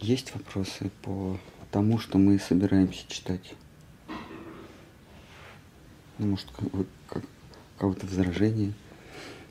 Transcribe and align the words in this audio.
Есть 0.00 0.34
вопросы 0.34 0.90
по 1.02 1.38
тому, 1.70 1.98
что 1.98 2.16
мы 2.16 2.38
собираемся 2.38 3.06
читать? 3.06 3.54
Ну, 6.18 6.28
может, 6.28 6.48
как, 7.08 7.22
кого-то 7.78 8.06
возражения 8.06 8.72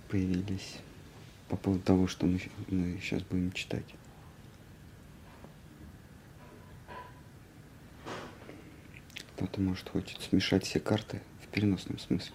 появились 0.09 0.77
по 1.49 1.55
поводу 1.55 1.83
того, 1.83 2.07
что 2.07 2.25
мы, 2.25 2.41
мы 2.67 2.99
сейчас 2.99 3.21
будем 3.23 3.51
читать? 3.51 3.85
Кто-то, 9.36 9.62
может, 9.62 9.88
хочет 9.90 10.20
смешать 10.22 10.66
все 10.66 10.79
карты 10.79 11.22
в 11.44 11.47
переносном 11.47 12.00
смысле. 12.00 12.34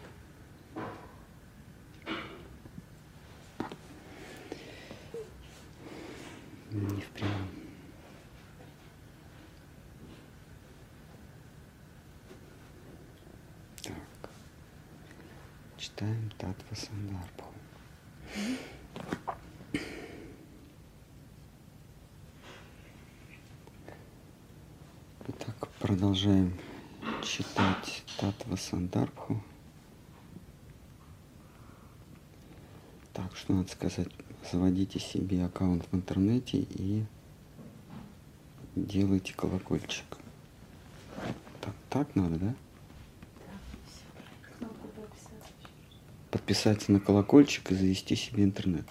Не 6.70 7.02
в 7.02 7.08
прямом. 7.10 7.48
Так. 13.82 13.94
Читаем 15.76 16.30
Татва 16.38 16.74
Сандарбху. 16.74 17.54
Итак, 25.28 25.68
продолжаем 26.24 26.58
читать 27.22 28.02
Татва 28.18 28.56
Сандарбху. 28.56 29.42
Так, 33.12 33.36
что 33.36 33.52
надо 33.52 33.70
сказать? 33.70 34.08
Заводите 34.50 34.98
себе 34.98 35.44
аккаунт 35.44 35.86
в 35.92 35.94
интернете 35.94 36.58
и 36.58 37.04
делайте 38.74 39.34
колокольчик. 39.34 40.16
Так, 41.60 41.74
так 41.90 42.16
надо, 42.16 42.38
да? 42.38 42.54
Подписаться 46.30 46.90
на 46.90 47.00
колокольчик 47.00 47.70
и 47.70 47.74
завести 47.74 48.16
себе 48.16 48.44
интернет. 48.44 48.86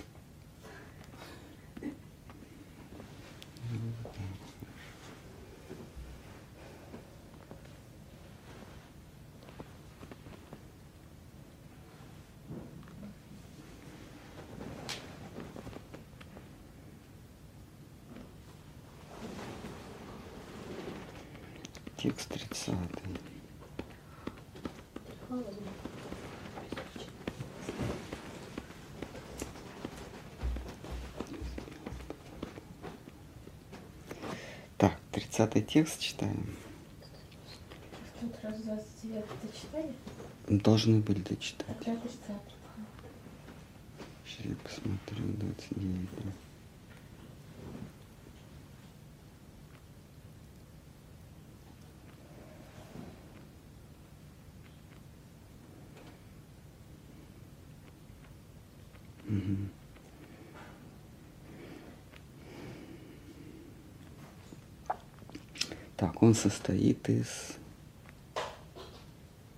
Текст 22.03 22.27
30. 22.33 22.75
Так, 34.77 34.99
30 35.13 35.62
текст 35.73 35.99
читаем. 35.99 36.55
Тут 38.21 38.31
раз 38.43 38.61
29 38.61 39.25
дочитали? 39.41 39.93
Должны 40.47 40.99
были 40.99 41.19
дочитать. 41.21 41.65
А 41.67 41.73
30 41.73 41.99
Сейчас 44.23 44.45
я 44.45 44.55
посмотрю, 44.57 45.33
29. 45.33 46.09
да. 46.23 46.31
Мгм. 59.25 59.71
Так, 66.03 66.22
состоит 66.33 67.09
из 67.09 67.57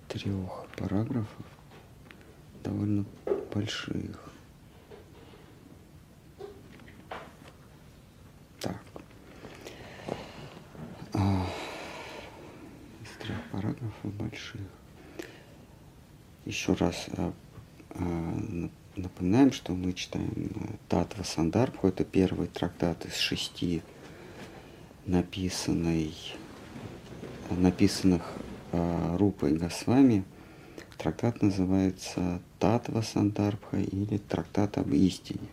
трех 0.08 0.66
параграфов, 0.76 1.46
довольно 2.64 3.04
больших. 3.54 4.32
Так. 8.60 8.82
А, 11.12 11.46
из 13.02 13.22
трех 13.22 13.42
параграфов 13.52 14.14
больших. 14.14 14.60
Еще 16.44 16.74
раз 16.74 17.06
а, 17.16 17.32
а, 17.90 18.02
нап- 18.02 18.70
напоминаем, 18.96 19.52
что 19.52 19.72
мы 19.72 19.92
читаем 19.92 20.78
Татва 20.88 21.24
Сандарбху. 21.24 21.88
Это 21.88 22.04
первый 22.04 22.46
трактат 22.48 23.04
из 23.06 23.16
шести 23.16 23.82
написанный, 25.06 26.14
написанных 27.50 28.22
э, 28.72 29.16
Рупой 29.16 29.54
Госвами. 29.56 30.24
Трактат 30.98 31.42
называется 31.42 32.40
Татва 32.58 33.02
Сандарбха 33.02 33.76
или 33.78 34.18
Трактат 34.18 34.78
об 34.78 34.92
истине. 34.92 35.48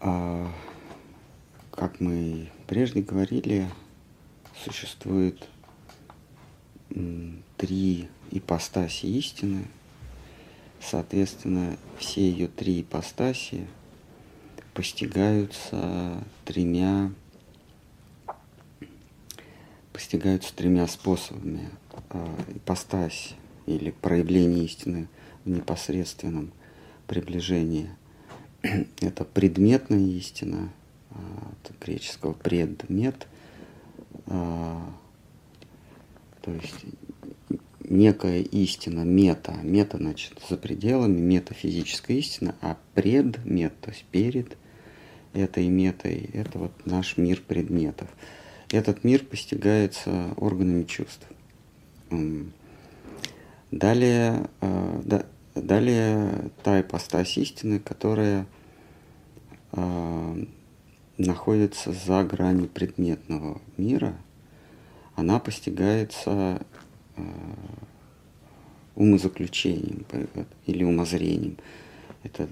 А, 0.00 0.50
как 1.70 2.00
мы 2.00 2.50
прежде 2.66 3.00
говорили, 3.00 3.68
существует 4.64 5.48
три 7.56 8.08
ипостаси 8.30 9.06
истины. 9.06 9.64
Соответственно, 10.80 11.76
все 11.98 12.28
ее 12.28 12.48
три 12.48 12.82
ипостаси 12.82 13.66
постигаются 14.74 16.22
тремя 16.44 17.10
постигаются 20.14 20.54
тремя 20.54 20.86
способами. 20.86 21.68
А, 22.10 22.28
Ипостась 22.54 23.34
или 23.66 23.90
проявление 23.90 24.64
истины 24.64 25.08
в 25.44 25.50
непосредственном 25.50 26.52
приближении. 27.08 27.90
Это 29.00 29.24
предметная 29.24 29.98
истина, 29.98 30.70
а, 31.10 31.16
от 31.50 31.72
греческого 31.80 32.32
предмет, 32.32 33.26
а, 34.26 34.88
то 36.42 36.52
есть 36.52 36.84
некая 37.80 38.42
истина, 38.42 39.00
мета. 39.00 39.54
Мета, 39.64 39.96
значит, 39.96 40.40
за 40.48 40.56
пределами, 40.56 41.18
метафизическая 41.18 42.18
истина, 42.18 42.54
а 42.60 42.76
предмет, 42.94 43.72
то 43.80 43.90
есть 43.90 44.04
перед 44.12 44.56
этой 45.32 45.66
метой, 45.66 46.30
это 46.32 46.60
вот 46.60 46.86
наш 46.86 47.16
мир 47.16 47.42
предметов. 47.44 48.08
Этот 48.74 49.04
мир 49.04 49.24
постигается 49.24 50.34
органами 50.36 50.82
чувств. 50.82 51.24
Далее, 53.70 54.48
э, 54.60 55.00
да- 55.04 55.26
далее 55.54 56.50
та 56.64 56.80
ипостась 56.80 57.38
истины, 57.38 57.78
которая 57.78 58.46
э, 59.70 60.44
находится 61.18 61.92
за 61.92 62.24
гранью 62.24 62.66
предметного 62.66 63.60
мира, 63.76 64.16
она 65.14 65.38
постигается 65.38 66.60
э, 67.16 67.22
умозаключением 68.96 70.04
или 70.66 70.82
умозрением. 70.82 71.58
Это 72.24 72.48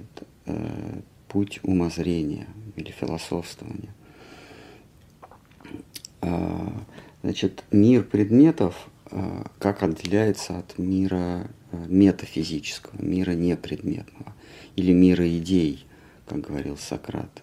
э, 0.46 1.00
путь 1.26 1.58
умозрения 1.64 2.46
или 2.76 2.92
философствования. 2.92 3.92
А, 6.22 6.72
Значит, 7.22 7.62
мир 7.70 8.02
предметов 8.02 8.88
а, 9.06 9.46
как 9.60 9.84
отделяется 9.84 10.58
от 10.58 10.76
мира 10.76 11.48
а, 11.70 11.86
метафизического, 11.86 13.00
мира 13.00 13.30
непредметного 13.30 14.34
или 14.74 14.92
мира 14.92 15.28
идей, 15.28 15.86
как 16.26 16.40
говорил 16.40 16.76
Сократ. 16.76 17.42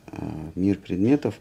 Мир 0.56 0.78
предметов 0.80 1.36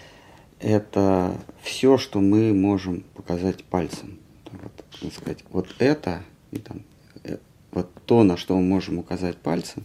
–это 0.60 1.36
все, 1.62 1.98
что 1.98 2.20
мы 2.20 2.52
можем 2.54 3.04
показать 3.14 3.62
пальцем. 3.64 4.18
Вот, 4.50 5.12
сказать, 5.12 5.44
вот 5.50 5.68
это, 5.78 6.22
и 6.50 6.58
там, 6.58 6.80
э, 7.24 7.36
вот 7.72 7.90
то, 8.06 8.24
на 8.24 8.36
что 8.36 8.56
мы 8.56 8.62
можем 8.62 8.98
указать 8.98 9.36
пальцем, 9.36 9.84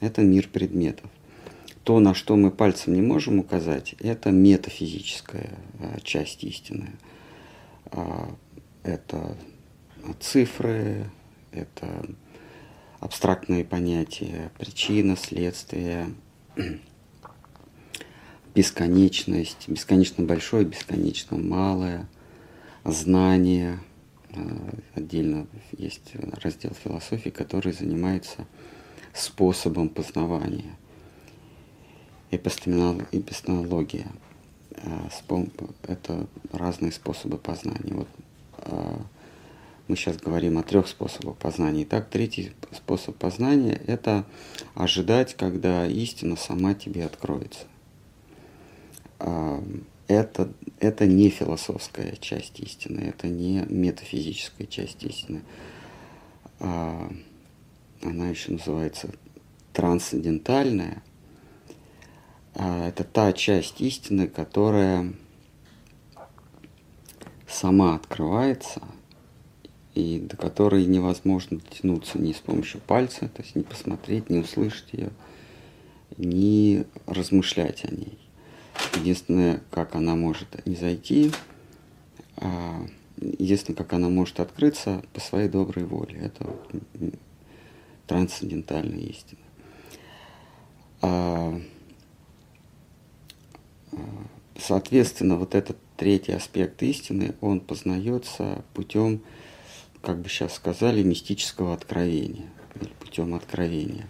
это 0.00 0.20
мир 0.22 0.48
предметов. 0.48 1.10
То, 1.86 2.00
на 2.00 2.14
что 2.14 2.34
мы 2.34 2.50
пальцем 2.50 2.94
не 2.94 3.00
можем 3.00 3.38
указать, 3.38 3.94
это 4.00 4.32
метафизическая 4.32 5.56
а, 5.78 6.00
часть 6.00 6.42
истины. 6.42 6.90
А, 7.92 8.28
Это 8.82 9.36
цифры, 10.18 11.08
это 11.52 12.04
абстрактные 12.98 13.64
понятия, 13.64 14.50
причина, 14.58 15.16
следствие, 15.16 16.12
бесконечность, 18.56 19.68
бесконечно 19.68 20.24
большое, 20.24 20.64
бесконечно 20.64 21.38
малое, 21.38 22.08
знание. 22.84 23.78
Э, 24.30 24.40
отдельно 24.96 25.46
есть 25.78 26.14
раздел 26.42 26.72
философии, 26.82 27.30
который 27.30 27.72
занимается 27.72 28.44
способом 29.14 29.88
познавания. 29.88 30.74
Эпистемология. 32.30 34.06
Э, 34.72 35.08
это 35.86 36.26
разные 36.52 36.92
способы 36.92 37.38
познания. 37.38 37.94
Вот 37.94 38.08
э, 38.58 38.98
мы 39.88 39.96
сейчас 39.96 40.16
говорим 40.16 40.58
о 40.58 40.62
трех 40.62 40.88
способах 40.88 41.36
познания. 41.36 41.84
Итак, 41.84 42.08
третий 42.10 42.52
способ 42.72 43.16
познания– 43.16 43.80
это 43.86 44.24
ожидать, 44.74 45.36
когда 45.36 45.86
истина 45.86 46.36
сама 46.36 46.74
тебе 46.74 47.04
откроется. 47.04 47.66
А, 49.20 49.62
это, 50.08 50.52
это 50.80 51.06
не 51.06 51.30
философская 51.30 52.16
часть 52.16 52.58
истины, 52.60 53.00
это 53.00 53.28
не 53.28 53.64
метафизическая 53.68 54.66
часть 54.66 55.02
истины. 55.04 55.42
Она 56.58 58.28
еще 58.28 58.52
называется 58.52 59.10
трансцендентальная. 59.72 61.02
А, 62.56 62.88
это 62.88 63.04
та 63.04 63.32
часть 63.32 63.80
истины, 63.80 64.26
которая 64.26 65.12
сама 67.46 67.94
открывается– 67.94 68.82
и 69.96 70.20
до 70.20 70.36
которой 70.36 70.84
невозможно 70.84 71.58
дотянуться 71.58 72.18
ни 72.18 72.32
с 72.32 72.36
помощью 72.36 72.82
пальца, 72.82 73.28
то 73.28 73.42
есть 73.42 73.56
не 73.56 73.62
посмотреть, 73.62 74.28
не 74.28 74.38
услышать 74.38 74.92
ее, 74.92 75.10
не 76.18 76.84
размышлять 77.06 77.82
о 77.86 77.94
ней. 77.94 78.18
Единственное, 78.94 79.62
как 79.70 79.94
она 79.94 80.14
может 80.14 80.66
не 80.66 80.76
зайти, 80.76 81.32
а, 82.36 82.86
единственное, 83.16 83.78
как 83.78 83.94
она 83.94 84.10
может 84.10 84.38
открыться 84.38 85.02
по 85.14 85.20
своей 85.20 85.48
доброй 85.48 85.86
воле. 85.86 86.20
Это 86.20 86.54
трансцендентальная 88.06 89.00
истина. 89.00 89.40
Соответственно, 94.58 95.36
вот 95.36 95.54
этот 95.54 95.76
третий 95.96 96.32
аспект 96.32 96.82
истины, 96.82 97.34
он 97.40 97.60
познается 97.60 98.64
путем 98.74 99.22
как 100.06 100.20
бы 100.20 100.28
сейчас 100.28 100.54
сказали, 100.54 101.02
мистического 101.02 101.74
откровения, 101.74 102.46
или 102.80 102.90
путем 103.00 103.34
откровения. 103.34 104.06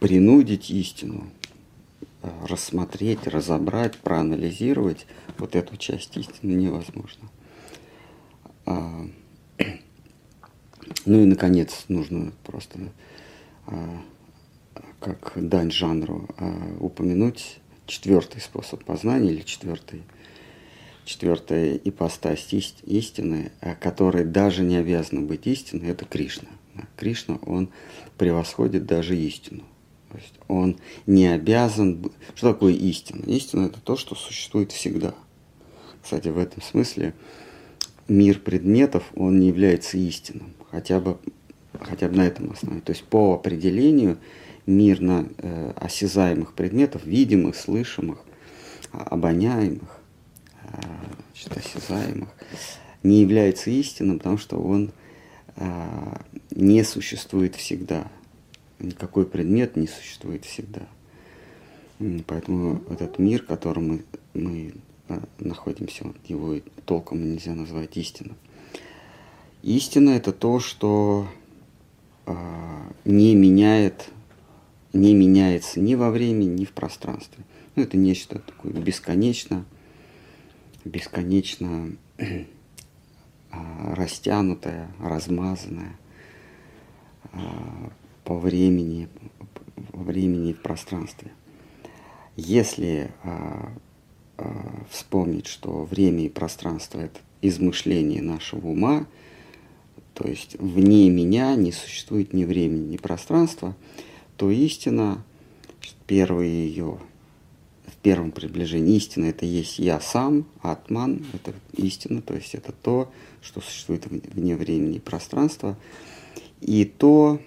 Принудить 0.00 0.68
истину, 0.68 1.30
э, 2.22 2.28
рассмотреть, 2.48 3.28
разобрать, 3.28 3.96
проанализировать 3.98 5.06
вот 5.38 5.54
эту 5.54 5.76
часть 5.76 6.16
истины 6.16 6.50
невозможно. 6.54 7.30
А, 8.66 9.06
ну 11.06 11.20
и, 11.22 11.24
наконец, 11.24 11.84
нужно 11.86 12.32
просто 12.42 12.80
а, 13.68 14.02
как 14.98 15.34
дань 15.36 15.70
жанру 15.70 16.28
а, 16.36 16.76
упомянуть 16.80 17.60
четвертый 17.86 18.40
способ 18.40 18.84
познания 18.84 19.32
или 19.32 19.42
четвертый 19.42 20.02
четвертая 21.04 21.76
ипостась 21.76 22.48
истины, 22.52 23.52
э, 23.60 23.74
которая 23.74 24.24
даже 24.24 24.62
не 24.62 24.76
обязана 24.76 25.20
быть 25.20 25.46
истиной, 25.46 25.90
это 25.90 26.04
Кришна. 26.04 26.48
Кришна, 26.96 27.38
он 27.46 27.70
превосходит 28.18 28.86
даже 28.86 29.16
истину. 29.16 29.64
То 30.10 30.18
есть 30.18 30.34
он 30.48 30.78
не 31.06 31.26
обязан... 31.26 32.10
Что 32.34 32.52
такое 32.52 32.72
истина? 32.72 33.22
Истина– 33.26 33.66
это 33.66 33.80
то, 33.80 33.96
что 33.96 34.14
существует 34.14 34.72
всегда. 34.72 35.14
Кстати, 36.02 36.28
в 36.28 36.38
этом 36.38 36.62
смысле 36.62 37.14
мир 38.08 38.38
предметов, 38.38 39.04
он 39.14 39.40
не 39.40 39.48
является 39.48 39.96
истинным, 39.98 40.54
хотя 40.70 41.00
бы, 41.00 41.18
хотя 41.80 42.08
бы 42.08 42.16
на 42.16 42.26
этом 42.26 42.52
основании. 42.52 42.82
То 42.82 42.92
есть 42.92 43.04
по 43.04 43.34
определению 43.34 44.18
мир 44.66 45.00
на 45.00 45.26
э, 45.38 45.72
осязаемых 45.76 46.54
предметов, 46.54 47.04
видимых, 47.04 47.56
слышимых, 47.56 48.18
обоняемых, 48.92 50.00
значит, 51.32 51.56
осязаемых, 51.56 52.28
не 53.02 53.20
является 53.20 53.70
истинным, 53.70 54.18
потому 54.18 54.38
что 54.38 54.56
он 54.56 54.90
а, 55.56 56.20
не 56.50 56.82
существует 56.82 57.54
всегда. 57.54 58.08
Никакой 58.78 59.26
предмет 59.26 59.76
не 59.76 59.86
существует 59.86 60.44
всегда. 60.44 60.82
Поэтому 62.26 62.82
этот 62.90 63.18
мир, 63.18 63.42
в 63.42 63.46
котором 63.46 63.88
мы, 63.88 64.04
мы 64.32 64.74
а, 65.08 65.22
находимся, 65.38 66.12
его 66.26 66.56
толком 66.86 67.30
нельзя 67.30 67.54
назвать 67.54 67.96
истинным. 67.96 68.36
Истина 69.62 70.10
это 70.10 70.32
то, 70.32 70.58
что 70.58 71.28
а, 72.26 72.90
не 73.04 73.34
меняет, 73.34 74.08
не 74.94 75.14
меняется 75.14 75.80
ни 75.80 75.94
во 75.94 76.10
времени, 76.10 76.60
ни 76.60 76.64
в 76.64 76.72
пространстве. 76.72 77.44
Ну, 77.76 77.82
это 77.82 77.96
нечто 77.96 78.38
такое 78.38 78.72
бесконечно 78.72 79.64
бесконечно 80.84 81.96
а, 83.50 83.94
растянутая, 83.94 84.90
размазанная 85.00 85.96
а, 87.32 87.90
по 88.24 88.38
времени, 88.38 89.08
по 89.92 89.98
времени 89.98 90.50
и 90.50 90.54
в 90.54 90.62
пространстве. 90.62 91.32
Если 92.36 93.10
а, 93.22 93.72
вспомнить, 94.90 95.46
что 95.46 95.84
время 95.84 96.26
и 96.26 96.28
пространство– 96.28 96.98
это 97.00 97.20
измышление 97.40 98.20
нашего 98.20 98.68
ума, 98.68 99.06
то 100.14 100.26
есть 100.28 100.56
вне 100.58 101.08
меня 101.08 101.54
не 101.56 101.72
существует 101.72 102.32
ни 102.32 102.44
времени, 102.44 102.92
ни 102.92 102.96
пространства, 102.96 103.76
то 104.36 104.50
истина, 104.50 105.22
первый 106.06 106.48
ее 106.48 106.98
в 107.86 107.96
первом 108.04 108.32
приближении 108.32 108.96
истина 108.96 109.26
это 109.26 109.46
есть 109.46 109.78
я 109.78 110.00
сам, 110.00 110.46
атман 110.60 111.24
это 111.32 111.52
истина, 111.76 112.20
то 112.22 112.34
есть 112.34 112.54
это 112.54 112.72
то, 112.72 113.10
что 113.40 113.60
существует 113.60 114.06
вне 114.06 114.56
времени 114.56 114.96
и 114.96 115.00
пространства. 115.00 115.76
И 116.60 116.84
то, 116.84 117.40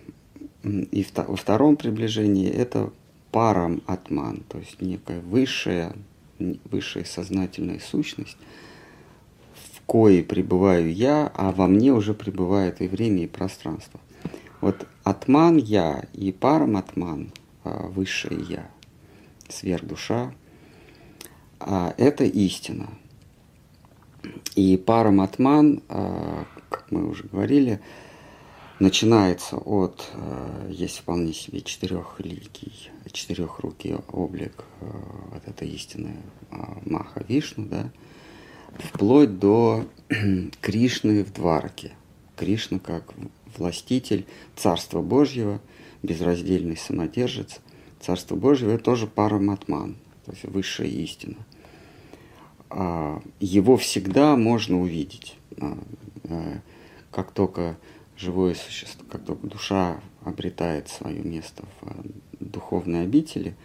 и 0.64 1.06
во 1.16 1.36
втором 1.36 1.76
приближении 1.76 2.50
это 2.50 2.92
парам 3.32 3.82
атман, 3.86 4.44
то 4.48 4.58
есть 4.60 4.82
некая 4.82 5.20
высшая, 5.22 5.96
высшая 6.40 7.06
сознательная 7.06 7.80
сущность, 7.80 8.38
в 9.74 9.82
коей 9.86 10.24
пребываю 10.24 10.94
я, 10.94 11.32
а 11.34 11.52
во 11.52 11.68
мне 11.68 11.94
уже 11.94 12.14
пребывает 12.14 12.82
и 12.82 12.88
время, 12.88 13.24
и 13.24 13.28
пространство. 13.28 14.00
Вот 14.62 14.88
атман 15.10 15.58
я 15.58 16.06
и 16.14 16.32
парам 16.32 16.78
атман, 16.78 17.32
а, 17.64 17.88
высшее 17.88 18.42
я– 18.48 18.72
сверхдуша, 19.50 20.34
а 21.60 21.94
это 21.98 22.24
истина. 22.24 22.90
И 24.56 24.78
параматман, 24.78 25.82
а, 25.90 26.46
как 26.70 26.92
мы 26.92 27.08
уже 27.08 27.24
говорили, 27.24 27.80
начинается 28.80 29.58
от, 29.58 30.12
есть 30.70 31.00
вполне 31.00 31.34
себе 31.34 31.62
четырехликий, 31.62 32.92
четырехрукий 33.12 33.96
облик, 34.12 34.66
вот 34.82 35.42
это 35.46 35.66
истинная 35.66 36.22
Маха 36.86 37.24
Вишну, 37.28 37.66
да, 37.66 37.90
вплоть 38.78 39.40
до 39.40 39.86
Кришны 40.62 41.24
в 41.24 41.34
Двараке. 41.34 41.94
Кришна 42.36 42.78
как 42.78 43.16
властитель 43.58 44.26
Царства 44.56 45.02
Божьего, 45.02 45.62
безраздельный 46.04 46.78
самодержец, 46.78 47.60
Царство 48.00 48.36
Божье– 48.36 48.72
это 48.74 48.84
тоже 48.84 49.08
параматман, 49.08 49.96
то 50.26 50.32
есть 50.32 50.44
высшая 50.44 50.88
истина. 50.88 51.38
А, 52.70 53.22
его 53.40 53.78
всегда 53.78 54.36
можно 54.36 54.80
увидеть. 54.80 55.36
А, 55.60 55.78
а, 56.26 56.60
как 57.12 57.32
только 57.32 57.78
живое 58.18 58.56
существо, 58.56 59.06
как 59.10 59.26
только 59.26 59.48
душа 59.48 60.00
обретает 60.24 60.90
свое 60.90 61.22
место 61.22 61.64
в 61.82 62.06
духовной 62.40 63.04
обители, 63.04 63.56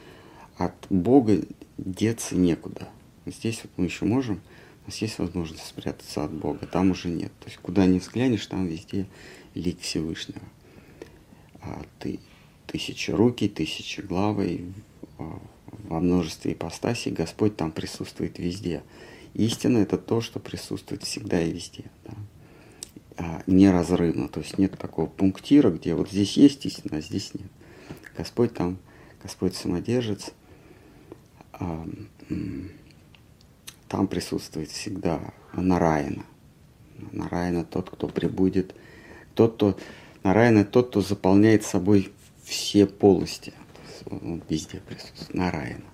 от 0.57 0.75
Бога 0.91 1.43
деться 1.79 2.37
некуда. 2.37 2.89
Здесь 3.27 3.61
вот 3.63 3.73
мы 3.77 3.87
еще 3.87 4.05
можем, 4.05 4.41
у 4.85 4.91
нас 4.91 4.99
есть 4.99 5.19
возможность 5.19 5.67
спрятаться 5.67 6.25
от 6.25 6.33
Бога, 6.33 6.67
там 6.67 6.91
уже 6.91 7.09
нет. 7.09 7.33
То 7.41 7.47
есть 7.47 7.59
куда 7.59 7.87
ни 7.87 7.99
взглянешь, 7.99 8.47
там 8.47 8.67
везде 8.67 9.07
лик 9.55 9.81
Всевышнего. 9.81 10.43
А 11.61 11.83
руки, 13.11 13.49
тысячи 13.49 14.01
главы, 14.01 14.73
во 15.69 16.01
множестве 16.01 16.53
ипостасей 16.53 17.13
Господь 17.13 17.57
там 17.57 17.71
присутствует 17.71 18.39
везде. 18.39 18.83
Истина– 19.35 19.79
это 19.79 19.99
то, 19.99 20.21
что 20.21 20.41
присутствует 20.41 21.03
всегда 21.03 21.41
и 21.41 21.53
везде. 21.53 21.85
Да? 22.05 22.15
А, 23.19 23.43
неразрывно, 23.47 24.29
то 24.29 24.41
есть 24.41 24.59
нет 24.59 24.79
такого 24.79 25.07
пунктира, 25.07 25.71
где 25.71 25.95
вот 25.95 26.11
здесь 26.11 26.37
есть 26.37 26.65
истина, 26.67 26.99
а 26.99 27.01
здесь 27.01 27.33
нет. 27.35 27.49
Господь 28.17 28.55
там, 28.55 28.79
Господь 29.23 29.55
самодержец, 29.55 30.33
а, 31.53 31.87
там 33.89 34.07
присутствует 34.07 34.71
всегда 34.71 35.21
Нараина. 35.55 36.25
Нараина 37.13 37.65
тот, 37.65 37.91
кто 37.91 38.09
прибудет, 38.09 38.75
тот, 39.35 39.55
кто 39.55 39.77
Нараина 40.23 40.65
тот, 40.65 40.89
кто 40.89 41.01
заполняет 41.01 41.65
собой 41.65 42.13
все 42.45 42.87
полости. 42.87 43.53
Он 44.11 44.43
везде 44.49 44.79
присутствует. 44.79 45.35
Нараина. 45.35 45.85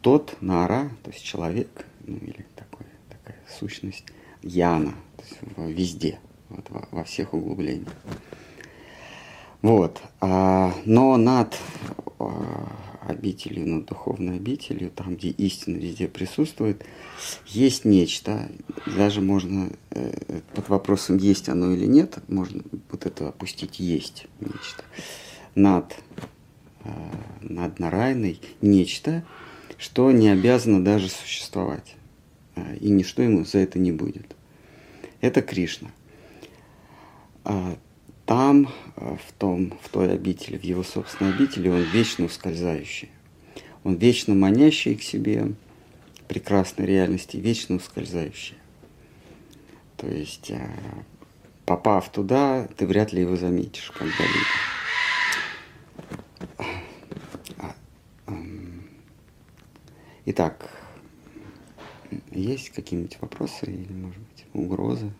Тот 0.00 0.36
Нара, 0.40 0.90
то 1.02 1.10
есть 1.10 1.24
человек, 1.24 1.86
ну 2.06 2.16
или 2.16 2.46
такой, 2.54 2.86
такая 3.10 3.38
сущность, 3.58 4.04
Яна, 4.42 4.94
то 5.16 5.24
есть 5.24 5.76
везде, 5.76 6.20
вот, 6.48 6.70
во, 6.70 6.88
во 6.92 7.04
всех 7.04 7.34
углублениях. 7.34 7.92
Вот. 9.60 10.00
А, 10.20 10.72
но 10.84 11.16
над 11.16 11.58
а, 12.18 12.72
обителью, 13.00 13.68
над 13.68 13.86
духовной 13.86 14.36
обителью, 14.36 14.90
там, 14.90 15.16
где 15.16 15.28
истина 15.30 15.76
везде 15.76 16.08
присутствует, 16.08 16.84
есть 17.46 17.84
нечто, 17.84 18.50
даже 18.86 19.20
можно 19.20 19.70
э, 19.90 20.40
под 20.54 20.68
вопросом, 20.68 21.16
есть 21.16 21.48
оно 21.48 21.72
или 21.72 21.86
нет, 21.86 22.18
можно 22.28 22.62
вот 22.90 23.06
это 23.06 23.28
опустить, 23.28 23.78
есть 23.80 24.26
нечто. 24.40 24.84
Над, 25.54 25.94
э, 26.84 26.90
над 27.40 27.78
Нарайной 27.78 28.40
нечто, 28.60 29.24
что 29.76 30.10
не 30.10 30.28
обязано 30.28 30.84
даже 30.84 31.08
существовать, 31.08 31.96
э, 32.56 32.76
и 32.78 32.90
ничто 32.90 33.22
ему 33.22 33.44
за 33.44 33.58
это 33.58 33.78
не 33.78 33.92
будет. 33.92 34.34
Это 35.20 35.42
Кришна. 35.42 35.90
Там, 38.28 38.68
э, 38.96 39.16
в, 39.26 39.32
том, 39.32 39.72
в 39.80 39.88
той 39.88 40.12
обители, 40.12 40.58
в 40.58 40.62
его 40.62 40.82
собственной 40.82 41.32
обители, 41.32 41.70
он 41.70 41.80
вечно 41.80 42.26
ускользающий. 42.26 43.08
Он 43.84 43.94
вечно 43.94 44.34
манящий 44.34 44.96
к 44.96 45.02
себе 45.02 45.54
прекрасной 46.28 46.84
реальности, 46.84 47.38
вечно 47.38 47.76
ускользающий. 47.76 48.58
То 49.96 50.08
есть, 50.08 50.50
э, 50.50 50.60
попав 51.64 52.12
туда, 52.12 52.68
ты 52.76 52.86
вряд 52.86 53.14
ли 53.14 53.22
его 53.22 53.34
заметишь 53.34 53.90
когда-либо. 53.92 54.44
А, 57.56 57.74
итак, 60.26 60.70
есть 62.30 62.68
какие-нибудь 62.68 63.16
вопросы 63.22 63.64
или, 63.64 63.90
может 63.90 64.20
быть, 64.20 64.44
угрозы? 64.52 65.10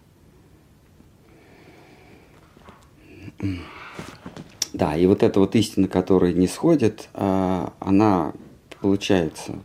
Да, 4.72 4.96
и 4.96 5.06
вот 5.06 5.22
эта 5.22 5.40
вот 5.40 5.56
истина, 5.56 5.88
которая 5.88 6.32
не 6.32 6.46
сходит, 6.46 7.08
а, 7.14 7.72
она 7.80 8.32
получается 8.80 9.58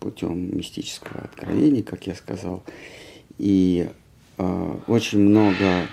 путем 0.00 0.56
мистического 0.56 1.22
откровения, 1.22 1.82
как 1.82 2.06
я 2.06 2.14
сказал. 2.14 2.64
И 3.38 3.90
а, 4.38 4.80
очень 4.86 5.20
много 5.20 5.86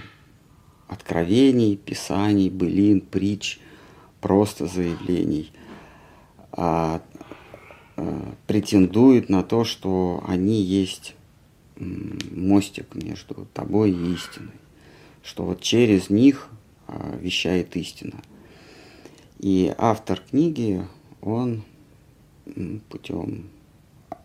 откровений, 0.87 1.75
писаний, 1.75 2.49
былин, 2.49 3.01
притч, 3.01 3.59
просто 4.21 4.67
заявлений 4.67 5.51
а, 6.51 7.01
претендуют 8.47 9.29
на 9.29 9.43
то, 9.43 9.65
что 9.65 10.23
они 10.27 10.61
есть 10.61 11.15
мостик 11.77 12.95
между 12.95 13.47
тобой 13.53 13.91
и 13.91 14.13
истиной. 14.13 14.53
Что 15.23 15.43
вот 15.45 15.61
через 15.61 16.09
них 16.09 16.49
вещает 17.19 17.75
истина. 17.75 18.21
И 19.39 19.73
автор 19.77 20.21
книги, 20.21 20.85
он 21.21 21.63
путем 22.89 23.49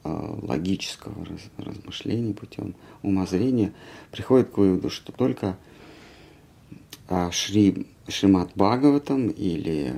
а, 0.04 0.38
логического 0.42 1.26
размышления, 1.56 2.34
путем 2.34 2.74
умозрения 3.02 3.72
приходит 4.10 4.50
к 4.50 4.58
выводу, 4.58 4.90
что 4.90 5.12
только 5.12 5.56
а, 7.08 7.30
Шри, 7.30 7.86
Шримат 8.06 8.52
Бхагаватам 8.54 9.28
или 9.28 9.94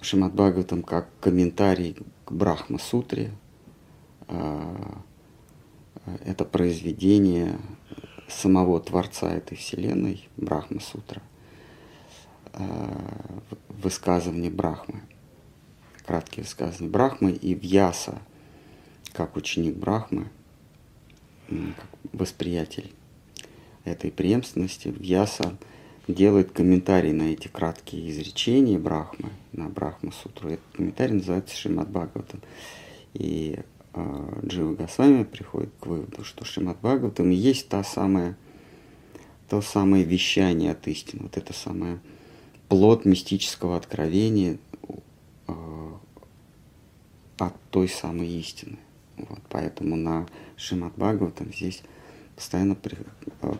Шримат 0.00 0.34
Бхагаватам 0.34 0.82
как 0.82 1.08
комментарий 1.20 1.96
к 2.24 2.32
Брахма 2.32 2.78
Сутре, 2.78 3.32
это 6.24 6.44
произведение 6.44 7.58
самого 8.28 8.80
Творца 8.80 9.32
этой 9.32 9.56
Вселенной, 9.56 10.28
Брахма 10.36 10.80
Сутра. 10.80 11.22
Э, 12.54 13.38
высказывания 13.68 14.50
Брахмы, 14.50 15.00
краткие 16.06 16.44
высказывания 16.44 16.90
Брахмы 16.90 17.32
и 17.32 17.54
Вьяса, 17.54 18.20
как 19.12 19.36
ученик 19.36 19.74
Брахмы, 19.74 20.28
как 21.48 21.88
восприятель 22.12 22.92
этой 23.84 24.12
преемственности, 24.12 24.88
Вьяса 24.88 25.56
делает 26.06 26.52
комментарий 26.52 27.12
на 27.12 27.32
эти 27.32 27.48
краткие 27.48 28.10
изречения 28.10 28.78
Брахмы, 28.78 29.30
на 29.52 29.68
Брахма 29.68 30.12
Сутру. 30.12 30.50
Этот 30.50 30.64
комментарий 30.74 31.14
называется 31.14 31.56
Шримад 31.56 31.88
Бхагаватам. 31.88 32.40
И 33.14 33.60
э, 33.94 34.40
Джива 34.44 34.74
Госвами 34.74 35.24
приходит 35.24 35.70
к 35.80 35.86
выводу, 35.86 36.22
что 36.22 36.44
Шримад 36.44 36.78
Бхагаватам 36.80 37.30
есть 37.30 37.68
та 37.68 37.82
самая, 37.82 38.36
то 39.48 39.62
самое 39.62 40.04
вещание 40.04 40.72
от 40.72 40.86
истины, 40.86 41.22
вот 41.24 41.36
это 41.36 41.52
самое 41.52 41.98
плод 42.72 43.04
мистического 43.04 43.76
откровения 43.76 44.56
э, 45.46 45.52
от 47.36 47.54
той 47.70 47.86
самой 47.86 48.28
истины. 48.28 48.78
Вот, 49.18 49.40
поэтому 49.50 49.94
на 49.94 50.26
Шимат 50.56 50.94
Бхагаватам 50.96 51.52
здесь 51.52 51.82
постоянно 52.34 52.74
при, 52.74 52.96
э, 53.42 53.54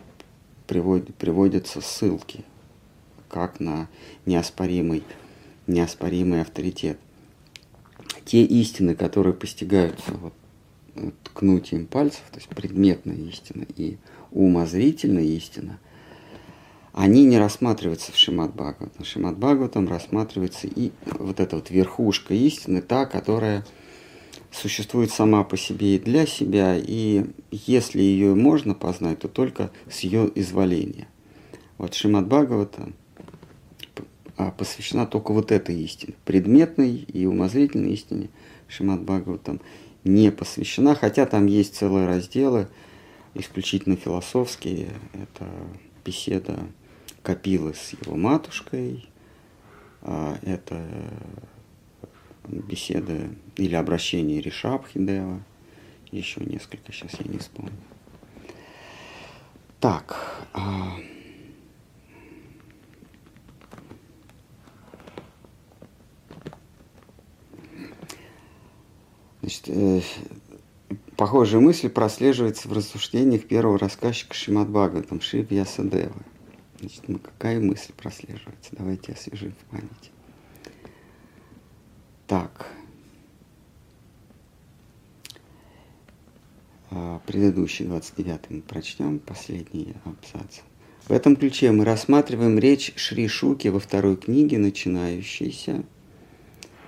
приводят, 0.65 1.13
приводятся 1.13 1.79
ссылки, 1.79 2.43
как 3.29 3.59
на 3.59 3.87
неоспоримый, 4.25 5.03
неоспоримый 5.67 6.41
авторитет. 6.41 6.97
Те 8.25 8.43
истины, 8.43 8.95
которые 8.95 9.35
постигаются 9.35 10.11
вот, 10.13 10.33
ткнутием 11.23 11.85
пальцев, 11.85 12.23
то 12.31 12.37
есть 12.37 12.49
предметная 12.49 13.17
истина 13.17 13.67
и 13.77 13.97
умозрительная 14.31 15.21
истина– 15.21 15.77
они 16.93 17.25
не 17.25 17.39
рассматриваются 17.39 18.11
в 18.11 18.15
Шимат 18.15 18.53
Бхагаватам. 18.53 19.03
Шимат 19.03 19.37
Бхагаватам 19.37 19.87
рассматривается 19.87 20.67
и 20.67 20.91
вот 21.05 21.39
эта 21.39 21.55
вот 21.55 21.71
верхушка 21.71 22.35
истины, 22.35 22.81
та, 22.81 23.07
которая 23.07 23.65
существует 24.51 25.09
сама 25.09 25.43
по 25.43 25.57
себе 25.57 25.95
и 25.95 25.99
для 25.99 26.27
себя, 26.27 26.77
и 26.77 27.25
если 27.51 27.99
ее 27.99 28.35
можно 28.35 28.75
познать, 28.75 29.19
то 29.19 29.27
только 29.27 29.71
с 29.89 30.01
ее 30.01 30.31
изволения. 30.35 31.07
Вот 31.79 31.95
Шимат 31.95 32.27
Бхагавата 32.27 32.93
а, 34.37 34.51
посвящена 34.51 35.07
только 35.07 35.33
вот 35.33 35.51
этой 35.51 35.75
истине. 35.81 36.13
Предметной 36.25 36.95
и 36.95 37.25
умозрительной 37.25 37.93
истине 37.93 38.29
Шимат 38.67 39.01
Бхагаватам 39.01 39.61
не 40.03 40.31
посвящена, 40.31 40.93
хотя 40.93 41.25
там 41.25 41.47
есть 41.47 41.75
целые 41.75 42.05
разделы, 42.05 42.67
исключительно 43.33 43.95
философские. 43.95 44.89
Это 45.13 45.49
беседа 46.05 46.59
Капилы 47.23 47.73
с 47.73 47.93
его 47.93 48.15
матушкой. 48.17 49.09
А, 50.01 50.37
это 50.41 50.85
беседа 52.47 53.29
или 53.55 53.75
обращение 53.75 54.41
Ришабхидева. 54.41 55.41
Еще 56.11 56.41
несколько, 56.41 56.91
сейчас 56.91 57.13
я 57.19 57.31
не 57.31 57.39
вспомню. 57.39 57.71
Так. 59.79 60.15
А, 60.53 60.97
значит, 69.41 69.63
э, 69.67 70.01
похожая 71.17 71.61
мысль 71.61 71.89
прослеживается 71.89 72.67
в 72.67 72.73
рассуждениях 72.73 73.47
первого 73.47 73.79
рассказчика 73.79 74.33
Шимат 74.33 74.69
Бхагаватам 74.69 75.21
Шив 75.21 75.51
Ясадева. 75.51 76.21
Значит, 76.83 77.07
ну, 77.07 77.17
какая 77.17 77.61
мысль 77.61 77.93
прослеживается? 77.95 78.71
Давайте 78.73 79.13
освежим 79.13 79.53
в 79.53 79.71
памяти. 79.71 80.11
Так. 82.27 82.67
А, 86.91 87.21
предыдущий 87.25 87.85
29 87.85 88.49
мы 88.49 88.61
прочтем, 88.61 89.19
последний 89.19 89.95
абзац. 90.03 90.59
В 91.07 91.11
этом 91.13 91.37
ключе 91.37 91.71
мы 91.71 91.85
рассматриваем 91.85 92.59
речь 92.59 92.91
Шри 92.97 93.29
Шуки 93.29 93.69
во 93.69 93.79
второй 93.79 94.17
книге, 94.17 94.57
начинающейся, 94.57 95.85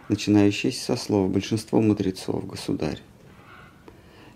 начинающейся 0.10 0.84
со 0.84 0.96
слова 0.98 1.30
«Большинство 1.30 1.80
мудрецов, 1.80 2.46
государь». 2.46 3.00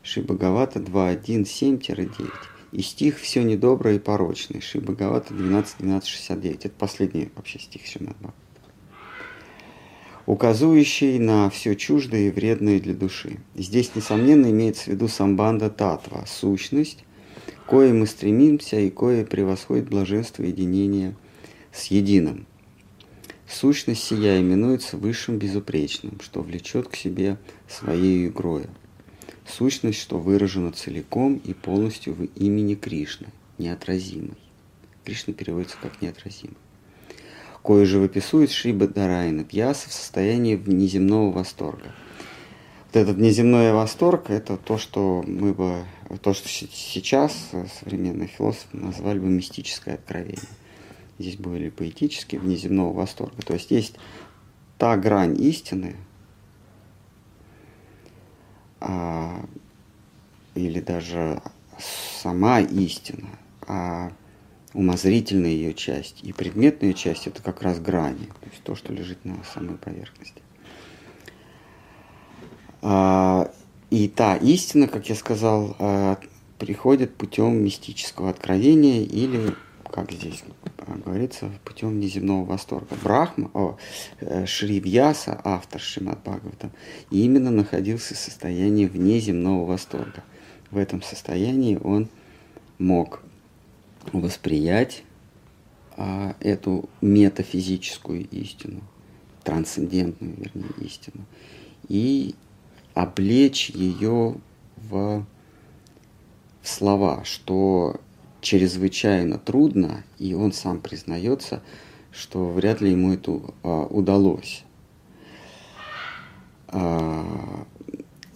Шри 0.04 0.24
Бхагавата 0.24 0.80
2.1.7-9 0.80 2.30
и 2.72 2.82
стих 2.82 3.20
«Все 3.20 3.44
недоброе 3.44 3.96
и 3.96 4.00
порочное». 4.00 4.62
Ши 4.62 4.80
Бхагавата 4.80 5.34
12, 5.34 5.78
12, 5.80 6.08
69. 6.08 6.66
Это 6.66 6.76
последний 6.78 7.30
вообще 7.36 7.60
стих 7.60 7.86
Шримад 7.86 8.16
указывающий 10.30 11.18
на 11.18 11.50
все 11.50 11.76
чуждое 11.76 12.28
и 12.28 12.30
вредное 12.30 12.80
для 12.80 12.94
души. 12.94 13.40
Здесь, 13.56 13.96
несомненно, 13.96 14.52
имеется 14.52 14.84
в 14.84 14.88
виду 14.90 15.08
самбанда 15.08 15.72
татва, 15.72 16.24
сущность, 16.28 17.04
кое 17.68 17.94
мы 17.94 18.06
стремимся 18.06 18.80
и 18.80 18.92
кое 18.92 19.26
превосходит 19.26 19.90
блаженство 19.90 20.44
единения 20.44 21.16
с 21.72 21.88
единым. 21.88 22.46
Сущность 23.48 24.04
сия 24.04 24.40
именуется 24.40 24.98
высшим 24.98 25.40
безупречным, 25.40 26.20
что 26.22 26.42
влечет 26.42 26.90
к 26.90 26.96
себе 26.96 27.40
своей 27.68 28.28
игрою. 28.28 28.70
Сущность, 29.50 30.00
что 30.00 30.20
выражена 30.20 30.72
целиком 30.72 31.36
и 31.44 31.54
полностью 31.54 32.14
в 32.14 32.24
имени 32.36 32.76
Кришны, 32.76 33.28
неотразимой. 33.58 34.38
Кришна 35.04 35.34
переводится 35.34 35.78
как 35.82 36.02
неотразимый. 36.02 36.58
Кое 37.64 37.86
же 37.86 38.00
выписывает 38.00 38.52
Шри 38.52 38.72
Бадарайна 38.72 39.44
Пьяса 39.44 39.90
в 39.90 39.94
состоянии 39.94 40.56
внеземного 40.56 41.32
восторга. 41.32 41.94
Вот 42.88 42.96
этот 42.96 43.18
внеземной 43.18 43.74
восторг– 43.74 44.26
это 44.30 44.58
то, 44.58 44.78
что 44.78 45.24
мы 45.28 45.54
бы, 45.54 45.84
то, 46.22 46.34
что 46.34 46.48
сейчас 46.48 47.34
современные 47.82 48.28
философы 48.28 48.78
назвали 48.78 49.20
бы 49.20 49.28
мистическое 49.28 49.96
откровение 49.96 50.48
здесь 51.20 51.36
были 51.36 51.70
поэтические, 51.70 52.42
внеземного 52.42 52.94
восторга. 52.94 53.42
То 53.46 53.54
есть 53.54 53.72
есть 53.72 53.96
та 54.78 54.98
грань 54.98 55.40
истины, 55.40 55.96
а, 58.80 59.46
или 60.56 60.80
даже 60.80 61.42
сама 62.22 62.60
истина, 62.62 63.30
а 63.68 64.12
умозрительная 64.74 65.50
ее 65.50 65.74
часть 65.74 66.24
и 66.24 66.32
предметная 66.32 66.94
часть 66.94 67.28
это 67.28 67.42
как 67.42 67.62
раз 67.62 67.80
грани, 67.80 68.26
то 68.26 68.50
есть 68.50 68.64
то, 68.64 68.76
что 68.76 68.94
лежит 68.94 69.24
на 69.26 69.44
самой 69.44 69.78
поверхности. 69.78 70.42
А, 72.82 73.52
и 73.90 74.08
та 74.08 74.36
истина, 74.36 74.88
как 74.88 75.10
я 75.10 75.16
сказал, 75.16 75.76
а, 75.80 76.20
приходит 76.60 77.16
путем 77.16 77.64
мистического 77.64 78.30
откровения 78.30 79.02
или 79.02 79.56
как 79.92 80.12
здесь 80.12 80.44
говорится, 81.10 81.52
путем 81.66 82.00
неземного 82.00 82.46
восторга. 82.46 82.96
Брахма, 83.04 83.50
о, 83.54 83.78
э, 84.20 84.46
Шри 84.46 84.80
Вьяса, 84.80 85.40
автор 85.44 85.82
Шримад 85.82 86.20
Бхагавата, 86.24 86.72
именно 87.12 87.52
находился 87.52 88.14
в 88.14 88.18
состоянии 88.18 88.86
внеземного 88.86 89.66
восторга. 89.66 90.24
В 90.72 90.78
этом 90.78 91.02
состоянии 91.02 91.80
он 91.84 92.10
мог 92.78 93.22
восприять 94.14 95.04
а, 95.98 96.36
эту 96.40 96.90
метафизическую 97.02 98.28
истину, 98.30 98.82
трансцендентную, 99.44 100.36
вернее, 100.38 100.72
истину, 100.80 101.26
и 101.88 102.36
облечь 102.94 103.70
ее 103.72 104.36
в, 104.78 105.26
в 106.62 106.68
слова, 106.68 107.24
что 107.26 108.00
чрезвычайно 108.42 109.38
трудно, 109.38 110.04
и 110.18 110.34
он 110.34 110.52
сам 110.52 110.80
признается, 110.80 111.62
что 112.12 112.50
вряд 112.50 112.82
ли 112.82 112.92
ему 112.92 113.14
это 113.14 113.42
а, 113.64 113.86
удалось. 113.86 114.64
А, 116.68 117.66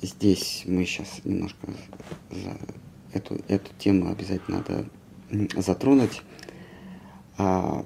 здесь 0.01 0.63
мы 0.65 0.86
сейчас 0.86 1.22
немножко 1.24 1.67
за 2.29 2.57
эту, 3.13 3.39
эту 3.48 3.72
тему 3.77 4.12
обязательно 4.12 4.57
надо 4.57 4.89
затронуть. 5.62 6.22
А, 7.38 7.86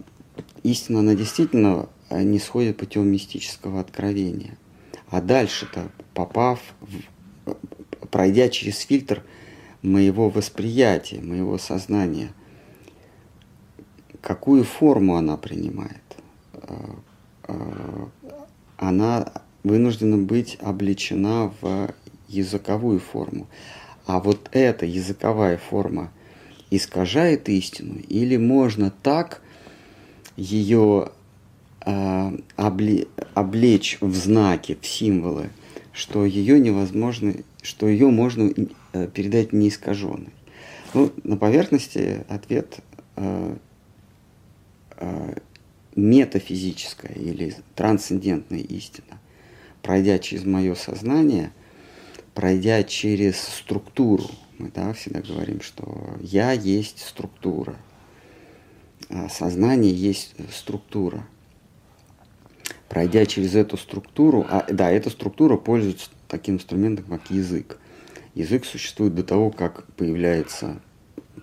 истина, 0.63 0.99
она 0.99 1.15
действительно 1.15 1.89
не 2.09 2.39
сходит 2.39 2.77
путем 2.77 3.07
мистического 3.07 3.79
откровения. 3.79 4.57
А 5.09 5.21
дальше-то, 5.21 5.89
попав, 6.13 6.59
в, 6.81 8.07
пройдя 8.07 8.49
через 8.49 8.79
фильтр– 8.79 9.23
моего 9.81 10.29
восприятия, 10.29 11.21
моего 11.21 11.57
сознания, 11.57 12.31
какую 14.21 14.63
форму 14.63 15.15
она 15.15 15.37
принимает. 15.37 16.03
Э, 16.53 16.75
э, 17.47 18.05
она 18.77 19.31
вынуждена 19.63 20.17
быть 20.17 20.57
облечена 20.61 21.53
в 21.61 21.93
языковую 22.27 22.99
форму. 22.99 23.47
А 24.05 24.19
вот 24.19 24.49
эта 24.51 24.85
языковая 24.85 25.57
форма 25.57 26.11
искажает 26.69 27.49
истину, 27.49 27.95
или 28.07 28.37
можно 28.37 28.91
так 28.91 29.41
ее 30.35 31.09
э, 31.85 32.37
обле, 32.55 33.07
облечь 33.33 33.97
в 34.01 34.13
знаки, 34.15 34.77
в 34.79 34.85
символы, 34.85 35.49
что 35.91 36.25
ее 36.25 36.59
невозможно, 36.59 37.33
что 37.61 37.87
ее 37.87 38.09
можно 38.09 38.51
передать 39.05 39.53
неискаженный. 39.53 40.33
Ну, 40.95 41.11
на 41.23 41.37
поверхности 41.37 42.25
ответ 42.27 42.79
э, 43.17 43.55
э, 44.95 45.33
метафизическая 45.95 47.13
или 47.13 47.55
трансцендентная 47.75 48.59
истина, 48.59 49.19
пройдя 49.81 50.17
через 50.17 50.45
мое 50.45 50.73
сознание, 50.75 51.51
пройдя 52.33 52.83
через 52.83 53.39
структуру, 53.39 54.29
мы 54.57 54.71
да, 54.73 54.93
всегда 54.93 55.21
говорим, 55.21 55.61
что 55.61 56.15
я 56.21 56.51
есть 56.51 57.05
структура, 57.05 57.75
а 59.09 59.29
сознание 59.29 59.93
есть 59.93 60.35
структура. 60.51 61.27
Пройдя 62.89 63.25
через 63.25 63.53
эту 63.55 63.77
структуру, 63.77 64.45
а, 64.49 64.65
да, 64.71 64.89
эта 64.89 65.09
структура 65.09 65.57
пользуется 65.57 66.09
таким 66.27 66.55
инструментом, 66.55 67.05
как 67.05 67.29
язык. 67.29 67.79
Язык 68.37 68.65
существует 68.65 69.15
до 69.15 69.23
того, 69.23 69.49
как 69.49 69.91
появляется, 69.93 70.79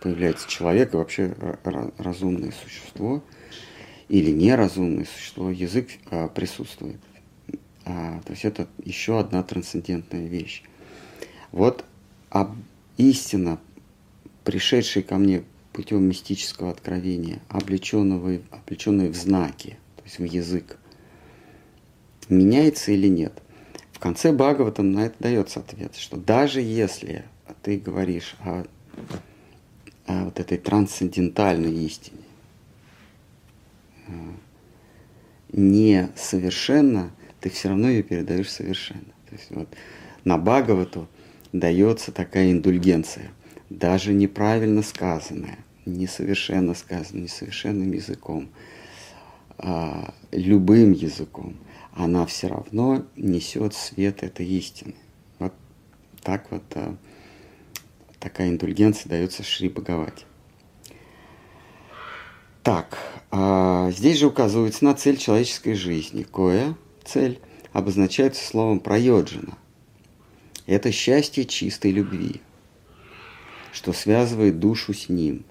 появляется 0.01 0.49
человек 0.49 0.95
и 0.95 0.97
вообще 0.97 1.35
разумное 1.99 2.53
существо 2.53 3.21
или 4.09 4.31
неразумное 4.31 5.05
существо. 5.05 5.51
Язык 5.51 5.89
а, 6.13 6.29
присутствует. 6.29 7.01
А, 7.85 8.21
то 8.21 8.31
есть 8.31 8.45
это 8.45 8.69
еще 8.85 9.19
одна 9.19 9.43
трансцендентная 9.43 10.29
вещь. 10.29 10.63
Вот 11.51 11.85
об, 12.31 12.55
истина, 12.97 13.59
пришедшая 14.45 15.03
ко 15.03 15.17
мне 15.17 15.43
путем 15.73 16.05
мистического 16.05 16.71
откровения, 16.71 17.43
облеченного, 17.49 18.39
облеченная 18.53 19.09
в 19.09 19.17
знаки, 19.17 19.79
то 19.97 20.05
есть 20.05 20.19
в 20.21 20.25
язык, 20.25 20.79
меняется 22.29 22.93
или 22.93 23.09
нет? 23.09 23.43
Конце 24.05 24.33
Бхагаватам 24.33 24.93
на 24.93 25.07
это 25.07 25.15
дается 25.19 25.61
ответ, 25.61 25.97
что 25.97 26.19
даже 26.19 26.61
если 26.61 27.25
ты 27.63 27.79
говоришь 27.79 28.37
о, 28.41 28.65
о 30.05 30.25
вот 30.27 30.39
этой 30.39 30.59
трансцендентальной 30.59 31.73
истине, 31.73 32.21
э, 34.07 34.13
не 35.53 36.11
совершенно, 36.17 37.13
ты 37.41 37.49
все 37.49 37.71
равно 37.71 37.89
ее 37.89 38.03
передаешь 38.03 38.51
совершенно. 38.51 39.07
То 39.31 39.37
есть 39.37 39.47
вот 39.49 39.69
на 40.25 40.37
Бхагавату 40.37 41.09
дается 41.55 42.13
такая 42.13 42.53
индульгенция, 42.53 43.31
даже 43.71 44.13
неправильно 44.13 44.83
сказанная, 44.83 45.61
несовершенно 45.87 46.75
сказанная, 46.75 47.23
несовершенным 47.23 47.91
языком, 47.91 48.51
а, 49.57 50.13
любым 50.31 50.93
языком– 50.93 51.57
она 51.97 52.27
все 52.27 52.49
равно 52.49 53.05
несет 53.17 53.75
свет 53.75 54.23
этой 54.23 54.47
истины. 54.47 54.95
Вот 55.39 55.55
так 56.23 56.51
вот 56.51 56.65
а, 56.75 56.97
такая 58.19 58.49
индульгенция 58.49 59.11
дается 59.11 59.43
Шри 59.43 59.69
Бхагавати. 59.69 60.25
Так, 62.63 62.99
а, 63.31 63.91
здесь 63.93 64.19
же 64.19 64.27
указывается 64.27 64.85
на 64.85 64.95
цель 64.95 65.17
человеческой 65.17 65.75
жизни. 65.75 66.25
Кое 66.25 66.77
цель 67.05 67.41
обозначается 67.73 68.45
словом 68.45 68.81
проёджина. 68.81 69.57
Это 70.67 70.91
счастье 70.91 71.45
чистой 71.45 71.93
любви, 71.93 72.41
что 73.73 73.93
связывает 73.93 74.59
душу 74.59 74.95
с 74.95 75.09
ним. 75.09 75.45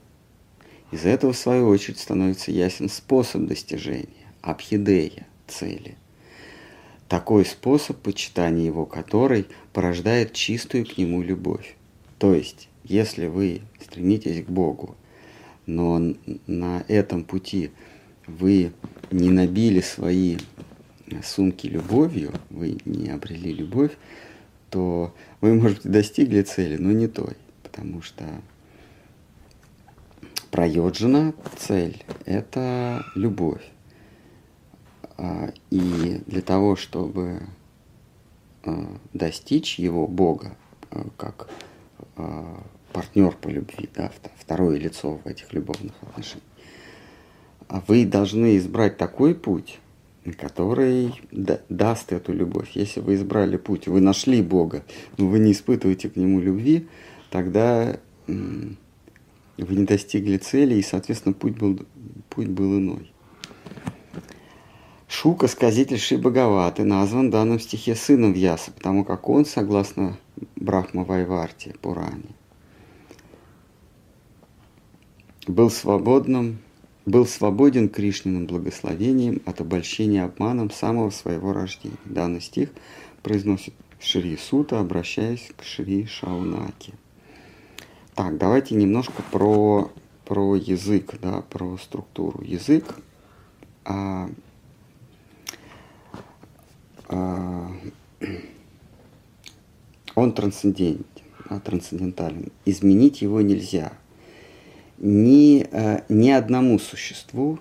Из 0.92 1.06
этого, 1.06 1.34
в 1.34 1.38
свою 1.38 1.70
очередь, 1.70 2.00
становится 2.00 2.52
ясен 2.52 2.90
способ 2.90 3.46
достижения, 3.46 4.28
абхидея, 4.42 5.28
цели 5.48 5.98
такой 7.14 7.46
способ 7.46 7.98
почитания 7.98 8.66
его, 8.66 8.88
который 8.88 9.46
порождает 9.72 10.34
чистую 10.34 10.84
к 10.84 10.98
нему 10.98 11.22
любовь. 11.22 11.76
То 12.18 12.34
есть, 12.34 12.70
если 12.84 13.28
вы 13.28 13.62
стремитесь 13.80 14.44
к 14.44 14.50
Богу, 14.50 14.96
но 15.68 16.16
на 16.48 16.84
этом 16.88 17.24
пути 17.24 17.70
вы 18.26 18.72
не 19.12 19.30
набили 19.30 19.80
свои 19.80 20.40
сумки 21.24 21.68
любовью, 21.68 22.32
вы 22.50 22.80
не 22.84 23.12
обрели 23.12 23.54
любовь, 23.54 23.92
то 24.72 25.14
вы, 25.40 25.54
может 25.54 25.84
быть, 25.84 25.92
достигли 25.92 26.42
цели, 26.42 26.78
но 26.78 26.94
не 26.94 27.06
той, 27.06 27.38
потому 27.62 28.02
что 28.02 28.26
проёджена 30.50 31.36
цель– 31.60 32.04
это 32.26 33.06
любовь. 33.14 33.62
А, 35.24 35.54
и 35.70 36.22
для 36.28 36.42
того, 36.42 36.76
чтобы 36.76 37.44
достичь 39.14 39.80
его 39.80 40.06
Бога, 40.06 40.58
как 41.16 41.50
партнер 42.92 43.32
по 43.32 43.48
любви, 43.48 43.90
да, 43.96 44.12
второе 44.38 44.78
лицо 44.78 45.20
в 45.24 45.28
этих 45.28 45.54
любовных 45.54 45.94
отношениях, 46.02 46.44
вы 47.88 48.06
должны 48.06 48.58
избрать 48.58 48.98
такой 48.98 49.34
путь, 49.34 49.80
который 50.38 51.14
даст 51.70 52.12
эту 52.12 52.34
любовь. 52.34 52.72
Если 52.74 53.00
вы 53.00 53.16
избрали 53.16 53.56
путь, 53.56 53.88
вы 53.88 54.02
нашли 54.02 54.42
Бога, 54.42 54.84
но 55.18 55.28
вы 55.28 55.40
не 55.40 55.54
испытываете 55.54 56.10
к 56.10 56.18
Нему 56.18 56.42
любви, 56.42 56.90
тогда 57.30 57.98
вы 58.28 58.76
не 59.58 59.86
достигли 59.86 60.38
цели, 60.38 60.76
и, 60.76 60.82
соответственно, 60.82 61.34
путь 61.34 61.58
был, 61.58 61.80
путь 62.30 62.50
был 62.50 62.78
иной. 62.78 63.13
Шука, 65.24 65.48
сказитель 65.48 66.00
Ши 66.00 66.18
Бхагаваты, 66.18 66.84
назван 66.84 67.30
в 67.30 67.32
данном 67.32 67.58
стихе 67.58 67.96
сыном 67.96 68.34
Вьяса, 68.34 68.74
потому 68.74 69.06
как 69.06 69.30
он, 69.30 69.46
согласно 69.46 70.18
Брахма 70.58 71.06
Вайварте, 71.06 71.74
Пуране, 71.82 72.36
был 75.48 75.70
свободным 75.70 76.58
был 77.06 77.26
свободен 77.26 77.88
Кришниным 77.88 78.48
благословением 78.48 79.42
от 79.46 79.62
обольщения 79.62 80.26
обманом 80.26 80.70
самого 80.70 81.10
своего 81.10 81.54
рождения. 81.54 81.96
Данный 82.04 82.42
стих 82.42 82.72
произносит 83.22 83.76
Шри 84.02 84.36
Сута, 84.36 84.82
обращаясь 84.82 85.54
к 85.56 85.64
Шри 85.64 86.06
Шаунаки. 86.06 86.94
Так, 88.14 88.38
давайте 88.38 88.76
немножко 88.76 89.24
про, 89.32 89.90
про 90.26 90.58
язык, 90.58 91.14
да, 91.22 91.44
про 91.50 91.78
структуру. 91.78 92.44
Язык 92.44 92.84
а, 93.86 94.30
он 100.16 100.34
трансцендентен, 100.34 101.06
трансцендентален. 101.64 102.52
Изменить 102.66 103.22
его 103.22 103.42
нельзя– 103.42 103.94
ни, 105.04 105.68
э, 105.70 106.04
ни 106.10 106.30
одному 106.30 106.80
существу 106.80 107.60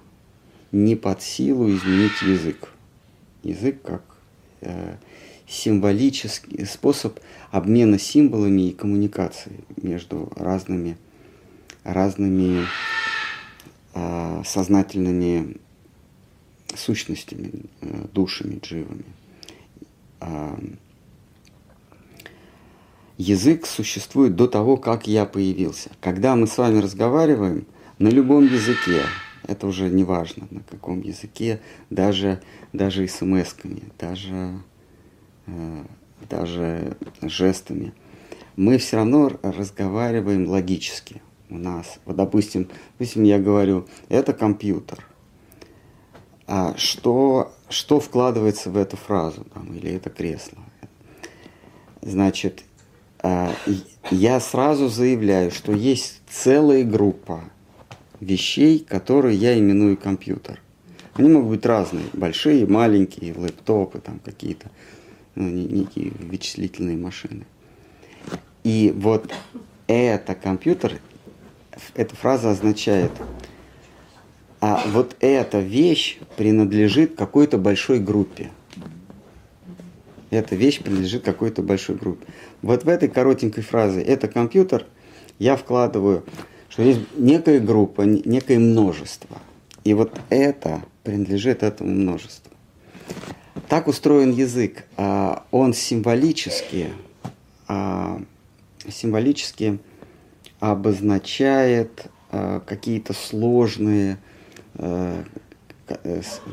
не 0.71 0.97
под 0.97 1.23
силу 1.23 1.69
изменить 1.71 2.23
язык. 2.23 2.69
Язык 3.43 3.83
как 3.83 4.03
э, 4.61 4.97
символический 5.49 6.65
способ 6.67 7.19
обмена 7.51 7.99
символами 7.99 8.69
и 8.69 8.73
коммуникации 8.73 9.65
между 9.77 10.33
разными, 10.37 10.97
разными 11.83 12.67
э, 13.95 14.43
сознательными 14.47 15.57
сущностями, 16.75 17.51
душами, 18.15 18.61
дживами. 18.63 19.05
Язык 23.19 23.67
существует 23.67 24.35
до 24.35 24.49
того, 24.49 24.77
как 24.77 25.07
я 25.07 25.27
появился. 25.27 25.91
Когда 26.01 26.35
мы 26.35 26.47
с 26.47 26.59
вами 26.59 26.79
разговариваем 26.79 27.67
на 27.99 28.09
любом 28.09 28.47
языке, 28.47 29.03
это 29.47 29.67
уже 29.67 29.89
не 29.91 30.03
важно, 30.03 30.49
на 30.51 30.61
каком 30.61 31.01
языке, 31.03 31.61
даже, 31.91 32.41
даже 32.73 33.05
смс-ками, 33.05 33.93
даже, 33.99 34.61
э, 35.47 35.85
даже 36.29 36.97
жестами, 37.21 37.93
мы 38.57 38.79
все 38.79 38.97
равно 38.97 39.31
разговариваем 39.43 40.49
логически. 40.49 41.23
У 41.49 41.59
нас, 41.59 42.01
вот, 42.05 42.17
допустим, 42.17 42.69
допустим, 42.99 43.25
я 43.25 43.39
говорю, 43.39 43.87
это 44.09 44.33
компьютер. 44.33 45.07
А 46.47 46.75
что, 46.77 47.53
что 47.73 48.01
вкладывается 48.01 48.71
в 48.71 48.77
эту 48.77 48.97
фразу, 48.97 49.45
там, 49.55 49.75
или 49.75 49.91
это 49.91 50.11
кресло? 50.11 50.59
Значит, 52.01 52.65
а, 53.21 53.53
я 54.11 54.41
сразу 54.41 54.89
заявляю, 54.89 55.51
что 55.51 55.73
есть 55.73 56.21
целая 56.29 56.85
группа 56.85 57.45
вещей, 58.21 58.81
которые 58.81 59.37
я 59.37 59.59
именую 59.59 59.97
компьютер. 59.97 60.61
Они 61.15 61.29
могут 61.29 61.51
быть 61.51 61.67
разные, 61.67 62.05
большие, 62.13 62.67
маленькие, 62.67 63.35
лэптопы, 63.35 64.01
там 64.01 64.19
какие-то, 64.19 64.71
ну, 65.35 65.49
некие 65.49 66.13
вычислительные 66.19 66.97
машины. 66.97 67.45
И 68.65 68.93
вот 68.97 69.33
это 69.87 70.35
компьютер, 70.35 71.01
эта 71.95 72.17
фраза 72.17 72.51
означает, 72.51 73.13
а 74.63 74.81
вот 74.87 75.17
эта 75.19 75.59
вещь 75.59 76.19
принадлежит 76.37 77.17
какой-то 77.17 77.59
большой 77.59 77.99
группе. 77.99 78.53
Эта 80.31 80.55
вещь 80.55 80.81
принадлежит 80.81 81.25
какой-то 81.25 81.63
большой 81.63 81.97
группе. 81.97 82.25
Вот 82.63 82.85
в 82.85 82.89
этой 82.89 83.09
коротенькой 83.09 83.65
фразе 83.65 84.01
«это 84.03 84.29
компьютер» 84.29 84.87
я 85.41 85.57
вкладываю, 85.57 86.25
что 86.69 86.85
есть 86.85 87.01
некая 87.17 87.59
группа, 87.59 88.03
некое 88.03 88.61
множество. 88.61 89.37
И 89.83 89.95
вот 89.95 90.17
это 90.31 90.85
принадлежит 91.03 91.65
этому 91.65 91.91
множеству. 91.91 92.53
Так 93.69 93.89
устроен 93.89 94.31
язык. 94.31 94.85
А, 94.97 95.45
он 95.51 95.75
символически, 95.75 96.91
а, 97.67 98.23
символически 98.89 99.81
обозначает 100.61 102.07
а, 102.31 102.61
какие-то 102.61 103.13
сложные 103.13 104.19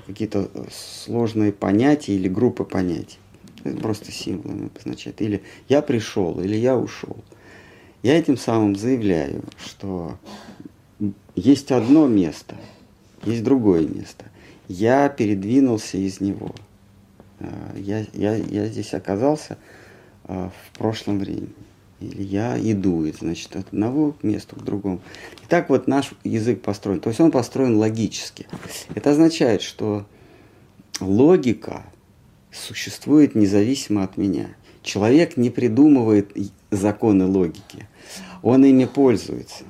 какие-то 0.08 0.50
сложные 0.72 1.52
понятия 1.52 2.14
или 2.14 2.28
группы 2.28 2.64
понятий. 2.64 3.18
Это 3.64 3.78
просто 3.78 4.12
символами 4.12 4.68
обозначает. 4.68 5.22
Или 5.22 5.44
я 5.68 5.82
пришел, 5.82 6.40
или 6.40 6.56
я 6.56 6.78
ушел. 6.78 7.18
Я 8.04 8.18
этим 8.18 8.38
самым 8.38 8.76
заявляю, 8.76 9.44
что 9.58 10.18
есть 11.36 11.72
одно 11.72 12.08
место, 12.08 12.56
есть 13.24 13.44
другое 13.44 13.88
место. 13.88 14.26
Я 14.68 15.10
передвинулся 15.10 15.98
из 15.98 16.22
него. 16.22 16.56
А, 17.40 17.76
я, 17.76 18.06
я, 18.14 18.36
я 18.36 18.68
здесь 18.68 18.94
оказался 18.94 19.58
в 20.26 20.78
прошлом 20.78 21.20
времени. 21.20 21.54
Или 22.00 22.24
я 22.24 22.58
иду, 22.60 23.06
значит, 23.12 23.56
от 23.56 23.68
одного 23.68 24.14
к 24.14 24.24
месту 24.24 24.56
к 24.56 24.64
другому. 24.64 25.02
И 25.44 25.48
так 25.48 25.70
вот 25.70 25.88
наш 25.88 26.12
язык 26.24 26.62
построен. 26.62 27.00
То 27.00 27.10
есть 27.10 27.20
он 27.20 27.32
построен 27.32 27.78
логически. 27.78 28.48
Это 28.96 29.12
означает, 29.12 29.62
что 29.62 30.06
логика– 31.00 31.86
существует 32.52 33.36
независимо 33.36 34.04
от 34.04 34.18
меня. 34.18 34.48
Человек 34.82 35.38
не 35.38 35.50
придумывает 35.50 36.36
законы 36.72 37.26
логики, 37.26 37.88
он 38.42 38.66
ими 38.66 38.86
пользуется. 38.86 39.66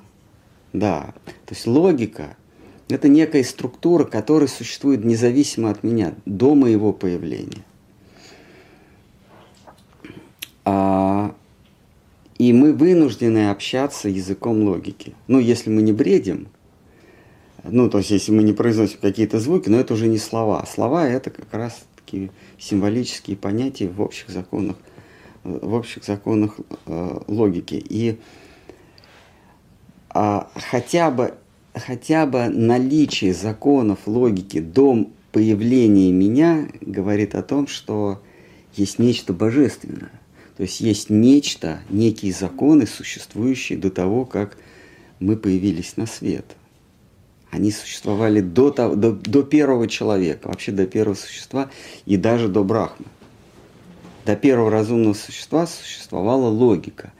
Да, 0.71 1.13
то 1.45 1.55
есть 1.55 1.65
логика– 1.65 2.37
это 2.89 3.07
некая 3.07 3.43
структура, 3.43 4.05
которая 4.05 4.47
существует 4.47 5.03
независимо 5.03 5.71
от 5.71 5.83
меня 5.83 6.13
до 6.25 6.53
моего 6.53 6.93
появления. 6.93 7.63
А, 10.63 11.33
и 12.39 12.53
мы 12.53 12.73
вынуждены 12.73 13.51
общаться 13.51 14.09
языком 14.09 14.63
логики. 14.63 15.13
Ну, 15.27 15.39
если 15.39 15.69
мы 15.69 15.81
не 15.81 15.91
бредим, 15.91 16.47
ну, 17.63 17.89
то 17.89 17.97
есть 17.99 18.09
если 18.11 18.31
мы 18.31 18.43
не 18.43 18.53
произносим 18.53 18.97
какие-то 19.01 19.39
звуки, 19.39 19.67
но 19.69 19.77
это 19.77 19.93
уже 19.93 20.07
не 20.07 20.17
слова. 20.17 20.65
Слова– 20.65 21.07
это 21.09 21.29
как 21.29 21.53
раз 21.53 21.83
такие 21.97 22.31
символические 22.57 23.35
понятия 23.35 23.89
в 23.89 24.01
общих 24.01 24.29
законах, 24.29 24.77
в 25.43 25.73
общих 25.73 26.05
законах 26.05 26.57
э, 26.85 27.19
логики. 27.27 27.75
И 27.75 28.17
а, 30.09 30.49
хотя, 30.55 31.11
бы, 31.11 31.33
хотя 31.73 32.25
бы 32.25 32.47
наличие 32.47 33.33
законов 33.33 33.99
логики 34.05 34.61
до 34.61 35.07
появления 35.33 36.13
меня 36.13 36.69
говорит 36.79 37.35
о 37.35 37.43
том, 37.43 37.67
что 37.67 38.21
есть 38.75 38.97
нечто 38.97 39.33
божественное. 39.33 40.18
То 40.59 40.63
есть 40.63 40.81
есть 40.81 41.09
нечто, 41.09 41.79
некие 41.89 42.33
законы, 42.33 42.85
существующие 42.85 43.79
до 43.79 43.89
того, 43.89 44.25
как 44.25 44.57
мы 45.19 45.37
появились 45.37 45.97
на 45.97 46.05
свет 46.05 46.45
они 47.51 47.71
существовали 47.71 48.41
до, 48.41 48.69
того, 48.71 48.95
до, 48.95 49.11
до 49.11 49.43
первого 49.43 49.87
человека, 49.87 50.47
вообще 50.47 50.71
до 50.71 50.85
первого 50.85 51.15
существа 51.15 51.69
и 52.05 52.17
даже 52.17 52.47
до 52.47 52.63
Брахмы. 52.63 53.07
До 54.25 54.35
первого 54.35 54.69
разумного 54.69 55.13
существа 55.13 55.65
существовала 55.65 56.47
логика. 56.47 57.11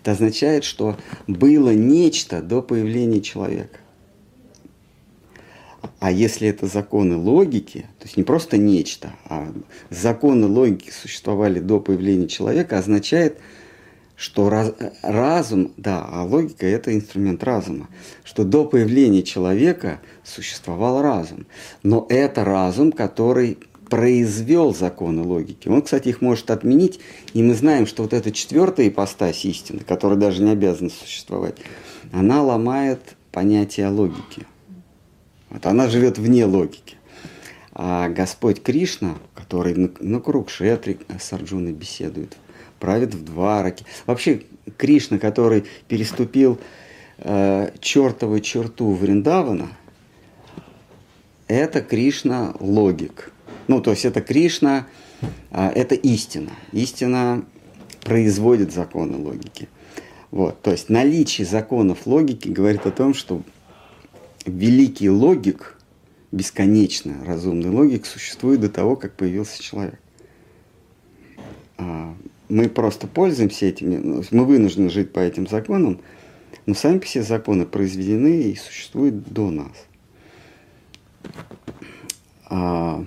Это 0.00 0.12
означает, 0.12 0.64
что 0.64 0.96
было 1.28 1.70
нечто 1.70 2.42
до 2.42 2.62
появления 2.62 3.20
человека. 3.20 3.78
А 6.06 6.12
если 6.12 6.46
это 6.46 6.68
законы 6.68 7.16
логики, 7.16 7.80
то 7.98 8.04
есть 8.04 8.16
не 8.16 8.22
просто 8.22 8.56
нечто, 8.56 9.12
а 9.24 9.52
законы 9.90 10.46
логики 10.46 10.92
существовали 10.92 11.58
до 11.58 11.80
появления 11.80 12.28
человека, 12.28 12.78
означает, 12.78 13.40
что 14.14 14.48
раз, 14.48 14.72
разум, 15.02 15.72
да, 15.76 16.06
а 16.08 16.22
логика– 16.22 16.64
это 16.68 16.94
инструмент 16.94 17.42
разума, 17.42 17.88
что 18.22 18.44
до 18.44 18.64
появления 18.64 19.24
человека 19.24 20.00
существовал 20.22 21.02
разум. 21.02 21.44
Но 21.82 22.06
это 22.08 22.44
разум, 22.44 22.92
который 22.92 23.58
произвел 23.90 24.72
законы 24.72 25.22
логики. 25.22 25.66
Он, 25.66 25.82
кстати, 25.82 26.10
их 26.10 26.20
может 26.20 26.52
отменить, 26.52 27.00
и 27.34 27.42
мы 27.42 27.52
знаем, 27.54 27.84
что 27.84 28.04
вот 28.04 28.12
эта 28.12 28.30
четвертая 28.30 28.86
ипостась 28.86 29.44
истины, 29.44 29.80
которая 29.80 30.20
даже 30.20 30.40
не 30.44 30.52
обязана 30.52 30.90
существовать, 30.90 31.56
она 32.12 32.44
ломает 32.44 33.00
понятие 33.32 33.88
логики. 33.88 34.46
Вот 35.56 35.64
она 35.64 35.88
живет 35.88 36.18
вне 36.18 36.44
логики. 36.44 36.96
А 37.72 38.10
Господь 38.10 38.62
Кришна, 38.62 39.16
который 39.34 39.74
на, 39.74 39.90
на 40.00 40.20
круг 40.20 40.50
Шетри 40.50 40.98
с 41.18 41.32
Арджуной 41.32 41.72
беседует, 41.72 42.36
правит 42.78 43.14
в 43.14 43.24
Двараке. 43.24 43.86
Вообще 44.04 44.42
Кришна, 44.76 45.18
который 45.18 45.64
переступил 45.88 46.60
э, 47.16 47.70
чертову 47.80 48.38
черту 48.40 48.92
Вриндавана, 48.92 49.70
это 51.48 51.80
Кришна 51.80 52.54
логик. 52.60 53.32
Ну, 53.66 53.80
то 53.80 53.92
есть 53.92 54.04
это 54.04 54.20
Кришна, 54.20 54.86
э, 55.52 55.68
это 55.74 55.94
истина. 55.94 56.50
Истина 56.72 57.46
производит 58.02 58.74
законы 58.74 59.16
логики. 59.16 59.70
Вот, 60.30 60.60
то 60.60 60.70
есть 60.70 60.90
наличие 60.90 61.46
законов 61.46 62.06
логики 62.06 62.48
говорит 62.48 62.84
о 62.84 62.90
том, 62.90 63.14
что 63.14 63.40
великий 64.46 65.10
логик, 65.10 65.78
бесконечно 66.32 67.24
разумный 67.24 67.70
логик, 67.70 68.06
существует 68.06 68.60
до 68.60 68.68
того, 68.68 68.96
как 68.96 69.14
появился 69.14 69.62
человек. 69.62 70.00
А, 71.78 72.14
мы 72.48 72.68
просто 72.68 73.06
пользуемся 73.06 73.66
этими, 73.66 73.96
ну, 73.96 74.22
мы 74.30 74.44
вынуждены 74.44 74.90
жить 74.90 75.12
по 75.12 75.20
этим 75.20 75.46
законам, 75.46 76.00
но 76.64 76.74
сами 76.74 76.98
все 77.00 77.22
законы 77.22 77.66
произведены 77.66 78.42
и 78.42 78.56
существуют 78.56 79.32
до 79.32 79.50
нас. 79.50 79.86
А, 82.48 83.04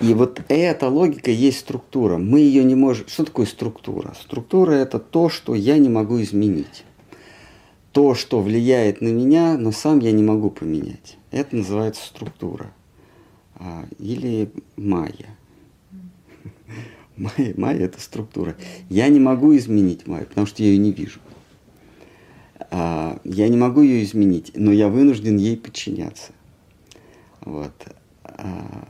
и 0.00 0.14
вот 0.14 0.40
эта 0.48 0.88
логика 0.88 1.30
есть 1.30 1.60
структура. 1.60 2.16
Мы 2.16 2.40
ее 2.40 2.64
не 2.64 2.74
можем... 2.74 3.06
Что 3.06 3.24
такое 3.24 3.46
структура? 3.46 4.14
Структура– 4.18 4.72
это 4.72 4.98
то, 4.98 5.28
что 5.28 5.54
я 5.54 5.76
не 5.78 5.90
могу 5.90 6.22
изменить. 6.22 6.84
То, 7.92 8.14
что 8.14 8.40
влияет 8.40 9.00
на 9.00 9.08
меня, 9.08 9.58
но 9.58 9.72
сам 9.72 9.98
я 9.98 10.12
не 10.12 10.22
могу 10.22 10.50
поменять. 10.50 11.18
Это 11.30 11.56
называется 11.56 12.06
структура. 12.06 12.72
А, 13.56 13.84
или 13.98 14.50
майя. 14.76 15.36
Майя, 17.16 17.54
майя– 17.58 17.80
это 17.84 18.00
структура. 18.00 18.56
Я 18.88 19.08
не 19.08 19.20
могу 19.20 19.54
изменить 19.56 20.06
майю, 20.06 20.26
потому 20.26 20.46
что 20.46 20.62
я 20.62 20.70
ее 20.70 20.78
не 20.78 20.92
вижу. 20.92 21.20
А, 22.70 23.20
я 23.24 23.48
не 23.48 23.56
могу 23.56 23.82
ее 23.82 24.04
изменить, 24.04 24.52
но 24.54 24.72
я 24.72 24.88
вынужден 24.88 25.36
ей 25.36 25.56
подчиняться. 25.56 26.32
Вот. 27.40 27.74
А, 28.22 28.88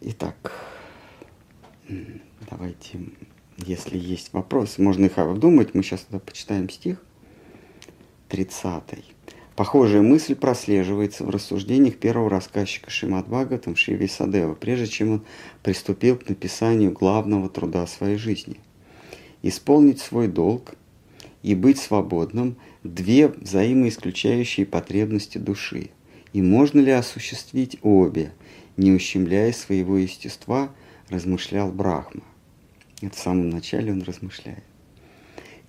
итак, 0.00 0.52
давайте, 2.48 3.00
если 3.58 3.98
есть 3.98 4.32
вопросы, 4.32 4.82
можно 4.82 5.06
их 5.06 5.18
обдумать. 5.18 5.74
Мы 5.74 5.82
сейчас 5.82 6.00
тогда 6.02 6.18
почитаем 6.18 6.68
стих 6.68 7.02
30. 8.28 8.82
Похожая 9.56 10.02
мысль 10.02 10.34
прослеживается 10.34 11.24
в 11.24 11.30
рассуждениях 11.30 11.96
первого 11.96 12.28
рассказчика 12.28 12.90
Шимат 12.90 13.28
Бхагаватам 13.28 13.76
Шиви 13.76 14.08
Садева, 14.08 14.54
прежде 14.54 14.88
чем 14.88 15.12
он 15.12 15.24
приступил 15.62 16.16
к 16.16 16.28
написанию 16.28 16.90
главного 16.90 17.48
труда 17.48 17.86
своей 17.86 18.16
жизни. 18.16 18.58
Исполнить 19.42 20.00
свой 20.00 20.26
долг 20.26 20.74
и 21.42 21.54
быть 21.54 21.78
свободным– 21.78 22.56
две 22.84 23.28
взаимоисключающие 23.28 24.66
потребности 24.66 25.38
души. 25.38 25.90
И 26.32 26.42
можно 26.42 26.80
ли 26.80 26.90
осуществить 26.90 27.78
обе, 27.82 28.32
не 28.76 28.92
ущемляя 28.92 29.52
своего 29.52 29.96
естества, 29.96 30.70
размышлял 31.08 31.70
Брахма. 31.70 32.22
Это 33.00 33.14
в 33.14 33.18
самом 33.18 33.50
начале 33.50 33.92
он 33.92 34.02
размышляет. 34.02 34.64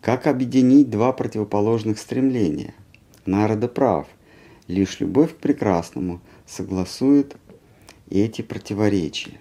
Как 0.02 0.28
объединить 0.28 0.90
два 0.90 1.12
противоположных 1.14 2.00
стремления– 2.00 2.74
Народа 3.26 3.68
прав. 3.68 4.08
Лишь 4.68 5.00
любовь 5.00 5.34
к 5.34 5.38
прекрасному 5.38 6.22
согласует 6.46 7.36
эти 8.10 8.42
противоречия. 8.42 9.40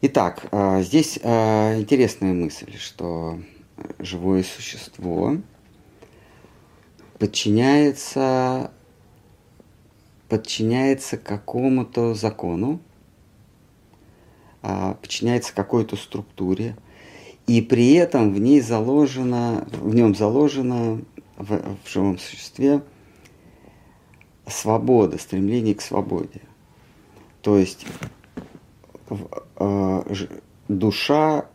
Итак, 0.00 0.46
а, 0.52 0.82
здесь 0.82 1.18
а, 1.22 1.78
интересная 1.78 2.34
мысль, 2.34 2.76
что 2.76 3.40
живое 3.98 4.42
существо 4.42 5.38
подчиняется, 7.18 8.70
подчиняется 10.34 11.16
какому-то 11.16 12.12
закону, 12.14 12.80
а, 14.62 14.94
подчиняется 14.94 15.54
какой-то 15.54 15.94
структуре, 15.94 16.76
и 17.46 17.62
при 17.62 17.92
этом 17.92 18.34
в 18.34 18.40
ней 18.40 18.60
заложено, 18.60 19.64
в 19.70 19.94
нем 19.94 20.12
заложено 20.16 21.00
в, 21.36 21.76
в 21.84 21.88
живом 21.88 22.18
существе 22.18 22.82
свобода, 24.48 25.18
стремление 25.18 25.76
к 25.76 25.80
свободе. 25.80 26.40
То 27.40 27.56
есть 27.56 27.86
э, 29.54 30.02
душа 30.66 31.46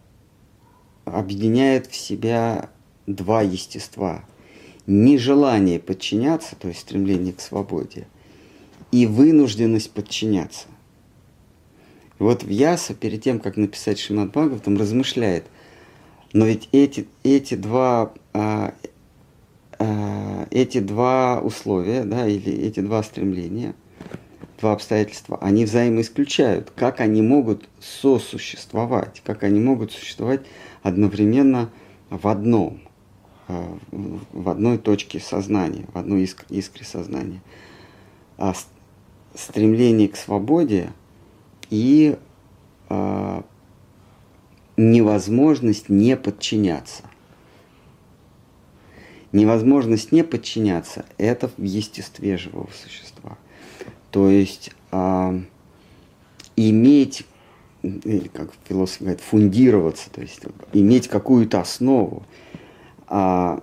объединяет 1.03 1.87
в 1.87 1.97
себя 1.97 2.69
два 3.07 3.41
естества. 3.41 4.23
Нежелание 4.87 5.81
подчиняться, 5.81 6.55
то 6.55 6.69
есть 6.69 6.79
стремление 6.79 7.33
к 7.33 7.41
свободе, 7.41 8.07
и 8.91 9.05
вынужденность 9.05 9.91
подчиняться. 9.91 10.67
Вот 12.17 12.43
в 12.43 12.49
Яса, 12.49 12.93
перед 12.93 13.23
тем, 13.23 13.39
как 13.39 13.55
написать 13.55 13.99
Шимат 13.99 14.29
Бхагаватам, 14.29 14.77
размышляет, 14.77 15.45
но 16.33 16.45
ведь 16.45 16.67
эти, 16.71 17.07
эти 17.23 17.55
два 17.55 18.13
а, 18.33 18.73
а, 19.79 20.45
эти 20.51 20.79
два 20.79 21.39
условия, 21.39 22.03
да, 22.03 22.27
или 22.27 22.51
эти 22.51 22.81
два 22.81 23.01
стремления, 23.01 23.75
два 24.59 24.73
обстоятельства, 24.73 25.37
они 25.41 25.63
взаимоисключают. 25.63 26.71
Как 26.75 26.99
они 26.99 27.21
могут 27.21 27.69
сосуществовать, 27.79 29.21
как 29.23 29.43
они 29.43 29.61
могут 29.61 29.93
существовать 29.93 30.41
одновременно 30.83 31.69
в 32.09 32.27
одном, 32.27 32.81
а, 33.47 33.77
в 33.91 34.49
одной 34.49 34.77
точке 34.77 35.21
сознания, 35.21 35.85
в 35.93 35.97
одной 35.97 36.23
искре, 36.23 36.45
искре 36.49 36.83
сознания. 36.83 37.41
Стремление 39.39 40.09
к 40.09 40.17
свободе 40.17 40.91
и 41.69 42.17
э, 42.89 43.41
невозможность 44.77 45.89
не 45.89 46.17
подчиняться. 46.17 47.03
Невозможность 49.31 50.11
не 50.11 50.23
подчиняться– 50.23 51.05
это 51.17 51.49
в 51.55 51.61
естестве 51.61 52.37
живого 52.37 52.69
существа. 52.83 53.37
То 54.11 54.27
есть 54.27 54.71
э, 54.91 55.41
иметь, 56.55 57.25
как 58.33 58.51
философ 58.67 59.01
говорит, 59.01 59.21
фундироваться, 59.21 60.09
то 60.09 60.21
есть 60.21 60.41
иметь 60.73 61.07
какую-то 61.07 61.61
основу, 61.61 62.23
э, 63.07 63.59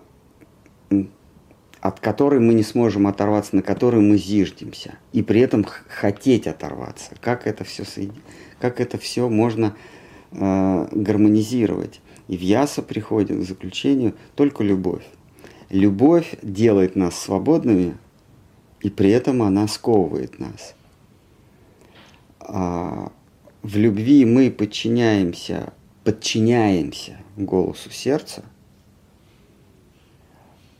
от 1.86 2.00
которой 2.00 2.40
мы 2.40 2.54
не 2.54 2.64
сможем 2.64 3.06
оторваться, 3.06 3.54
на 3.54 3.62
которой 3.62 4.00
мы 4.00 4.16
зиждемся, 4.16 4.94
и 5.12 5.22
при 5.22 5.40
этом 5.40 5.64
хотеть 5.64 6.46
оторваться. 6.46 7.12
Как 7.20 7.46
это 7.46 7.62
все, 7.64 7.84
как 8.60 8.80
это 8.80 8.98
все 8.98 9.28
можно 9.28 9.76
э, 10.32 10.88
гармонизировать? 10.90 12.00
И 12.26 12.36
в 12.36 12.40
Яса 12.40 12.82
приходит 12.82 13.38
к 13.38 13.44
заключению 13.44 14.14
только 14.34 14.64
любовь. 14.64 15.04
Любовь 15.70 16.36
делает 16.42 16.96
нас 16.96 17.16
свободными, 17.16 17.96
и 18.80 18.90
при 18.90 19.10
этом 19.10 19.42
она 19.42 19.68
сковывает 19.68 20.40
нас. 20.40 20.74
А 22.40 23.12
в 23.62 23.76
любви 23.76 24.24
мы 24.24 24.50
подчиняемся, 24.50 25.72
подчиняемся 26.02 27.18
голосу 27.36 27.90
сердца– 27.90 28.42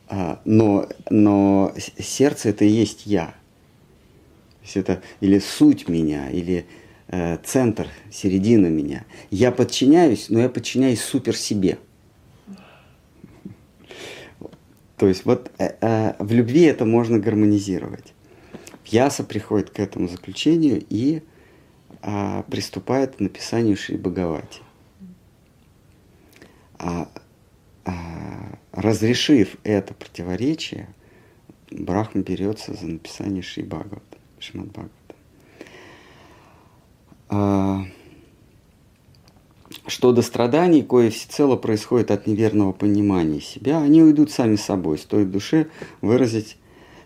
но, 0.09 0.89
но 1.11 1.73
сердце 1.99 2.51
это 2.51 2.65
и 2.65 2.69
есть 2.69 3.07
я. 3.07 3.27
То 3.27 4.63
есть 4.63 4.77
это 4.77 5.03
или 5.21 5.39
суть 5.39 5.89
меня, 5.89 6.31
или 6.31 6.67
э, 7.09 7.39
центр, 7.45 7.89
середина 8.11 8.67
меня. 8.67 9.05
Я 9.31 9.53
подчиняюсь, 9.53 10.29
но 10.29 10.41
я 10.41 10.49
подчиняюсь 10.49 11.01
супер 11.01 11.37
себе. 11.37 11.79
То 14.97 15.07
есть 15.07 15.25
вот 15.25 15.51
э, 15.59 15.75
э, 15.81 16.15
в 16.19 16.33
любви 16.33 16.63
это 16.63 16.85
можно 16.85 17.19
гармонизировать. 17.19 18.15
Яса 18.87 19.25
приходит 19.25 19.71
к 19.71 19.79
этому 19.79 20.09
заключению 20.09 20.85
и 20.89 21.23
э, 22.03 22.43
приступает 22.51 23.17
к 23.17 23.21
написанию 23.21 23.77
Шри 23.77 23.99
Бхагавати. 23.99 24.61
А 26.79 27.09
разрешив 28.77 29.57
это 29.65 29.95
противоречие, 29.95 30.89
Брахма 31.71 32.23
берется 32.23 32.75
за 32.75 32.87
написание 32.87 33.43
Шри 33.43 33.65
Бхагавата, 33.65 34.19
Шримад 34.39 34.69
Бхагавата. 34.69 34.93
А, 37.29 37.85
что 39.89 40.13
до 40.13 40.23
страданий, 40.23 40.83
кое 40.83 41.11
всецело 41.11 41.57
происходит 41.57 42.11
от 42.13 42.27
неверного 42.27 42.73
понимания 42.73 43.41
себя, 43.41 43.79
они 43.79 44.03
уйдут 44.03 44.31
сами 44.31 44.57
собой, 44.57 44.99
стоит 44.99 45.33
душе 45.33 45.69
выразить 46.03 46.57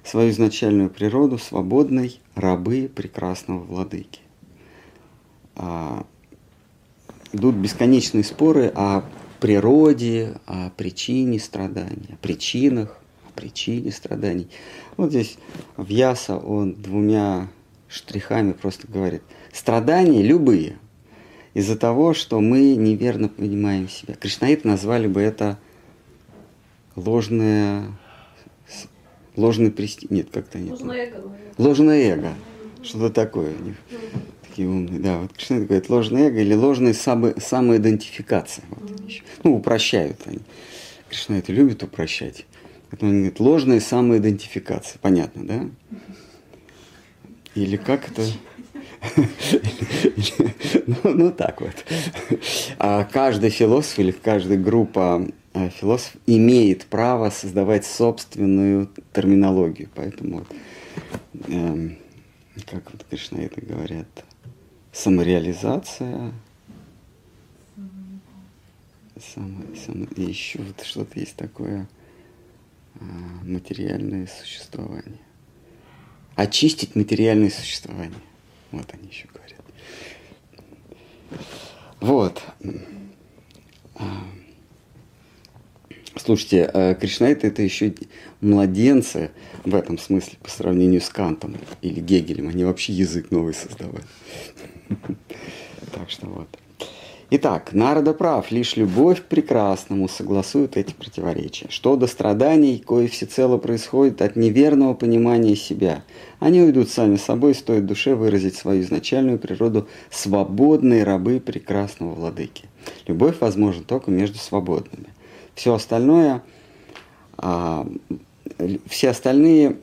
свою 0.05 0.31
изначальную 0.31 0.91
природу 0.91 1.39
свободной 1.39 2.21
рабы 2.35 2.91
прекрасного 2.95 3.61
владыки. 3.61 4.21
А, 5.57 6.05
идут 7.33 7.55
бесконечные 7.55 8.25
споры 8.25 8.73
о 8.75 9.05
природе, 9.41 10.39
о 10.47 10.71
причине 10.77 11.39
страданий, 11.39 12.11
о 12.13 12.17
причинах, 12.17 12.99
о 13.29 13.39
причине 13.39 13.91
страданий. 13.91 14.49
Вот 14.97 15.11
здесь 15.11 15.39
в 15.77 15.89
Яса 15.89 16.37
он 16.37 16.75
двумя 16.75 17.49
штрихами 17.89 18.53
просто 18.53 18.87
говорит, 18.87 19.23
страдания 19.53 20.23
любые– 20.23 20.79
из-за 21.55 21.77
того, 21.77 22.15
что 22.15 22.41
мы 22.41 22.77
неверно 22.77 23.29
понимаем 23.29 23.89
себя. 23.89 24.15
Кришнаиты 24.15 24.69
назвали 24.69 25.07
бы 25.07 25.21
это 25.21 25.59
ложное, 26.97 27.87
ложный 29.37 29.71
престиж. 29.71 30.11
Нет, 30.11 30.29
как-то 30.33 30.59
нет. 30.59 30.73
Ложное 30.73 31.07
эго. 31.07 31.37
Ложное 31.59 32.15
эго. 32.15 32.35
Что-то 32.83 33.11
такое 33.11 33.53
у 33.57 33.63
них. 33.63 33.77
Такие 34.61 34.77
умные. 34.77 35.01
Да, 35.01 35.19
вот 35.21 35.33
Кришнаиты 35.33 35.65
говорят 35.65 35.89
ложное 35.89 36.29
эго 36.29 36.41
или 36.43 36.53
ложная 36.53 36.93
само, 36.93 37.33
самоидентификация. 37.39 38.63
Вот. 38.69 38.91
Ну, 39.43 39.57
упрощают 39.57 40.19
они. 40.27 40.41
Кришнаиты 41.09 41.55
любят 41.55 41.83
упрощать. 41.83 42.45
Поэтому 42.91 43.11
они 43.11 43.21
говорят, 43.21 43.41
ложная 43.41 43.81
самоидентификация. 43.81 44.99
Понятно, 45.01 45.47
да? 45.47 45.71
Или 47.55 47.79
как 47.79 48.11
это? 48.11 48.23
ну, 50.87 51.15
ну 51.15 51.33
так 51.33 51.63
вот. 51.63 51.75
А 52.79 53.05
каждый 53.05 53.49
философ 53.49 53.99
или 53.99 54.11
каждая 54.11 54.59
группа 54.59 55.27
э, 55.55 55.71
философов 55.71 56.21
имеет 56.27 56.85
право 56.85 57.31
создавать 57.31 57.87
собственную 57.87 58.91
терминологию. 59.15 59.89
Поэтому, 59.95 60.41
вот, 60.41 60.49
эм, 61.49 61.97
как 62.71 62.93
вот 62.93 63.07
Кришна 63.09 63.41
это 63.41 63.63
говорят, 63.63 64.07
самореализация, 64.93 66.33
само, 69.35 69.63
само, 69.85 70.07
и 70.17 70.23
еще 70.23 70.61
вот 70.61 70.83
что-то 70.85 71.19
есть 71.21 71.37
такое 71.37 71.89
э, 72.95 73.05
материальное 73.45 74.27
существование. 74.27 75.21
Очистить 76.37 76.97
материальное 76.97 77.51
существование. 77.51 78.19
Вот 78.73 78.89
они 78.95 79.09
еще 79.09 79.29
говорят. 79.29 79.61
Вот. 82.01 82.43
А, 83.97 84.25
слушайте, 86.17 86.71
э, 86.73 86.95
Кришнаиты 86.95 87.49
это 87.49 87.63
еще 87.63 87.95
младенцы 88.41 89.31
в 89.65 89.75
этом 89.75 89.99
смысле 89.99 90.39
по 90.43 90.51
сравнению 90.51 91.01
с 91.01 91.11
Кантом 91.11 91.57
или 91.83 92.01
Гегелем. 92.01 92.49
Они 92.49 92.65
вообще 92.65 92.93
язык 92.93 93.31
новый 93.31 93.55
создавали. 93.55 94.05
Так 95.93 96.11
что 96.11 96.27
вот. 96.27 96.49
Итак, 97.33 97.73
Народа 97.73 98.13
прав, 98.13 98.51
лишь 98.51 98.75
любовь 98.77 99.23
к 99.23 99.27
прекрасному 99.27 100.09
согласует 100.09 100.77
эти 100.77 100.93
противоречия. 100.93 101.67
Что 101.69 101.95
до 101.95 102.09
страданий, 102.09 102.83
кое 102.85 103.07
всецело 103.07 103.57
происходит 103.57 104.21
от 104.21 104.35
неверного 104.35 104.95
понимания 104.95 105.55
себя. 105.55 106.03
Они 106.41 106.61
уйдут 106.61 106.91
сами 106.91 107.15
собой, 107.15 107.55
стоит 107.55 107.87
душе 107.87 108.17
выразить 108.17 108.57
свою 108.57 108.83
изначальную 108.83 109.39
природу 109.39 109.87
свободные 110.11 111.05
рабы 111.05 111.39
прекрасного 111.39 112.15
владыки. 112.15 112.65
Любовь 113.07 113.37
возможна 113.39 113.85
только 113.85 114.11
между 114.11 114.39
свободными. 114.39 115.07
Все 115.55 115.73
остальное, 115.73 116.43
а, 117.37 117.87
все 118.89 119.11
остальные 119.11 119.77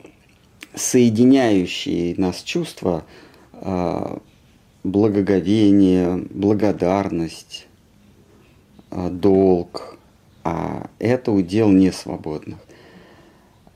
соединяющие 0.74 2.14
нас 2.18 2.42
чувства 2.42 3.04
а, 3.54 4.20
благоговение, 4.84 6.24
благодарность, 6.30 7.66
а, 8.90 9.10
долг, 9.10 9.98
а 10.44 10.88
это 10.98 11.32
удел 11.32 11.70
несвободных. 11.70 12.58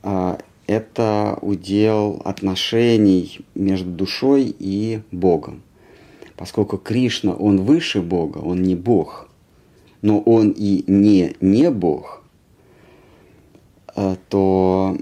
А 0.03 0.39
это 0.67 1.39
удел 1.43 2.23
отношений 2.25 3.41
между 3.55 3.91
душой 3.91 4.55
и 4.59 5.03
Богом. 5.11 5.63
Поскольку 6.37 6.79
Кришна, 6.79 7.35
он 7.35 7.63
выше 7.63 8.01
Бога, 8.01 8.39
он 8.39 8.63
не 8.63 8.75
Бог, 8.75 9.29
но 10.01 10.21
он 10.21 10.51
и 10.51 10.85
не 10.87 11.37
не 11.41 11.71
Бог, 11.71 12.23
а, 13.95 14.17
то 14.29 14.97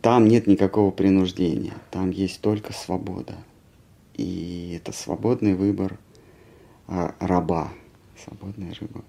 там 0.00 0.26
нет 0.26 0.46
никакого 0.46 0.90
принуждения, 0.90 1.74
там 1.90 2.10
есть 2.10 2.40
только 2.40 2.72
свобода. 2.72 3.34
И 4.14 4.78
это 4.80 4.92
свободный 4.92 5.54
выбор 5.54 5.98
а, 6.86 7.14
раба. 7.18 7.72
Свободная 8.22 8.72
рыба. 8.80 9.02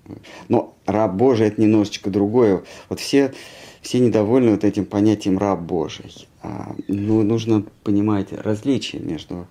Но 0.48 0.76
раб 0.86 1.14
Божий 1.14 1.48
это 1.48 1.62
немножечко 1.62 2.10
другое. 2.10 2.64
Вот 2.90 3.00
все, 3.00 3.34
все 3.82 4.00
недовольны 4.00 4.52
вот 4.52 4.64
этим 4.64 4.86
понятием 4.86 5.38
раб 5.38 5.62
Божий. 5.62 6.28
А, 6.42 6.76
ну, 6.88 7.22
нужно 7.22 7.64
понимать 7.84 8.34
различия 8.34 9.00
между 9.00 9.48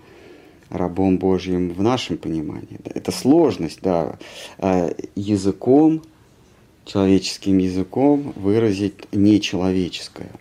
рабом 0.71 1.19
Божьим 1.19 1.71
в 1.71 1.83
нашем 1.83 2.19
понимании. 2.19 2.81
Это 2.85 3.12
сложность, 3.12 3.79
да, 3.81 4.19
а, 4.59 4.93
языком, 5.14 6.03
человеческим 6.85 7.59
языком 7.59 8.33
выразить 8.35 9.07
нечеловеческое. 9.12 10.33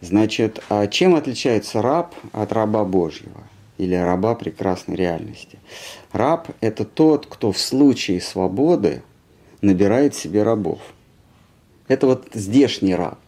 Значит, 0.00 0.60
чем 0.90 1.14
отличается 1.14 1.80
раб 1.80 2.16
от 2.32 2.52
раба 2.52 2.84
Божьего? 2.84 3.44
Или 3.82 3.96
раба 3.96 4.36
прекрасной 4.36 4.96
реальности. 4.96 5.58
Раб– 6.12 6.48
это 6.60 6.84
тот, 6.84 7.26
кто 7.26 7.50
в 7.50 7.58
случае 7.58 8.20
свободы 8.20 9.02
набирает 9.60 10.14
себе 10.14 10.44
рабов. 10.44 10.80
Это 11.88 12.06
вот 12.06 12.28
здешний 12.32 12.94
раб. 12.94 13.18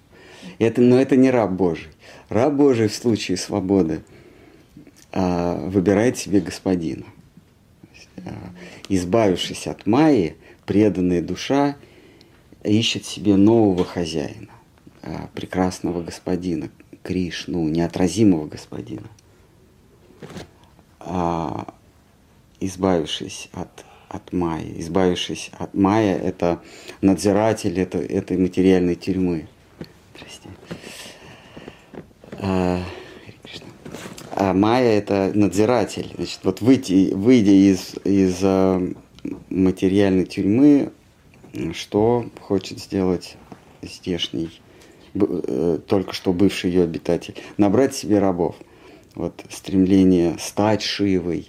Это, 0.58 0.80
но 0.80 1.00
это 1.00 1.16
не 1.16 1.30
раб 1.30 1.50
Божий. 1.50 1.88
Раб 2.28 2.54
Божий 2.54 2.86
в 2.88 2.94
случае 2.94 3.36
свободы 3.36 4.02
а, 5.12 5.56
выбирает 5.56 6.16
себе 6.16 6.40
господина. 6.40 7.04
А, 8.24 8.30
избавившись 8.88 9.66
от 9.66 9.86
Майи, 9.86 10.36
преданная 10.66 11.20
душа 11.20 11.76
ищет 12.62 13.04
себе 13.04 13.34
нового 13.34 13.84
хозяина, 13.84 14.52
а, 15.02 15.28
прекрасного 15.34 16.02
господина, 16.02 16.70
Кришну, 17.02 17.68
неотразимого 17.68 18.46
господина 18.46 19.08
избавившись 22.64 23.48
от, 23.52 23.84
от 24.08 24.32
Майи. 24.32 24.80
Избавившись 24.80 25.50
от 25.58 25.74
Майя, 25.74 26.16
это 26.16 26.60
надзиратель 27.00 27.78
это, 27.78 27.98
этой 27.98 28.38
материальной 28.38 28.94
тюрьмы. 28.94 29.46
Прости. 30.18 30.48
А, 32.40 32.82
а 34.32 34.52
Майя 34.52 34.98
это 34.98 35.30
надзиратель. 35.34 36.12
Значит, 36.16 36.40
вот 36.42 36.60
выйти, 36.60 37.12
выйдя 37.12 37.52
из, 37.52 37.94
из 38.04 38.38
а, 38.42 38.82
материальной 39.50 40.24
тюрьмы, 40.24 40.92
что 41.72 42.26
хочет 42.40 42.80
сделать 42.80 43.36
здешний, 43.80 44.50
э, 45.14 45.78
только 45.86 46.12
что 46.12 46.32
бывший 46.32 46.70
ее 46.70 46.82
обитатель? 46.82 47.36
Набрать 47.58 47.94
себе 47.94 48.18
рабов– 48.18 48.56
вот 49.14 49.44
стремление 49.50 50.36
стать 50.38 50.82
Шивой 50.82 51.48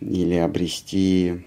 или 0.00 0.34
обрести 0.34 1.42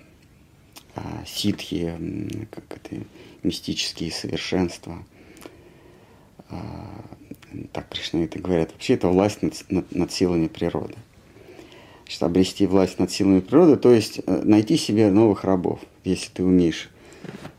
а, 0.96 1.24
ситхи, 1.26 2.48
как 2.52 2.64
это, 2.70 3.04
мистические 3.44 4.12
совершенства. 4.12 5.06
А, 6.50 7.06
так 7.74 7.90
Кришна 7.90 8.24
это 8.24 8.40
говорят. 8.40 8.72
Вообще 8.72 8.96
это 8.96 9.08
власть 9.08 9.42
над, 9.42 9.54
над, 9.70 9.96
над 9.96 10.12
силами 10.12 10.48
природы. 10.48 10.96
Значит, 12.04 12.24
обрести 12.24 12.68
власть 12.68 13.00
над 13.00 13.12
силами 13.12 13.40
природы, 13.40 13.78
то 13.78 13.92
есть 13.94 14.20
э, 14.26 14.42
найти 14.44 14.76
себе 14.76 15.10
новых 15.10 15.46
рабов, 15.46 15.80
если 16.04 16.30
ты 16.30 16.44
умеешь 16.44 16.90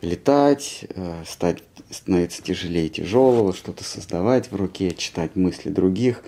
летать, 0.03 0.85
э, 0.95 1.23
стать, 1.27 1.63
становиться 1.93 2.43
тяжелее 2.43 2.89
тяжелого, 2.89 3.53
что-то 3.53 3.85
создавать 3.85 4.51
в 4.51 4.57
руке, 4.57 4.93
читать 4.93 5.37
мысли 5.37 5.71
других, 5.71 6.23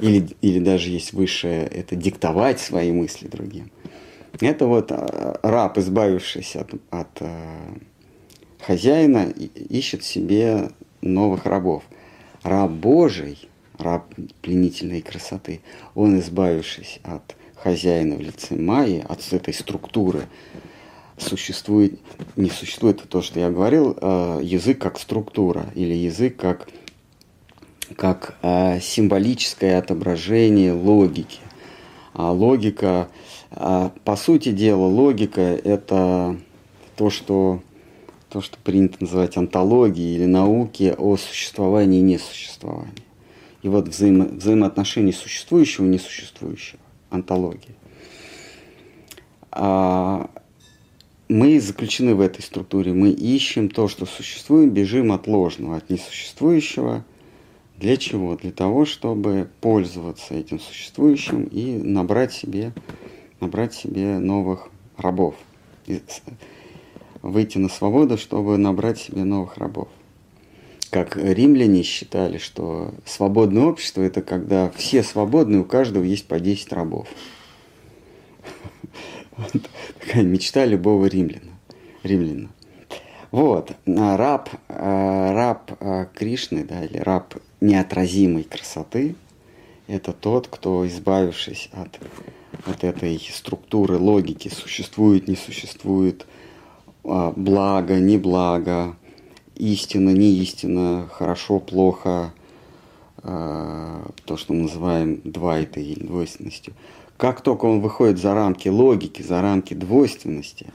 или, 0.00 0.28
или 0.40 0.58
даже 0.60 0.90
есть 0.90 1.12
высшее, 1.12 1.66
это 1.66 1.96
диктовать 1.96 2.60
свои 2.60 2.92
мысли 2.92 3.26
другим. 3.26 3.70
Это 4.40 4.66
вот 4.66 4.92
э, 4.92 5.34
раб, 5.42 5.78
избавившись 5.78 6.54
от, 6.56 6.72
от 6.90 7.08
э, 7.20 7.56
хозяина, 8.60 9.32
ищет 9.68 10.04
себе 10.04 10.70
новых 11.00 11.44
рабов. 11.46 11.82
Раб 12.42 12.70
Божий, 12.70 13.48
раб 13.78 14.14
пленительной 14.42 15.02
красоты, 15.02 15.60
он, 15.94 16.20
избавившись 16.20 17.00
от 17.02 17.34
хозяина 17.56 18.16
в 18.16 18.20
лице 18.20 18.54
Майи, 18.54 19.04
от 19.08 19.32
этой 19.32 19.52
структуры, 19.54 20.28
существует, 21.20 21.98
не 22.36 22.50
существует 22.50 23.02
то, 23.08 23.22
что 23.22 23.40
я 23.40 23.50
говорил, 23.50 23.96
э, 24.00 24.40
язык 24.42 24.78
как 24.78 24.98
структура 24.98 25.66
или 25.74 25.94
язык 25.94 26.36
как, 26.36 26.68
как 27.96 28.36
э, 28.42 28.80
символическое 28.80 29.78
отображение 29.78 30.72
логики. 30.72 31.40
А 32.18 32.32
логика, 32.32 33.08
а, 33.52 33.92
по 34.02 34.16
сути 34.16 34.50
дела, 34.50 34.86
логика– 34.86 35.40
это 35.64 36.36
то, 36.96 37.10
что, 37.10 37.62
то, 38.28 38.40
что 38.40 38.58
принято 38.58 38.96
называть 38.98 39.36
антологией 39.36 40.16
или 40.16 40.24
науки 40.24 40.94
о 40.98 41.16
существовании 41.16 42.00
и 42.00 42.02
несуществовании. 42.02 43.04
И 43.62 43.68
вот 43.68 43.86
взаимо, 43.86 44.24
взаимоотношения 44.24 45.12
существующего 45.12 45.84
и 45.84 45.88
несуществующего, 45.90 46.80
антология. 47.10 47.76
А 49.52 50.28
мы 51.28 51.60
заключены 51.60 52.14
в 52.14 52.20
этой 52.20 52.42
структуре, 52.42 52.92
мы 52.92 53.10
ищем 53.10 53.68
то, 53.68 53.88
что 53.88 54.06
существует, 54.06 54.72
бежим 54.72 55.12
от 55.12 55.26
ложного, 55.26 55.76
от 55.76 55.90
несуществующего. 55.90 57.04
Для 57.76 57.96
чего? 57.96 58.36
Для 58.36 58.50
того, 58.50 58.86
чтобы 58.86 59.48
пользоваться 59.60 60.34
этим 60.34 60.58
существующим 60.58 61.44
и 61.44 61.76
набрать 61.76 62.32
себе, 62.32 62.72
набрать 63.40 63.74
себе 63.74 64.18
новых 64.18 64.68
рабов. 64.96 65.34
И 65.86 66.00
выйти 67.22 67.58
на 67.58 67.68
свободу, 67.68 68.16
чтобы 68.16 68.56
набрать 68.56 68.98
себе 68.98 69.24
новых 69.24 69.58
рабов. 69.58 69.88
Как 70.90 71.16
римляне 71.16 71.82
считали, 71.82 72.38
что 72.38 72.94
свободное 73.04 73.64
общество– 73.64 74.00
это 74.02 74.22
когда 74.22 74.70
все 74.70 75.02
свободны, 75.02 75.58
у 75.58 75.64
каждого 75.64 76.02
есть 76.02 76.26
по 76.26 76.40
10 76.40 76.72
рабов. 76.72 77.06
Такая 80.00 80.24
мечта 80.24 80.64
любого 80.64 81.06
римляна. 81.06 81.52
римляна. 82.02 82.48
Вот, 83.30 83.72
а 83.86 84.16
раб, 84.16 84.48
а, 84.68 85.32
раб 85.32 85.72
а, 85.80 86.06
Кришны, 86.06 86.64
да, 86.64 86.84
или 86.84 86.98
раб 86.98 87.34
неотразимой 87.60 88.44
красоты, 88.44 89.16
это 89.86 90.12
тот, 90.12 90.48
кто, 90.48 90.86
избавившись 90.86 91.70
от 91.72 91.98
от 92.64 92.82
этой 92.82 93.18
структуры 93.20 93.98
логики, 93.98 94.48
существует, 94.48 95.28
не 95.28 95.36
существует, 95.36 96.26
благо, 97.04 98.00
не 98.00 98.16
благо, 98.16 98.96
истина, 99.54 100.10
не 100.10 100.32
истина, 100.38 101.08
хорошо, 101.12 101.60
плохо, 101.60 102.32
то, 103.22 104.36
что 104.36 104.54
мы 104.54 104.62
называем 104.62 105.20
двайтой 105.24 105.84
или 105.84 106.04
двойственностью– 106.04 106.74
как 107.18 107.40
только 107.42 107.64
он 107.64 107.80
выходит 107.80 108.18
за 108.18 108.32
рамки 108.32 108.68
логики, 108.68 109.22
за 109.22 109.42
рамки 109.42 109.74
двойственности, 109.74 110.68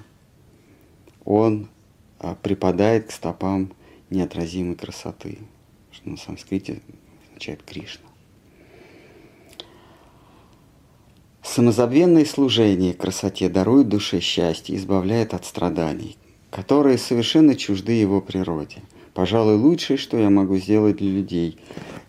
он 1.23 1.69
а, 2.19 2.35
припадает 2.35 3.07
к 3.07 3.11
стопам 3.11 3.71
неотразимой 4.09 4.75
красоты, 4.75 5.39
что 5.91 6.09
на 6.09 6.17
санскрите 6.17 6.81
означает 7.25 7.63
Кришна. 7.63 8.05
Самозабвенное 11.41 12.25
служение 12.25 12.93
красоте 12.93 13.47
дарует 13.47 13.87
душе 13.87 14.19
счастье, 14.19 14.75
избавляет 14.75 15.33
от 15.33 15.45
страданий, 15.45 16.17
которые 16.51 16.97
совершенно 16.97 17.55
чужды 17.55 17.93
его 17.93 18.19
природе. 18.19 18.81
Пожалуй, 19.13 19.55
лучшее, 19.55 19.95
что 19.95 20.17
я 20.17 20.29
могу 20.29 20.57
сделать 20.57 20.97
для 20.97 21.09
людей, 21.09 21.57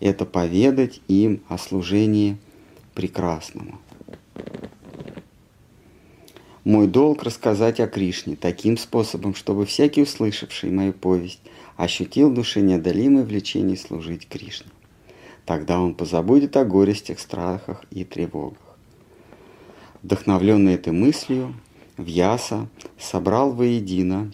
это 0.01 0.27
поведать 0.27 1.01
им 1.07 1.41
о 1.49 1.57
служении 1.57 2.37
прекрасному. 2.95 3.79
Мой 6.65 6.87
долг 6.87 7.23
рассказать 7.25 7.79
о 7.79 7.87
Кришне 7.87 8.37
таким 8.37 8.79
способом, 8.79 9.35
чтобы 9.35 9.67
всякий, 9.67 10.01
услышавший 10.01 10.71
мою 10.71 10.95
повесть, 10.95 11.43
ощутил 11.77 12.31
в 12.31 12.35
душе 12.35 12.63
неодолимое 12.63 13.23
влечение 13.23 13.77
служить 13.77 14.27
Кришне. 14.27 14.71
Тогда 15.45 15.79
он 15.79 15.95
позабудет 15.95 16.57
о 16.57 16.65
горестях, 16.65 17.19
страхах 17.19 17.85
и 17.91 18.03
тревогах. 18.03 18.63
Вдохновленный 20.03 20.73
этой 20.73 20.95
мыслью, 20.95 21.55
Вьяса 21.99 22.67
собрал 22.99 23.53
воедино 23.53 24.33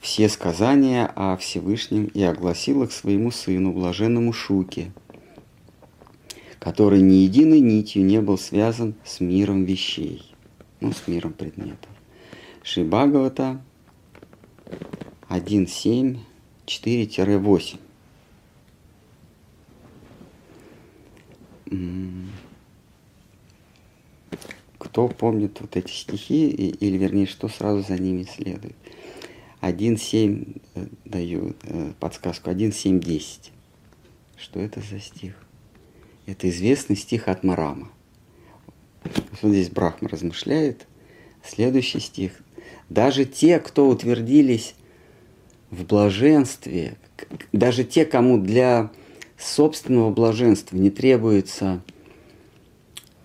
все 0.00 0.26
сказания 0.30 1.06
о 1.16 1.36
Всевышнем 1.36 2.06
и 2.06 2.22
огласил 2.22 2.82
их 2.82 2.92
своему 2.92 3.30
сыну, 3.30 3.74
блаженному 3.74 4.32
Шуке, 4.32 4.90
который 6.58 7.02
ни 7.02 7.16
единой 7.16 7.60
нитью 7.60 8.06
не 8.06 8.22
был 8.22 8.38
связан 8.38 8.94
с 9.04 9.20
миром 9.20 9.64
вещей 9.66 10.35
ну, 10.80 10.92
с 10.92 11.06
миром 11.08 11.32
предметов. 11.32 11.90
Шри 12.62 12.84
Бхагавата 12.84 13.60
1.7, 15.28 16.18
4-8. 16.66 17.78
Кто 24.78 25.08
помнит 25.08 25.60
вот 25.60 25.76
эти 25.76 25.90
стихи, 25.90 26.48
или 26.48 26.96
вернее, 26.96 27.26
что 27.26 27.48
сразу 27.48 27.82
за 27.82 27.98
ними 28.00 28.22
следует? 28.22 28.74
1.7 29.60 30.62
э, 30.74 30.86
даю 31.04 31.56
э, 31.62 31.92
подсказку, 31.98 32.50
1.7.10. 32.50 33.50
Что 34.36 34.60
это 34.60 34.80
за 34.80 35.00
стих? 35.00 35.34
Это 36.26 36.48
известный 36.48 36.96
стих 36.96 37.28
от 37.28 37.42
Марама. 37.42 37.90
Вот 39.42 39.50
здесь 39.50 39.70
Брахма 39.70 40.08
размышляет. 40.08 40.86
Следующий 41.44 42.00
стих. 42.00 42.32
Даже 42.88 43.24
те, 43.24 43.58
кто 43.58 43.88
утвердились 43.88 44.74
в 45.70 45.84
блаженстве, 45.84 46.96
даже 47.52 47.84
те, 47.84 48.04
кому 48.04 48.38
для 48.38 48.90
собственного 49.38 50.10
блаженства 50.10 50.76
не 50.76 50.90
требуется, 50.90 51.82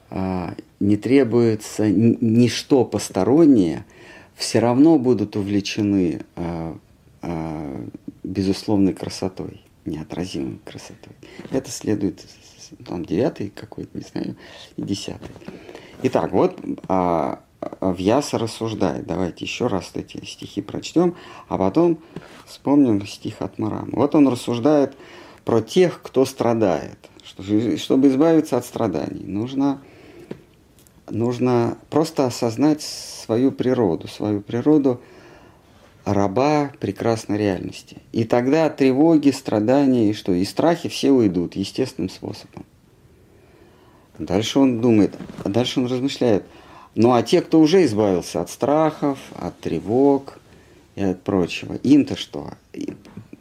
а, 0.09 0.55
не 0.79 0.97
требуется 0.97 1.89
ничто 1.89 2.85
постороннее, 2.85 3.85
все 4.35 4.59
равно 4.59 4.97
будут 4.97 5.35
увлечены 5.35 6.21
а, 6.35 6.77
а, 7.21 7.85
безусловной 8.23 8.93
красотой, 8.93 9.61
неотразимой 9.85 10.59
красотой. 10.65 11.13
Это 11.51 11.69
следует 11.69 12.25
там 12.85 13.05
девятый 13.05 13.49
какой-то, 13.49 13.97
не 13.97 14.03
знаю, 14.03 14.35
и 14.77 14.81
десятый. 14.81 15.29
Итак, 16.03 16.31
вот 16.31 16.57
а, 16.87 17.41
а, 17.59 17.93
Вьяса 17.93 18.37
рассуждает. 18.37 19.05
Давайте 19.05 19.45
еще 19.45 19.67
раз 19.67 19.91
эти 19.93 20.23
стихи 20.25 20.61
прочтем, 20.61 21.15
а 21.47 21.57
потом 21.57 21.99
вспомним 22.45 23.05
стих 23.05 23.35
от 23.41 23.59
Марама. 23.59 23.89
Вот 23.91 24.15
он 24.15 24.27
рассуждает 24.27 24.97
про 25.45 25.61
тех, 25.61 26.01
кто 26.01 26.25
страдает. 26.25 26.97
Чтобы 27.77 28.09
избавиться 28.09 28.57
от 28.57 28.65
страданий, 28.65 29.25
нужно, 29.25 29.81
нужно 31.09 31.77
просто 31.89 32.25
осознать 32.25 32.81
свою 32.81 33.51
природу, 33.51 34.07
свою 34.07 34.41
природу 34.41 35.01
раба 36.05 36.71
прекрасной 36.79 37.37
реальности. 37.37 37.97
И 38.11 38.23
тогда 38.23 38.69
тревоги, 38.69 39.29
страдания 39.31 40.09
и 40.09 40.13
что? 40.13 40.33
И 40.33 40.43
страхи 40.45 40.89
все 40.89 41.11
уйдут 41.11 41.55
естественным 41.55 42.09
способом. 42.09 42.65
Дальше 44.17 44.59
он 44.59 44.81
думает, 44.81 45.15
а 45.43 45.49
дальше 45.49 45.79
он 45.79 45.87
размышляет. 45.87 46.43
Ну 46.95 47.13
а 47.13 47.23
те, 47.23 47.41
кто 47.41 47.59
уже 47.59 47.85
избавился 47.85 48.41
от 48.41 48.49
страхов, 48.49 49.19
от 49.37 49.59
тревог 49.59 50.39
и 50.95 51.03
от 51.03 51.23
прочего, 51.23 51.75
им-то 51.75 52.17
что? 52.17 52.51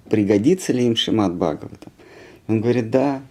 Пригодится 0.08 0.72
ли 0.72 0.86
им 0.86 0.96
Шимат 0.96 1.34
Бхагавата? 1.34 1.90
Он 2.48 2.60
говорит, 2.60 2.90
да. 2.90 3.22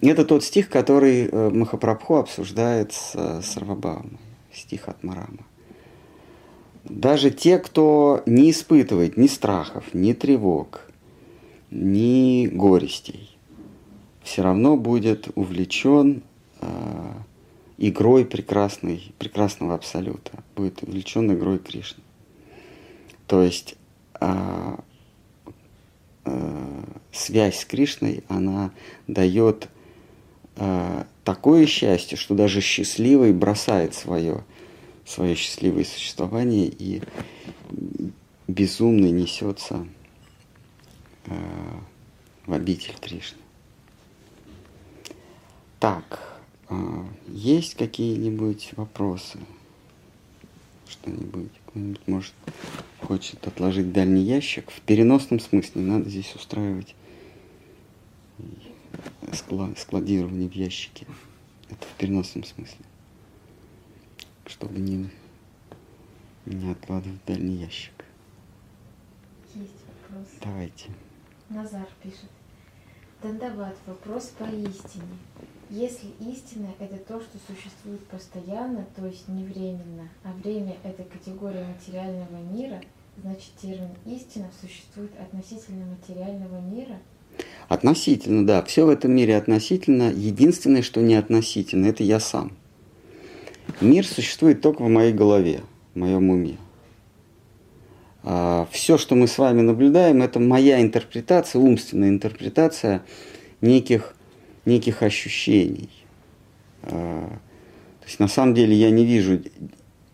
Это 0.00 0.24
тот 0.24 0.42
стих, 0.42 0.70
который 0.70 1.28
э, 1.28 1.50
Махапрабху 1.50 2.16
обсуждает 2.16 2.92
с 2.92 3.42
Сарвабаумой, 3.42 4.18
стих 4.52 4.88
от 4.88 5.02
Марама. 5.04 5.44
Даже 6.88 7.30
те, 7.30 7.58
кто 7.58 8.22
не 8.26 8.50
испытывает 8.52 9.16
ни 9.16 9.26
страхов, 9.26 9.92
ни 9.92 10.12
тревог, 10.12 10.82
ни 11.70 12.46
горестей, 12.46 13.36
все 14.22 14.42
равно 14.42 14.76
будет 14.76 15.28
увлечен 15.34 16.22
э, 16.60 17.12
игрой 17.78 18.24
прекрасной, 18.24 19.12
прекрасного 19.18 19.74
абсолюта, 19.74 20.44
будет 20.54 20.82
увлечен 20.84 21.32
игрой 21.32 21.58
Кришны. 21.58 22.04
То 23.26 23.42
есть 23.42 23.74
э, 24.20 24.76
э, 26.24 26.82
связь 27.10 27.58
с 27.60 27.64
Кришной, 27.64 28.22
она 28.28 28.70
дает 29.08 29.68
э, 30.54 31.04
такое 31.24 31.66
счастье, 31.66 32.16
что 32.16 32.36
даже 32.36 32.60
счастливый 32.60 33.32
бросает 33.32 33.94
свое, 33.94 34.44
свое 35.06 35.34
счастливое 35.36 35.84
существование 35.84 36.66
и 36.66 37.00
безумно 38.48 39.06
несется 39.06 39.86
э, 41.26 41.34
в 42.44 42.52
обитель 42.52 42.94
Кришны. 43.00 43.38
Так, 45.78 46.40
э, 46.68 47.04
есть 47.28 47.74
какие-нибудь 47.74 48.72
вопросы? 48.76 49.38
Что-нибудь? 50.88 51.50
Может 52.06 52.34
хочет 53.00 53.46
отложить 53.46 53.92
дальний 53.92 54.22
ящик? 54.22 54.70
В 54.70 54.80
переносном 54.80 55.40
смысле 55.40 55.82
надо 55.82 56.08
здесь 56.08 56.34
устраивать 56.34 56.94
складирование 59.76 60.48
в 60.48 60.54
ящике. 60.54 61.06
Это 61.68 61.86
в 61.86 61.98
переносном 61.98 62.44
смысле. 62.44 62.78
Чтобы 64.46 64.78
не, 64.78 65.10
не 66.46 66.70
откладывать 66.72 67.20
в 67.20 67.26
дальний 67.26 67.56
ящик. 67.56 67.92
Есть 69.54 69.72
вопрос. 69.88 70.26
Давайте. 70.42 70.90
Назар 71.48 71.88
пишет. 72.02 72.30
Дандабат, 73.22 73.76
вопрос 73.86 74.32
по 74.38 74.44
истине. 74.44 75.18
Если 75.68 76.08
истина– 76.20 76.68
это 76.78 76.96
то, 76.96 77.20
что 77.20 77.38
существует 77.48 78.04
постоянно, 78.06 78.86
то 78.94 79.06
есть 79.06 79.26
не 79.28 79.44
временно, 79.44 80.08
а 80.22 80.32
время– 80.32 80.76
это 80.84 81.02
категория 81.02 81.66
материального 81.66 82.40
мира, 82.52 82.80
значит 83.20 83.50
термин 83.60 83.90
«истина» 84.04 84.48
существует 84.60 85.10
относительно 85.18 85.86
материального 85.86 86.60
мира– 86.60 86.98
Относительно, 87.68 88.46
да. 88.46 88.62
Все 88.62 88.86
в 88.86 88.88
этом 88.88 89.12
мире 89.12 89.36
относительно. 89.36 90.10
Единственное, 90.10 90.82
что 90.82 91.00
не 91.00 91.16
относительно, 91.16 91.86
это 91.86 92.02
я 92.02 92.20
сам. 92.20 92.52
Мир 93.80 94.06
существует 94.06 94.60
только 94.60 94.82
в 94.82 94.88
моей 94.88 95.12
голове, 95.12 95.60
в 95.94 95.98
моем 95.98 96.30
уме. 96.30 96.56
А 98.22 98.66
все, 98.72 98.98
что 98.98 99.14
мы 99.14 99.28
с 99.28 99.38
вами 99.38 99.60
наблюдаем, 99.60 100.22
это 100.22 100.40
моя 100.40 100.80
интерпретация, 100.80 101.60
умственная 101.60 102.08
интерпретация 102.08 103.02
неких, 103.60 104.16
неких 104.64 105.02
ощущений. 105.02 105.90
А, 106.82 107.28
то 108.00 108.06
есть 108.06 108.18
на 108.18 108.28
самом 108.28 108.54
деле 108.54 108.74
я 108.74 108.90
не 108.90 109.04
вижу 109.04 109.42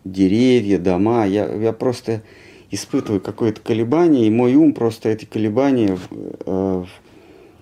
деревья, 0.05 0.77
дома, 0.77 1.25
я, 1.25 1.51
я 1.53 1.73
просто 1.73 2.21
испытываю 2.69 3.21
какое-то 3.21 3.61
колебание, 3.61 4.27
и 4.27 4.31
мой 4.31 4.55
ум 4.55 4.73
просто 4.73 5.09
эти 5.09 5.25
колебания 5.25 5.97
э, 6.11 6.85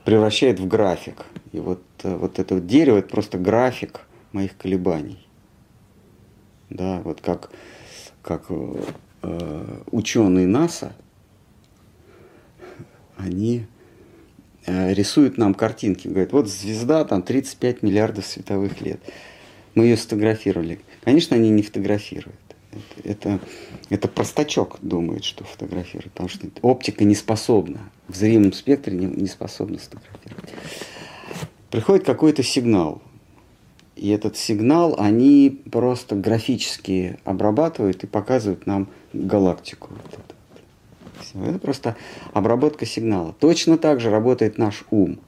превращает 0.06 0.60
в 0.60 0.68
график. 0.68 1.26
И 1.52 1.60
вот, 1.60 1.82
э, 2.04 2.16
вот 2.16 2.40
это 2.40 2.56
вот 2.56 2.66
дерево 2.66 2.98
это 2.98 3.10
просто 3.10 3.38
график 3.38 4.02
моих 4.32 4.58
колебаний. 4.58 5.28
Да, 6.72 7.02
вот 7.04 7.20
как, 7.20 7.52
как 8.22 8.46
э, 8.50 9.82
ученые 9.92 10.48
НАСА, 10.48 10.94
они 13.18 13.66
э, 14.66 14.94
рисуют 14.94 15.38
нам 15.38 15.54
картинки. 15.54 16.08
Говорят, 16.08 16.32
вот 16.32 16.48
звезда 16.48 17.04
там 17.04 17.24
35 17.24 17.84
миллиардов 17.84 18.26
световых 18.26 18.80
лет. 18.80 19.02
Мы 19.76 19.86
ее 19.86 19.98
сфотографировали. 19.98 20.80
Конечно, 21.04 21.36
они 21.36 21.50
не 21.50 21.62
фотографируют. 21.62 22.40
Это, 23.04 23.42
это 23.90 24.08
простачок 24.08 24.78
думает, 24.82 25.26
что 25.26 25.44
фотографирует, 25.44 26.14
потому 26.14 26.30
что 26.30 26.48
оптика 26.62 27.04
не 27.04 27.16
способна, 27.16 27.82
в 28.08 28.16
зримом 28.16 28.54
спектре 28.54 28.96
не, 28.96 29.08
не 29.08 29.28
способна 29.28 29.78
сфотографировать. 29.78 30.54
Приходит 31.70 32.06
какой-то 32.06 32.44
сигнал, 32.44 33.02
и 33.96 34.10
этот 34.10 34.38
сигнал 34.38 34.96
они 34.98 35.62
просто 35.72 36.16
графически 36.16 37.20
обрабатывают 37.26 38.04
и 38.04 38.08
показывают 38.08 38.66
нам 38.66 38.88
галактику. 39.14 39.90
Это 41.34 41.60
просто 41.60 41.96
обработка 42.34 42.86
сигнала. 42.86 43.34
Точно 43.40 43.78
так 43.78 44.00
же 44.00 44.10
работает 44.10 44.58
наш 44.58 44.84
ум. 44.92 45.20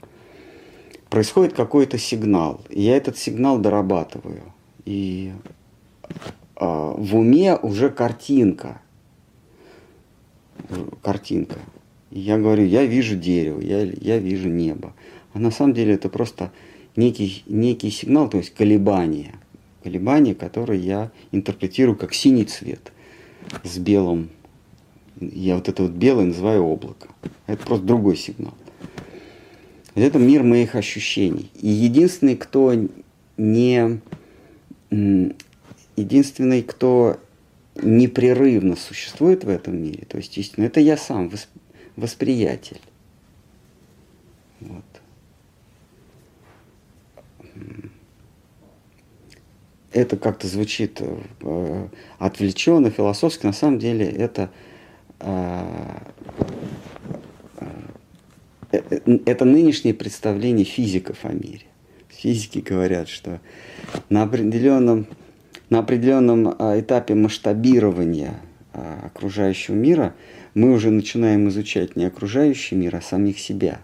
Происходит 1.10 1.54
какой-то 1.54 1.98
сигнал, 1.98 2.62
я 2.70 2.98
этот 2.98 3.18
сигнал 3.18 3.60
дорабатываю. 3.60 4.42
И 4.86 5.32
а, 6.56 6.94
в 6.98 7.16
уме 7.16 7.56
уже 7.56 7.90
картинка. 7.90 8.82
Картинка. 11.04 11.60
И 12.10 12.20
я 12.20 12.38
говорю, 12.38 12.66
я 12.66 12.86
вижу 12.86 13.16
дерево, 13.16 13.60
я, 13.60 13.82
я 13.84 14.18
вижу 14.18 14.50
небо. 14.50 14.94
А 15.34 15.40
на 15.40 15.52
самом 15.52 15.74
деле 15.74 15.94
это 15.94 16.10
просто 16.10 16.52
некий, 16.96 17.44
некий 17.48 17.90
сигнал, 17.90 18.30
то 18.30 18.38
есть 18.38 18.54
колебание. 18.54 19.36
Колебание, 19.84 20.36
которое 20.36 20.80
я 20.80 21.12
интерпретирую 21.32 21.98
как 21.98 22.14
синий 22.14 22.46
цвет 22.46 22.92
с 23.64 23.78
белым. 23.78 24.30
Я 25.20 25.56
вот 25.56 25.70
это 25.70 25.84
вот 25.84 25.92
белое 25.92 26.26
называю 26.26 26.64
облако. 26.64 27.10
Это 27.48 27.66
просто 27.66 27.86
другой 27.86 28.16
сигнал. 28.16 28.54
Это 29.96 30.18
мир 30.18 30.44
моих 30.44 30.76
ощущений. 30.76 31.52
И 31.62 31.68
единственный, 31.68 32.36
кто 32.36 32.74
не 33.38 34.00
единственный, 35.96 36.64
кто 36.64 37.20
непрерывно 37.76 38.76
существует 38.76 39.44
в 39.44 39.50
этом 39.50 39.82
мире, 39.82 40.06
то 40.08 40.18
есть 40.18 40.38
истинно, 40.38 40.66
это 40.66 40.80
я 40.80 40.98
сам, 40.98 41.32
восприятель. 41.96 42.82
Вот. 44.60 44.84
Это 49.92 50.18
как-то 50.18 50.48
звучит 50.48 51.02
э, 51.02 51.88
отвлеченно, 52.18 52.90
философски, 52.90 53.46
на 53.46 53.54
самом 53.54 53.78
деле 53.78 54.08
это, 54.08 54.50
э, 55.20 55.66
э, 57.60 57.68
э, 58.72 59.18
это 59.26 59.46
нынешнее 59.46 59.94
представление 59.94 60.66
физиков 60.66 61.24
о 61.24 61.32
мире. 61.32 61.66
Физики 62.10 62.60
говорят, 62.60 63.08
что 63.08 63.40
на 64.10 64.24
определенном 64.24 65.08
на 65.74 65.80
определенном 65.80 66.56
а, 66.60 66.80
этапе 66.80 67.16
масштабирования 67.16 68.40
а, 68.74 69.08
окружающего 69.08 69.74
мира 69.74 70.14
мы 70.54 70.72
уже 70.72 70.92
начинаем 70.92 71.50
изучать 71.50 71.96
не 71.96 72.06
окружающий 72.06 72.76
мир, 72.76 72.96
а 72.96 73.02
самих 73.02 73.40
себя. 73.40 73.80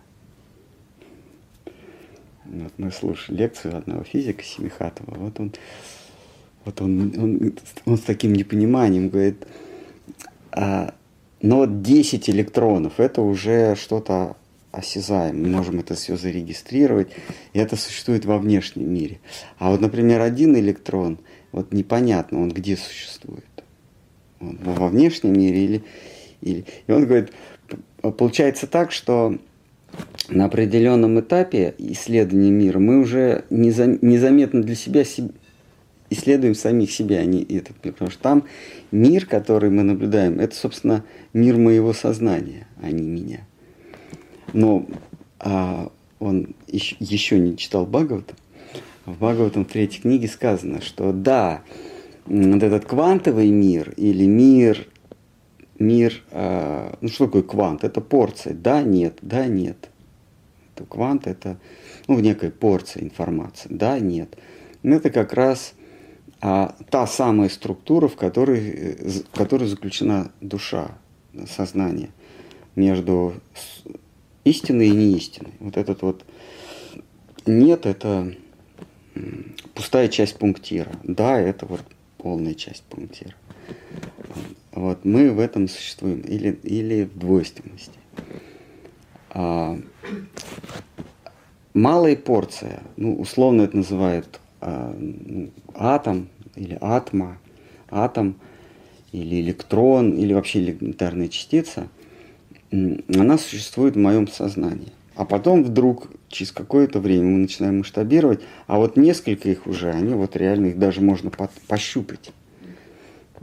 Вот 2.51 2.73
мы 2.77 2.91
слушали 2.91 3.37
лекцию 3.37 3.77
одного 3.77 4.03
физика 4.03 4.43
Семихатова. 4.43 5.15
Вот 5.15 5.39
он, 5.39 5.53
вот 6.65 6.81
он, 6.81 7.13
он, 7.17 7.53
он 7.85 7.97
с 7.97 8.01
таким 8.01 8.33
непониманием 8.33 9.09
говорит, 9.09 9.45
а, 10.51 10.93
но 11.41 11.57
вот 11.57 11.81
10 11.81 12.29
электронов 12.29 12.99
это 12.99 13.21
уже 13.21 13.75
что-то 13.75 14.35
осязаем, 14.71 15.41
мы 15.41 15.49
можем 15.49 15.79
это 15.79 15.95
все 15.95 16.15
зарегистрировать, 16.15 17.11
и 17.53 17.59
это 17.59 17.75
существует 17.75 18.25
во 18.25 18.37
внешнем 18.37 18.93
мире. 18.93 19.19
А 19.57 19.71
вот, 19.71 19.81
например, 19.81 20.21
один 20.21 20.55
электрон– 20.55 21.19
вот 21.51 21.73
непонятно, 21.73 22.41
он 22.41 22.49
где 22.49 22.77
существует. 22.77 23.45
Он 24.39 24.57
во 24.61 24.87
внешнем 24.87 25.33
мире 25.33 25.65
или, 25.65 25.83
или... 26.41 26.65
И 26.87 26.91
он 26.91 27.05
говорит, 27.05 27.31
получается 28.01 28.67
так, 28.67 28.91
что 28.91 29.37
на 30.31 30.45
определенном 30.45 31.19
этапе 31.19 31.73
исследования 31.77 32.51
мира 32.51 32.79
мы 32.79 32.99
уже 32.99 33.45
незаметно 33.49 34.61
для 34.61 34.75
себя 34.75 35.03
исследуем 36.09 36.55
самих 36.55 36.91
себя, 36.91 37.19
а 37.19 37.25
не 37.25 37.43
этот 37.43 37.83
мир. 37.83 37.93
Потому 37.93 38.11
что 38.11 38.21
там 38.21 38.43
мир, 38.91 39.25
который 39.25 39.69
мы 39.69 39.83
наблюдаем, 39.83 40.39
это, 40.39 40.55
собственно, 40.55 41.03
мир 41.33 41.57
моего 41.57 41.93
сознания, 41.93 42.67
а 42.81 42.91
не 42.91 43.07
меня. 43.07 43.41
Но 44.53 44.85
а, 45.39 45.91
он 46.19 46.55
еще, 46.67 47.39
не 47.39 47.57
читал 47.57 47.85
Бхагавата, 47.85 48.33
в 49.05 49.13
Бхагаватам 49.17 49.65
в 49.65 49.69
третьей 49.69 50.01
книге 50.01 50.27
сказано, 50.27 50.81
что 50.81 51.13
да, 51.13 51.61
вот 52.25 52.63
этот 52.63 52.85
квантовый 52.85 53.49
мир 53.49 53.93
или 53.97 54.25
мир, 54.25 54.87
мир, 55.79 56.21
э, 56.31 56.93
ну 57.01 57.07
что 57.07 57.25
такое 57.25 57.41
квант? 57.41 57.83
Это 57.83 58.01
порция, 58.01 58.53
да, 58.53 58.83
нет, 58.83 59.17
да, 59.21 59.45
нет. 59.47 59.89
Это 60.79 60.85
квант 60.85 61.27
это 61.27 61.57
ну, 62.07 62.19
некая 62.19 62.51
порция 62.51 63.03
информации, 63.03 63.67
да, 63.69 63.99
нет. 63.99 64.37
Но 64.81 64.95
это 64.95 65.09
как 65.09 65.33
раз 65.33 65.73
а, 66.39 66.73
та 66.89 67.05
самая 67.05 67.49
структура, 67.49 68.07
в 68.07 68.15
которой, 68.15 68.95
в 68.95 69.37
которой 69.37 69.67
заключена 69.67 70.31
душа, 70.39 70.97
сознание 71.47 72.11
между 72.75 73.33
истиной 74.45 74.87
и 74.87 74.91
неистиной. 74.91 75.51
Вот 75.59 75.75
этот 75.75 76.01
вот 76.01 76.25
нет, 77.45 77.85
это 77.85 78.33
пустая 79.73 80.07
часть 80.07 80.37
пунктира. 80.37 80.93
Да, 81.03 81.39
это 81.39 81.65
вот 81.65 81.81
полная 82.17 82.53
часть 82.53 82.83
пунктира. 82.83 83.35
Вот 84.71 85.03
мы 85.03 85.31
в 85.31 85.39
этом 85.39 85.67
существуем 85.67 86.21
или, 86.21 86.57
или 86.63 87.03
в 87.03 87.19
двойственности. 87.19 87.99
А, 89.31 89.77
малая 91.73 92.15
порция, 92.15 92.81
ну, 92.97 93.19
условно 93.19 93.63
это 93.63 93.77
называют 93.77 94.39
а, 94.61 94.95
ну, 94.97 95.49
атом 95.75 96.29
или 96.55 96.77
атма, 96.81 97.37
атом 97.89 98.35
или 99.11 99.41
электрон 99.41 100.11
или 100.13 100.33
вообще 100.33 100.59
элементарная 100.59 101.27
частица. 101.27 101.87
она 102.71 103.37
существует 103.37 103.95
в 103.95 103.99
моем 103.99 104.27
сознании. 104.27 104.91
А 105.15 105.25
потом 105.25 105.63
вдруг, 105.63 106.09
через 106.29 106.51
какое-то 106.51 106.99
время 106.99 107.25
мы 107.25 107.39
начинаем 107.39 107.79
масштабировать, 107.79 108.39
а 108.67 108.77
вот 108.77 108.95
несколько 108.95 109.49
их 109.49 109.67
уже, 109.67 109.91
они 109.91 110.13
вот 110.13 110.35
реально, 110.37 110.67
их 110.67 110.79
даже 110.79 111.01
можно 111.01 111.29
пощупать, 111.67 112.31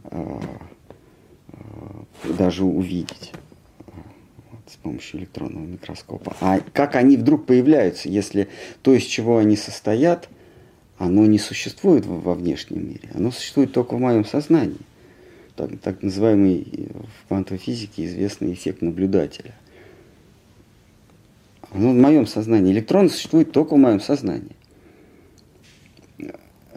а, 0.04 0.40
а, 1.52 2.32
даже 2.38 2.64
увидеть 2.64 3.32
с 4.70 4.76
помощью 4.76 5.20
электронного 5.20 5.64
микроскопа. 5.64 6.36
А 6.40 6.60
как 6.72 6.96
они 6.96 7.16
вдруг 7.16 7.46
появляются, 7.46 8.08
если 8.08 8.48
то, 8.82 8.94
из 8.94 9.04
чего 9.04 9.38
они 9.38 9.56
состоят, 9.56 10.28
оно 10.98 11.26
не 11.26 11.38
существует 11.38 12.06
во 12.06 12.34
внешнем 12.34 12.88
мире, 12.88 13.10
оно 13.14 13.30
существует 13.30 13.72
только 13.72 13.96
в 13.96 14.00
моем 14.00 14.24
сознании. 14.24 14.80
Так, 15.54 15.70
так 15.80 16.02
называемый 16.02 16.88
в 17.22 17.28
квантовой 17.28 17.58
физике 17.58 18.04
известный 18.06 18.52
эффект 18.52 18.82
наблюдателя– 18.82 19.54
оно 21.76 21.90
в 21.90 21.94
моем 21.94 22.26
сознании. 22.26 22.72
Электрон 22.72 23.10
существует 23.10 23.52
только 23.52 23.74
в 23.74 23.78
моем 23.78 24.00
сознании. 24.00 24.55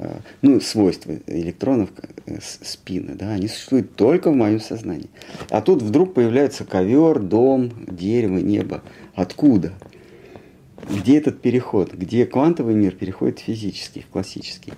Э, 0.01 0.19
ну, 0.41 0.61
свойства 0.61 1.19
электронов, 1.27 1.89
э, 2.25 2.37
спины, 2.41 3.15
да, 3.15 3.31
они 3.33 3.49
существуют 3.49 3.97
только 3.97 4.31
в 4.31 4.35
моем 4.35 4.61
сознании. 4.61 5.09
А 5.49 5.61
тут 5.61 5.81
вдруг 5.81 6.13
появляется 6.13 6.63
ковер, 6.63 7.19
дом, 7.19 7.73
дерево, 7.85 8.37
небо. 8.37 8.81
Откуда? 9.13 9.73
Где 10.89 11.17
этот 11.17 11.41
переход? 11.41 11.93
Где 11.93 12.25
квантовый 12.25 12.75
мир 12.75 12.95
переходит 12.95 13.39
в 13.39 13.43
физический, 13.43 14.01
в 14.01 14.07
классический? 14.07 14.71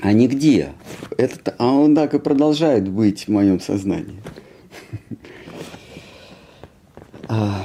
А 0.00 0.12
нигде. 0.12 0.72
Это, 1.16 1.54
а 1.56 1.72
он 1.72 1.94
так 1.94 2.12
и 2.12 2.18
продолжает 2.18 2.88
быть 2.88 3.26
в 3.26 3.28
моем 3.28 3.58
сознании. 3.58 4.20
А, 7.32 7.64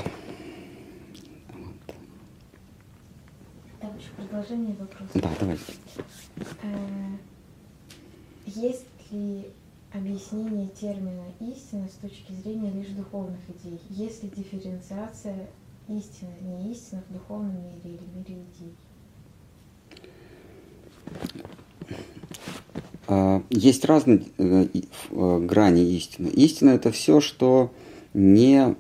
продолжение 4.16 4.76
вопроса. 4.78 5.10
Да, 5.16 5.30
давайте. 5.40 5.64
Э, 6.62 7.18
есть 8.46 8.86
ли 9.12 9.46
объяснение 9.94 10.68
термина 10.70 11.26
истина 11.40 11.88
с 11.88 11.96
точки 12.02 12.32
зрения 12.32 12.72
лишь 12.72 12.90
духовных 12.90 13.40
идей? 13.50 13.80
Есть 13.90 14.24
ли 14.24 14.30
дифференциация 14.36 15.48
истины, 15.88 16.32
не 16.42 16.72
истины 16.72 17.02
в 17.10 17.14
духовном 17.14 17.56
мире 17.56 17.98
или 17.98 18.04
мире 18.16 18.44
идей? 18.58 18.74
А, 23.08 23.44
есть 23.50 23.86
разные 23.86 24.24
э, 24.38 24.68
э, 25.12 25.40
грани 25.40 25.82
истины. 25.96 26.28
Истина 26.28 26.72
это 26.72 26.92
все, 26.92 27.22
что 27.22 27.72
не 28.14 28.76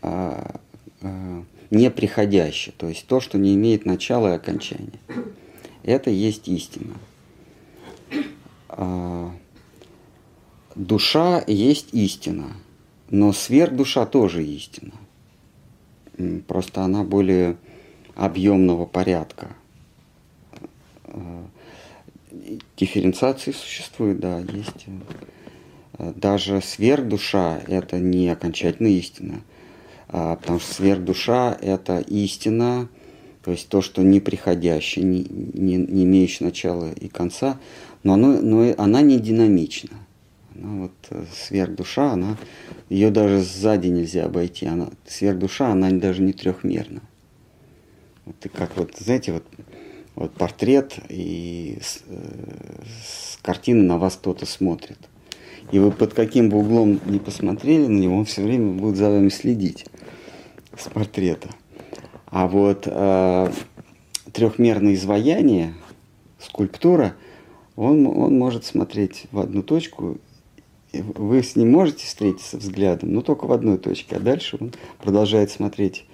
а, 0.00 0.60
а, 1.02 1.44
неприходящее, 1.70 2.74
то 2.76 2.88
есть 2.88 3.06
то, 3.06 3.20
что 3.20 3.38
не 3.38 3.54
имеет 3.54 3.84
начала 3.84 4.32
и 4.32 4.36
окончания. 4.36 4.98
Это 5.88 6.10
есть 6.10 6.48
истина. 6.48 6.94
А, 8.68 9.32
душа 10.74 11.42
есть 11.46 11.94
истина, 11.94 12.52
но 13.08 13.32
сверхдуша 13.32 14.04
тоже 14.04 14.44
истина. 14.44 14.92
Просто 16.46 16.82
она 16.82 17.04
более 17.04 17.56
объемного 18.14 18.84
порядка. 18.84 19.56
А, 21.04 21.46
дифференциации 22.76 23.52
существует, 23.52 24.20
да, 24.20 24.40
есть. 24.40 24.84
Даже 25.98 26.60
сверхдуша– 26.60 27.62
это 27.66 27.98
не 27.98 28.28
окончательная 28.28 28.92
истина– 28.92 29.40
а, 30.08 30.36
потому 30.36 30.58
что 30.58 30.74
сверхдуша– 30.74 31.58
это 31.60 31.98
истина, 31.98 32.88
то 33.48 33.52
есть 33.52 33.70
то, 33.70 33.80
что 33.80 34.02
неприходящее, 34.02 35.06
не, 35.06 35.24
не, 35.24 35.76
не 35.76 36.04
имеющее 36.04 36.44
начала 36.44 36.92
и 36.92 37.08
конца, 37.08 37.58
но, 38.02 38.12
оно, 38.12 38.42
но 38.42 38.74
она 38.76 39.00
не 39.00 39.18
динамична. 39.18 39.96
Она 40.54 40.82
вот 40.82 40.92
э, 41.08 41.24
сверхдуша, 41.32 42.12
она, 42.12 42.36
ее 42.90 43.10
даже 43.10 43.40
сзади 43.40 43.86
нельзя 43.86 44.26
обойти. 44.26 44.66
Она, 44.66 44.90
сверхдуша, 45.06 45.68
она 45.68 45.90
даже 45.92 46.20
не 46.20 46.34
трехмерна. 46.34 47.00
Вот 48.26 48.36
и 48.44 48.50
как 48.50 48.76
вот, 48.76 48.94
знаете, 48.98 49.32
вот, 49.32 49.44
вот 50.14 50.32
портрет, 50.32 50.98
и 51.08 51.78
с, 51.80 52.02
э, 52.06 52.82
с 53.02 53.38
картины 53.40 53.82
на 53.82 53.96
вас 53.96 54.16
кто-то 54.16 54.44
смотрит. 54.44 54.98
И 55.72 55.78
вы 55.78 55.90
под 55.90 56.12
каким 56.12 56.50
бы 56.50 56.58
углом 56.58 57.00
ни 57.06 57.16
посмотрели 57.16 57.86
на 57.86 57.98
него, 57.98 58.18
он 58.18 58.26
все 58.26 58.42
время 58.42 58.74
будет 58.74 58.96
за 58.96 59.08
вами 59.08 59.30
следить 59.30 59.86
с 60.76 60.86
портрета. 60.90 61.48
А 62.30 62.46
вот 62.46 62.84
э, 62.86 63.52
трехмерное 64.32 64.94
изваяние, 64.94 65.74
скульптура, 66.38 67.14
он, 67.76 68.06
он 68.06 68.38
может 68.38 68.64
смотреть 68.64 69.26
в 69.32 69.38
одну 69.38 69.62
точку, 69.62 70.18
вы 70.92 71.42
с 71.42 71.56
ним 71.56 71.70
можете 71.70 72.06
встретиться 72.06 72.56
взглядом, 72.56 73.12
но 73.12 73.22
только 73.22 73.46
в 73.46 73.52
одной 73.52 73.78
точке, 73.78 74.16
а 74.16 74.20
дальше 74.20 74.56
он 74.60 74.72
продолжает 75.00 75.50
смотреть 75.50 76.06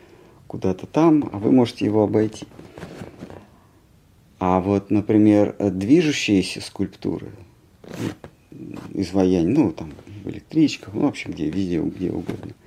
куда-то 0.47 0.87
там, 0.87 1.31
а 1.33 1.39
вы 1.39 1.53
можете 1.53 1.85
его 1.85 2.03
обойти. 2.03 2.47
А 4.39 4.61
вот, 4.61 4.91
например, 4.91 5.57
движущиеся 5.59 6.61
скульптуры, 6.61 7.31
изваяния, 8.93 9.49
ну, 9.49 9.73
там, 9.73 9.93
в 10.25 10.29
электричках, 10.29 10.93
ну, 10.93 11.03
в 11.03 11.07
общем, 11.07 11.33
где, 11.33 11.49
везде, 11.49 11.81
где 11.81 12.11
угодно– 12.11 12.53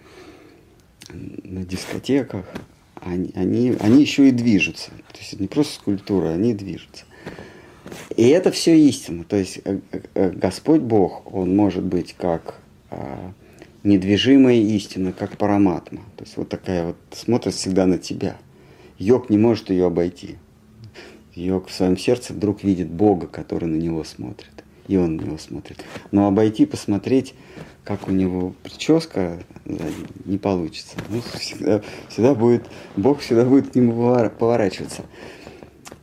на 1.14 1.64
дискотеках, 1.64 2.46
они, 3.10 3.32
они, 3.36 3.76
они 3.80 4.02
еще 4.02 4.28
и 4.30 4.32
движутся. 4.32 4.92
То 5.12 5.20
есть 5.20 5.34
это 5.34 5.42
не 5.42 5.48
просто 5.48 5.76
скульптура, 5.76 6.30
они 6.30 6.54
движутся. 6.54 7.06
И 8.16 8.28
это 8.28 8.52
все 8.52 8.78
истина. 8.78 9.24
То 9.24 9.38
есть 9.38 9.60
э, 9.64 9.80
э, 10.14 10.32
Господь 10.32 10.82
Бог, 10.82 11.34
Он 11.34 11.56
может 11.56 11.84
быть 11.84 12.14
как 12.18 12.60
а, 12.90 13.32
недвижимая 13.84 14.56
истина, 14.56 15.14
как 15.14 15.38
параматма. 15.38 16.02
То 16.18 16.24
есть 16.24 16.38
вот 16.38 16.50
такая 16.50 16.88
вот, 16.88 16.96
смотрит 17.12 17.54
всегда 17.54 17.86
на 17.86 17.98
тебя. 17.98 18.38
Йог 18.98 19.30
не 19.30 19.38
может 19.38 19.70
ее 19.70 19.86
обойти. 19.86 20.36
Йог 21.36 21.68
в 21.68 21.74
своем 21.74 21.98
сердце 21.98 22.34
вдруг 22.34 22.64
видит 22.64 22.90
Бога, 22.90 23.28
который 23.28 23.70
на 23.70 23.76
него 23.76 24.04
смотрит. 24.04 24.52
И 24.88 24.98
он 24.98 25.18
на 25.18 25.22
него 25.22 25.38
смотрит. 25.38 25.84
Но 26.12 26.28
обойти, 26.28 26.66
посмотреть 26.66 27.36
как 27.88 28.10
у 28.10 28.12
него 28.12 28.54
прическа 28.64 29.40
не 30.26 30.38
получится. 30.38 30.98
Ну, 31.08 31.22
всегда, 31.40 31.82
всегда 32.10 32.36
будет, 32.36 32.66
Бог 32.98 33.22
всегда 33.22 33.46
будет 33.46 33.72
к 33.72 33.76
нему 33.76 34.14
поворачиваться. 34.38 35.04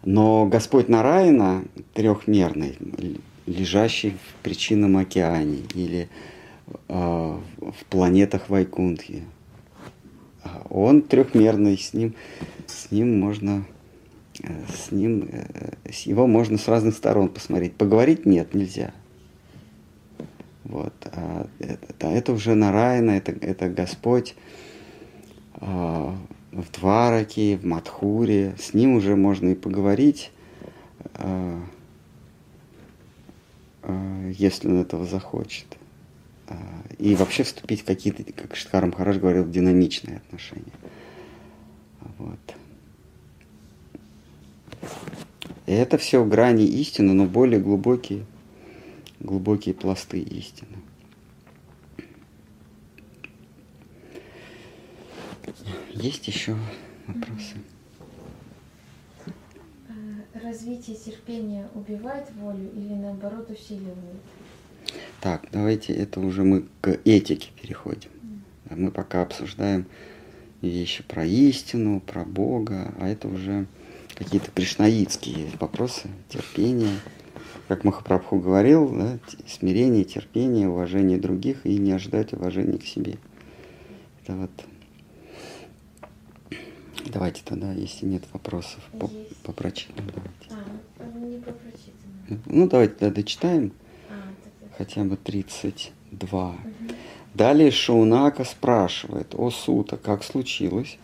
Но 0.03 0.47
Господь 0.47 0.89
Нараина 0.89 1.63
трехмерный, 1.93 2.79
лежащий 3.45 4.13
в 4.13 4.43
причинном 4.43 4.97
океане 4.97 5.59
или 5.75 6.09
э, 6.69 6.95
в 6.95 7.85
планетах 7.91 8.49
Вайкунтхи, 8.49 9.25
он 10.71 11.03
трехмерный, 11.03 11.77
с 11.77 11.93
ним, 11.93 12.15
с 12.67 12.91
ним 12.93 13.21
можно 13.21 13.67
э, 14.43 14.49
с 14.75 14.91
ним, 14.91 15.29
э, 15.31 15.73
его 16.07 16.27
можно 16.27 16.57
с 16.57 16.67
разных 16.67 16.95
сторон 16.95 17.29
посмотреть. 17.29 17.75
Поговорить 17.75 18.25
нет, 18.25 18.55
нельзя. 18.55 18.95
Вот. 20.65 20.95
А 21.13 21.47
это, 21.59 22.07
это 22.07 22.33
уже 22.33 22.55
Нараяна, 22.55 23.13
это, 23.13 23.33
это 23.33 23.69
Господь 23.69 24.35
а, 25.55 26.17
в 26.53 26.73
Двараке, 26.73 27.57
в 27.57 27.67
Мадхуре. 27.67 28.55
С 28.59 28.75
ним 28.75 28.97
уже 28.97 29.15
можно 29.15 29.51
и 29.51 29.55
поговорить, 29.55 30.31
а, 31.15 31.61
а, 33.83 34.31
если 34.31 34.69
он 34.69 34.81
этого 34.81 35.07
захочет. 35.07 35.67
А, 36.49 36.57
и 36.99 37.15
вообще 37.15 37.43
вступить 37.43 37.83
в 37.83 37.85
какие-то, 37.85 38.25
как 38.33 38.57
Штхарам 38.57 38.93
Хараш 38.93 39.19
говорил, 39.19 39.49
динамичные 39.49 40.19
отношения. 40.19 40.73
Вот. 42.19 42.39
И 45.67 45.73
это 45.73 45.99
все 45.99 46.25
грани 46.25 46.65
истины, 46.65 47.13
но 47.13 47.27
более 47.27 47.61
глубокие 47.61 48.25
глубокие 49.25 49.75
пласты 49.75 50.21
истины. 50.21 50.77
Есть 55.93 56.29
еще 56.29 56.57
вопросы? 57.07 57.57
Э, 59.89 60.39
развитие 60.43 60.97
терпения 60.97 61.69
убивает 61.75 62.31
волю 62.35 62.71
или 62.75 62.95
наоборот 62.95 63.51
усиливает? 63.51 64.21
Так, 65.21 65.47
давайте 65.53 65.95
это 65.95 66.21
уже 66.21 66.43
мы 66.43 66.67
к 66.81 66.99
этике 67.05 67.51
переходим. 67.61 68.11
Мы 68.69 68.91
пока 68.91 69.23
обсуждаем 69.23 69.87
вещи 70.61 71.03
про 71.03 71.25
истину, 71.25 72.01
про 72.01 72.25
Бога, 72.25 72.95
а 72.99 73.09
это 73.09 73.29
уже 73.29 73.67
какие-то 74.15 74.51
кришнаитские 74.51 75.49
вопросы, 75.61 76.09
терпение, 76.29 76.99
как 77.69 77.85
Махапрабху 77.85 78.39
говорил, 78.39 78.89
да, 78.91 79.19
смирение, 79.47 80.05
терпение, 80.05 80.69
уважение 80.69 81.19
других 81.19 81.65
и 81.65 81.79
не 81.79 81.93
ожидать 81.93 82.33
уважения 82.33 82.79
к 82.79 82.85
себе. 82.85 83.17
Это 84.23 84.37
вот 84.37 84.51
Давайте 87.07 87.43
тогда, 87.45 87.73
если 87.73 88.07
нет 88.07 88.25
вопросов, 88.33 88.81
по, 88.99 89.05
Есть. 89.07 89.37
по 89.43 89.53
прочитанным 89.53 90.11
давайте. 90.15 90.49
А, 90.51 91.05
ну, 91.15 91.29
не 91.29 91.39
по 91.39 91.53
прочитанному. 91.53 92.43
Ну, 92.47 92.69
давайте 92.69 92.95
тогда 92.95 93.15
дочитаем 93.15 93.73
А, 94.09 94.15
тогда. 94.61 94.75
хотя 94.79 95.05
бы 95.05 95.17
32. 95.17 96.53
Мгм. 96.53 96.57
Далее 97.35 97.71
Шаунака 97.71 98.45
спрашивает, 98.45 99.35
о 99.35 99.51
Сута, 99.51 99.97
как 99.97 100.25
случилось, 100.25 100.99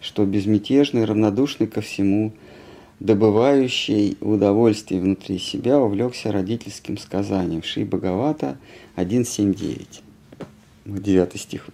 что 0.00 0.26
безмятежный, 0.26 1.04
равнодушный 1.04 1.66
ко 1.66 1.80
всему, 1.80 2.32
добывающий 3.00 4.16
удовольствие 4.20 5.00
внутри 5.00 5.38
себя, 5.38 5.78
увлекся 5.78 6.32
родительским 6.32 6.98
сказанием 6.98 7.62
Шри 7.62 7.84
Бхагавата 7.84 8.56
1.7.9. 8.96 10.02
Ну, 10.84 10.98
Девятый 10.98 11.40
стих. 11.40 11.66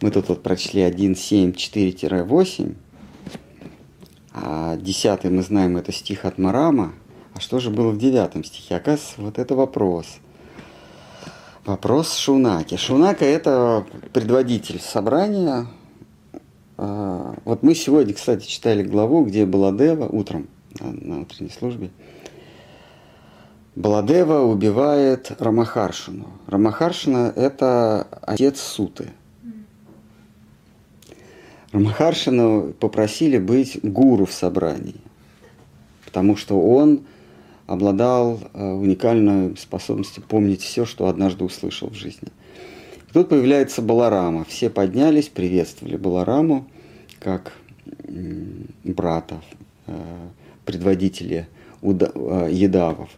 Мы 0.00 0.10
тут 0.10 0.28
вот 0.28 0.42
прочли 0.42 0.82
1.7.4-8, 0.82 2.74
а 4.32 4.76
десятый 4.76 5.30
мы 5.30 5.42
знаем, 5.42 5.76
это 5.76 5.92
стих 5.92 6.24
от 6.24 6.38
Марама. 6.38 6.92
А 7.34 7.40
что 7.40 7.58
же 7.58 7.70
было 7.70 7.90
в 7.90 7.98
девятом 7.98 8.44
стихе? 8.44 8.76
Оказывается, 8.76 9.20
вот 9.20 9.38
это 9.38 9.54
вопрос– 9.54 10.06
Вопрос 11.68 12.16
Шунаки. 12.16 12.78
Шунака– 12.78 13.24
это 13.26 13.84
предводитель 14.14 14.80
собрания. 14.80 15.66
А, 16.78 17.34
Вот 17.44 17.62
мы 17.64 17.74
сегодня, 17.74 18.14
кстати, 18.14 18.46
читали 18.46 18.84
главу, 18.84 19.24
где 19.24 19.44
Баладева 19.44 20.06
утром 20.06 20.46
на, 20.78 20.92
на 20.92 21.20
утренней 21.22 21.50
службе. 21.50 21.90
Баладева 23.74 24.42
убивает 24.42 25.32
Рамахаршину. 25.40 26.28
Рамахаршина– 26.46 27.32
это 27.36 28.06
отец 28.22 28.60
Суты. 28.60 29.10
Рамахаршину 31.72 32.72
попросили 32.74 33.38
быть 33.38 33.80
гуру 33.82 34.24
в 34.24 34.32
собрании, 34.32 35.00
потому 36.04 36.36
что 36.36 36.60
он 36.60 37.02
обладал 37.66 38.40
э, 38.54 38.64
уникальной 38.64 39.56
способностью 39.56 40.22
помнить 40.22 40.62
все, 40.62 40.86
что 40.86 41.08
однажды 41.08 41.44
услышал 41.44 41.90
в 41.90 41.94
жизни. 41.94 42.28
И 43.08 43.12
тут 43.12 43.28
появляется 43.28 43.82
Баларама. 43.82 44.44
Все 44.44 44.68
поднялись, 44.70 45.28
приветствовали 45.28 45.96
Балараму 45.96 46.68
как 47.20 47.52
брата, 48.84 49.40
э, 49.86 49.94
предводителя 50.64 51.48
э, 51.82 52.48
едавов. 52.50 53.08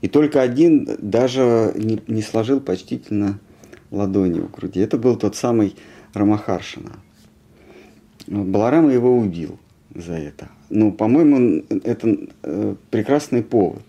И 0.00 0.08
только 0.08 0.42
один 0.42 0.88
даже 0.98 1.72
не, 1.74 2.00
не 2.06 2.22
сложил 2.22 2.60
почтительно 2.60 3.40
ладони 3.90 4.40
у 4.40 4.48
груди. 4.48 4.80
Это 4.80 4.98
был 4.98 5.16
тот 5.16 5.34
самый 5.34 5.74
Рамахаршина. 6.14 6.92
Баларама 8.26 8.92
его 8.92 9.16
убил 9.16 9.58
за 9.94 10.14
это. 10.14 10.48
Ну, 10.70 10.92
по-моему, 10.92 11.64
это 11.84 12.16
э, 12.42 12.74
прекрасный 12.90 13.42
повод. 13.42 13.82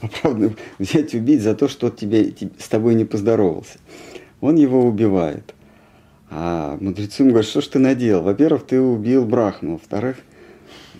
Оправданно 0.00 0.54
взять 0.78 1.14
убить 1.14 1.42
за 1.42 1.54
то, 1.54 1.68
что 1.68 1.90
тебе, 1.90 2.30
те- 2.30 2.50
с 2.58 2.68
тобой 2.68 2.94
не 2.94 3.04
поздоровался. 3.04 3.78
Он 4.40 4.56
его 4.56 4.84
убивает. 4.84 5.54
А 6.30 6.76
мудрецы 6.80 7.22
ему 7.22 7.30
говорят, 7.30 7.48
что 7.48 7.60
ж 7.60 7.66
ты 7.66 7.78
наделал? 7.78 8.22
Во-первых, 8.22 8.66
ты 8.66 8.80
убил 8.80 9.24
Брахму. 9.24 9.72
Во-вторых, 9.72 10.18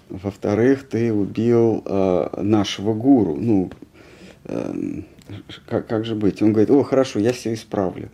во-вторых, 0.08 0.88
ты 0.88 1.12
убил 1.12 1.82
э, 1.84 2.40
нашего 2.42 2.94
гуру. 2.94 3.36
Ну, 3.36 3.70
эм, 4.44 5.04
как, 5.66 5.86
как 5.86 6.04
же 6.04 6.14
быть? 6.14 6.40
Он 6.42 6.52
говорит, 6.52 6.70
о, 6.70 6.82
хорошо, 6.82 7.18
я 7.18 7.32
все 7.32 7.52
исправлю. 7.52 8.10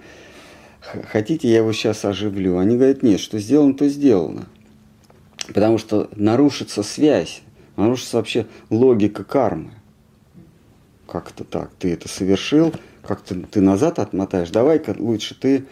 Хотите, 0.80 1.48
я 1.48 1.58
его 1.58 1.72
сейчас 1.72 2.04
оживлю? 2.04 2.58
Они 2.58 2.76
говорят, 2.76 3.02
нет, 3.02 3.20
что 3.20 3.38
сделано, 3.38 3.74
то 3.74 3.88
сделано. 3.88 4.46
Потому 5.48 5.78
что 5.78 6.10
нарушится 6.16 6.82
связь, 6.82 7.42
нарушится 7.76 8.16
вообще 8.16 8.46
логика 8.70 9.24
кармы. 9.24 9.70
Как 11.14 11.30
это 11.30 11.44
так? 11.44 11.70
Ты 11.78 11.92
это 11.92 12.08
совершил, 12.08 12.74
как 13.06 13.20
ты, 13.22 13.60
назад 13.60 14.00
отмотаешь. 14.00 14.50
Давай-ка 14.50 14.96
лучше 14.98 15.38
ты 15.38 15.64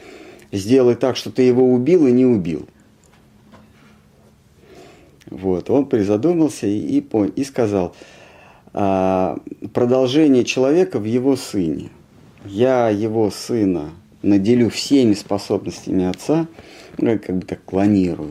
сделай 0.53 0.95
так, 0.95 1.17
что 1.17 1.33
ты 1.33 1.43
его 1.43 1.69
убил 1.73 2.07
и 2.07 2.13
не 2.13 2.25
убил. 2.25 2.69
Вот, 5.27 5.69
он 5.69 5.87
призадумался 5.87 6.69
и, 6.69 7.01
и, 7.01 7.09
и 7.35 7.43
сказал, 7.43 7.97
а, 8.73 9.41
продолжение 9.75 10.45
человека 10.45 11.01
в 11.01 11.07
его 11.07 11.35
сыне. 11.35 11.91
Я 12.45 12.89
его 12.91 13.29
сына 13.33 13.91
наделю 14.23 14.71
всеми 14.71 15.15
способностями 15.15 16.05
отца, 16.05 16.47
ну, 16.99 17.19
как 17.19 17.39
бы 17.39 17.45
так 17.45 17.65
клонирую, 17.65 18.31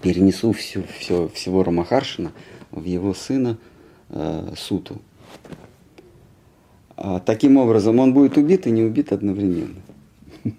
перенесу 0.00 0.52
всю, 0.52 0.84
все, 1.00 1.28
всего 1.34 1.64
Рамахаршина 1.64 2.30
в 2.70 2.84
его 2.84 3.14
сына 3.14 3.58
э, 4.10 4.52
Суту. 4.56 5.00
А, 7.00 7.20
таким 7.20 7.58
образом, 7.58 8.00
он 8.00 8.12
будет 8.12 8.36
убит 8.36 8.66
и 8.66 8.72
не 8.72 8.82
убит 8.82 9.12
одновременно. 9.12 9.80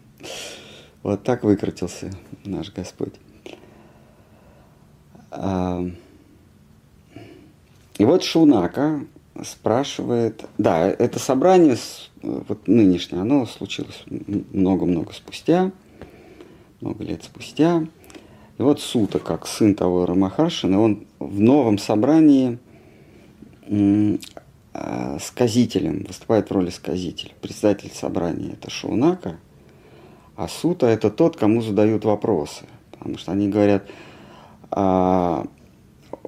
Вот 1.03 1.23
так 1.23 1.43
выкрутился 1.43 2.11
наш 2.45 2.71
Господь. 2.71 3.13
А, 5.31 5.85
И 7.97 8.05
вот 8.05 8.23
Шунака 8.23 9.01
спрашивает, 9.43 10.45
да, 10.57 10.87
это 10.87 11.19
собрание, 11.19 11.75
вот 12.21 12.67
нынешнее, 12.67 13.21
оно 13.21 13.45
случилось 13.45 14.03
много-много 14.07 15.11
спустя, 15.11 15.71
много 16.79 17.03
лет 17.03 17.23
спустя. 17.23 17.85
И 18.57 18.61
вот 18.61 18.79
Сута, 18.79 19.19
как 19.19 19.45
сын 19.45 19.75
того 19.75 20.05
Рамахаршина, 20.05 20.79
он 20.79 21.05
в 21.19 21.41
новом 21.41 21.77
собрании 21.77 22.59
сказителем, 25.19 26.05
выступает 26.07 26.49
в 26.49 26.53
роли 26.53 26.69
сказителя. 26.69 27.31
Председатель 27.41 27.91
собрания 27.93 28.53
это 28.53 28.69
Шаунака, 28.69 29.37
а 30.35 30.47
Сута 30.47 30.87
это 30.87 31.09
тот, 31.09 31.35
кому 31.35 31.61
задают 31.61 32.05
вопросы. 32.05 32.65
Потому 32.91 33.17
что 33.17 33.31
они 33.31 33.49
говорят, 33.49 33.87
а, 34.71 35.45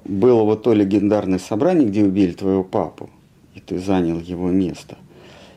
было 0.04 0.42
вот 0.42 0.62
то 0.62 0.72
легендарное 0.72 1.38
собрание, 1.38 1.88
где 1.88 2.04
убили 2.04 2.32
твоего 2.32 2.64
папу, 2.64 3.10
и 3.54 3.60
ты 3.60 3.78
занял 3.78 4.20
его 4.20 4.50
место. 4.50 4.98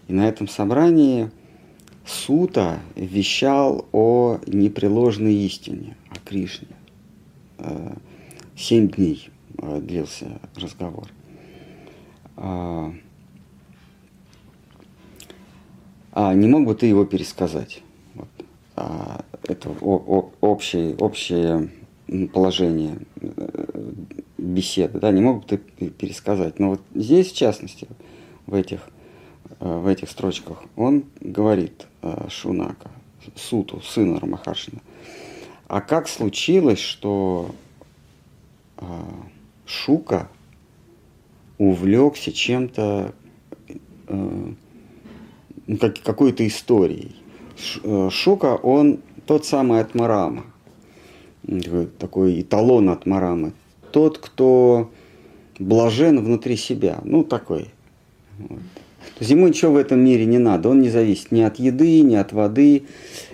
И 0.07 0.13
на 0.13 0.27
этом 0.27 0.47
собрании 0.47 1.31
Сута 2.05 2.79
вещал 2.95 3.85
о 3.91 4.39
непреложной 4.45 5.33
истине, 5.33 5.97
о 6.09 6.19
Кришне. 6.23 6.67
Э, 7.57 7.95
Семь 8.55 8.89
дней 8.89 9.29
э, 9.57 9.81
длился 9.81 10.39
разговор. 10.55 11.07
А, 16.15 16.33
не 16.33 16.47
мог 16.47 16.65
бы 16.65 16.75
ты 16.75 16.85
его 16.85 17.03
пересказать? 17.03 17.83
Вот. 18.13 18.29
А, 18.77 19.25
это 19.43 19.69
о- 19.81 20.03
о- 20.07 20.31
общее, 20.39 20.95
общее 20.95 21.69
положение 22.31 22.99
э, 23.19 23.91
беседы, 24.37 24.99
да, 24.99 25.11
не 25.11 25.19
мог 25.21 25.41
бы 25.41 25.45
ты 25.45 25.57
пе- 25.57 25.89
пересказать. 25.89 26.57
Но 26.57 26.69
вот 26.69 26.81
здесь, 26.93 27.31
в 27.31 27.35
частности, 27.35 27.89
в 28.47 28.53
этих, 28.53 28.79
э, 29.59 29.79
в 29.79 29.87
этих 29.87 30.09
строчках, 30.09 30.63
он 30.77 31.03
говорит 31.19 31.85
э, 32.01 32.27
Шунака, 32.29 32.89
Суту, 33.35 33.81
сына 33.81 34.17
Рамахаршина, 34.21 34.79
а 35.67 35.81
как 35.81 36.07
случилось, 36.07 36.79
что 36.79 37.53
Шука 39.65 40.29
увлекся 41.57 42.31
чем-то, 42.31 43.15
как, 45.79 46.01
какой-то 46.01 46.45
историей. 46.47 47.15
Э, 47.83 48.09
Шука, 48.11 48.55
он 48.55 48.99
тот 49.25 49.45
самый 49.45 49.81
от 49.81 49.95
Марама, 49.95 50.45
такой, 51.99 52.41
эталон 52.41 52.89
от 52.89 53.05
Марамы. 53.05 53.53
Тот, 53.91 54.17
кто 54.17 54.91
блажен 55.59 56.23
внутри 56.23 56.57
себя. 56.57 56.99
Ну, 57.03 57.23
такой. 57.23 57.69
Вот. 58.37 58.59
То 58.59 59.21
есть 59.21 59.31
ему 59.31 59.47
ничего 59.47 59.73
в 59.73 59.77
этом 59.77 59.99
мире 59.99 60.25
не 60.25 60.37
надо. 60.37 60.69
Он 60.69 60.81
не 60.81 60.89
зависит 60.89 61.31
ни 61.31 61.41
от 61.41 61.57
еды, 61.57 62.01
ни 62.01 62.15
от 62.15 62.33
воды, 62.33 62.83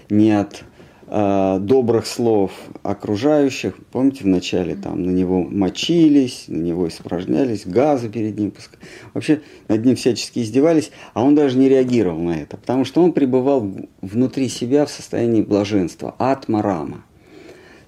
ни 0.09 0.29
от 0.29 0.63
э, 1.12 1.59
добрых 1.59 2.07
слов 2.07 2.51
окружающих. 2.82 3.76
Помните, 3.91 4.24
вначале 4.24 4.76
там 4.76 5.03
на 5.03 5.12
него 5.12 5.43
мочились, 5.43 6.45
на 6.47 6.57
него 6.57 6.88
испражнялись, 6.88 7.66
газы 7.66 8.09
перед 8.09 8.39
ним 8.39 8.51
пускали. 8.51 8.82
Вообще 9.14 9.41
над 9.68 9.86
ним 9.86 9.95
всячески 9.95 10.39
издевались, 10.39 10.91
а 11.14 11.24
он 11.24 11.36
даже 11.36 11.57
не 11.57 11.70
реагировал 11.70 12.20
на 12.20 12.41
это, 12.41 12.57
потому 12.57 12.86
что 12.86 13.03
он 13.03 13.12
пребывал 13.12 13.70
внутри 14.01 14.47
себя 14.49 14.86
в 14.86 14.89
состоянии 14.89 15.41
блаженства, 15.41 16.16
атма-рама, 16.18 17.03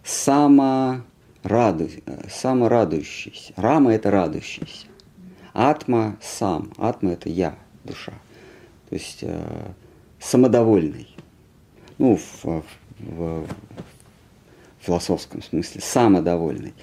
самораду, 0.04 1.06
э, 1.46 2.28
саморадующийся. 2.30 3.54
Рама– 3.56 3.94
это 3.96 4.12
радующийся. 4.12 4.88
Атма– 5.54 6.18
сам, 6.22 6.72
атма– 6.78 7.12
это 7.14 7.30
я, 7.30 7.56
душа. 7.86 8.14
То 8.90 8.96
есть 8.96 9.20
э, 9.22 9.42
самодовольный. 10.20 11.08
Ну, 11.98 12.18
в, 12.18 12.44
в- 12.46 12.64
в- 13.08 13.46
философском 14.84 15.42
смысле, 15.42 15.82
самодовольный. 15.82 16.74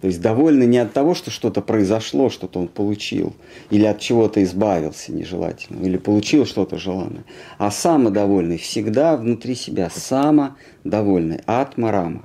То 0.00 0.06
есть 0.06 0.22
довольный 0.22 0.66
не 0.66 0.78
от 0.78 0.94
того, 0.94 1.14
что 1.14 1.30
что-то 1.30 1.60
произошло, 1.60 2.30
что-то 2.30 2.58
он 2.58 2.68
получил, 2.68 3.34
или 3.68 3.84
от 3.84 4.00
чего-то 4.00 4.42
избавился 4.42 5.12
нежелательного, 5.12 5.84
или 5.84 5.98
получил 5.98 6.46
что-то 6.46 6.78
желанное, 6.78 7.24
а 7.58 7.70
самодовольный 7.70 8.56
всегда 8.56 9.18
внутри 9.18 9.54
себя, 9.54 9.90
самодовольный, 9.90 11.40
атмарама. 11.44 12.24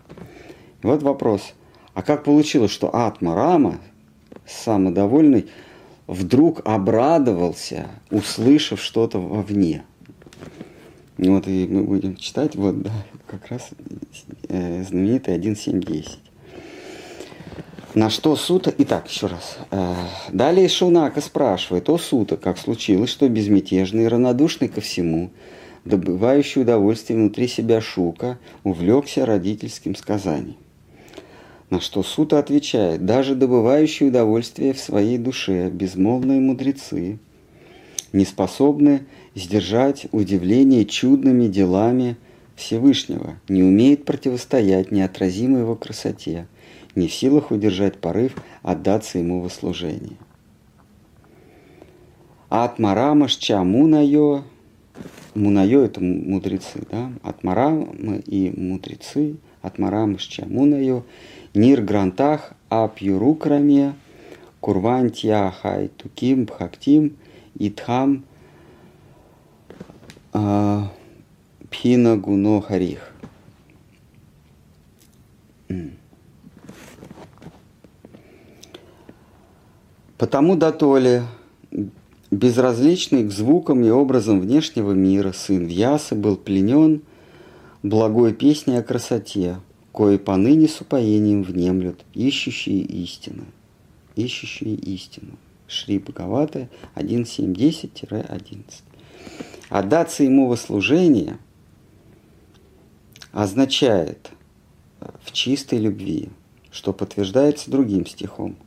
Вот 0.83 1.03
вопрос, 1.03 1.53
а 1.93 2.01
как 2.01 2.23
получилось, 2.23 2.71
что 2.71 2.95
атмарама, 2.95 3.79
самодовольный, 4.47 5.47
вдруг 6.07 6.61
обрадовался, 6.63 7.87
услышав 8.09 8.81
что-то 8.81 9.19
вовне? 9.19 9.83
Вот 11.17 11.47
и 11.47 11.67
мы 11.69 11.83
будем 11.83 12.15
читать, 12.15 12.55
вот, 12.55 12.81
да, 12.83 12.91
как 13.27 13.47
раз 13.47 13.69
э, 14.49 14.83
знаменитый 14.83 15.37
1.7.10. 15.37 16.09
На 17.95 18.09
что 18.09 18.35
Сута... 18.35 18.73
Итак, 18.77 19.07
еще 19.07 19.27
раз. 19.27 19.57
Э, 19.71 19.93
далее 20.31 20.67
Шунака 20.67 21.21
спрашивает, 21.21 21.89
о 21.89 21.97
Сута, 21.97 22.35
как 22.35 22.57
случилось, 22.57 23.09
что 23.09 23.29
безмятежный 23.29 24.07
равнодушный 24.07 24.67
ко 24.67 24.81
всему, 24.81 25.31
добывающий 25.85 26.63
удовольствие 26.63 27.17
внутри 27.17 27.47
себя 27.47 27.79
Шука, 27.79 28.37
увлекся 28.63 29.25
родительским 29.25 29.95
сказанием. 29.95 30.57
На 31.69 31.79
что 31.79 32.03
Сута 32.03 32.37
отвечает, 32.37 33.05
даже 33.05 33.33
добывающие 33.33 34.09
удовольствие 34.09 34.73
в 34.73 34.79
своей 34.79 35.17
душе, 35.17 35.69
безмолвные 35.69 36.39
мудрецы, 36.39 37.17
не 38.11 38.25
способны 38.25 39.05
сдержать 39.35 40.07
удивление 40.11 40.85
чудными 40.85 41.47
делами 41.47 42.17
Всевышнего, 42.55 43.35
не 43.49 43.63
умеет 43.63 44.05
противостоять 44.05 44.91
неотразимой 44.91 45.61
его 45.61 45.75
красоте– 45.75 46.47
не 46.95 47.07
в 47.07 47.13
силах 47.13 47.51
удержать 47.51 47.97
порыв 47.97 48.33
отдаться 48.63 49.19
ему 49.19 49.41
во 49.41 49.49
служение. 49.49 50.17
Атмарамашча 52.49 53.63
мунайо, 53.63 54.43
мунайо 55.33 55.81
это 55.81 56.01
мудрецы, 56.01 56.83
да? 56.89 57.11
Атмарамы 57.21 58.19
и 58.25 58.53
мудрецы, 58.55 59.35
Атмарамашча 59.61 60.45
мунайо, 60.45 61.03
нир 61.53 61.81
грантах 61.81 62.53
апюрукраме, 62.69 63.95
курвантья 64.61 65.53
хай 65.61 65.89
туким 65.89 66.45
бхактим 66.45 67.17
итхам 67.59 68.23
а, 70.33 70.91
пхина 71.75 72.15
гуно 72.15 72.61
харих. 72.61 73.11
Потому 80.17 80.55
дотоле 80.55 81.23
безразличный 82.31 83.25
к 83.25 83.31
звукам 83.31 83.83
и 83.83 83.89
образам 83.89 84.39
внешнего 84.39 84.93
мира 84.93 85.33
сын 85.33 85.65
Вьясы 85.65 86.15
был 86.15 86.37
пленен 86.37 87.01
благой 87.83 88.33
песней 88.33 88.77
о 88.77 88.83
красоте, 88.83 89.57
кое 89.93 90.17
поныне 90.17 90.69
с 90.69 90.79
упоением 90.79 91.43
внемлют 91.43 92.05
ищущие 92.13 92.79
истину. 92.79 93.43
Ищущие 94.15 94.75
истину. 94.75 95.33
Шри 95.67 95.99
Бхагавата 95.99 96.69
1.7.10-11. 96.95 98.63
Отдаться 99.69 100.23
ему 100.23 100.47
во 100.47 100.55
служение 100.55 101.37
означает 103.35 104.31
в 105.23 105.31
чистой 105.31 105.77
любви, 105.77 106.29
что 106.71 106.91
подтверждается 106.91 107.69
другим 107.69 108.07
стихом– 108.07 108.55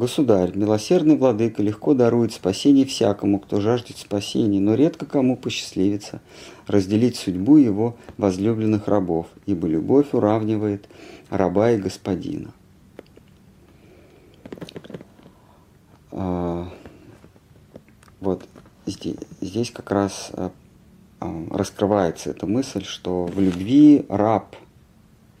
Государь, 0.00 0.56
милосердный 0.56 1.18
владыка, 1.18 1.62
легко 1.62 1.92
дарует 1.92 2.32
спасение 2.32 2.86
всякому, 2.86 3.38
кто 3.38 3.60
жаждет 3.60 3.98
спасения, 3.98 4.58
но 4.58 4.74
редко 4.74 5.04
кому 5.04 5.36
посчастливится 5.36 6.22
разделить 6.66 7.16
судьбу 7.16 7.58
его 7.58 7.98
возлюбленных 8.16 8.88
рабов, 8.88 9.26
ибо 9.44 9.68
любовь 9.68 10.14
уравнивает 10.14 10.88
раба 11.28 11.72
и 11.72 11.76
господина. 11.76 12.50
А, 16.12 16.72
вот 18.20 18.48
здесь, 18.86 19.16
здесь 19.42 19.70
как 19.70 19.90
раз 19.90 20.30
а, 20.32 20.50
раскрывается 21.20 22.30
эта 22.30 22.46
мысль, 22.46 22.84
что 22.84 23.26
в 23.26 23.38
любви 23.38 24.06
раб, 24.08 24.56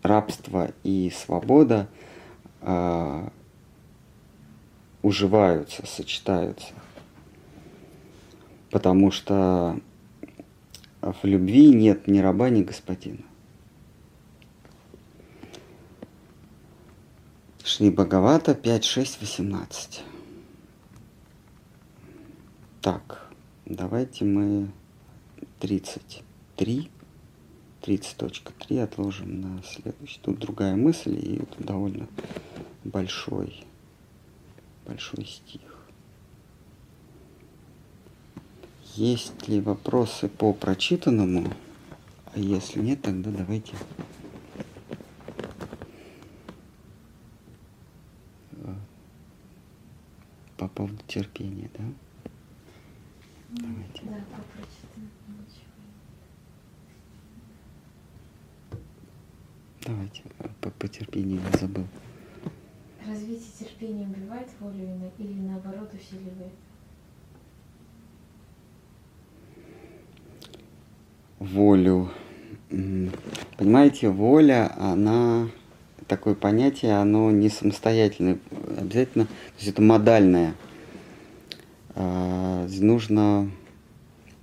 рабство 0.02 0.70
и 0.84 1.10
свобода 1.10 1.88
уживаются, 5.02 5.86
сочетаются. 5.86 6.74
Потому 8.70 9.10
что 9.10 9.80
в 11.00 11.24
любви 11.24 11.74
нет 11.74 12.06
ни 12.06 12.18
раба, 12.18 12.50
ни 12.50 12.62
господина. 12.62 13.24
Шли 17.64 17.90
Бхагавата 17.90 18.54
5, 18.54 18.84
6, 18.84 19.20
18. 19.20 20.04
Так, 22.82 23.30
давайте 23.64 24.24
мы 24.24 24.70
33, 25.60 26.90
30.3 27.82 28.82
отложим 28.82 29.40
на 29.40 29.62
следующий. 29.62 30.20
Тут 30.20 30.38
другая 30.38 30.74
мысль, 30.74 31.14
и 31.14 31.36
это 31.36 31.62
довольно 31.62 32.08
большой 32.84 33.64
большой 34.86 35.24
стих. 35.24 35.60
Есть 38.96 39.46
ли 39.46 39.60
вопросы 39.60 40.28
по 40.28 40.52
прочитанному? 40.52 41.52
А 42.34 42.38
если 42.38 42.80
нет, 42.80 43.02
тогда 43.02 43.30
давайте 43.30 43.76
по 50.56 50.68
поводу 50.68 50.98
терпения, 51.06 51.70
да? 51.78 51.84
Давайте. 53.50 54.02
Да, 54.02 54.24
по 54.36 54.42
Давайте, 59.86 60.22
по, 60.60 60.70
по 60.70 60.88
терпению 60.88 61.40
я 61.52 61.58
забыл. 61.58 61.86
Развитие 63.06 63.50
терпения 63.58 64.06
убивает 64.06 64.48
волю 64.60 65.10
или 65.18 65.32
наоборот 65.32 65.90
усиливает? 65.94 66.52
Волю. 71.38 72.10
Понимаете, 73.56 74.10
воля, 74.10 74.70
она 74.78 75.48
такое 76.06 76.34
понятие, 76.34 76.98
оно 76.98 77.30
не 77.30 77.48
самостоятельное, 77.48 78.38
обязательно, 78.76 79.24
то 79.26 79.32
есть 79.56 79.68
это 79.68 79.80
модальное. 79.80 80.54
А, 81.94 82.68
нужно 82.68 83.50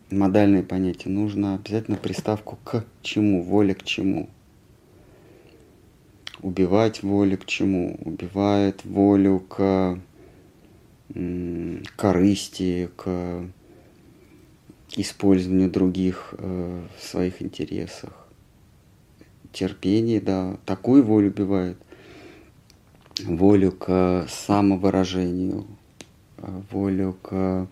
модальное 0.10 0.64
понятие, 0.64 1.14
нужно 1.14 1.56
обязательно 1.56 1.98
приставку 1.98 2.58
к 2.64 2.84
чему, 3.04 3.44
воля 3.44 3.76
к 3.76 3.84
чему 3.84 4.30
убивать 6.42 7.04
волю 7.04 7.38
к 7.38 7.46
чему? 7.46 8.00
Убивает 8.04 8.84
волю 8.86 9.40
к 9.40 10.00
корысти, 11.96 12.90
к 12.96 13.46
использованию 14.96 15.70
других 15.70 16.34
э, 16.38 16.86
в 16.98 17.04
своих 17.04 17.42
интересах. 17.42 18.14
Терпение, 19.52 20.22
да, 20.22 20.58
такую 20.66 21.04
волю 21.04 21.28
убивает. 21.30 21.78
Волю 23.24 23.72
к 23.72 24.28
самовыражению, 24.30 25.66
э, 26.38 26.62
волю 26.72 27.18
к 27.22 27.68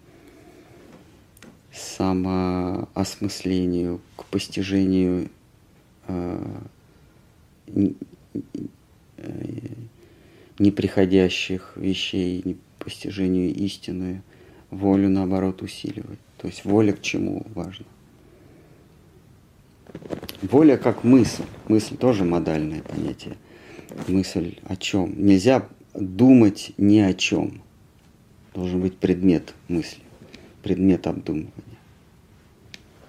самоосмыслению, 1.71 4.01
к 4.15 4.25
постижению 4.25 5.29
э, 6.07 6.43
неприходящих 10.59 11.73
вещей, 11.75 12.57
постижению 12.79 13.53
истины, 13.53 14.21
волю, 14.69 15.09
наоборот, 15.09 15.61
усиливать. 15.61 16.19
То 16.37 16.47
есть 16.47 16.65
воля 16.65 16.93
к 16.93 17.01
чему 17.01 17.45
важно. 17.53 17.85
Воля 20.41 20.77
как 20.77 21.03
мысль. 21.03 21.43
Мысль 21.67 21.97
тоже 21.97 22.25
модальное 22.25 22.81
понятие. 22.81 23.37
Мысль 24.07 24.57
о 24.63 24.75
чем? 24.75 25.13
Нельзя 25.25 25.67
думать 25.93 26.73
ни 26.77 26.99
о 26.99 27.13
чем. 27.13 27.61
Должен 28.53 28.81
быть 28.81 28.97
предмет 28.97 29.53
мысли, 29.67 30.01
предмет 30.63 31.07
обдумывания. 31.07 31.51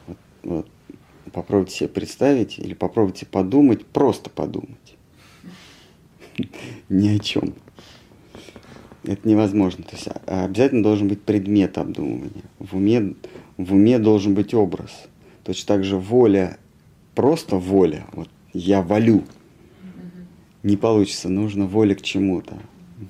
Вот, 0.07 0.19
вот. 0.43 0.69
Попробуйте 1.33 1.77
себе 1.77 1.89
представить 1.89 2.59
или 2.59 2.75
попробуйте 2.75 3.27
подумать, 3.27 3.85
просто 3.85 4.31
подумать 4.31 4.86
ни 6.89 7.09
о 7.09 7.19
чем. 7.19 7.55
Это 9.05 9.29
невозможно. 9.29 9.85
То 9.85 9.95
есть 9.95 10.09
а, 10.27 10.45
обязательно 10.45 10.83
должен 10.83 11.09
быть 11.09 11.23
предмет 11.23 11.79
обдумывания. 11.79 12.45
В 12.59 12.77
уме, 12.77 13.15
в 13.57 13.73
уме 13.73 13.99
должен 13.99 14.35
быть 14.35 14.53
образ. 14.53 14.91
Точно 15.45 15.67
так 15.67 15.85
же 15.85 15.97
воля, 15.97 16.59
просто 17.15 17.57
воля, 17.57 18.07
вот 18.13 18.29
я 18.53 18.83
волю, 18.83 19.23
не 20.63 20.77
получится. 20.77 21.29
Нужно 21.29 21.67
воля 21.67 21.95
к 21.95 22.03
чему-то. 22.03 22.59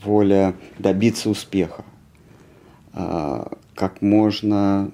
Воля 0.04 0.54
добиться 0.78 1.30
успеха. 1.30 1.84
А, 2.92 3.52
как 3.74 4.02
можно 4.02 4.90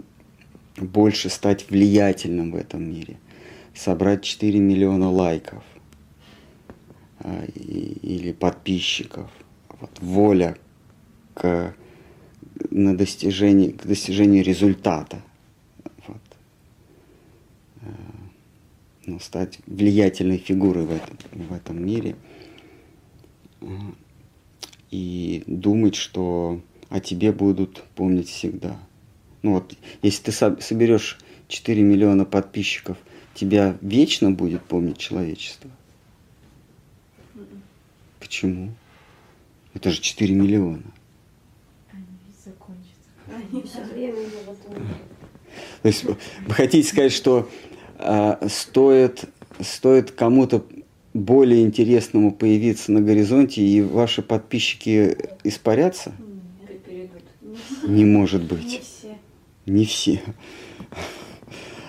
больше 0.77 1.29
стать 1.31 1.69
влиятельным 1.69 2.53
в 2.53 2.57
этом 2.57 2.89
мире. 2.89 3.19
Собрать 3.75 4.23
4 4.23 4.59
миллиона 4.59 5.11
лайков 5.11 5.65
или 7.25 8.33
подписчиков. 8.33 9.31
Вот, 9.81 9.91
воля 10.01 10.57
к, 11.35 11.75
на 12.71 12.97
достижение, 12.97 13.73
к 13.73 13.85
достижению 13.87 14.45
результата. 14.45 15.23
Вот. 16.07 16.21
Э, 17.83 17.87
ну, 19.07 19.19
стать 19.21 19.59
влиятельной 19.67 20.39
фигурой 20.39 20.87
в 20.87 20.93
этом, 20.93 21.17
в 21.33 21.53
этом 21.53 21.85
мире. 21.85 22.17
И 24.91 25.45
думать, 25.47 25.95
что 25.95 26.61
о 26.89 27.01
тебе 27.01 27.33
будут 27.33 27.85
помнить 27.95 28.29
всегда. 28.29 28.77
Ну 29.43 29.55
вот, 29.55 29.75
если 30.03 30.25
ты 30.25 30.33
соберешь 30.33 31.19
4 31.49 31.83
миллиона 31.83 32.25
подписчиков, 32.25 32.99
тебя 33.35 33.77
вечно 33.81 34.31
будет 34.31 34.63
помнить 34.63 34.99
человечество? 34.99 35.71
Почему? 38.33 38.71
Это 39.75 39.91
же 39.91 40.01
4 40.01 40.35
миллиона. 40.35 40.83
То 45.83 45.87
есть 45.87 46.05
вы 46.05 46.17
хотите 46.49 46.89
сказать, 46.89 47.13
что 47.13 47.47
э, 47.99 48.49
стоит, 48.49 49.27
стоит 49.61 50.13
кому-то 50.13 50.65
более 51.13 51.63
интересному 51.63 52.33
появиться 52.33 52.91
на 52.91 53.03
горизонте, 53.03 53.61
и 53.61 53.83
ваши 53.83 54.23
подписчики 54.23 55.15
испарятся? 55.45 56.15
Не 57.83 58.07
может 58.07 58.45
быть. 58.45 58.65
Не 58.65 58.79
все. 58.79 59.19
Не 59.67 59.85
все. 59.85 60.23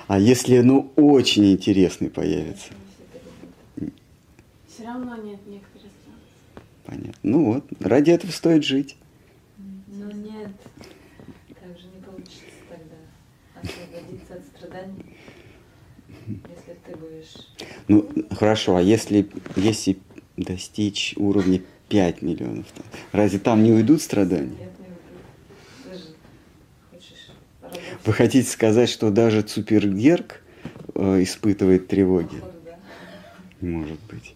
А 0.07 0.19
если, 0.19 0.59
ну, 0.59 0.91
очень 0.97 1.53
интересный 1.53 2.09
появится? 2.09 2.73
Все 4.67 4.83
равно 4.83 5.15
нет 5.15 5.39
некоторых 5.47 5.72
Понятно. 6.95 7.13
Ну 7.23 7.45
вот, 7.45 7.65
ради 7.79 8.11
этого 8.11 8.31
стоит 8.31 8.63
жить. 8.63 8.97
освободиться 13.63 14.35
от 14.35 14.45
страданий, 14.45 15.17
если 16.27 16.77
ты 16.85 16.95
будешь... 16.95 17.33
Ну, 17.87 18.09
хорошо, 18.31 18.75
а 18.75 18.81
если, 18.81 19.29
если 19.55 19.97
достичь 20.37 21.13
уровня 21.17 21.61
5 21.89 22.21
миллионов, 22.21 22.65
разве 23.11 23.39
там 23.39 23.63
не 23.63 23.71
уйдут 23.71 24.01
страдания? 24.01 24.49
Нет, 24.49 24.71
не 24.79 24.87
уйдут. 25.89 26.13
Даже 26.91 27.99
Вы 28.05 28.13
хотите 28.13 28.49
сказать, 28.49 28.89
что 28.89 29.11
даже 29.11 29.41
Цупергерк 29.41 30.41
э, 30.95 31.23
испытывает 31.23 31.87
тревоги? 31.87 32.35
Походу, 32.35 32.59
да. 32.65 32.77
Может 33.61 33.99
быть. 34.09 34.35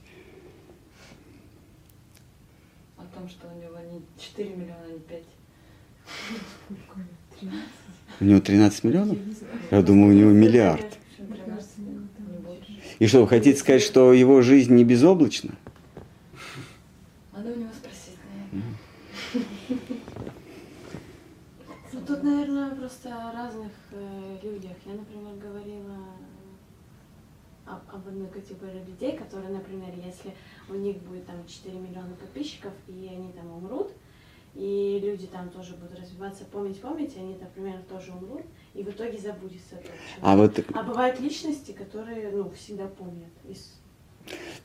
О 2.97 3.03
том, 3.14 3.30
что 3.30 3.47
у 3.47 3.62
него 3.62 3.78
не 3.91 4.01
4 4.20 4.49
миллиона, 4.49 4.86
а 4.86 4.91
не 4.91 4.99
5. 4.99 5.24
У 8.20 8.24
него 8.24 8.39
13 8.39 8.84
миллионов? 8.84 9.18
Я 9.70 9.82
думаю, 9.82 10.15
у 10.15 10.18
него 10.18 10.32
миллиард. 10.32 10.97
И 12.99 13.05
что, 13.05 13.22
вы 13.22 13.28
хотите 13.28 13.59
сказать, 13.59 13.84
что 13.84 14.11
его 14.11 14.41
жизнь 14.41 14.74
не 14.74 14.84
безоблачна? 14.84 15.51
Надо 17.32 17.51
у 17.51 17.55
него 17.55 17.70
спросить, 17.72 18.18
Ну, 21.93 22.01
тут, 22.07 22.24
наверное, 22.24 22.72
просто 22.72 23.09
о 23.09 23.34
разных 23.34 23.72
э, 23.91 24.38
людях. 24.41 24.72
Я, 24.86 24.93
например, 24.93 25.36
говорила 25.36 25.97
об, 27.68 27.82
об 27.93 28.07
одной 28.07 28.28
категории 28.30 28.84
людей, 28.88 29.15
которые, 29.15 29.49
например, 29.49 29.89
если 30.03 30.34
у 30.70 30.74
них 30.74 30.97
будет 31.03 31.28
там 31.28 31.36
4 31.45 31.78
миллиона 31.78 32.15
подписчиков, 32.20 32.74
и 32.88 33.09
они 33.11 33.32
там 33.34 33.51
умрут, 33.51 33.91
и 34.58 34.99
люди 35.03 35.28
там 35.28 35.49
тоже 35.49 35.76
будут 35.76 35.99
развиваться, 35.99 36.43
помнить, 36.45 36.82
помнить, 36.82 37.16
и 37.16 37.20
они, 37.20 37.38
например, 37.39 37.76
тоже 37.88 38.12
умрут, 38.12 38.41
и 38.74 38.82
в 38.82 38.89
итоге 38.89 39.18
забудется. 39.20 39.76
А, 40.20 40.36
вот... 40.36 40.60
а 40.74 40.84
бывают 40.84 41.20
личности, 41.20 41.74
которые 41.74 42.32
ну, 42.32 42.49
всегда 42.49 42.88
помнят. 42.88 43.30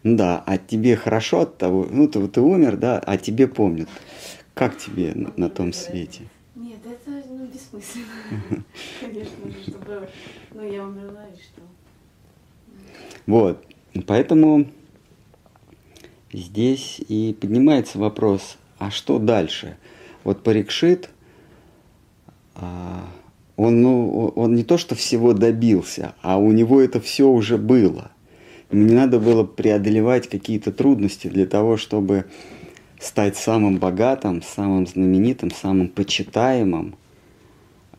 Ну 0.02 0.16
да, 0.16 0.42
а 0.46 0.56
тебе 0.56 0.96
хорошо 0.96 1.42
от 1.42 1.58
того, 1.58 1.86
ну 1.90 2.08
ты, 2.08 2.26
ты 2.26 2.40
умер, 2.40 2.78
да, 2.78 2.98
а 2.98 3.18
тебе 3.18 3.46
помнят. 3.46 3.88
Как 4.54 4.78
тебе 4.78 5.12
на, 5.14 5.32
на 5.36 5.50
том 5.50 5.74
свете? 5.74 6.22
Нет, 6.54 6.80
это 6.84 7.22
ну, 7.28 7.46
бессмысленно, 7.46 8.06
конечно 9.00 9.50
же, 9.50 9.62
чтобы, 9.62 10.08
ну 10.52 10.62
я 10.64 10.84
умерла 10.84 11.24
и 11.26 11.34
что. 11.34 11.62
Вот, 13.26 13.64
поэтому 14.06 14.66
здесь 16.32 16.98
и 17.08 17.36
поднимается 17.38 17.98
вопрос, 17.98 18.56
а 18.82 18.90
что 18.90 19.20
дальше? 19.20 19.76
Вот 20.24 20.42
Парикшит, 20.42 21.08
а, 22.56 23.04
он, 23.56 23.80
ну, 23.80 24.32
он 24.34 24.56
не 24.56 24.64
то 24.64 24.76
что 24.76 24.96
всего 24.96 25.32
добился, 25.34 26.14
а 26.20 26.36
у 26.38 26.50
него 26.50 26.80
это 26.80 27.00
все 27.00 27.28
уже 27.28 27.58
было. 27.58 28.10
Ему 28.72 28.84
не 28.84 28.94
надо 28.94 29.20
было 29.20 29.44
преодолевать 29.44 30.28
какие-то 30.28 30.72
трудности 30.72 31.28
для 31.28 31.46
того, 31.46 31.76
чтобы 31.76 32.24
стать 32.98 33.36
самым 33.36 33.78
богатым, 33.78 34.42
самым 34.42 34.88
знаменитым, 34.88 35.52
самым 35.52 35.88
почитаемым, 35.88 36.96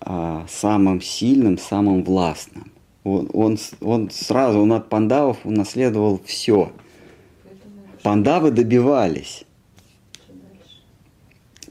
а, 0.01 0.45
самым 0.49 1.01
сильным, 1.01 1.57
самым 1.57 2.03
властным. 2.03 2.73
Он, 3.05 3.29
он, 3.31 3.57
он 3.79 4.09
сразу, 4.09 4.59
он 4.59 4.73
от 4.73 4.89
пандавов 4.89 5.37
унаследовал 5.45 6.19
все. 6.25 6.73
Пандавы 8.01 8.51
добивались. 8.51 9.45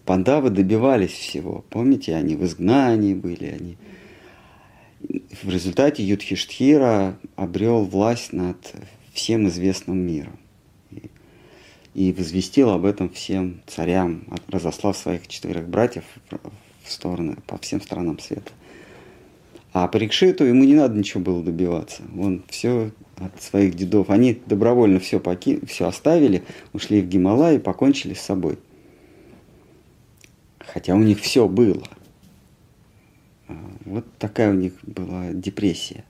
Пандавы 0.05 0.51
добивались 0.51 1.13
всего. 1.13 1.65
Помните, 1.71 2.15
они 2.15 2.35
в 2.35 2.45
изгнании 2.45 3.15
были, 3.15 3.47
они... 3.47 3.77
В 5.43 5.49
результате 5.49 6.05
Юдхиштхира 6.05 7.19
обрел 7.37 7.85
власть 7.85 8.33
над 8.33 8.57
всем 9.13 9.49
известным 9.49 9.99
миром. 9.99 10.39
И, 11.95 12.13
возвестил 12.13 12.71
об 12.71 12.85
этом 12.85 13.11
всем 13.11 13.61
царям, 13.67 14.25
разослав 14.49 14.97
своих 14.97 15.29
четверых 15.29 15.69
братьев 15.69 16.05
в 16.85 16.91
стороны, 16.91 17.37
по 17.47 17.59
всем 17.59 17.81
странам 17.81 18.19
света. 18.19 18.51
А 19.73 19.89
Парикшиту 19.89 20.45
ему 20.45 20.65
не 20.65 20.75
надо 20.75 20.99
ничего 20.99 21.23
было 21.23 21.43
добиваться. 21.43 22.03
Он 22.19 22.43
все 22.49 22.93
от 23.17 23.43
своих 23.43 23.75
дедов. 23.75 24.11
Они 24.11 24.41
добровольно 24.47 25.01
все, 25.01 25.21
поки... 25.21 25.65
все 25.67 25.87
оставили, 25.87 26.45
ушли 26.73 27.01
в 27.03 27.09
Гималай 27.09 27.57
и 27.57 27.61
покончили 27.61 28.15
с 28.15 28.21
собой 28.21 28.59
хотя 30.73 30.95
у 30.95 31.01
них 31.01 31.21
все 31.21 31.49
было. 31.49 31.87
А, 33.49 33.55
вот 33.85 34.07
такая 34.19 34.51
у 34.51 34.55
них 34.55 34.73
была 34.83 35.33
депрессия. 35.33 36.05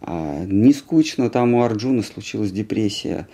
А 0.00 0.44
не 0.44 0.72
скучно, 0.72 1.30
там 1.30 1.54
у 1.54 1.62
Арджуна 1.62 2.02
случилась 2.02 2.52
депрессия, 2.52 3.26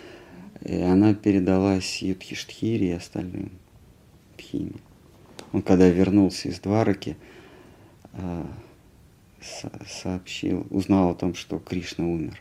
и 0.63 0.77
она 0.77 1.15
передалась 1.15 2.01
Юдхиштхире 2.01 2.91
и 2.91 2.93
остальным 2.93 3.51
Пхиме. 4.37 4.81
Он 5.53 5.63
когда 5.63 5.89
вернулся 5.89 6.49
из 6.49 6.61
Двараки, 6.61 7.17
а, 8.13 8.47
сообщил, 9.87 10.67
узнал 10.71 11.11
о 11.11 11.15
том, 11.15 11.35
что 11.35 11.59
Кришна 11.59 12.07
умер. 12.07 12.41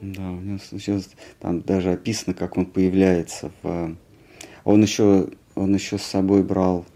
Да, 0.00 0.30
у 0.30 0.40
него 0.40 0.58
случилось, 0.58 1.10
там 1.38 1.60
даже 1.60 1.92
описано, 1.92 2.34
как 2.34 2.56
он 2.56 2.66
появляется 2.66 3.52
в... 3.62 3.96
Он 4.64 4.82
еще 4.82 5.28
он 5.60 5.74
еще 5.74 5.98
с 5.98 6.02
собой 6.02 6.42
брал, 6.42 6.86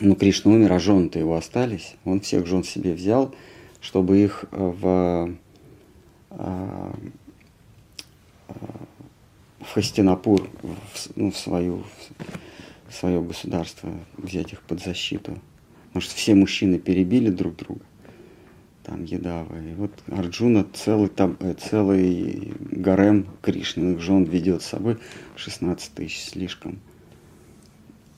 ну, 0.00 0.14
Кришна 0.16 0.52
умер, 0.52 0.72
а 0.72 0.78
жены-то 0.80 1.18
его 1.18 1.36
остались. 1.36 1.94
Он 2.04 2.20
всех 2.20 2.46
жен 2.46 2.64
себе 2.64 2.92
взял, 2.92 3.34
чтобы 3.80 4.18
их 4.18 4.44
э, 4.50 4.56
в, 4.56 5.30
э, 6.30 6.94
э, 8.48 8.52
в 9.60 9.72
Хастинапур, 9.72 10.48
в, 10.62 11.16
ну, 11.16 11.30
в, 11.30 11.36
свою, 11.36 11.84
в 12.88 12.94
свое 12.94 13.22
государство, 13.22 13.90
взять 14.16 14.52
их 14.52 14.62
под 14.62 14.82
защиту. 14.82 15.38
Потому 15.88 16.02
что 16.02 16.14
все 16.16 16.34
мужчины 16.34 16.78
перебили 16.78 17.30
друг 17.30 17.56
друга. 17.56 17.82
там 18.82 19.04
Едава. 19.04 19.56
И 19.56 19.74
вот 19.74 19.92
Арджуна 20.08 20.66
целый, 20.72 21.08
там, 21.08 21.36
целый 21.60 22.54
гарем 22.72 23.26
Кришниных 23.42 24.00
жен 24.00 24.24
ведет 24.24 24.62
с 24.62 24.66
собой, 24.66 24.98
16 25.36 25.94
тысяч 25.94 26.24
слишком. 26.24 26.80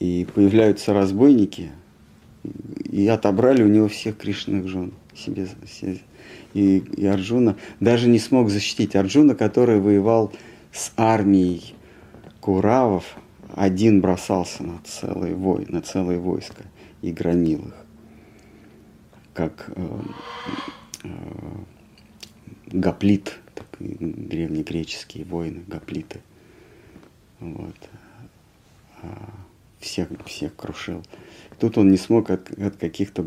И 0.02 0.26
появляются 0.34 0.92
разбойники, 0.92 1.70
и 2.90 3.06
отобрали 3.06 3.62
у 3.62 3.68
него 3.68 3.86
всех 3.86 4.16
Кришниных 4.16 4.66
жен 4.66 4.92
себе. 5.14 5.46
И, 6.54 6.78
и 6.78 7.06
Арджуна 7.06 7.56
даже 7.78 8.08
не 8.08 8.18
смог 8.18 8.50
защитить. 8.50 8.96
Арджуна, 8.96 9.36
который 9.36 9.78
воевал 9.78 10.32
с 10.72 10.92
армией 10.96 11.74
Куравов, 12.40 13.16
один 13.54 14.00
бросался 14.00 14.64
на 14.64 14.80
целый 14.84 15.34
вой, 15.34 15.66
на 15.68 15.82
целое 15.82 16.18
войско 16.18 16.64
и 17.00 17.12
громил 17.12 17.60
их 17.68 17.82
как 19.34 19.70
э, 19.76 20.02
э, 21.04 21.08
гоплит, 22.66 23.38
так, 23.54 23.66
древнегреческие 23.78 25.24
воины, 25.24 25.62
гоплиты. 25.66 26.20
Вот. 27.40 27.76
Всех, 29.82 30.08
всех 30.26 30.54
крушил. 30.54 31.02
Тут 31.58 31.76
он 31.76 31.90
не 31.90 31.96
смог 31.96 32.30
от, 32.30 32.50
от 32.52 32.76
каких-то 32.76 33.26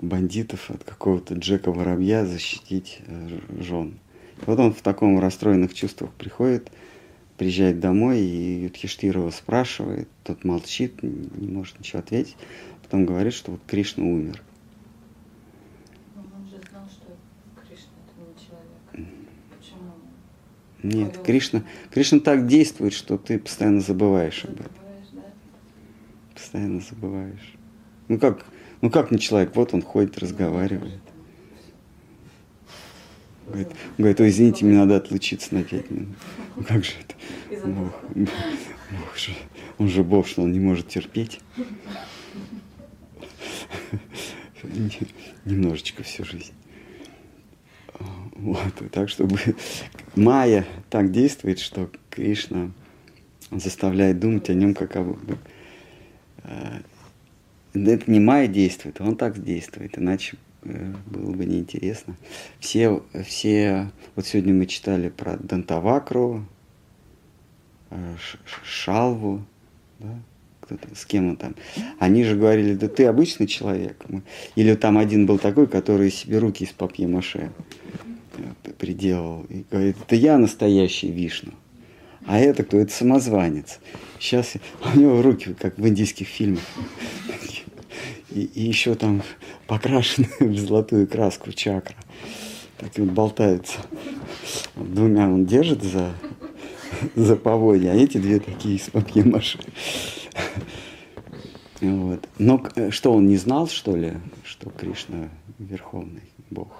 бандитов, 0.00 0.70
от 0.70 0.84
какого-то 0.84 1.34
Джека 1.34 1.72
Воробья 1.72 2.24
защитить 2.24 3.00
э, 3.06 3.40
жен. 3.58 3.98
Вот 4.46 4.60
он 4.60 4.72
в 4.72 4.80
таком 4.80 5.18
расстроенных 5.18 5.74
чувствах 5.74 6.12
приходит, 6.12 6.70
приезжает 7.36 7.80
домой, 7.80 8.20
и 8.20 8.62
Юдхиштирова 8.62 9.30
спрашивает, 9.30 10.08
тот 10.22 10.44
молчит, 10.44 11.02
не 11.02 11.48
может 11.48 11.80
ничего 11.80 11.98
ответить, 11.98 12.36
потом 12.82 13.04
говорит, 13.04 13.32
что 13.32 13.50
вот 13.50 13.60
Кришна 13.66 14.04
умер. 14.04 14.40
Нет, 20.84 21.18
Кришна, 21.18 21.64
Кришна 21.92 22.20
так 22.20 22.46
действует, 22.46 22.92
что 22.92 23.18
ты 23.18 23.38
постоянно 23.38 23.80
забываешь 23.80 24.44
об 24.44 24.60
этом. 24.60 24.81
Постоянно 26.52 26.80
забываешь. 26.82 27.54
Ну 28.08 28.18
как, 28.18 28.44
ну 28.82 28.90
как 28.90 29.10
не 29.10 29.18
человек, 29.18 29.56
вот 29.56 29.72
он 29.72 29.80
ходит, 29.80 30.18
разговаривает. 30.18 31.00
Говорит, 33.46 33.68
говорит, 33.96 34.20
ой, 34.20 34.28
извините, 34.28 34.66
мне 34.66 34.76
надо 34.76 34.96
отлучиться 34.96 35.54
на 35.54 35.64
пять 35.64 35.90
минут. 35.90 36.14
Ну 36.56 36.62
как 36.64 36.84
же 36.84 36.92
это? 37.00 37.66
Бог, 37.66 37.94
Бог 38.14 39.16
же, 39.16 39.32
он 39.78 39.88
же 39.88 40.04
Бог, 40.04 40.26
что 40.26 40.42
он 40.42 40.52
не 40.52 40.60
может 40.60 40.88
терпеть. 40.88 41.40
Немножечко 45.46 46.02
всю 46.02 46.26
жизнь. 46.26 46.52
Вот, 48.34 48.74
так 48.90 49.08
чтобы 49.08 49.38
Майя 50.16 50.66
так 50.90 51.12
действует, 51.12 51.60
что 51.60 51.90
Кришна 52.10 52.72
заставляет 53.50 54.20
думать 54.20 54.50
о 54.50 54.54
нем 54.54 54.74
как 54.74 54.96
об... 54.96 55.16
Э, 56.44 56.80
это 57.74 58.10
не 58.10 58.20
Майя 58.20 58.48
действует, 58.48 59.00
он 59.00 59.16
так 59.16 59.42
действует, 59.42 59.98
иначе 59.98 60.36
э, 60.62 60.92
было 61.06 61.32
бы 61.32 61.44
неинтересно. 61.44 62.16
Все, 62.60 63.02
все, 63.24 63.90
вот 64.14 64.26
сегодня 64.26 64.54
мы 64.54 64.66
читали 64.66 65.08
про 65.08 65.36
Дантавакру, 65.36 66.46
э, 67.90 68.14
Шалву, 68.64 69.44
да, 69.98 70.14
кто-то, 70.60 70.94
с 70.94 71.04
кем 71.04 71.30
он 71.30 71.36
там. 71.36 71.54
Они 71.98 72.24
же 72.24 72.36
говорили, 72.36 72.74
да 72.74 72.88
ты 72.88 73.06
обычный 73.06 73.46
человек. 73.46 74.04
Или 74.54 74.74
там 74.74 74.98
один 74.98 75.26
был 75.26 75.38
такой, 75.38 75.66
который 75.66 76.10
себе 76.10 76.38
руки 76.38 76.64
из 76.64 76.70
папье-маше 76.70 77.50
приделал. 78.78 79.44
И 79.48 79.64
говорит, 79.70 79.96
это 80.00 80.14
я 80.14 80.38
настоящий 80.38 81.10
Вишну. 81.10 81.52
А 82.26 82.38
это 82.38 82.64
кто? 82.64 82.78
Это 82.78 82.92
самозванец. 82.92 83.78
Сейчас 84.18 84.54
у 84.94 84.98
него 84.98 85.22
руки, 85.22 85.54
как 85.58 85.78
в 85.78 85.86
индийских 85.86 86.28
фильмах. 86.28 86.62
И, 88.30 88.42
и 88.42 88.62
еще 88.62 88.94
там 88.94 89.22
покрашены 89.66 90.28
в 90.40 90.56
золотую 90.58 91.06
краску 91.06 91.52
чакра. 91.52 91.96
Так 92.78 92.96
вот 92.98 93.10
болтаются. 93.10 93.78
Двумя 94.74 95.28
он 95.28 95.46
держит 95.46 95.82
за, 95.82 96.12
за 97.14 97.36
поводья, 97.36 97.92
а 97.92 97.94
эти 97.94 98.18
две 98.18 98.40
такие 98.40 98.76
из 98.76 98.90
папье 98.90 99.24
маши. 99.24 99.58
Вот. 101.80 102.28
Но 102.38 102.62
что, 102.90 103.12
он 103.12 103.26
не 103.26 103.36
знал, 103.36 103.66
что 103.68 103.96
ли, 103.96 104.14
что 104.44 104.70
Кришна 104.70 105.28
верховный 105.58 106.22
Бог? 106.50 106.72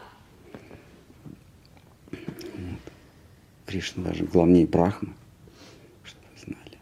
Кришна 3.66 4.05
даже 4.05 4.24
главнее 4.24 4.66
Брахма, 4.66 5.12
чтобы 6.05 6.24
вы 6.34 6.40
знали. 6.45 6.78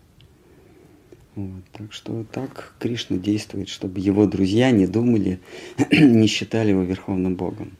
Вот, 1.40 1.64
так 1.72 1.92
что 1.94 2.24
так 2.30 2.74
Кришна 2.78 3.16
действует, 3.16 3.70
чтобы 3.70 3.98
его 3.98 4.26
друзья 4.26 4.70
не 4.72 4.86
думали, 4.86 5.40
не 5.90 6.26
считали 6.26 6.70
его 6.70 6.82
верховным 6.82 7.34
богом. 7.34 7.72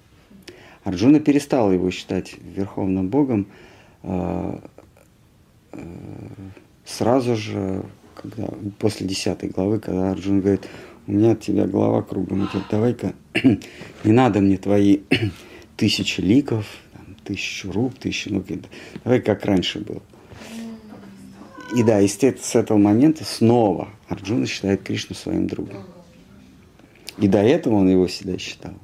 Арджуна 0.83 1.21
перестал 1.21 1.71
его 1.71 1.91
считать 1.91 2.37
верховным 2.41 3.09
богом 3.09 3.49
э, 4.03 4.59
э, 5.73 5.79
сразу 6.87 7.37
же, 7.37 7.85
когда, 8.15 8.49
после 8.79 9.07
десятой 9.07 9.51
главы, 9.51 9.79
когда 9.79 10.11
Арджун 10.11 10.41
говорит, 10.41 10.67
у 11.07 11.13
меня 11.13 11.33
от 11.33 11.43
тебя 11.43 11.67
голова 11.67 12.01
кругом 12.01 12.47
идет, 12.47 12.63
давай-ка, 12.71 13.13
не 14.05 14.13
надо 14.13 14.41
мне 14.41 14.57
твои 14.57 15.01
тысячи 15.77 16.23
ликов, 16.23 16.65
тысячу 17.25 17.71
рук, 17.71 17.93
тысячу, 17.99 18.33
ну, 18.33 18.43
давай 19.05 19.21
как 19.21 19.45
раньше 19.45 19.81
было. 19.81 20.01
И 21.75 21.83
да, 21.83 22.01
и 22.01 22.09
с 22.09 22.55
этого 22.55 22.79
момента 22.79 23.25
снова 23.25 23.89
Арджуна 24.09 24.47
считает 24.47 24.83
Кришну 24.83 25.15
своим 25.15 25.47
другом. 25.47 25.85
И 27.19 27.29
до 27.29 27.39
этого 27.39 27.75
он 27.75 27.89
его 27.89 28.07
всегда 28.07 28.39
считал. 28.39 28.75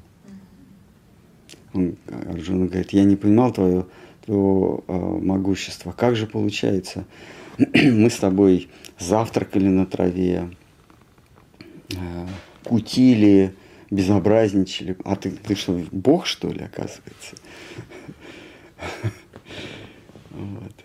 Он, 1.73 1.97
Арджуна 2.29 2.67
говорит, 2.67 2.93
я 2.93 3.05
не 3.05 3.17
понимал 3.17 3.53
твое, 3.53 3.87
твоего 4.25 4.85
э, 4.87 4.93
могущества. 4.93 5.93
Как 5.93 6.17
же 6.17 6.27
получается, 6.27 7.07
мы 7.59 8.09
с 8.11 8.17
тобой 8.17 8.69
завтракали 8.99 9.69
на 9.69 9.87
траве, 9.87 10.51
э, 11.91 12.27
кутили, 12.65 13.55
безобразничали. 13.91 14.97
А 15.05 15.17
ты, 15.17 15.31
ты 15.31 15.55
что, 15.55 15.81
Бог, 15.91 16.27
что 16.27 16.49
ли, 16.49 16.63
оказывается? 16.63 17.37
Вот. 20.31 20.76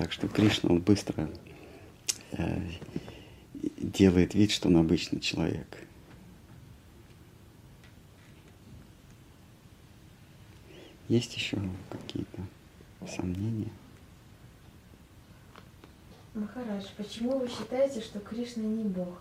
Так 0.00 0.12
что 0.12 0.28
Кришна, 0.28 0.70
он 0.70 0.80
быстро 0.80 1.28
э, 2.32 2.58
делает 3.76 4.32
вид, 4.32 4.50
что 4.50 4.68
он 4.68 4.78
обычный 4.78 5.20
человек. 5.20 5.66
Есть 11.08 11.34
еще 11.34 11.58
какие-то 11.90 12.40
сомнения? 13.14 13.68
Махарадж, 16.32 16.86
почему 16.96 17.38
вы 17.38 17.46
считаете, 17.50 18.00
что 18.00 18.20
Кришна 18.20 18.62
не 18.62 18.84
Бог? 18.84 19.20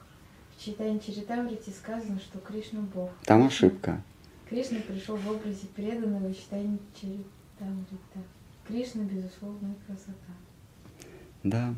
В 0.55 0.63
читании 0.63 0.99
Чаритамрити 0.99 1.71
сказано, 1.71 2.21
что 2.21 2.39
Кришна 2.39 2.79
Бог. 2.79 3.11
Там 3.25 3.45
ошибка. 3.45 4.01
Кришна 4.47 4.79
пришел 4.79 5.17
в 5.17 5.29
образе 5.29 5.67
преданного 5.75 6.33
читания 6.33 6.79
Чаритамрити. 6.95 7.27
Там 7.59 7.85
так. 8.13 8.23
Кришна, 8.65 9.03
безусловная 9.03 9.75
красота. 9.85 10.31
Да. 11.43 11.73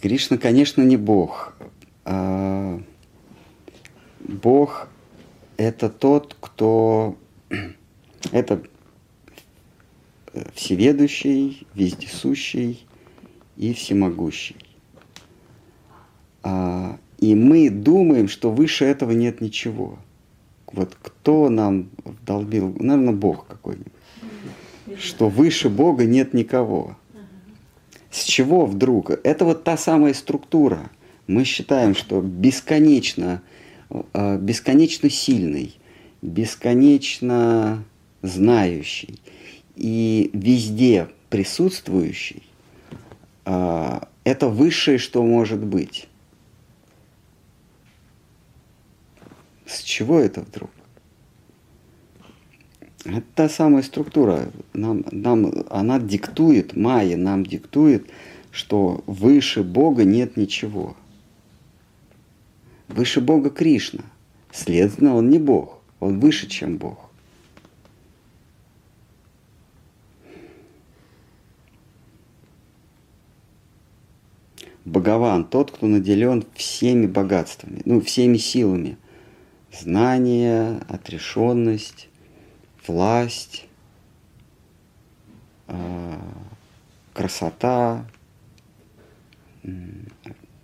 Кришна, 0.00 0.38
конечно, 0.38 0.82
не 0.82 0.96
Бог. 0.96 1.56
А 2.04 2.80
Бог– 4.20 4.88
это 5.56 5.88
тот, 5.88 6.36
кто… 6.40 7.16
Это 8.32 8.60
всеведущий, 10.54 11.64
вездесущий 11.74 12.84
и 13.56 13.72
всемогущий. 13.72 14.56
А, 16.42 16.98
и 17.18 17.36
мы 17.36 17.70
думаем, 17.70 18.26
что 18.26 18.50
выше 18.50 18.84
этого 18.84 19.12
нет 19.12 19.40
ничего. 19.40 19.98
Вот 20.66 20.96
кто 21.00 21.48
нам 21.48 21.88
долбил? 22.26 22.74
Наверное, 22.80 23.14
Бог 23.14 23.46
какой-нибудь 23.46 23.92
что 24.98 25.28
выше 25.28 25.68
Бога 25.68 26.04
нет 26.04 26.34
никого. 26.34 26.96
С 28.10 28.24
чего 28.24 28.66
вдруг? 28.66 29.10
Это 29.10 29.44
вот 29.44 29.64
та 29.64 29.76
самая 29.76 30.14
структура. 30.14 30.90
Мы 31.26 31.44
считаем, 31.44 31.94
что 31.94 32.20
бесконечно, 32.20 33.42
э, 33.90 34.38
бесконечно 34.38 35.10
сильный, 35.10 35.76
бесконечно 36.22 37.84
знающий 38.22 39.18
и 39.74 40.30
везде 40.32 41.08
присутствующий 41.30 42.42
э,– 43.44 44.00
это 44.26 44.48
высшее, 44.48 44.98
что 44.98 45.22
может 45.22 45.64
быть. 45.64 46.08
С 49.66 49.82
чего 49.82 50.18
это 50.18 50.40
вдруг? 50.40 50.70
Это 53.06 53.24
та 53.34 53.48
самая 53.48 53.82
структура. 53.82 54.48
Нам, 54.72 55.04
нам, 55.12 55.52
она 55.70 56.00
диктует, 56.00 56.76
майя 56.76 57.16
нам 57.16 57.46
диктует, 57.46 58.06
что 58.50 59.04
выше 59.06 59.62
Бога 59.62 60.04
нет 60.04 60.36
ничего. 60.36 60.96
Выше 62.88 63.20
Бога 63.20 63.50
Кришна. 63.50 64.02
Следовательно, 64.52 65.14
он 65.14 65.30
не 65.30 65.38
Бог. 65.38 65.80
Он 66.00 66.18
выше, 66.18 66.48
чем 66.48 66.78
Бог. 66.78 66.98
Богован, 74.84 75.44
тот, 75.44 75.70
кто 75.72 75.86
наделен 75.86 76.44
всеми 76.54 77.06
богатствами, 77.06 77.82
ну, 77.84 78.00
всеми 78.00 78.36
силами. 78.36 78.96
Знание, 79.72 80.80
отрешенность, 80.88 82.08
власть, 82.88 83.66
а, 85.66 86.20
красота, 87.14 88.04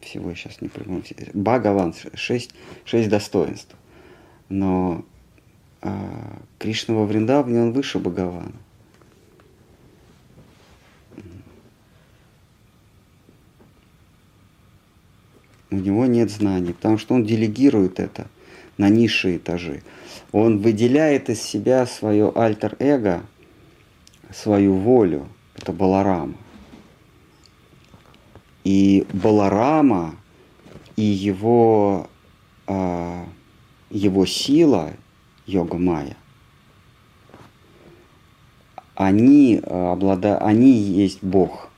всего 0.00 0.30
я 0.30 0.36
сейчас 0.36 0.60
не 0.60 0.68
придумал. 0.68 1.02
Бхагаван, 1.32 1.94
шесть, 2.14 2.54
шесть 2.84 3.08
достоинств. 3.08 3.74
Но 4.48 5.04
э, 5.80 5.90
Кришна 6.58 6.94
во 6.94 7.06
Вриндаване, 7.06 7.62
он 7.62 7.72
выше 7.72 7.98
Бхагавана. 7.98 8.52
У 15.70 15.76
него 15.76 16.04
нет 16.04 16.30
знаний, 16.30 16.74
потому 16.74 16.98
что 16.98 17.14
он 17.14 17.24
делегирует 17.24 17.98
это 17.98 18.26
на 18.82 18.88
низшие 18.88 19.36
этажи. 19.36 19.84
Он 20.32 20.58
выделяет 20.58 21.30
из 21.30 21.40
себя 21.40 21.86
свое 21.86 22.32
альтер-эго, 22.34 23.22
свою 24.32 24.74
волю. 24.74 25.28
Это 25.54 25.72
Баларама. 25.72 26.34
И 28.64 29.06
Баларама 29.12 30.16
и 30.96 31.04
его, 31.04 32.08
э, 32.66 33.24
его 33.90 34.26
сила, 34.26 34.94
йога 35.46 35.78
майя, 35.78 36.16
они, 38.96 39.60
облада... 39.64 40.38
они 40.38 40.72
есть 40.72 41.22
Бог. 41.22 41.70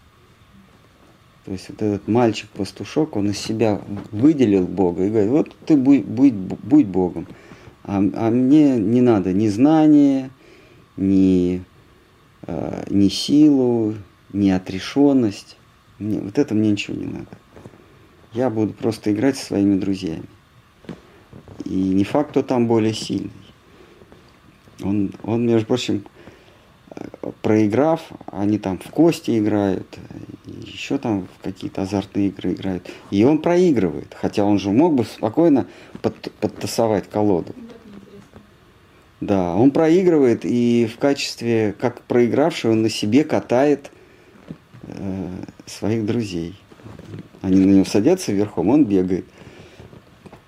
То 1.45 1.53
есть 1.53 1.69
вот 1.69 1.83
этот 1.83 2.09
мальчик-пастушок, 2.09 3.17
он 3.17 3.31
из 3.31 3.39
себя 3.39 3.81
выделил 4.13 4.67
Бога 4.67 5.05
и 5.05 5.11
говорит, 5.11 5.31
вот 5.31 5.57
ты 5.67 5.77
будь, 5.77 6.05
будь, 6.05 6.33
будь 6.33 6.87
Богом. 6.87 7.27
А, 7.83 7.99
а 7.99 8.31
мне 8.31 8.77
не 8.79 9.03
надо 9.03 9.35
ни 9.35 9.49
знания, 9.49 10.31
ни, 10.97 11.63
э, 12.47 12.85
ни 12.89 13.09
силу, 13.09 13.95
ни 14.33 14.49
отрешенность. 14.49 15.59
Мне, 15.99 16.21
вот 16.21 16.39
это 16.39 16.55
мне 16.55 16.71
ничего 16.71 16.97
не 16.97 17.07
надо. 17.07 17.39
Я 18.33 18.49
буду 18.49 18.73
просто 18.73 19.13
играть 19.13 19.37
со 19.37 19.47
своими 19.47 19.79
друзьями. 19.79 20.25
И 21.67 21.75
не 21.75 22.05
факт, 22.05 22.31
кто 22.31 22.43
там 22.43 22.67
более 22.67 22.95
сильный. 22.95 23.31
Он, 24.83 25.13
он 25.23 25.47
между 25.47 25.67
прочим, 25.67 26.05
проиграв, 27.43 28.01
они 28.27 28.59
там 28.59 28.79
в 28.79 28.91
кости 28.91 29.39
играют, 29.39 29.87
еще 30.47 30.99
там 30.99 31.27
в 31.39 31.45
какие-то 31.45 31.83
азартные 31.83 32.29
игры 32.29 32.53
играют. 32.53 32.91
И 33.11 33.25
он 33.25 33.39
проигрывает, 33.39 34.15
хотя 34.15 34.45
он 34.45 34.59
же 34.59 34.71
мог 34.71 34.95
бы 34.95 35.05
спокойно 35.05 35.67
под, 36.03 36.31
подтасовать 36.41 37.09
колоду. 37.09 37.55
Да, 39.21 39.55
он 39.55 39.71
проигрывает, 39.71 40.45
и 40.45 40.87
в 40.93 40.99
качестве, 40.99 41.75
как 41.79 42.03
проигравший, 42.03 42.71
он 42.71 42.83
на 42.83 42.91
себе 42.91 43.25
катает 43.25 43.91
э, 44.83 45.29
своих 45.67 46.05
друзей. 46.05 46.61
Они 47.41 47.65
на 47.65 47.71
него 47.71 47.85
садятся 47.85 48.33
верхом, 48.33 48.69
он 48.69 48.85
бегает. 48.85 49.25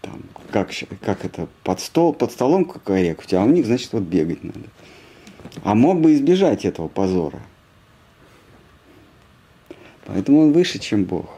Там, 0.03 0.23
как, 0.51 0.71
как 1.01 1.25
это, 1.25 1.49
под, 1.63 1.81
стол, 1.81 2.13
под 2.13 2.33
столом 2.33 2.65
кукарекать, 2.67 3.33
а 3.35 3.45
у 3.45 3.49
них, 3.49 3.67
значит, 3.67 3.93
вот 3.93 4.03
бегать 4.03 4.45
надо. 4.45 4.61
А 5.65 5.75
мог 5.75 6.01
бы 6.01 6.15
избежать 6.15 6.65
этого 6.65 6.89
позора. 6.89 7.41
Поэтому 10.07 10.43
он 10.43 10.53
выше, 10.53 10.79
чем 10.79 11.05
Бог. 11.05 11.29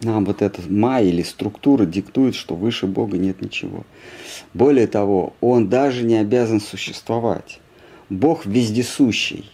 Нам 0.00 0.24
вот 0.24 0.42
эта 0.42 0.60
майя 0.68 1.06
или 1.06 1.22
структура 1.22 1.86
диктует, 1.86 2.34
что 2.34 2.56
выше 2.56 2.86
Бога 2.86 3.18
нет 3.18 3.40
ничего. 3.40 3.84
Более 4.52 4.88
того, 4.88 5.34
он 5.40 5.68
даже 5.68 6.02
не 6.02 6.16
обязан 6.16 6.60
существовать. 6.60 7.60
Бог 8.10 8.44
вездесущий. 8.44 9.50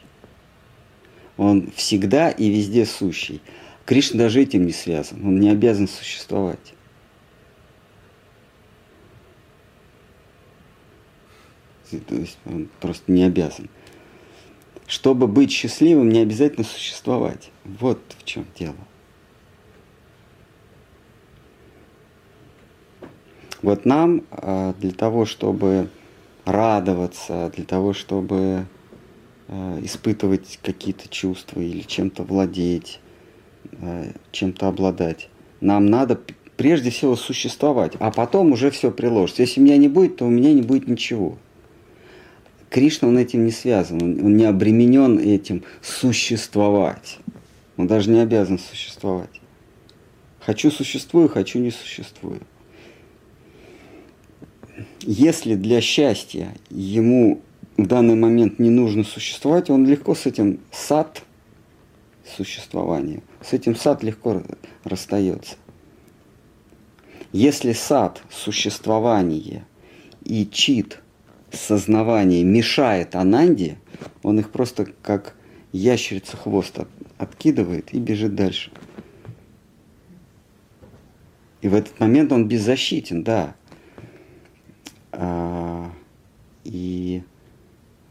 Он 1.36 1.70
всегда 1.76 2.30
и 2.30 2.48
везде 2.48 2.86
сущий. 2.86 3.42
Кришна 3.84 4.18
даже 4.18 4.40
этим 4.40 4.64
не 4.64 4.72
связан. 4.72 5.24
Он 5.24 5.38
не 5.38 5.50
обязан 5.50 5.86
существовать. 5.86 6.74
То 11.90 12.14
есть 12.14 12.38
он 12.44 12.68
просто 12.80 13.10
не 13.10 13.24
обязан. 13.24 13.68
Чтобы 14.86 15.26
быть 15.26 15.50
счастливым, 15.50 16.08
не 16.08 16.20
обязательно 16.20 16.64
существовать. 16.64 17.50
Вот 17.64 18.00
в 18.18 18.24
чем 18.24 18.46
дело. 18.58 18.76
Вот 23.60 23.84
нам 23.84 24.22
а, 24.30 24.72
для 24.74 24.92
того, 24.92 25.26
чтобы 25.26 25.90
радоваться, 26.44 27.52
для 27.54 27.64
того, 27.64 27.92
чтобы 27.92 28.66
э, 29.48 29.80
испытывать 29.82 30.58
какие-то 30.62 31.08
чувства 31.08 31.60
или 31.60 31.82
чем-то 31.82 32.22
владеть, 32.22 33.00
э, 33.72 34.12
чем-то 34.32 34.68
обладать. 34.68 35.28
Нам 35.60 35.86
надо 35.86 36.18
прежде 36.56 36.90
всего 36.90 37.16
существовать, 37.16 37.94
а 37.98 38.10
потом 38.10 38.52
уже 38.52 38.70
все 38.70 38.90
приложится. 38.90 39.42
Если 39.42 39.60
меня 39.60 39.76
не 39.76 39.88
будет, 39.88 40.16
то 40.16 40.24
у 40.24 40.30
меня 40.30 40.52
не 40.54 40.62
будет 40.62 40.88
ничего. 40.88 41.36
Кришна, 42.70 43.08
он 43.08 43.18
этим 43.18 43.44
не 43.44 43.50
связан, 43.50 44.00
он 44.02 44.36
не 44.36 44.44
обременен 44.44 45.18
этим 45.18 45.64
существовать. 45.80 47.18
Он 47.76 47.86
даже 47.86 48.10
не 48.10 48.20
обязан 48.20 48.58
существовать. 48.58 49.40
Хочу 50.40 50.70
существую, 50.70 51.28
хочу 51.28 51.58
не 51.58 51.70
существую 51.70 52.40
если 55.02 55.54
для 55.54 55.80
счастья 55.80 56.54
ему 56.70 57.40
в 57.76 57.86
данный 57.86 58.14
момент 58.14 58.58
не 58.58 58.70
нужно 58.70 59.04
существовать, 59.04 59.70
он 59.70 59.86
легко 59.86 60.14
с 60.14 60.26
этим 60.26 60.60
сад 60.72 61.22
существования, 62.36 63.22
с 63.40 63.52
этим 63.52 63.76
сад 63.76 64.02
легко 64.02 64.42
расстается. 64.84 65.56
Если 67.32 67.72
сад 67.72 68.22
существования 68.30 69.66
и 70.24 70.46
чит 70.46 71.00
сознавание 71.52 72.44
мешает 72.44 73.14
Ананде, 73.14 73.78
он 74.22 74.38
их 74.38 74.50
просто 74.50 74.86
как 75.02 75.34
ящерица 75.72 76.36
хвост 76.36 76.78
откидывает 77.18 77.92
и 77.92 77.98
бежит 77.98 78.34
дальше. 78.34 78.70
И 81.60 81.68
в 81.68 81.74
этот 81.74 81.98
момент 81.98 82.32
он 82.32 82.46
беззащитен, 82.46 83.24
да. 83.24 83.54
А, 85.10 85.90
и 86.64 87.22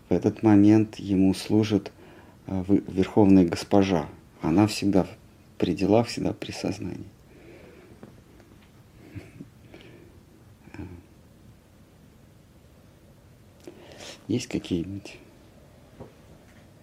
в 0.10 0.14
этот 0.14 0.44
момент 0.44 0.98
ему 0.98 1.34
служит 1.34 1.92
а, 2.46 2.66
Верховная 2.68 3.46
Госпожа. 3.46 4.08
Она 4.42 4.68
всегда 4.68 5.08
при 5.58 5.74
делах, 5.74 6.08
всегда 6.08 6.34
при 6.34 6.52
сознании. 6.52 7.06
Есть 14.28 14.48
какие-нибудь? 14.48 15.18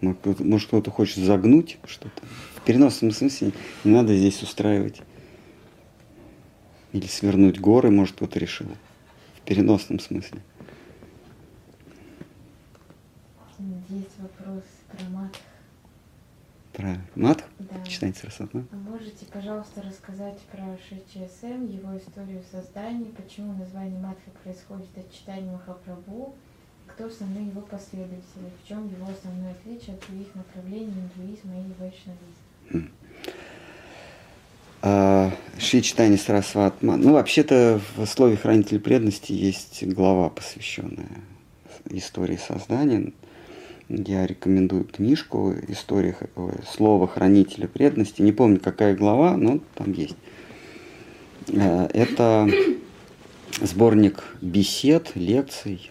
Может, 0.01 0.69
кто-то 0.69 0.91
хочет 0.91 1.25
загнуть 1.25 1.79
что-то? 1.87 2.23
В 2.57 2.63
переносном 2.63 3.11
смысле 3.11 3.53
не 3.85 3.93
надо 3.93 4.17
здесь 4.17 4.43
устраивать. 4.43 5.03
Или 6.93 7.07
свернуть 7.07 7.59
горы, 7.61 7.91
может, 7.91 8.17
кто-то 8.17 8.39
решил 8.39 8.69
переносном 9.45 9.99
смысле. 10.01 10.41
Есть 13.89 14.19
вопрос 14.19 14.65
про 14.91 15.05
мат. 15.11 15.37
Про 16.73 16.97
мат? 17.15 17.45
Да. 17.59 17.85
Читайте 17.87 18.19
Сарасватма. 18.21 18.67
А 18.73 18.77
можете, 18.77 19.27
пожалуйста, 19.27 19.83
рассказать 19.83 20.41
про 20.51 20.77
ШЧСМ, 20.79 21.67
его 21.67 21.97
историю 21.97 22.43
создания, 22.51 23.07
почему 23.17 23.53
название 23.53 24.01
Матха 24.01 24.31
происходит 24.43 24.97
от 24.97 25.13
читания 25.13 25.53
Махапрабху, 25.53 26.35
кто 26.95 27.07
основные 27.07 27.47
его 27.47 27.61
последователи, 27.61 28.51
в 28.63 28.69
чем 28.69 28.87
его 28.87 29.07
основное 29.11 29.53
отличие 29.53 29.97
от 29.97 30.07
других 30.07 30.33
направлений 30.35 30.93
индуизма 31.17 31.55
и 31.55 31.73
вайшнавизма? 31.81 32.91
А, 34.83 35.33
Шри 35.59 35.83
Читани 35.83 36.17
Сарасватма. 36.17 36.97
Ну, 36.97 37.15
вообще-то 37.15 37.81
в 37.97 38.07
слове 38.07 38.37
«Хранитель 38.37 38.79
преданности» 38.79 39.33
есть 39.33 39.83
глава, 39.85 40.29
посвященная 40.29 41.09
истории 41.91 42.37
создания. 42.37 43.13
Я 43.89 44.27
рекомендую 44.27 44.85
книжку 44.85 45.53
«История 45.69 46.17
слова 46.71 47.09
хранителя 47.09 47.67
преданности». 47.67 48.23
Не 48.23 48.33
помню, 48.33 48.61
какая 48.61 48.95
глава, 48.95 49.37
но 49.37 49.59
там 49.75 49.93
есть. 49.93 50.17
Э, 51.49 51.89
это 51.93 52.49
сборник 53.61 54.23
бесед, 54.41 55.13
лекций 55.17 55.91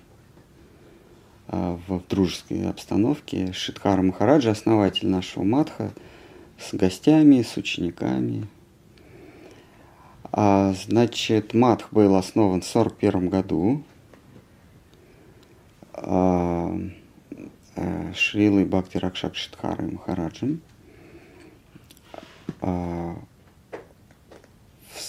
в 1.47 2.01
дружеской 2.09 2.67
обстановке. 2.69 3.53
Шидхара 3.53 4.01
Махараджа, 4.01 4.51
основатель 4.51 5.07
нашего 5.07 5.43
матха, 5.43 5.91
с 6.57 6.73
гостями, 6.73 7.45
учениками. 7.57 8.47
А, 10.31 10.73
значит, 10.73 11.53
матх 11.53 11.91
был 11.91 12.15
основан 12.15 12.61
в 12.61 12.69
1941 12.75 13.29
году. 13.29 13.83
А, 15.93 16.75
а, 17.75 18.13
Шрилой 18.15 18.65
Бхакти 18.65 18.97
Ракшак 18.97 19.35
Шидхарой 19.35 19.91
Махараджем. 19.91 20.61
А, 22.61 23.15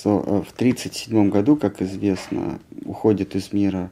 в 0.03 0.07
1937 0.07 1.31
году, 1.31 1.57
как 1.57 1.81
известно, 1.81 2.59
уходит 2.85 3.35
из 3.35 3.53
мира 3.55 3.91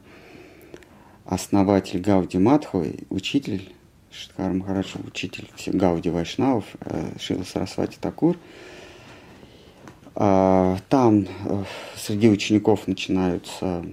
основатель 1.25 1.99
Гауди 1.99 2.37
Матховой, 2.37 2.99
учитель 3.09 3.73
Шидхар 4.11 4.53
Махарадж, 4.53 4.95
учитель 5.05 5.49
Гауди 5.67 6.09
Вайшнавов, 6.09 6.65
э, 6.81 7.17
Шила 7.19 7.43
Сарасвати 7.43 7.97
Такур. 7.99 8.37
А, 10.15 10.77
там 10.89 11.25
э, 11.45 11.63
среди 11.95 12.29
учеников 12.29 12.87
начинаются, 12.87 13.83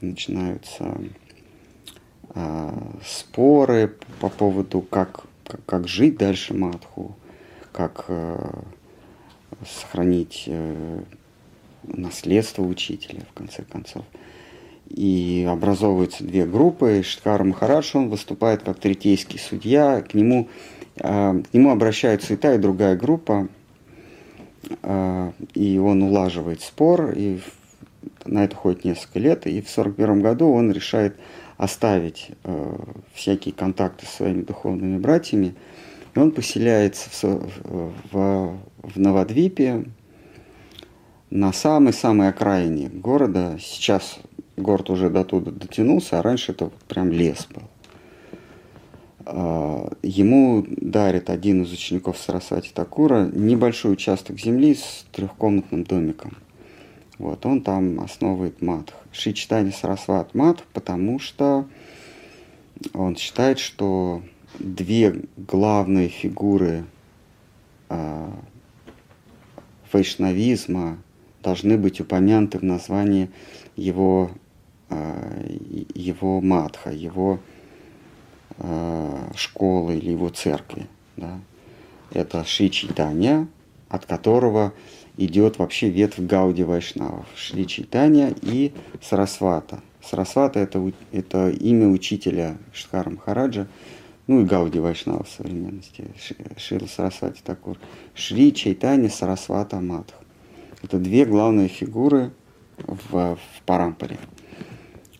начинаются 0.00 0.96
а, 2.28 2.96
споры 3.04 3.96
по 4.20 4.28
поводу, 4.28 4.80
как, 4.80 5.24
как, 5.44 5.64
как 5.64 5.88
жить 5.88 6.16
дальше 6.16 6.54
Матху, 6.54 7.16
как 7.72 8.04
э, 8.06 8.62
сохранить 9.66 10.48
наследство 11.82 12.62
учителя, 12.62 13.22
в 13.28 13.32
конце 13.32 13.62
концов 13.62 14.04
и 14.90 15.46
образовываются 15.48 16.24
две 16.24 16.44
группы. 16.44 17.02
Шиткар 17.04 17.44
Махарадж, 17.44 17.92
он 17.94 18.10
выступает 18.10 18.62
как 18.62 18.78
третейский 18.78 19.38
судья, 19.38 20.02
к 20.02 20.14
нему, 20.14 20.48
э, 20.96 21.42
к 21.50 21.54
нему 21.54 21.70
обращаются 21.70 22.34
и 22.34 22.36
та, 22.36 22.54
и 22.54 22.58
другая 22.58 22.96
группа, 22.96 23.48
э, 24.82 25.32
и 25.54 25.78
он 25.78 26.02
улаживает 26.02 26.60
спор, 26.60 27.12
и 27.16 27.40
на 28.24 28.44
это 28.44 28.56
ходит 28.56 28.84
несколько 28.84 29.20
лет, 29.20 29.46
и 29.46 29.60
в 29.62 29.70
1941 29.70 30.22
году 30.22 30.50
он 30.50 30.72
решает 30.72 31.16
оставить 31.56 32.30
э, 32.44 32.76
всякие 33.14 33.54
контакты 33.54 34.06
с 34.06 34.16
своими 34.16 34.42
духовными 34.42 34.98
братьями, 34.98 35.54
и 36.14 36.18
он 36.18 36.32
поселяется 36.32 37.08
в, 37.22 37.92
в, 38.10 38.58
в 38.82 38.96
Новодвипе, 38.98 39.84
на 41.30 41.52
самой-самой 41.52 42.28
окраине 42.28 42.88
города. 42.88 43.56
Сейчас 43.60 44.18
город 44.60 44.90
уже 44.90 45.10
до 45.10 45.24
туда 45.24 45.50
дотянулся, 45.50 46.18
а 46.18 46.22
раньше 46.22 46.52
это 46.52 46.70
прям 46.88 47.10
лес 47.10 47.46
был. 47.52 47.62
А, 49.26 49.92
ему 50.02 50.64
дарит 50.68 51.30
один 51.30 51.62
из 51.62 51.72
учеников 51.72 52.18
Сарасвати 52.18 52.72
Такура 52.72 53.30
небольшой 53.32 53.92
участок 53.92 54.38
земли 54.38 54.74
с 54.74 55.06
трехкомнатным 55.12 55.84
домиком. 55.84 56.36
Вот, 57.18 57.44
он 57.44 57.62
там 57.62 58.00
основывает 58.00 58.62
матх. 58.62 58.94
Шичтани 59.12 59.70
Сарасват 59.70 60.34
мат, 60.34 60.64
потому 60.72 61.18
что 61.18 61.66
он 62.94 63.16
считает, 63.16 63.58
что 63.58 64.22
две 64.58 65.24
главные 65.36 66.08
фигуры 66.08 66.84
э, 67.90 68.30
вайшнавизма 69.92 70.98
должны 71.42 71.76
быть 71.76 72.00
упомянуты 72.00 72.58
в 72.58 72.62
названии 72.62 73.30
его 73.76 74.30
его 75.94 76.40
матха, 76.40 76.90
его 76.90 77.38
э, 78.58 79.30
школы 79.34 79.96
или 79.96 80.10
его 80.10 80.28
церкви. 80.28 80.86
Да? 81.16 81.40
Это 82.12 82.44
Шри 82.44 82.70
Чайтанья, 82.70 83.46
от 83.88 84.06
которого 84.06 84.72
идет 85.16 85.58
вообще 85.58 85.90
ветвь 85.90 86.18
Гауди 86.18 86.62
Вайшнавов. 86.62 87.26
Шри 87.36 87.66
Чайтанья 87.66 88.34
и 88.42 88.72
Сарасвата. 89.00 89.80
Сарасвата 90.02 90.58
это, 90.58 90.92
это 91.12 91.50
имя 91.50 91.88
учителя 91.88 92.56
Шхара 92.72 93.10
Махараджа, 93.10 93.68
ну 94.26 94.40
и 94.40 94.44
Гауди 94.44 94.78
Вайшнава 94.78 95.24
в 95.24 95.28
современности, 95.28 96.04
Шила 96.56 96.86
Сарасвати 96.86 97.42
Такур. 97.44 97.78
Шри 98.14 98.52
Чайтанья 98.52 99.08
Сарасвата 99.08 99.80
Матх. 99.80 100.14
Это 100.82 100.98
две 100.98 101.26
главные 101.26 101.68
фигуры 101.68 102.32
в, 102.78 103.36
в 103.36 103.62
Парампаре. 103.66 104.18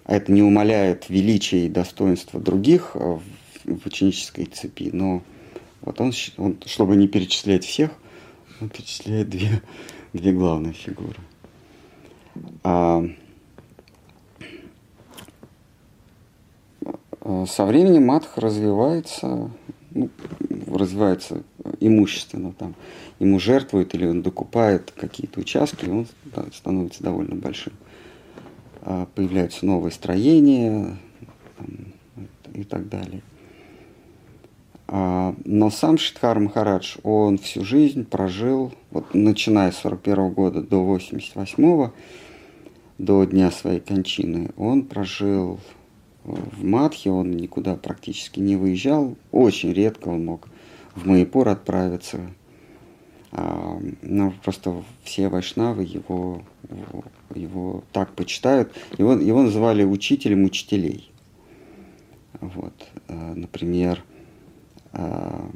Это 0.04 0.32
не 0.32 0.42
умаляет 0.42 1.08
величия 1.08 1.66
и 1.66 1.68
достоинства 1.68 2.40
других 2.40 2.92
э, 2.94 3.18
в 3.64 3.86
ученической 3.86 4.46
цепи, 4.46 4.90
но 4.92 5.22
вот 5.82 6.00
он, 6.00 6.12
он 6.36 6.58
чтобы 6.66 6.96
не 6.96 7.08
перечислять 7.08 7.64
всех, 7.64 7.90
он 8.60 8.68
перечисляет 8.68 9.28
две, 9.28 9.62
две 10.12 10.32
главные 10.32 10.72
фигуры. 10.72 11.18
А, 12.62 13.04
э, 17.22 17.44
со 17.48 17.64
временем 17.64 18.06
матх 18.06 18.36
развивается, 18.36 19.50
ну, 19.90 20.10
развивается 20.66 21.42
имущественно, 21.80 22.52
там, 22.52 22.74
ему 23.18 23.38
жертвуют 23.38 23.94
или 23.94 24.06
он 24.06 24.22
докупает 24.22 24.92
какие-то 24.92 25.40
участки, 25.40 25.84
и 25.84 25.90
он 25.90 26.06
становится 26.52 27.02
довольно 27.02 27.36
большим. 27.36 27.72
А, 28.82 29.06
появляются 29.14 29.66
новые 29.66 29.92
строения 29.92 30.96
и 32.54 32.64
так 32.64 32.88
далее. 32.88 33.22
А, 34.88 35.34
но 35.44 35.70
сам 35.70 35.98
Шидхар 35.98 36.38
Махарадж, 36.40 36.96
он 37.02 37.38
всю 37.38 37.64
жизнь 37.64 38.04
прожил, 38.04 38.72
вот 38.90 39.14
начиная 39.14 39.70
с 39.70 39.78
41 39.78 40.30
года 40.30 40.62
до 40.62 40.84
88 40.84 41.90
до 42.98 43.24
дня 43.24 43.50
своей 43.50 43.80
кончины, 43.80 44.50
он 44.56 44.82
прожил 44.84 45.60
в 46.24 46.64
Мадхе, 46.64 47.10
он 47.10 47.30
никуда 47.32 47.76
практически 47.76 48.40
не 48.40 48.56
выезжал, 48.56 49.16
очень 49.30 49.72
редко 49.72 50.08
он 50.08 50.24
мог 50.24 50.48
в 50.94 51.06
Майпур 51.06 51.48
отправиться, 51.48 52.20
а, 53.32 53.78
ну, 54.02 54.32
просто 54.42 54.82
все 55.04 55.28
вайшнавы 55.28 55.84
его, 55.84 56.42
его, 57.34 57.84
так 57.92 58.12
почитают. 58.14 58.74
Его, 58.98 59.14
его 59.14 59.42
называли 59.42 59.84
учителем 59.84 60.44
учителей. 60.44 61.10
Вот. 62.40 62.72
А, 63.08 63.34
например, 63.34 64.02
а, 64.92 65.50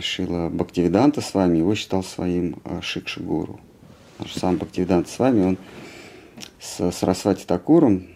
Шила 0.00 0.48
Бхактивиданта 0.48 1.20
с 1.20 1.34
вами 1.34 1.58
его 1.58 1.74
считал 1.74 2.02
своим 2.02 2.60
шикшигуру. 2.82 3.60
Потому 4.12 4.30
что 4.30 4.40
сам 4.40 4.56
Бхактивиданта 4.56 5.10
с 5.10 5.18
вами, 5.18 5.44
он 5.44 5.58
с 6.60 6.90
Сарасвати 6.92 7.46
Такуром 7.46 8.06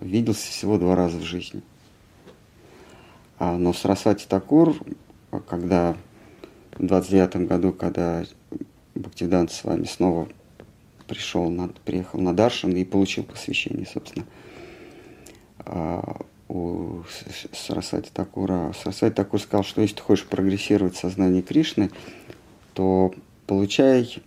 виделся 0.00 0.48
всего 0.48 0.78
два 0.78 0.96
раза 0.96 1.18
в 1.18 1.22
жизни. 1.22 1.62
Но 3.38 3.72
Сарасвати 3.72 4.26
Такур, 4.26 4.76
когда 5.48 5.96
в 6.72 6.86
29 6.86 7.46
году, 7.46 7.72
когда 7.72 8.24
Бхактивидант 8.94 9.52
с 9.52 9.64
вами 9.64 9.84
снова 9.84 10.28
пришел, 11.10 11.50
на, 11.50 11.68
приехал 11.68 12.20
на 12.20 12.34
Даршан 12.34 12.70
и 12.70 12.84
получил 12.84 13.24
посвящение, 13.24 13.84
собственно, 13.84 14.24
а, 15.58 16.20
у 16.48 17.02
Сарасвати 17.52 18.10
Такура. 18.14 18.72
Сарасвати 18.80 19.14
Такур 19.14 19.40
сказал, 19.40 19.64
что 19.64 19.82
если 19.82 19.96
ты 19.96 20.02
хочешь 20.02 20.26
прогрессировать 20.26 20.94
в 20.94 20.98
сознании 21.00 21.42
Кришны, 21.42 21.90
то 22.74 23.12
получай, 23.48 24.22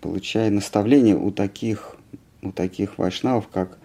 получай 0.00 0.50
наставление 0.50 1.16
у 1.16 1.30
таких, 1.30 1.96
у 2.42 2.50
таких 2.50 2.98
вайшнавов, 2.98 3.46
как, 3.48 3.78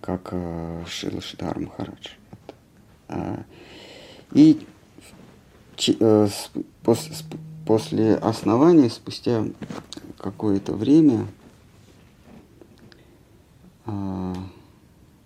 как 0.00 0.28
э, 0.30 0.84
Шила 0.88 1.20
Шидар 1.20 1.58
Махарадж. 1.58 2.10
А, 3.08 3.42
и 4.32 4.60
Э, 6.00 6.28
после, 6.82 7.12
после 7.70 8.16
основания, 8.16 8.90
спустя 8.90 9.44
какое-то 10.18 10.72
время, 10.72 11.28
а, 13.86 14.34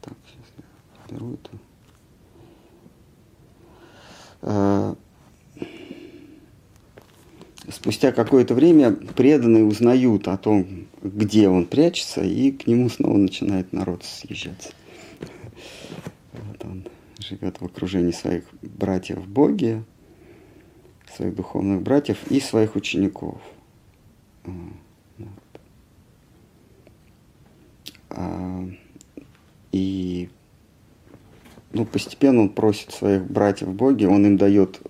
так, 0.02 0.12
сейчас 0.26 0.52
я 0.58 1.16
беру 1.16 1.32
это. 1.32 1.50
А, 4.42 4.94
спустя 7.70 8.12
какое-то 8.12 8.52
время 8.52 8.92
преданные 8.92 9.64
узнают 9.64 10.28
о 10.28 10.36
том, 10.36 10.86
где 11.02 11.48
он 11.48 11.64
прячется, 11.64 12.20
и 12.20 12.50
к 12.50 12.66
нему 12.66 12.90
снова 12.90 13.16
начинает 13.16 13.72
народ 13.72 14.04
съезжаться. 14.04 14.68
Вот 16.32 16.62
он 16.62 16.84
живет 17.18 17.62
в 17.62 17.64
окружении 17.64 18.12
своих 18.12 18.44
братьев 18.60 19.16
в 19.20 19.28
Боге, 19.30 19.82
своих 21.14 21.34
духовных 21.34 21.82
братьев 21.82 22.18
и 22.30 22.40
своих 22.40 22.76
учеников. 22.76 23.40
А, 28.10 28.68
и 29.72 30.28
ну, 31.72 31.84
постепенно 31.84 32.42
он 32.42 32.48
просит 32.50 32.92
своих 32.92 33.24
братьев 33.24 33.68
в 33.68 33.74
Боге, 33.74 34.08
он 34.08 34.24
им 34.24 34.36
дает, 34.36 34.80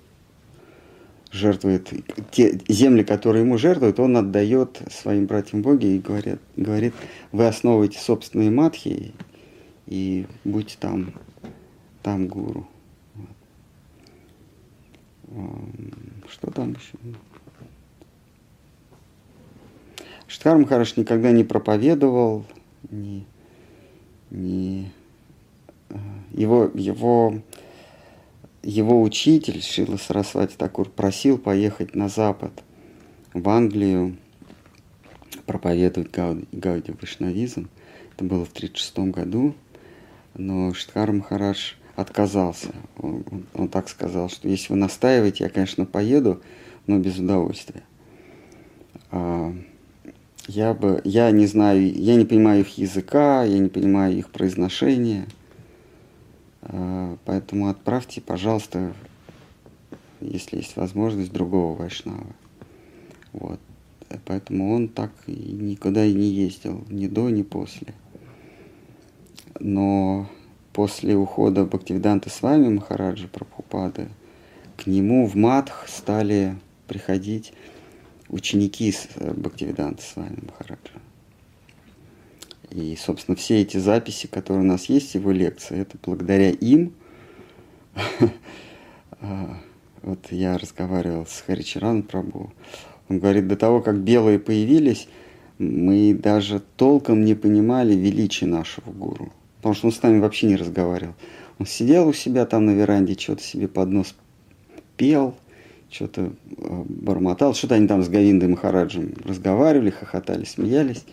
жертвует 1.30 1.90
те 2.30 2.60
земли, 2.68 3.02
которые 3.02 3.44
ему 3.44 3.56
жертвуют, 3.56 3.98
он 3.98 4.16
отдает 4.16 4.82
своим 4.90 5.26
братьям 5.26 5.62
в 5.62 5.64
Боге 5.64 5.96
и 5.96 5.98
говорит, 5.98 6.40
говорит, 6.56 6.94
вы 7.32 7.46
основываете 7.46 7.98
собственные 7.98 8.50
матхи 8.50 9.14
и 9.86 10.26
будьте 10.44 10.76
там, 10.78 11.14
там 12.02 12.28
гуру. 12.28 12.68
Что 16.44 16.52
там 16.52 16.72
еще? 16.72 17.16
Штхар 20.26 20.58
Махараш 20.58 20.96
никогда 20.96 21.32
не 21.32 21.42
проповедовал, 21.42 22.44
не, 22.90 23.24
не 24.30 24.92
э, 25.88 25.96
его, 26.32 26.70
его, 26.74 27.40
его 28.62 29.00
учитель 29.00 29.62
Шила 29.62 29.96
Сарасвати 29.96 30.56
Такур 30.56 30.90
просил 30.90 31.38
поехать 31.38 31.94
на 31.94 32.08
Запад, 32.08 32.52
в 33.32 33.48
Англию, 33.48 34.16
проповедовать 35.46 36.10
Гауди, 36.10 36.46
Гауди 36.52 36.92
Вайшнавизм. 36.92 37.70
Это 38.14 38.24
было 38.24 38.44
в 38.44 38.52
1936 38.52 38.98
году, 39.14 39.54
но 40.34 40.74
Штхар 40.74 41.10
Махарадж 41.12 41.74
отказался. 41.96 42.68
Он, 42.98 43.24
он, 43.54 43.68
так 43.68 43.88
сказал, 43.88 44.28
что 44.28 44.48
если 44.48 44.72
вы 44.72 44.78
настаиваете, 44.78 45.44
я, 45.44 45.50
конечно, 45.50 45.86
поеду, 45.86 46.42
но 46.86 46.98
без 46.98 47.18
удовольствия. 47.18 47.82
А, 49.10 49.54
я 50.46 50.74
бы, 50.74 51.00
я 51.04 51.30
не 51.30 51.46
знаю, 51.46 51.92
я 51.92 52.16
не 52.16 52.24
понимаю 52.24 52.60
их 52.60 52.76
языка, 52.78 53.44
я 53.44 53.58
не 53.58 53.68
понимаю 53.68 54.16
их 54.16 54.30
произношения, 54.30 55.26
а, 56.62 57.16
поэтому 57.24 57.68
отправьте, 57.68 58.20
пожалуйста, 58.20 58.92
если 60.20 60.56
есть 60.56 60.76
возможность, 60.76 61.32
другого 61.32 61.76
вайшнава. 61.76 62.26
Вот. 63.32 63.60
Поэтому 64.26 64.72
он 64.72 64.88
так 64.88 65.10
и 65.26 65.32
никуда 65.32 66.04
и 66.04 66.12
не 66.12 66.28
ездил, 66.28 66.84
ни 66.88 67.06
до, 67.06 67.30
ни 67.30 67.42
после. 67.42 67.94
Но 69.58 70.28
после 70.74 71.16
ухода 71.16 71.64
Бхактивиданта 71.64 72.28
с 72.28 72.42
вами 72.42 72.68
Махараджа 72.68 73.28
Прабхупады, 73.28 74.08
к 74.76 74.86
нему 74.86 75.26
в 75.26 75.36
Мадх 75.36 75.88
стали 75.88 76.56
приходить 76.88 77.52
ученики 78.28 78.90
с 78.90 79.06
э, 79.14 79.32
Бхактивиданта 79.32 80.02
с 80.02 80.16
вами 80.16 80.40
Махараджа. 80.42 81.00
И, 82.70 82.96
собственно, 82.96 83.36
все 83.36 83.62
эти 83.62 83.76
записи, 83.76 84.26
которые 84.26 84.64
у 84.64 84.66
нас 84.66 84.86
есть, 84.86 85.14
его 85.14 85.30
лекции, 85.30 85.80
это 85.80 85.96
благодаря 86.04 86.50
им. 86.50 86.92
А, 89.20 89.56
вот 90.02 90.18
я 90.32 90.58
разговаривал 90.58 91.24
с 91.24 91.40
Харичаран 91.40 92.02
Прабу. 92.02 92.52
Он 93.08 93.20
говорит, 93.20 93.48
до 93.48 93.56
того, 93.56 93.80
как 93.80 94.00
белые 94.00 94.38
появились, 94.38 95.08
мы 95.56 96.12
даже 96.12 96.60
толком 96.76 97.24
не 97.24 97.34
понимали 97.34 97.94
величие 97.94 98.50
нашего 98.50 98.90
гуру. 98.92 99.32
Потому 99.64 99.76
что 99.76 99.86
он 99.86 99.92
с 99.94 100.02
нами 100.02 100.20
вообще 100.20 100.46
не 100.46 100.56
разговаривал. 100.56 101.14
Он 101.58 101.64
сидел 101.64 102.06
у 102.06 102.12
себя 102.12 102.44
там 102.44 102.66
на 102.66 102.72
веранде, 102.72 103.14
что-то 103.14 103.42
себе 103.42 103.66
под 103.66 103.88
нос 103.88 104.14
пел, 104.98 105.34
что-то 105.88 106.34
э, 106.58 106.82
бормотал, 106.86 107.54
что-то 107.54 107.76
они 107.76 107.88
там 107.88 108.02
с 108.02 108.10
Говиндой 108.10 108.50
Махараджем 108.50 109.14
разговаривали, 109.24 109.88
хохотали, 109.88 110.44
смеялись, 110.44 111.06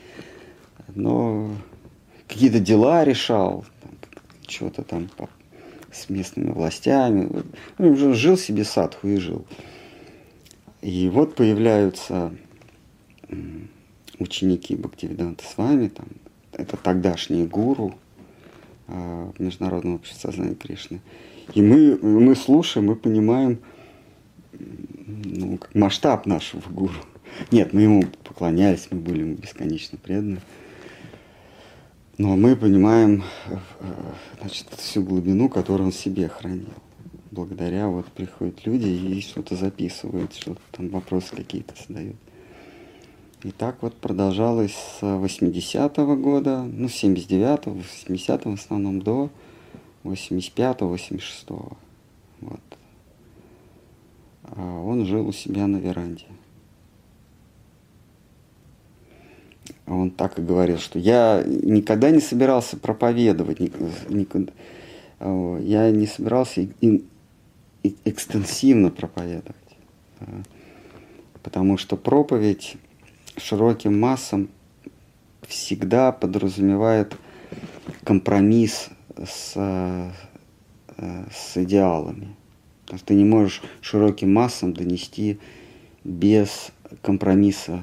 но 0.95 1.49
какие-то 2.27 2.59
дела 2.59 3.05
решал, 3.05 3.63
что-то 4.49 4.83
там 4.83 5.09
с 5.89 6.09
местными 6.09 6.51
властями. 6.51 7.29
Уже 7.77 8.13
жил 8.13 8.35
себе 8.35 8.65
садху 8.65 9.07
и 9.07 9.15
жил. 9.15 9.45
И 10.81 11.07
вот 11.07 11.35
появляются 11.35 12.33
ученики 14.19 14.75
Бхактивиданта 14.75 15.45
с 15.45 15.55
вами, 15.55 15.87
там, 15.87 16.07
это 16.51 16.75
тогдашние 16.75 17.45
гуру 17.45 17.95
э, 18.91 19.31
Международного 19.39 19.95
общества 19.95 20.29
сознания 20.29 20.55
Кришны. 20.55 21.01
И 21.53 21.61
мы, 21.61 21.97
мы 21.97 22.35
слушаем, 22.35 22.87
мы 22.87 22.95
понимаем, 22.95 23.59
ну, 24.53 25.59
масштаб 25.73 26.25
нашего 26.25 26.61
гуру. 26.69 26.93
Нет, 27.51 27.73
мы 27.73 27.81
ему 27.81 28.03
поклонялись, 28.23 28.87
мы 28.91 28.99
были 28.99 29.21
ему 29.21 29.35
бесконечно 29.35 29.97
преданы. 29.97 30.39
Но 32.17 32.35
мы 32.35 32.55
понимаем 32.55 33.23
э, 33.47 33.57
значит, 34.39 34.67
всю 34.77 35.03
глубину, 35.03 35.49
которую 35.49 35.87
он 35.87 35.93
себе 35.93 36.27
хранил. 36.27 36.73
Благодаря 37.31 37.87
вот 37.87 38.05
приходят 38.07 38.65
люди 38.65 38.87
и 38.87 39.21
что-то 39.21 39.55
записывают, 39.55 40.33
что-то 40.33 40.61
там 40.71 40.89
вопросы 40.89 41.35
какие-то 41.35 41.73
задают. 41.87 42.17
И 43.43 43.51
так 43.51 43.81
вот 43.81 43.95
продолжалось 43.95 44.73
с 44.73 45.01
80-го 45.01 46.15
года, 46.15 46.63
ну, 46.63 46.87
с 46.87 47.03
79-го, 47.03 47.71
80-го 47.71 48.51
в 48.51 48.59
основном 48.59 49.01
до 49.01 49.29
85-го, 50.03 50.95
86-го. 50.95 51.77
Вот 52.41 52.59
а 54.43 54.61
он 54.61 55.05
жил 55.05 55.27
у 55.27 55.31
себя 55.31 55.67
на 55.67 55.77
веранде. 55.77 56.25
Он 59.87 60.11
так 60.11 60.39
и 60.39 60.41
говорил, 60.41 60.77
что 60.77 60.99
я 60.99 61.43
никогда 61.45 62.11
не 62.11 62.19
собирался 62.19 62.77
проповедовать, 62.77 63.59
никогда, 63.59 64.51
я 65.19 65.91
не 65.91 66.07
собирался 66.07 66.67
экстенсивно 67.83 68.89
проповедовать, 68.89 69.55
потому 71.43 71.77
что 71.77 71.97
проповедь 71.97 72.77
широким 73.37 73.99
массам 73.99 74.49
всегда 75.47 76.11
подразумевает 76.11 77.15
компромисс 78.03 78.89
с, 79.17 79.53
э, 79.55 80.11
с 81.31 81.57
идеалами. 81.57 82.35
Потому 82.83 82.99
что 82.99 83.07
ты 83.07 83.13
не 83.15 83.25
можешь 83.25 83.61
широким 83.81 84.33
массам 84.33 84.73
донести 84.73 85.39
без 86.03 86.71
компромисса 87.01 87.81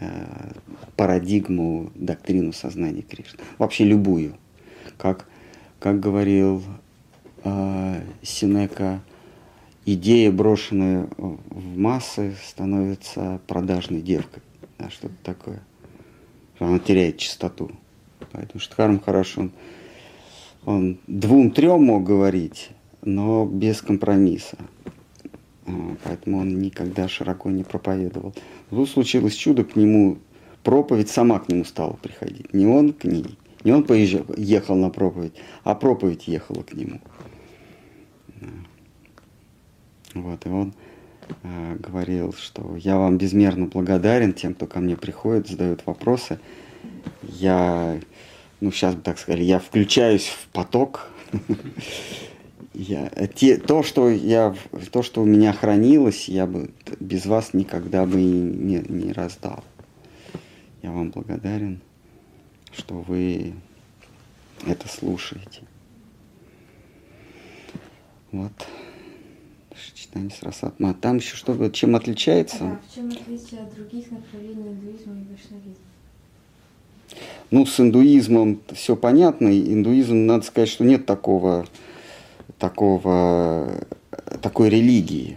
э, 0.00 0.52
парадигму, 0.96 1.90
доктрину 1.94 2.52
сознания 2.52 3.02
Кришны. 3.02 3.40
Вообще 3.58 3.84
любую. 3.84 4.36
Как, 4.96 5.26
как 5.78 6.00
говорил 6.00 6.62
э, 7.44 8.02
Синека, 8.22 9.00
идея, 9.84 10.32
брошенная 10.32 11.08
в 11.16 11.78
массы, 11.78 12.34
становится 12.44 13.40
продажной 13.46 14.00
девкой. 14.00 14.42
Да, 14.78 14.90
что-то 14.90 15.14
такое. 15.22 15.62
Она 16.58 16.78
теряет 16.78 17.18
чистоту. 17.18 17.70
Поэтому 18.32 18.60
Штхарм 18.60 19.00
хорошо, 19.00 19.42
он, 19.42 19.52
он 20.64 20.98
двум-трем 21.06 21.82
мог 21.82 22.04
говорить, 22.04 22.70
но 23.02 23.46
без 23.46 23.80
компромисса. 23.80 24.58
А, 25.66 25.96
поэтому 26.04 26.38
он 26.38 26.60
никогда 26.60 27.08
широко 27.08 27.50
не 27.50 27.64
проповедовал. 27.64 28.34
Тут 28.70 28.88
случилось 28.88 29.34
чудо, 29.34 29.64
к 29.64 29.76
нему 29.76 30.18
проповедь 30.62 31.08
сама 31.08 31.38
к 31.38 31.48
нему 31.48 31.64
стала 31.64 31.94
приходить. 31.94 32.52
Не 32.52 32.66
он 32.66 32.92
к 32.92 33.04
ней, 33.04 33.38
не 33.64 33.72
он 33.72 33.84
поезжал, 33.84 34.24
ехал 34.36 34.76
на 34.76 34.90
проповедь, 34.90 35.34
а 35.64 35.74
проповедь 35.74 36.28
ехала 36.28 36.62
к 36.62 36.74
нему. 36.74 37.00
Вот, 40.14 40.44
и 40.46 40.48
он 40.48 40.74
говорил, 41.42 42.32
что 42.32 42.76
я 42.76 42.96
вам 42.96 43.18
безмерно 43.18 43.66
благодарен 43.66 44.32
тем, 44.32 44.54
кто 44.54 44.66
ко 44.66 44.80
мне 44.80 44.96
приходит, 44.96 45.48
задает 45.48 45.86
вопросы. 45.86 46.38
Я, 47.22 47.98
ну 48.60 48.70
сейчас 48.70 48.94
бы 48.94 49.02
так 49.02 49.18
сказали, 49.18 49.42
я 49.42 49.58
включаюсь 49.58 50.26
в 50.26 50.48
поток 50.48 51.08
я, 52.78 53.08
те, 53.34 53.56
то, 53.56 53.82
что 53.82 54.08
я, 54.08 54.54
то, 54.92 55.02
что 55.02 55.22
у 55.22 55.24
меня 55.24 55.52
хранилось, 55.52 56.28
я 56.28 56.46
бы 56.46 56.70
без 57.00 57.26
вас 57.26 57.52
никогда 57.52 58.06
бы 58.06 58.20
не, 58.20 58.78
не 58.88 59.12
раздал. 59.12 59.64
Я 60.82 60.92
вам 60.92 61.10
благодарен, 61.10 61.80
что 62.72 63.00
вы 63.00 63.54
это 64.66 64.88
слушаете. 64.88 65.62
Вот. 68.30 68.52
Читание 70.08 70.30
Сарасватма. 70.30 70.94
Там 70.94 71.18
еще 71.18 71.36
что, 71.36 71.68
чем 71.70 71.94
отличается? 71.94 72.58
Да, 72.60 72.80
в 72.88 72.94
чем 72.94 73.08
отличие 73.08 73.60
от 73.60 73.74
других 73.74 74.10
направлений 74.10 74.68
индуизма 74.68 75.14
и 75.14 75.24
вайшнавизма? 75.28 75.84
Ну, 77.50 77.66
с 77.66 77.78
индуизмом 77.78 78.60
все 78.72 78.96
понятно. 78.96 79.48
Индуизм, 79.48 80.26
надо 80.26 80.44
сказать, 80.46 80.70
что 80.70 80.84
нет 80.84 81.04
такого, 81.04 81.66
такого, 82.58 83.84
такой 84.40 84.70
религии. 84.70 85.36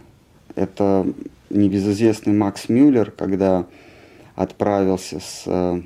Это 0.55 1.05
небезызвестный 1.49 2.33
Макс 2.33 2.69
Мюллер, 2.69 3.11
когда 3.11 3.65
отправился 4.35 5.19
с 5.19 5.43
э, 5.47 5.81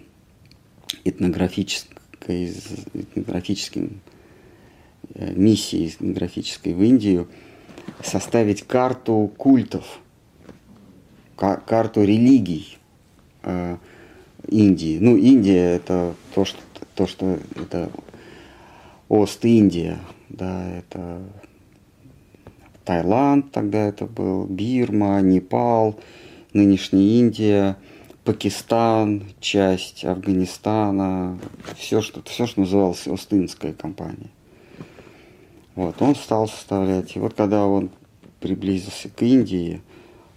этнографической, 1.03 2.53
этнографическим 2.93 3.99
э, 5.15 5.33
миссией 5.33 5.89
этнографической 5.89 6.73
в 6.73 6.83
Индию, 6.83 7.27
составить 8.03 8.63
карту 8.63 9.31
культов, 9.37 9.99
карту 11.35 12.03
религий 12.03 12.77
э, 13.43 13.77
Индии. 14.47 14.97
Ну, 14.99 15.17
Индия 15.17 15.75
это 15.75 16.13
то, 16.33 16.45
что, 16.45 16.59
то, 16.95 17.07
что 17.07 17.39
это 17.55 17.89
Ост-Индия, 19.09 19.99
да, 20.29 20.69
это 20.69 21.21
Таиланд 22.83 23.51
тогда 23.51 23.79
это 23.79 24.05
был, 24.05 24.45
Бирма, 24.45 25.19
Непал, 25.21 25.99
нынешняя 26.53 27.19
Индия, 27.19 27.77
Пакистан, 28.23 29.23
часть 29.39 30.05
Афганистана, 30.05 31.39
все, 31.75 32.01
что, 32.01 32.21
все, 32.23 32.47
что 32.47 32.61
называлось 32.61 33.07
Ост-Индская 33.07 33.73
компания. 33.73 34.29
Вот, 35.75 36.01
он 36.01 36.15
стал 36.15 36.47
составлять. 36.47 37.15
И 37.15 37.19
вот 37.19 37.33
когда 37.33 37.65
он 37.65 37.89
приблизился 38.39 39.09
к 39.09 39.21
Индии, 39.21 39.81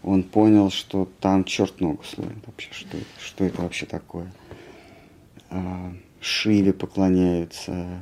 он 0.02 0.22
понял, 0.22 0.70
что 0.70 1.08
там 1.20 1.44
черт 1.44 1.80
ногу 1.80 2.02
сломит 2.04 2.44
вообще, 2.46 2.68
что 2.72 2.96
это, 2.96 3.06
что 3.20 3.44
это 3.44 3.62
вообще 3.62 3.86
такое. 3.86 4.32
А, 5.50 5.92
Шиве 6.20 6.72
поклоняются, 6.72 8.00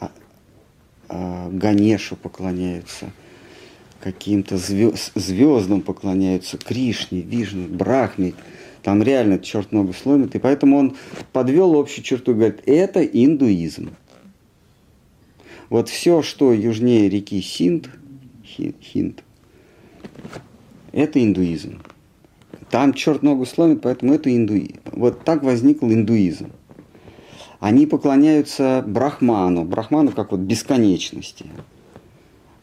а, 0.00 0.10
а, 1.08 1.48
Ганешу 1.50 2.16
поклоняются, 2.16 3.10
каким-то 4.00 4.56
звезд, 4.56 5.12
звездам 5.14 5.82
поклоняются, 5.82 6.56
Кришне, 6.56 7.20
Вишне, 7.20 7.66
Брахме. 7.66 8.34
Там 8.82 9.02
реально 9.02 9.38
черт 9.38 9.72
ногу 9.72 9.92
сломит. 9.92 10.34
И 10.34 10.38
поэтому 10.38 10.78
он 10.78 10.96
подвел 11.32 11.74
общую 11.74 12.04
черту 12.04 12.32
и 12.32 12.34
говорит, 12.34 12.62
это 12.66 13.04
индуизм. 13.04 13.90
Вот 15.70 15.88
все, 15.88 16.22
что 16.22 16.52
южнее 16.52 17.08
реки 17.08 17.40
Синд, 17.42 17.90
Хинд, 18.44 19.22
это 20.92 21.22
индуизм. 21.22 21.80
Там 22.70 22.94
черт 22.94 23.22
ногу 23.22 23.46
сломит, 23.46 23.82
поэтому 23.82 24.14
это 24.14 24.34
индуизм. 24.34 24.76
Вот 24.92 25.24
так 25.24 25.42
возник 25.42 25.82
индуизм. 25.82 26.52
Они 27.60 27.86
поклоняются 27.86 28.84
Брахману, 28.86 29.64
Брахману 29.64 30.12
как 30.12 30.32
вот 30.32 30.40
бесконечности. 30.40 31.46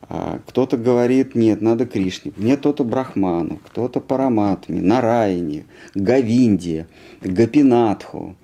А 0.08 0.40
кто-то 0.46 0.78
говорит, 0.78 1.34
нет, 1.34 1.62
надо 1.62 1.86
Кришне, 1.88 2.32
нет, 2.38 2.60
кто-то 2.60 2.84
Брахману, 2.84 3.60
кто-то 3.66 4.00
Параматме, 4.00 4.80
Нараяне, 4.80 5.66
Гавинде, 5.96 6.88
Гапинатху, 7.22 8.36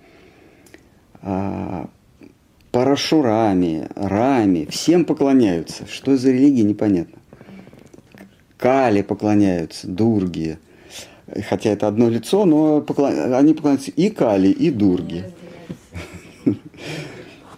а, 1.21 1.87
Парашурами, 2.71 3.87
Рами, 3.95 4.65
всем 4.69 5.03
поклоняются. 5.05 5.85
Что 5.87 6.15
за 6.15 6.31
религия, 6.31 6.63
непонятно. 6.63 7.19
Кали 8.57 9.01
поклоняются, 9.01 9.87
Дурги. 9.87 10.57
Хотя 11.49 11.71
это 11.71 11.87
одно 11.87 12.09
лицо, 12.09 12.45
но 12.45 12.81
поклон... 12.81 13.33
они 13.33 13.53
поклоняются 13.53 13.91
и 13.91 14.09
Кали, 14.09 14.49
и 14.49 14.69
Дурги. 14.69 15.25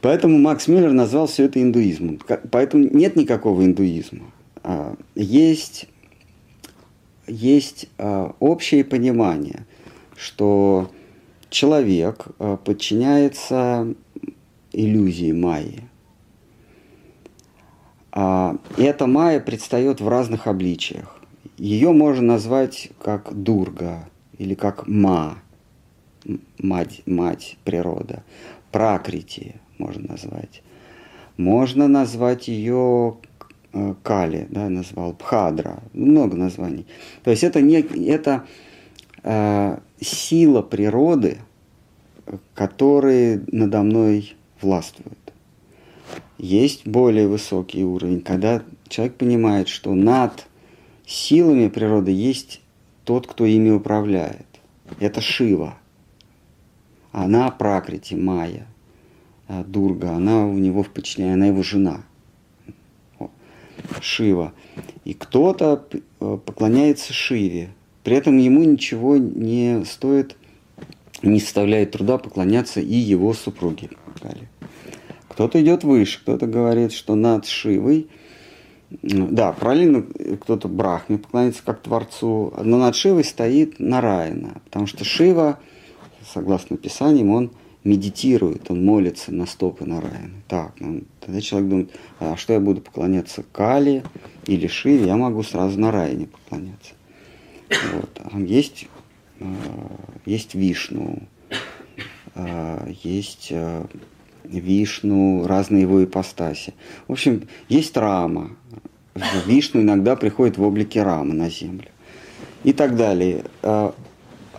Поэтому 0.02 0.38
Макс 0.38 0.68
Мюллер 0.68 0.92
назвал 0.92 1.28
все 1.28 1.46
это 1.46 1.62
индуизмом. 1.62 2.20
Поэтому 2.52 2.90
нет 2.92 3.16
никакого 3.16 3.64
индуизма. 3.64 4.26
А, 4.64 4.96
есть, 5.16 5.88
есть 7.28 7.88
а, 7.98 8.36
общее 8.40 8.84
понимание, 8.84 9.66
что 10.16 10.90
человек 11.50 12.26
а, 12.40 12.58
подчиняется 12.58 13.96
иллюзии 14.74 15.32
майи. 15.32 15.82
И 18.16 18.84
эта 18.84 19.08
майя 19.08 19.40
предстает 19.40 20.02
в 20.02 20.08
разных 20.08 20.46
обличиях. 20.48 21.20
Ее 21.58 21.92
можно 21.92 22.34
назвать 22.34 22.90
как 23.02 23.34
дурга 23.34 24.08
или 24.38 24.54
как 24.54 24.88
ма, 24.88 25.38
мать, 26.60 27.02
мать 27.06 27.58
природа, 27.64 28.24
пракрити 28.72 29.56
можно 29.78 30.12
назвать. 30.12 30.62
Можно 31.38 31.88
назвать 31.88 32.48
ее 32.48 33.18
э, 33.74 33.96
Кали, 34.04 34.48
да, 34.50 34.70
назвал 34.70 35.14
Бхадра, 35.14 35.82
много 35.94 36.38
названий. 36.38 36.86
То 37.24 37.32
есть 37.32 37.44
это, 37.44 37.62
не, 37.62 37.82
это 37.82 38.46
э, 39.24 39.80
сила 40.00 40.62
природы, 40.62 41.40
которые 42.54 43.44
надо 43.52 43.82
мной 43.82 44.36
властвуют. 44.64 45.18
Есть 46.38 46.88
более 46.88 47.28
высокий 47.28 47.84
уровень, 47.84 48.22
когда 48.22 48.64
человек 48.90 49.16
понимает, 49.16 49.68
что 49.68 49.94
над 49.94 50.46
силами 51.06 51.68
природы 51.68 52.12
есть 52.12 52.62
тот, 53.06 53.28
кто 53.28 53.46
ими 53.46 53.70
управляет. 53.70 54.48
Это 55.00 55.22
Шива. 55.22 55.78
Она 57.12 57.52
пракрити, 57.52 58.16
Майя. 58.16 58.68
А, 59.48 59.64
Дурга, 59.64 60.12
она 60.12 60.48
у 60.48 60.58
него 60.58 60.84
в 60.84 60.90
подчинении, 60.90 61.34
она 61.34 61.48
его 61.48 61.64
жена. 61.64 62.04
Шива. 64.02 64.54
И 65.04 65.14
кто-то 65.14 65.86
э, 65.92 66.38
поклоняется 66.46 67.14
Шиве. 67.14 67.70
При 68.04 68.16
этом 68.16 68.38
ему 68.38 68.64
ничего 68.64 69.18
не 69.18 69.84
стоит, 69.86 70.36
не 71.30 71.40
составляет 71.40 71.92
труда 71.92 72.18
поклоняться 72.18 72.80
и 72.82 72.96
его 72.96 73.34
супруге. 73.34 73.90
Кто-то 75.30 75.62
идет 75.62 75.84
выше, 75.84 76.20
кто-то 76.22 76.46
говорит, 76.46 76.92
что 76.92 77.16
над 77.16 77.46
Шивой, 77.46 78.08
да, 79.02 79.52
параллельно 79.54 80.04
кто-то 80.42 80.68
Брахме 80.68 81.18
поклоняется 81.18 81.64
как 81.66 81.82
Творцу, 81.82 82.54
но 82.62 82.78
над 82.78 82.96
Шивой 82.96 83.24
стоит 83.24 83.80
Нараяна, 83.80 84.62
потому 84.66 84.86
что 84.86 85.04
Шива, 85.04 85.60
согласно 86.24 86.78
Писаниям, 86.78 87.32
он– 87.32 87.52
медитирует, 87.84 88.72
он 88.72 88.86
молится 88.86 89.34
на 89.34 89.46
стопы 89.46 89.86
Нараяны. 89.86 90.42
Так, 90.48 90.74
ну, 90.80 91.04
тогда 91.20 91.42
человек 91.42 91.70
думает, 91.70 91.92
а 92.20 92.36
что 92.38 92.54
я 92.54 92.60
буду 92.60 92.82
поклоняться 92.82 93.44
Кали 93.52 94.04
или 94.46 94.68
Шиве, 94.68 95.06
я 95.06 95.18
могу 95.18 95.44
сразу 95.44 95.80
Нараяне 95.80 96.28
поклоняться. 96.28 96.94
Вот. 97.94 98.22
А 98.24 98.40
есть, 98.40 98.88
есть 100.26 100.56
Вишну, 100.56 101.24
э, 102.36 102.94
есть 103.04 103.48
э, 103.52 103.86
Вишну, 104.44 105.46
разные 105.48 105.82
его 105.82 106.04
ипостаси. 106.04 106.74
В 107.08 107.14
общем, 107.14 107.48
есть 107.70 107.96
Рама. 107.98 108.52
Вишну 109.46 109.82
иногда 109.82 110.16
приходит 110.16 110.58
в 110.58 110.64
облике 110.64 111.04
Рамы 111.04 111.34
на 111.34 111.50
землю. 111.50 111.88
И 112.64 112.74
так 112.74 112.96
далее. 112.96 113.44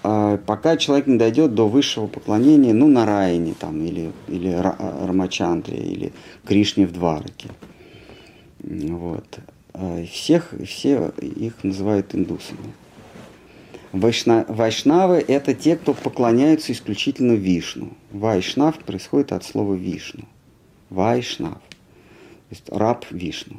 А, 0.06 0.36
пока 0.36 0.76
человек 0.76 1.06
не 1.06 1.16
дойдет 1.16 1.54
до 1.54 1.66
высшего 1.66 2.06
поклонения, 2.06 2.74
ну, 2.74 2.88
на 2.88 3.06
Райне 3.06 3.54
там, 3.58 3.82
или, 3.82 4.12
или 4.28 4.50
Рамачандре, 4.50 5.78
или 5.78 6.12
Кришне 6.44 6.86
в 6.86 6.92
Двараке. 6.92 7.48
Вот. 8.58 9.38
А, 9.72 10.04
всех, 10.04 10.52
все 10.66 11.10
их 11.16 11.64
называют 11.64 12.14
индусами. 12.14 12.74
Вайшна, 13.94 14.44
вайшнавы– 14.48 15.24
это 15.28 15.54
те, 15.54 15.76
кто 15.76 15.94
поклоняются 15.94 16.72
исключительно 16.72 17.34
Вишну. 17.34 17.92
Вайшнав 18.10 18.76
происходит 18.80 19.30
от 19.30 19.44
слова 19.44 19.74
Вишну. 19.74 20.24
Вайшнав. 20.90 21.58
То 21.58 22.50
есть 22.50 22.68
раб 22.70 23.06
Вишну. 23.12 23.58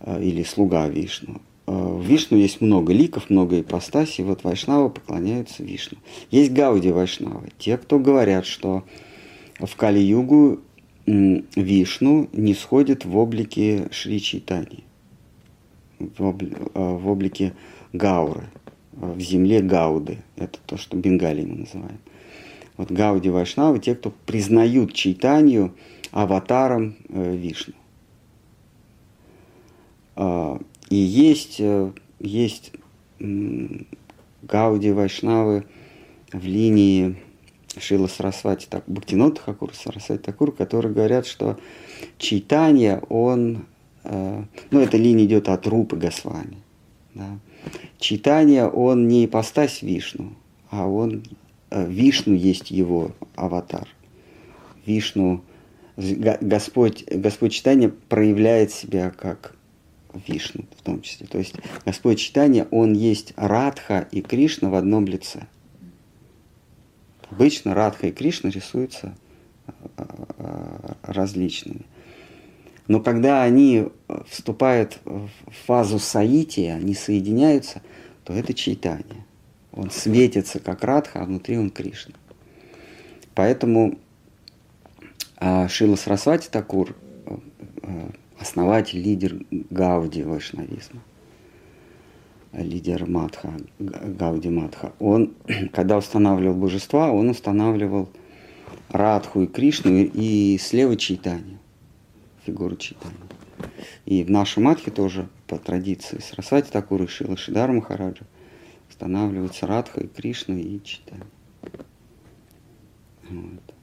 А, 0.00 0.18
или 0.18 0.42
слуга 0.42 0.88
Вишну. 0.88 1.42
Э, 1.66 1.72
в 1.72 2.02
Вишну 2.02 2.38
есть 2.38 2.62
много 2.62 2.94
ликов, 2.94 3.28
много 3.28 3.60
ипостасей. 3.60 4.24
Вот 4.24 4.42
Вайшнавы 4.42 4.88
поклоняются 4.88 5.62
Вишну. 5.62 5.98
Есть 6.30 6.52
Гауди 6.52 6.90
Вайшнавы. 6.90 7.50
Те, 7.58 7.76
кто 7.76 7.98
говорят, 7.98 8.46
что 8.46 8.84
в 9.58 9.76
Кали-югу 9.76 10.60
Вишну 11.04 12.30
не 12.32 12.54
сходит 12.54 13.04
в 13.04 13.18
облике 13.18 13.88
Шри 13.90 14.18
Чайтани, 14.18 14.84
в, 16.18 17.08
облике 17.08 17.52
Гауры, 17.92 18.48
в 18.92 19.20
земле 19.20 19.60
Гауды. 19.60 20.18
Это 20.36 20.58
то, 20.66 20.76
что 20.76 20.96
Бенгали 20.96 21.44
мы 21.44 21.58
называем. 21.58 21.98
Вот 22.76 22.90
Гауди 22.90 23.28
Вайшнавы, 23.28 23.78
те, 23.78 23.94
кто 23.94 24.10
признают 24.10 24.94
Чайтанию 24.94 25.74
аватаром 26.12 26.96
э, 27.08 27.36
Вишну. 27.36 27.74
И 30.90 30.96
есть, 30.96 31.56
э, 31.60 31.92
есть 32.18 32.72
Гауди, 33.18 34.90
Вайшнавы 34.90 35.64
в 36.32 36.44
линии 36.44 37.16
Шила 37.78 38.08
Сарасвати, 38.08 38.66
так, 38.68 38.84
Бхактинот 38.86 39.38
Хакур, 39.38 39.74
Сарасвати 39.74 40.22
Такур, 40.22 40.52
которые 40.52 40.92
говорят, 40.92 41.26
что 41.26 41.58
читание, 42.18 43.00
он, 43.08 43.56
э, 43.56 43.60
ну, 44.04 44.80
эта 44.80 44.96
линия 44.96 45.24
идет 45.26 45.48
от 45.48 45.66
Рупы 45.66 45.96
Госвами. 45.96 46.56
Да. 47.14 47.38
Читание, 47.98 48.66
он 48.66 49.08
не 49.08 49.26
ипостась 49.26 49.82
Вишну, 49.82 50.32
а 50.70 50.86
он, 50.86 51.22
э, 51.70 51.86
Вишну 51.86 52.34
есть 52.34 52.70
его 52.70 53.12
аватар. 53.36 53.88
Вишну, 54.86 55.42
Господь, 55.96 57.04
Господь 57.10 57.52
читание 57.52 57.90
проявляет 57.90 58.72
себя 58.72 59.10
как 59.10 59.54
Вишну 60.26 60.64
в 60.78 60.82
том 60.82 61.02
числе. 61.02 61.26
То 61.26 61.38
есть 61.38 61.54
Господь 61.84 62.18
читание, 62.18 62.66
он 62.70 62.94
есть 62.94 63.34
Радха 63.36 64.08
и 64.10 64.22
Кришна 64.22 64.70
в 64.70 64.74
одном 64.74 65.06
лице. 65.06 65.46
Обычно 67.30 67.74
Радха 67.74 68.08
и 68.08 68.12
Кришна 68.12 68.50
рисуются 68.50 69.14
э, 69.66 70.04
э, 70.38 70.92
различными. 71.02 71.82
Но 72.90 72.98
когда 72.98 73.44
они 73.44 73.86
вступают 74.28 74.98
в 75.04 75.28
фазу 75.64 76.00
саития, 76.00 76.74
они 76.74 76.94
соединяются, 76.94 77.82
то 78.24 78.32
это 78.32 78.52
читание. 78.52 79.24
Он 79.70 79.92
светится 79.92 80.58
как 80.58 80.82
Радха, 80.82 81.20
а 81.20 81.24
внутри 81.24 81.56
он 81.56 81.70
Кришна. 81.70 82.14
Поэтому 83.36 83.96
а, 85.36 85.68
Шила 85.68 85.94
Сарасвати 85.94 86.48
Такур, 86.50 86.96
э, 87.82 88.08
основатель, 88.40 89.00
лидер 89.00 89.36
Гауди 89.52 90.24
вайшнавизма, 90.24 91.00
лидер 92.52 93.08
Матха, 93.08 93.52
Гауди 93.78 94.48
Матха, 94.48 94.94
он, 94.98 95.34
когда 95.72 95.96
устанавливал 95.96 96.56
божества, 96.56 97.12
он 97.12 97.28
устанавливал 97.28 98.08
Радху 98.88 99.42
и 99.42 99.46
Кришну 99.46 99.92
и 99.92 100.58
слева 100.58 100.96
читание, 100.96 101.59
фигуру 102.44 102.76
читания. 102.76 103.16
И 104.06 104.24
в 104.24 104.30
нашей 104.30 104.62
Матхе 104.62 104.90
тоже 104.90 105.28
по 105.46 105.58
традиции 105.58 106.18
Сарасвати 106.18 106.70
Такур 106.70 107.02
и 107.02 107.06
Шила 107.06 107.36
Шидар 107.36 107.70
Махараджа 107.70 108.24
устанавливается 108.88 109.66
Радха 109.66 110.00
и 110.00 110.08
Кришна 110.08 110.54
и 110.58 110.82
читание. 110.82 111.26
Вот. 113.28 113.74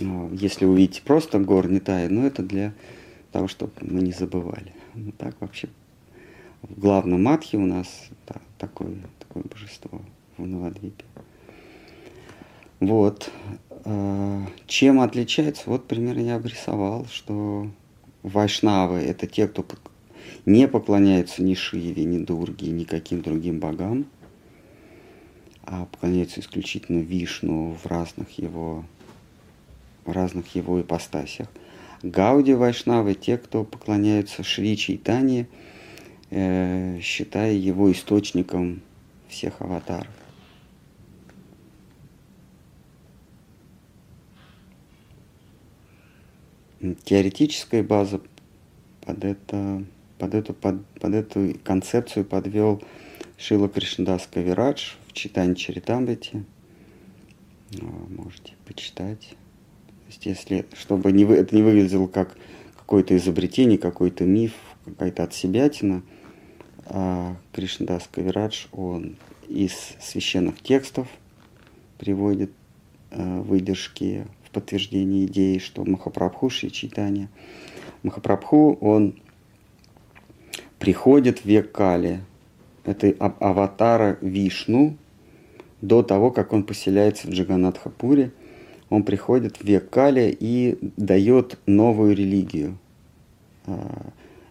А, 0.00 0.30
если 0.32 0.64
увидите 0.64 1.02
просто 1.02 1.38
гор 1.38 1.68
Нитай, 1.68 2.08
ну 2.08 2.26
это 2.26 2.42
для 2.42 2.74
того, 3.32 3.48
чтобы 3.48 3.72
мы 3.80 4.00
не 4.02 4.12
забывали. 4.12 4.72
Ну 4.94 5.12
так 5.12 5.40
вообще 5.40 5.68
в 6.62 6.78
главном 6.78 7.22
матхе 7.22 7.56
у 7.56 7.66
нас 7.66 8.08
да, 8.26 8.36
такое, 8.58 8.96
такое 9.18 9.44
божество 9.44 10.02
в 10.36 10.46
Навадвипе. 10.46 11.04
Вот. 12.80 13.30
А, 13.84 14.44
чем 14.66 15.00
отличается? 15.00 15.62
Вот 15.66 15.86
примерно 15.86 16.20
я 16.20 16.36
обрисовал, 16.36 17.06
что 17.06 17.68
вайшнавы– 18.22 18.98
это 18.98 19.26
те, 19.26 19.48
кто 19.48 19.64
не 20.46 20.68
поклоняются 20.68 21.42
ни 21.42 21.54
Шиве, 21.54 22.04
ни 22.04 22.18
Дурге, 22.18 22.70
ни 22.70 22.84
каким 22.84 23.22
другим 23.22 23.60
богам, 23.60 24.06
а 25.64 25.86
поклоняются 25.86 26.40
исключительно 26.40 27.00
Вишну 27.00 27.76
в 27.82 27.86
разных 27.86 28.38
его, 28.38 28.84
в 30.04 30.12
разных 30.12 30.54
его 30.54 30.80
ипостасях. 30.80 31.48
Гауди 32.02 32.54
Вайшнавы– 32.54 33.14
те, 33.14 33.38
кто 33.38 33.64
поклоняются 33.64 34.42
Шри 34.42 34.76
Чайтане– 34.76 35.46
э, 36.30 37.00
считая 37.00 37.52
его 37.52 37.90
источником 37.90 38.80
всех 39.28 39.60
аватаров. 39.60 40.08
Теоретическая 47.04 47.82
база 47.82 48.20
под, 49.00 49.24
это, 49.24 49.84
под, 50.18 50.34
эту, 50.34 50.54
под, 50.54 50.86
под 50.86 51.14
эту 51.14 51.54
концепцию 51.64 52.24
подвел 52.24 52.82
Шила 53.36 53.68
Кришндас 53.68 54.28
Кавирадж 54.32 54.92
в 55.08 55.12
читании 55.12 55.54
Чаритамрити. 55.54 56.44
А, 57.80 57.84
можете 57.84 58.54
почитать. 58.66 59.20
То 59.20 60.06
есть, 60.08 60.26
если, 60.26 60.66
чтобы 60.74 61.12
не, 61.12 61.24
это 61.24 61.54
не 61.54 61.62
выглядело 61.62 62.06
как 62.06 62.36
какое-то 62.76 63.16
изобретение, 63.16 63.78
какой-то 63.78 64.24
миф, 64.24 64.52
какая-то 64.84 65.24
отсебятина– 65.24 66.02
а 66.90 67.36
Кришнадас 67.52 68.08
Кавирадж, 68.10 68.66
он 68.72 69.16
из 69.46 69.72
священных 70.00 70.62
текстов 70.62 71.08
приводит 71.98 72.50
э, 73.10 73.40
выдержки 73.40 74.26
в 74.48 74.50
подтверждение 74.50 75.26
идеи, 75.26 75.58
что 75.58 75.84
Махапрабху 75.84 76.48
Шри 76.48 76.72
Читания. 76.72 77.28
Махапрабху, 78.02 78.78
он 78.80 79.14
приходит 80.78 81.40
в 81.40 81.44
век 81.44 81.72
Кали, 81.72 82.20
это 82.84 83.08
аватара 83.18 84.18
Вишну, 84.22 84.96
до 85.82 86.02
того, 86.02 86.30
как 86.30 86.52
он 86.52 86.64
поселяется 86.64 87.28
в 87.28 87.30
Джаганатхапуре, 87.30 88.32
он 88.88 89.02
приходит 89.02 89.58
в 89.58 89.64
век 89.64 89.90
Кали 89.90 90.34
и 90.38 90.78
дает 90.96 91.58
новую 91.66 92.16
религию 92.16 92.78
э, 93.66 93.76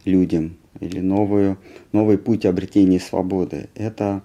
людям, 0.05 0.57
или 0.79 0.99
новую, 0.99 1.57
новый 1.91 2.17
путь 2.17 2.45
обретения 2.45 2.99
свободы. 2.99 3.69
Это 3.73 4.21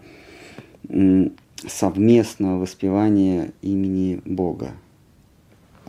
совместное 1.67 2.57
воспевание 2.57 3.53
имени 3.63 4.21
Бога. 4.27 4.73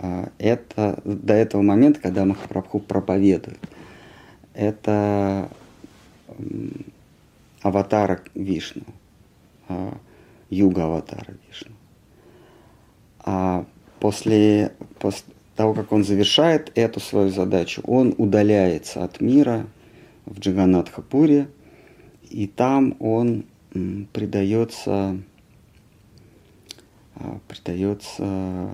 А, 0.04 0.30
это 0.38 1.02
до 1.06 1.34
этого 1.34 1.62
момента, 1.62 2.02
когда 2.02 2.26
Махапрабху 2.26 2.80
проповедует. 2.80 3.60
Это 4.54 5.50
аватара 7.62 8.22
Вишну, 8.36 8.84
а, 9.70 9.98
юга 10.50 10.86
аватара 10.86 11.34
Вишну. 11.48 11.72
А 13.20 13.66
после, 14.02 14.74
после 15.00 15.34
того, 15.56 15.74
как 15.74 15.94
он 15.94 16.04
завершает 16.04 16.72
эту 16.76 17.00
свою 17.00 17.30
задачу, 17.30 17.82
он 17.86 18.14
удаляется 18.18 19.04
от 19.04 19.22
мира– 19.22 19.66
в 20.26 20.40
Джаганатхапуре, 20.40 21.50
и 22.30 22.48
там 22.48 22.96
он 23.00 23.46
предается, 24.14 25.18
а, 27.16 27.40
предается 27.48 28.70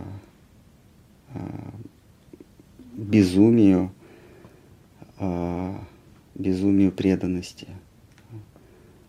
безумию, 2.94 3.92
а, 5.18 5.80
безумию 6.36 6.92
преданности. 6.92 7.68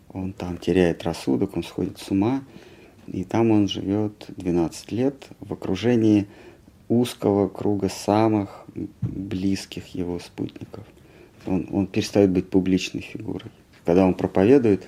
Он 0.09 0.33
там 0.33 0.57
теряет 0.57 1.03
рассудок, 1.03 1.55
он 1.55 1.63
сходит 1.63 1.97
с 1.97 2.11
ума, 2.11 2.43
и 3.07 3.23
там 3.23 3.51
он 3.51 3.67
живет 3.67 4.25
12 4.35 4.91
лет 4.91 5.27
в 5.39 5.53
окружении 5.53 6.27
узкого 6.89 7.47
круга 7.47 7.89
самых 7.89 8.65
близких 9.01 9.87
его 9.95 10.19
спутников– 10.19 10.85
он, 11.45 11.67
он 11.71 11.87
перестает 11.87 12.29
быть 12.29 12.49
публичной 12.49 13.01
фигурой. 13.01 13.51
Когда 13.85 14.05
он 14.05 14.13
проповедует, 14.13 14.87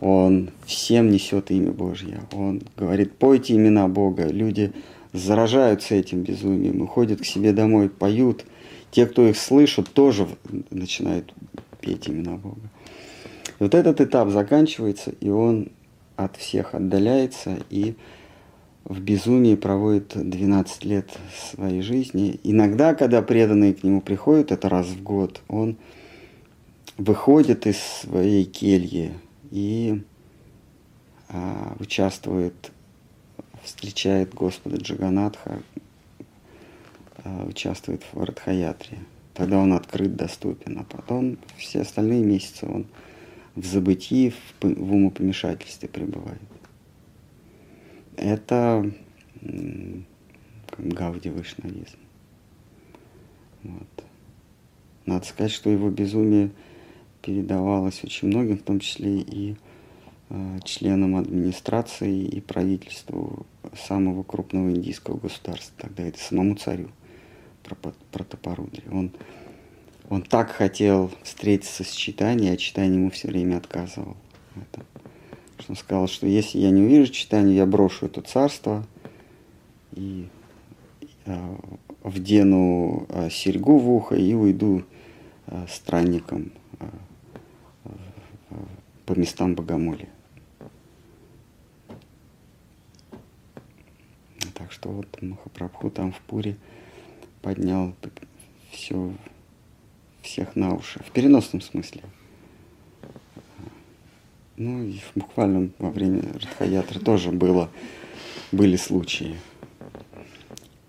он 0.00 0.50
всем 0.66 1.10
несет 1.10 1.50
имя 1.50 1.72
Божье. 1.72 2.20
Он 2.32 2.62
говорит, 2.76 3.14
пойте 3.14 3.54
имена 3.54 3.88
Бога. 3.88 4.26
Люди 4.26 4.72
заражаются 5.12 5.94
этим 5.94 6.22
безумием, 6.22 6.82
уходят 6.82 7.20
к 7.20 7.24
себе 7.24 7.52
домой, 7.52 7.88
поют. 7.88 8.44
Те, 8.90 9.06
кто 9.06 9.26
их 9.26 9.36
слышат, 9.36 9.92
тоже 9.92 10.26
начинают 10.70 11.34
петь 11.80 12.08
имена 12.08 12.36
Бога. 12.36 12.60
И 13.58 13.62
вот 13.62 13.74
этот 13.74 14.00
этап 14.00 14.30
заканчивается, 14.30 15.12
и 15.20 15.28
он 15.28 15.68
от 16.16 16.36
всех 16.36 16.74
отдаляется, 16.74 17.58
и 17.70 17.94
в 18.84 19.00
безумии 19.00 19.54
проводит 19.54 20.12
12 20.14 20.84
лет 20.84 21.10
своей 21.52 21.82
жизни. 21.82 22.40
Иногда, 22.42 22.94
когда 22.94 23.20
преданные 23.20 23.74
к 23.74 23.84
нему 23.84 24.00
приходят, 24.00 24.50
это 24.50 24.68
раз 24.68 24.86
в 24.86 25.02
год, 25.02 25.42
он 25.48 25.76
выходит 26.96 27.66
из 27.66 27.78
своей 27.78 28.44
кельи 28.44 29.12
и 29.50 30.02
а, 31.28 31.76
участвует, 31.78 32.72
встречает 33.68 34.34
Господа 34.34 34.76
Джаганатха, 34.76 35.62
а, 37.24 37.44
участвует 37.46 38.02
в 38.12 38.22
Радхаятре. 38.22 38.98
Тогда 39.34 39.58
он 39.58 39.72
открыт, 39.72 40.16
доступен, 40.16 40.78
а 40.78 40.84
потом 40.84 41.38
все 41.56 41.82
остальные 41.82 42.24
месяцы 42.24 42.66
он 42.66 42.86
в 43.54 43.64
забытии, 43.64 44.30
в, 44.30 44.64
в 44.64 44.92
умопомешательстве 44.92 45.88
пребывает 45.88 46.40
это 48.18 48.90
Гауди 50.76 51.30
вайшнавизм. 51.30 51.98
Вот. 53.62 54.04
Надо 55.06 55.24
сказать, 55.26 55.52
что 55.52 55.70
его 55.70 55.90
безумие 55.90 56.50
передавалось 57.22 58.04
очень 58.04 58.28
многим, 58.28 58.58
в 58.58 58.62
том 58.62 58.80
числе 58.80 59.20
и 59.20 59.56
э, 60.30 60.58
членам 60.64 61.16
администрации 61.16 62.24
и 62.24 62.40
правительству 62.40 63.46
самого 63.76 64.22
крупного 64.22 64.70
индийского 64.70 65.18
государства, 65.18 65.74
тогда 65.78 66.04
это 66.04 66.18
самому 66.18 66.54
царю 66.54 66.88
Протопарудри. 68.12 68.84
Он, 68.90 69.10
он 70.08 70.22
так 70.22 70.50
хотел 70.50 71.10
встретиться 71.22 71.84
с 71.84 71.90
читанием, 71.90 72.54
а 72.54 72.56
читание 72.56 72.98
ему 72.98 73.10
все 73.10 73.28
время 73.28 73.58
отказывал. 73.58 74.16
Это. 74.56 74.84
Что 75.58 75.72
он 75.72 75.76
сказал, 75.76 76.08
что 76.08 76.26
если 76.26 76.58
я 76.58 76.70
не 76.70 76.80
увижу 76.82 77.12
читание, 77.12 77.56
я 77.56 77.66
брошу 77.66 78.06
это 78.06 78.22
царство 78.22 78.86
и 79.92 80.28
э, 81.26 81.56
вдену 82.02 83.06
э, 83.08 83.28
серьгу 83.30 83.78
в 83.78 83.90
ухо 83.90 84.14
и 84.14 84.34
уйду 84.34 84.84
э, 85.46 85.66
странником 85.68 86.52
э, 86.80 86.86
по 89.04 89.18
местам 89.18 89.54
богомолия. 89.54 90.08
Так 94.68 94.74
что 94.74 94.90
вот 94.90 95.22
Махапрабху 95.22 95.90
там 95.90 96.12
в 96.12 96.20
Пуре 96.20 96.54
поднял 97.40 97.94
все, 98.70 99.14
всех 100.20 100.56
на 100.56 100.74
уши. 100.74 101.02
В 101.02 101.10
переносном 101.10 101.62
смысле. 101.62 102.02
Ну 104.58 104.84
и 104.84 104.98
в 104.98 105.12
буквальном 105.14 105.72
во 105.78 105.88
время 105.88 106.20
Радхаятры 106.34 107.00
тоже 107.00 107.30
было, 107.30 107.70
были 108.52 108.76
случаи, 108.76 109.38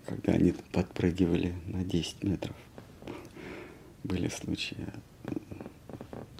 когда 0.04 0.34
они 0.34 0.52
подпрыгивали 0.72 1.54
на 1.64 1.82
10 1.82 2.22
метров. 2.22 2.56
Были 4.04 4.28
случаи. 4.28 4.76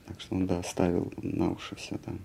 Так 0.04 0.20
что 0.20 0.34
он, 0.34 0.46
да, 0.46 0.62
ставил 0.62 1.10
на 1.22 1.52
уши 1.52 1.74
все 1.76 1.96
там. 1.96 2.18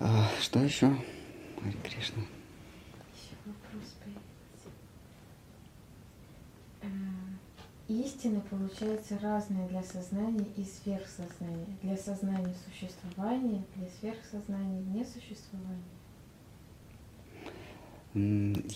А, 0.00 0.28
что 0.40 0.58
еще? 0.58 0.96
Хари 1.64 1.76
Кришна. 1.82 2.22
Еще 3.14 3.36
вопрос 3.46 3.94
появился. 4.04 4.68
Э, 6.82 6.86
истины 7.88 8.42
получаются 8.50 9.18
разные 9.22 9.66
для 9.68 9.82
сознания 9.82 10.46
и 10.58 10.64
сверхсознания. 10.64 11.66
Для 11.82 11.96
сознания 11.96 12.54
существования, 12.68 13.64
для 13.76 13.88
сверхсознания 13.98 14.82
несуществования. 14.92 15.80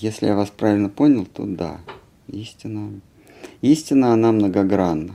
Если 0.00 0.26
я 0.26 0.34
вас 0.34 0.50
правильно 0.50 0.88
понял, 0.88 1.26
то 1.26 1.44
да, 1.44 1.80
истина. 2.26 3.00
Истина, 3.60 4.14
она 4.14 4.32
многогранна. 4.32 5.14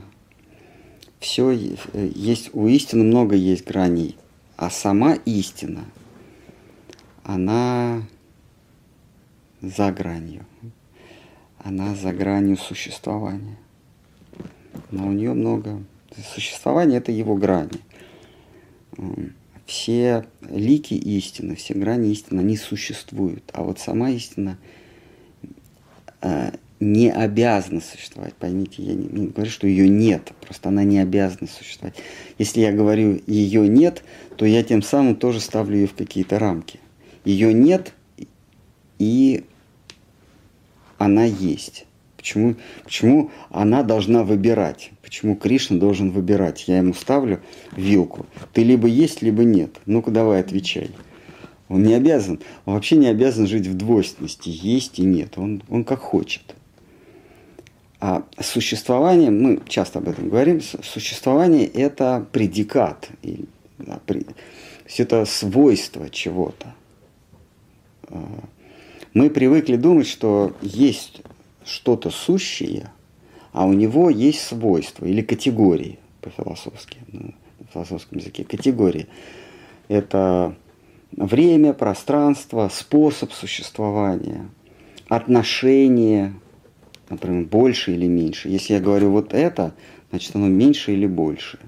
Все 1.18 1.50
э, 1.50 1.76
есть, 2.14 2.54
у 2.54 2.68
истины 2.68 3.02
много 3.02 3.34
есть 3.34 3.66
граней, 3.66 4.16
а 4.56 4.70
сама 4.70 5.14
истина– 5.14 5.84
она 7.24 8.02
за 9.60 9.90
гранью. 9.90 10.46
Она 11.58 11.94
за 11.94 12.12
гранью 12.12 12.56
существования. 12.56 13.58
Но 14.90 15.08
у 15.08 15.12
нее 15.12 15.32
много... 15.32 15.82
Существование– 16.34 16.98
это 17.00 17.10
его 17.10 17.34
грани. 17.34 17.80
Все 19.66 20.26
лики 20.48 20.94
истины, 20.94 21.56
все 21.56 21.74
грани 21.74 22.12
истины, 22.12 22.40
они 22.40 22.56
существуют. 22.56 23.50
А 23.52 23.64
вот 23.64 23.80
сама 23.80 24.10
истина 24.10 24.56
э, 26.20 26.52
не 26.78 27.10
обязана 27.10 27.80
существовать. 27.80 28.34
Поймите, 28.34 28.82
я 28.82 28.94
не, 28.94 29.26
говорю, 29.26 29.50
что 29.50 29.66
ее 29.66 29.88
нет, 29.88 30.32
просто 30.40 30.68
она 30.68 30.84
не 30.84 31.00
обязана 31.00 31.48
существовать. 31.48 31.96
Если 32.38 32.60
я 32.60 32.72
говорю 32.72 33.20
ее 33.26 33.66
нет, 33.66 34.04
то 34.36 34.44
я 34.44 34.62
тем 34.62 34.82
самым 34.82 35.16
тоже 35.16 35.40
ставлю 35.40 35.76
ее 35.76 35.86
в 35.88 35.94
какие-то 35.94 36.38
рамки. 36.38 36.78
Ее 37.24 37.52
нет, 37.52 37.94
и 38.98 39.44
она 40.98 41.24
есть. 41.24 41.86
Почему, 42.16 42.56
почему 42.82 43.30
она 43.50 43.82
должна 43.82 44.24
выбирать? 44.24 44.92
Почему 45.02 45.36
Кришна 45.36 45.78
должен 45.78 46.10
выбирать? 46.10 46.64
Я 46.68 46.78
ему 46.78 46.94
ставлю 46.94 47.40
вилку. 47.76 48.26
Ты 48.52 48.62
либо 48.62 48.88
есть, 48.88 49.20
либо 49.20 49.44
нет. 49.44 49.80
Ну-ка 49.84 50.10
давай 50.10 50.40
отвечай. 50.40 50.90
Он 51.68 51.82
не 51.82 51.94
обязан, 51.94 52.40
он 52.66 52.74
вообще 52.74 52.96
не 52.96 53.08
обязан 53.08 53.46
жить 53.46 53.66
в 53.66 53.76
двойственности, 53.76 54.48
есть 54.48 54.98
и 54.98 55.02
нет. 55.02 55.38
Он, 55.38 55.62
он 55.68 55.84
как 55.84 56.00
хочет. 56.00 56.54
А 58.00 58.22
существование, 58.38 59.30
мы 59.30 59.60
часто 59.66 59.98
об 59.98 60.08
этом 60.08 60.28
говорим, 60.28 60.60
существование– 60.60 61.66
это 61.74 62.26
предикат, 62.32 63.08
то 63.22 64.14
есть 64.84 65.00
это 65.00 65.24
свойство 65.24 66.10
чего-то. 66.10 66.74
Мы 69.14 69.30
привыкли 69.30 69.76
думать, 69.76 70.06
что 70.06 70.56
есть 70.60 71.22
что-то 71.64 72.10
сущее, 72.10 72.90
а 73.52 73.64
у 73.66 73.72
него 73.72 74.10
есть 74.10 74.40
свойства 74.40 75.06
или 75.06 75.22
категории 75.22 75.98
по-философски, 76.20 76.98
на 77.12 77.32
философском 77.72 78.18
языке. 78.18 78.44
Категории– 78.44 79.06
это 79.88 80.56
время, 81.12 81.72
пространство, 81.72 82.68
способ 82.72 83.32
существования, 83.32 84.48
отношения, 85.08 86.34
например, 87.08 87.44
больше 87.44 87.92
или 87.92 88.06
меньше. 88.06 88.48
Если 88.48 88.74
я 88.74 88.80
говорю 88.80 89.10
вот 89.10 89.32
это, 89.32 89.74
значит 90.10 90.34
оно 90.34 90.48
меньше 90.48 90.92
или 90.92 91.06
больше. 91.06 91.58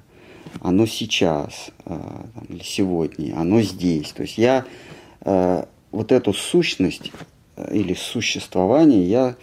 Оно 0.60 0.86
сейчас 0.86 1.70
а, 1.84 2.26
или 2.48 2.62
сегодня, 2.62 3.38
оно 3.38 3.60
здесь. 3.60 4.10
То 4.12 4.22
есть 4.22 4.38
я 4.38 4.64
а, 5.20 5.68
вот 5.96 6.12
эту 6.12 6.34
сущность 6.34 7.10
э, 7.56 7.74
или 7.74 7.94
существование 7.94 9.02
я 9.04 9.36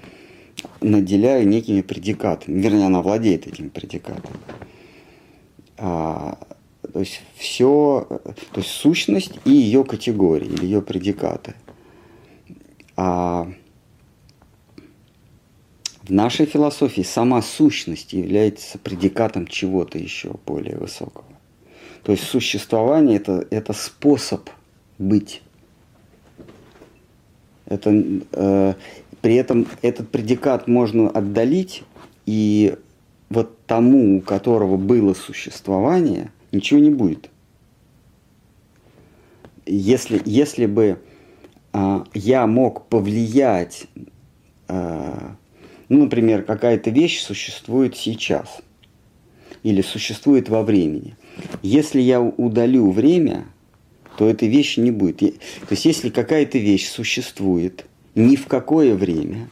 наделяю 0.81 1.47
некими 1.47 1.81
предикатами. 1.81 2.61
Вернее, 2.61 2.85
она 2.85 3.01
владеет 3.01 3.47
этим 3.47 3.71
предикатом. 3.71 4.33
А, 5.77 6.37
то 6.93 6.99
есть 6.99 7.21
все, 7.35 8.05
то 8.51 8.61
есть 8.61 8.69
сущность 8.69 9.33
и 9.45 9.51
ее 9.51 9.83
категории, 9.83 10.47
или 10.47 10.65
ее 10.65 10.81
предикаты. 10.83 11.55
А 12.95 13.51
в 16.03 16.11
нашей 16.11 16.45
философии 16.45 17.01
сама 17.01 17.41
сущность 17.41 18.13
является 18.13 18.77
предикатом 18.77 19.47
чего-то 19.47 19.97
еще 19.97 20.35
более 20.45 20.77
высокого. 20.77 21.25
То 22.03 22.11
есть 22.11 22.25
существование 22.25 23.17
это, 23.17 23.47
это 23.49 23.73
способ 23.73 24.49
быть. 24.99 25.41
Это, 27.73 27.91
э, 28.31 28.73
при 29.21 29.35
этом 29.35 29.67
этот 29.81 30.09
предикат 30.09 30.67
можно 30.67 31.09
отдалить, 31.09 31.83
и 32.25 32.75
вот 33.29 33.65
тому, 33.65 34.17
у 34.17 34.21
которого 34.21 34.77
было 34.77 35.13
существование, 35.13 36.31
ничего 36.51 36.79
не 36.79 36.91
будет. 36.91 37.29
Если, 39.65 40.21
если 40.25 40.65
бы 40.65 40.99
э, 41.73 42.03
я 42.13 42.47
мог 42.47 42.85
повлиять, 42.87 43.87
э, 44.67 45.29
ну, 45.89 46.03
например, 46.03 46.43
какая-то 46.43 46.89
вещь 46.89 47.21
существует 47.21 47.95
сейчас 47.95 48.61
или 49.63 49.81
существует 49.81 50.49
во 50.49 50.63
времени. 50.63 51.15
Если 51.61 52.01
я 52.01 52.21
удалю 52.21 52.91
время, 52.91 53.45
то 54.17 54.29
этой 54.29 54.47
вещи 54.47 54.79
не 54.79 54.91
будет. 54.91 55.19
То 55.19 55.71
есть 55.71 55.85
если 55.85 56.09
какая-то 56.09 56.57
вещь 56.57 56.87
существует 56.87 57.85
ни 58.15 58.35
в 58.35 58.47
какое 58.47 58.95
время, 58.95 59.49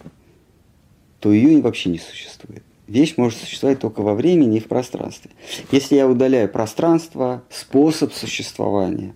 то 1.19 1.31
ее 1.31 1.61
вообще 1.61 1.89
не 1.89 1.99
существует. 1.99 2.63
Вещь 2.87 3.13
может 3.15 3.39
существовать 3.39 3.79
только 3.79 4.01
во 4.01 4.15
времени 4.15 4.57
и 4.57 4.59
в 4.59 4.67
пространстве. 4.67 5.31
Если 5.71 5.95
я 5.95 6.07
удаляю 6.07 6.49
пространство, 6.49 7.43
способ 7.49 8.11
существования, 8.11 9.15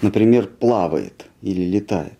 например, 0.00 0.46
плавает 0.46 1.26
или 1.42 1.62
летает, 1.62 2.18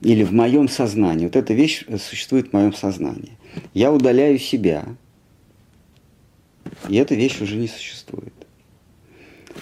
или 0.00 0.22
в 0.22 0.32
моем 0.32 0.68
сознании, 0.68 1.24
вот 1.24 1.34
эта 1.34 1.54
вещь 1.54 1.84
существует 1.98 2.50
в 2.50 2.52
моем 2.52 2.72
сознании, 2.72 3.36
я 3.72 3.92
удаляю 3.92 4.38
себя, 4.38 4.84
и 6.88 6.96
эта 6.96 7.14
вещь 7.14 7.40
уже 7.40 7.56
не 7.56 7.68
существует 7.68 8.43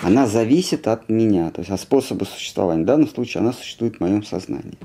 она 0.00 0.26
зависит 0.26 0.88
от 0.88 1.08
меня, 1.08 1.50
то 1.50 1.60
есть 1.60 1.70
от 1.70 1.80
способа 1.80 2.24
существования. 2.24 2.82
В 2.82 2.86
данном 2.86 3.08
случае 3.08 3.42
она 3.42 3.52
существует 3.52 3.96
в 3.96 4.00
моем 4.00 4.22
сознании. 4.22 4.78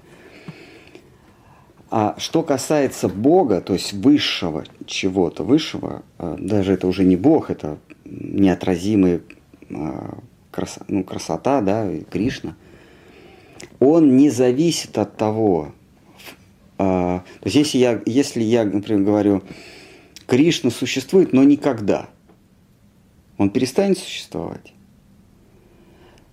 А 1.89 2.15
что 2.17 2.43
касается 2.43 3.07
Бога, 3.07 3.61
то 3.61 3.73
есть 3.73 3.93
высшего 3.93 4.65
чего-то, 4.85 5.43
высшего, 5.43 6.03
э, 6.17 6.35
даже 6.38 6.73
это 6.73 6.88
уже 6.88 7.05
не 7.05 7.15
Бог, 7.15 7.49
это 7.49 7.77
неотразимая 8.03 9.21
э, 9.69 10.13
красота, 10.51 10.85
ну, 10.89 11.03
красота, 11.05 11.61
да, 11.61 11.89
Кришна, 12.09 12.57
он 13.79 14.17
не 14.17 14.29
зависит 14.29 14.97
от 14.97 15.15
того, 15.15 15.71
э, 16.77 16.84
то 16.84 17.23
есть 17.45 17.55
если 17.55 17.77
я, 17.77 18.01
если 18.05 18.43
я, 18.43 18.65
например, 18.65 19.03
говорю, 19.03 19.43
Кришна 20.25 20.71
существует, 20.71 21.31
но 21.31 21.43
никогда– 21.43 22.09
Он 23.38 23.49
перестанет 23.49 23.97
существовать. 23.97 24.73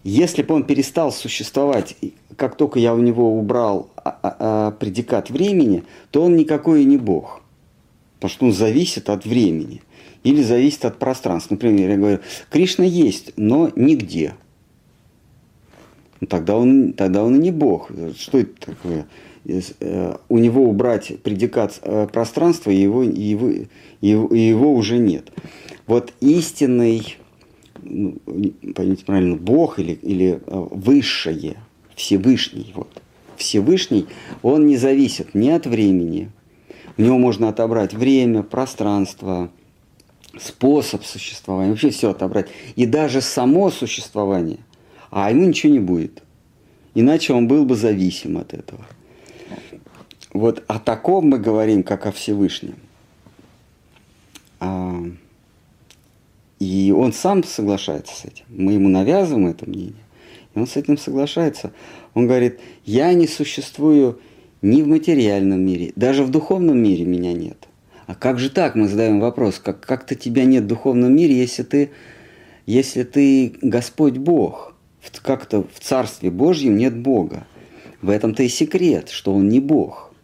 Если 0.05 0.43
бы 0.43 0.55
он 0.55 0.65
перестал 0.65 1.11
существовать, 1.11 1.97
как 2.37 2.57
только 2.57 2.79
я 2.79 2.95
у 2.95 2.99
него 2.99 3.39
убрал 3.39 3.89
а, 3.97 4.11
а, 4.11 4.37
а, 4.39 4.71
предикат 4.73 5.31
времени, 5.31 5.83
то 6.11 6.23
он 6.23 6.37
никакой 6.37 6.83
и 6.83 6.85
не 6.85 6.99
Бог. 6.99 7.41
Потому 8.17 8.31
что 8.31 8.47
он 8.47 8.53
зависит 8.53 9.09
от 9.09 9.25
времени 9.25 9.81
или 10.23 10.43
зависит 10.43 10.85
от 10.85 10.99
пространства. 10.99 11.55
Например, 11.55 11.89
я 11.89 11.97
говорю, 11.97 12.19
Кришна 12.51 12.85
есть, 12.85 13.33
но 13.37 13.71
нигде. 13.77 14.35
Ну, 16.21 16.27
тогда, 16.27 16.57
он, 16.57 16.93
тогда 16.93 17.25
он 17.25 17.37
и 17.37 17.39
не 17.39 17.51
Бог. 17.51 17.91
Что 18.19 18.39
это 18.39 18.53
такое? 18.61 19.07
Э, 19.81 20.17
у 20.29 20.39
него 20.39 20.65
убрать 20.65 21.13
предикат 21.23 21.81
э, 21.83 22.09
пространства, 22.13 22.71
и 22.71 22.77
его, 22.77 23.03
его, 23.03 23.51
его, 24.03 24.35
его 24.35 24.75
уже 24.75 24.99
нет. 24.99 25.31
Вот 25.87 26.13
истинный 26.21 27.17
поймите 28.75 29.05
правильно, 29.05 29.37
Бог 29.37 29.79
или, 29.79 29.93
или 30.03 30.41
э, 30.47 30.67
Высшее, 30.71 31.57
Всевышний, 31.95 32.73
вот, 32.75 33.03
Всевышний, 33.37 34.07
он 34.43 34.67
не 34.67 34.77
зависит 34.77 35.35
ни 35.35 35.49
от 35.51 35.67
времени, 35.67 36.31
в 36.97 37.03
него 37.03 37.19
можно 37.19 37.49
отобрать 37.49 37.93
время, 37.95 38.43
пространство, 38.43 39.51
способ 40.39 41.05
существования, 41.05 41.71
вообще 41.71 41.91
все 41.91 42.11
отобрать. 42.11 42.49
И 42.77 42.87
даже 42.87 43.21
само 43.21 43.71
существование, 43.71 44.59
а 45.11 45.31
ему 45.31 45.47
ничего 45.47 45.73
не 45.73 45.81
будет. 45.81 46.23
Иначе 46.95 47.33
он 47.33 47.49
был 47.49 47.65
бы 47.65 47.75
зависим 47.75 48.39
от 48.39 48.55
этого. 48.55 48.87
Вот 50.33 50.65
о 50.67 50.79
таком 50.79 51.29
мы 51.29 51.39
говорим, 51.39 51.83
как 51.83 52.07
о 52.07 52.13
Всевышнем. 52.13 52.77
И 56.65 56.93
он 56.93 57.13
сам 57.13 57.45
соглашается 57.45 58.17
с 58.17 58.25
этим. 58.25 58.47
Мы 58.49 58.73
ему 58.73 58.89
навязываем 58.89 59.49
это 59.49 59.69
мнение. 59.69 60.03
И 60.55 60.59
он 60.59 60.67
с 60.67 60.77
этим 60.77 60.97
соглашается. 60.97 61.73
Он 62.15 62.27
говорит, 62.27 62.59
я 62.87 63.13
не 63.13 63.27
существую 63.27 64.19
ни 64.63 64.81
в 64.81 64.87
материальном 64.87 65.61
мире, 65.61 65.93
даже 65.95 66.25
в 66.25 66.31
духовном 66.31 66.79
мире 66.79 67.05
меня 67.05 67.35
нет. 67.35 67.69
А 68.07 68.15
как 68.15 68.39
же 68.39 68.49
так, 68.49 68.77
мы 68.77 68.89
задаем 68.89 69.21
вопрос, 69.21 69.59
как, 69.59 69.81
как-то 69.81 70.15
тебя 70.15 70.47
нет 70.47 70.65
в 70.65 70.69
духовном 70.69 71.15
мире, 71.15 71.37
если 71.37 71.65
ты, 71.65 71.91
если 72.65 73.03
ты 73.03 73.57
Господь 73.61 74.17
Бог, 74.17 74.75
как-то 75.23 75.65
в 75.71 75.81
Царстве 75.81 76.31
Божьем 76.31 76.79
нет 76.79 76.97
Бога. 76.97 77.47
В 78.01 78.09
этом-то 78.09 78.43
и 78.43 78.49
секрет, 78.49 79.11
что 79.11 79.35
Он 79.35 79.51
не 79.51 79.61
Бог. 79.61 80.15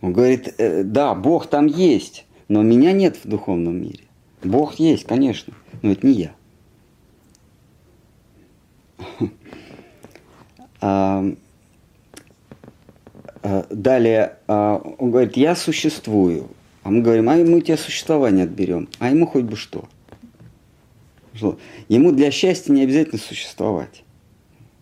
Он 0.00 0.12
говорит, 0.12 0.54
«Э, 0.58 0.84
да, 0.84 1.14
Бог 1.14 1.48
там 1.48 1.66
есть, 1.66 2.26
но 2.48 2.62
меня 2.62 2.92
нет 2.92 3.16
в 3.22 3.28
духовном 3.28 3.80
мире. 3.80 4.04
Бог 4.42 4.74
есть, 4.76 5.04
конечно, 5.04 5.54
но 5.82 5.92
это 5.92 6.06
не 6.06 6.12
я. 6.12 6.34
А, 10.86 11.24
а, 13.42 13.66
далее 13.70 14.36
а, 14.46 14.76
он 14.98 15.10
говорит, 15.10 15.34
я 15.38 15.56
существую. 15.56 16.50
А 16.82 16.90
мы 16.90 17.00
говорим, 17.00 17.30
а 17.30 17.36
мы 17.36 17.56
у 17.56 17.60
тебя 17.62 17.78
существование 17.78 18.44
отберем. 18.44 18.90
А 18.98 19.08
ему 19.08 19.26
хоть 19.26 19.44
бы 19.44 19.56
что. 19.56 19.88
Ему 21.88 22.12
для 22.12 22.30
счастья 22.30 22.70
не 22.70 22.82
обязательно 22.82 23.18
существовать. 23.18 24.04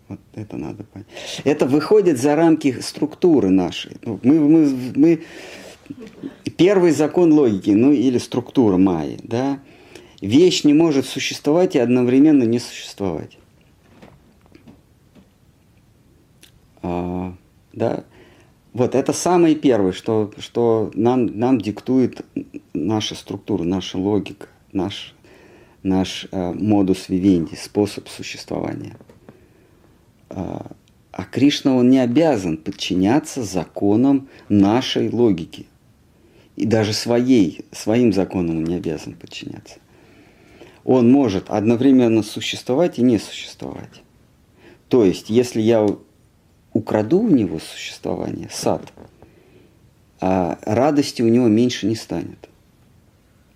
Вот 0.09 0.18
это 0.34 0.56
надо 0.56 0.84
понять. 0.84 1.06
Это 1.44 1.66
выходит 1.66 2.20
за 2.20 2.34
рамки 2.34 2.80
структуры 2.80 3.51
нашей. 3.51 3.97
Ну, 4.05 4.18
мы, 4.22 4.40
мы, 4.40 4.93
мы 4.94 5.22
Первый 6.56 6.93
закон 6.93 7.32
логики, 7.32 7.70
ну 7.70 7.93
или 7.93 8.19
структура 8.19 8.77
майи, 8.77 9.19
да, 9.23 9.60
вещь 10.20 10.64
не 10.64 10.74
может 10.74 11.06
существовать 11.06 11.74
и 11.74 11.78
одновременно 11.78 12.44
не 12.44 12.59
существовать. 12.59 13.39
А, 16.82 17.35
да, 17.73 18.05
вот 18.73 18.94
это 18.94 19.12
самое 19.12 19.55
первое, 19.55 19.93
что, 19.93 20.32
что 20.39 20.90
нам, 20.94 21.27
нам 21.39 21.60
диктует 21.60 22.24
наша 22.73 23.14
структура, 23.14 23.64
наша 23.64 23.98
логика, 23.98 24.48
наш, 24.73 25.14
наш 25.82 26.27
э, 26.31 26.52
модус 26.52 27.09
вивенди, 27.09 27.55
способ 27.55 28.09
существования. 28.09 28.97
А, 30.31 30.73
а 31.10 31.24
Кришна, 31.24 31.77
он 31.77 31.90
не 31.90 31.98
обязан 31.98 32.56
подчиняться 32.56 33.43
законам 33.43 34.28
нашей 34.48 35.10
логики 35.10 35.66
и 36.56 36.66
даже 36.66 36.92
своей, 36.92 37.64
своим 37.72 38.12
законам 38.12 38.58
он 38.58 38.64
не 38.64 38.74
обязан 38.74 39.14
подчиняться. 39.14 39.78
Он 40.84 41.10
может 41.10 41.48
одновременно 41.48 42.22
существовать 42.22 42.98
и 42.98 43.02
не 43.02 43.18
существовать. 43.18 44.02
То 44.88 45.04
есть, 45.04 45.30
если 45.30 45.60
я 45.60 45.86
украду 46.72 47.20
у 47.20 47.28
него 47.28 47.58
существование, 47.58 48.48
сад, 48.50 48.92
а 50.20 50.58
радости 50.62 51.22
у 51.22 51.28
него 51.28 51.48
меньше 51.48 51.86
не 51.86 51.96
станет. 51.96 52.48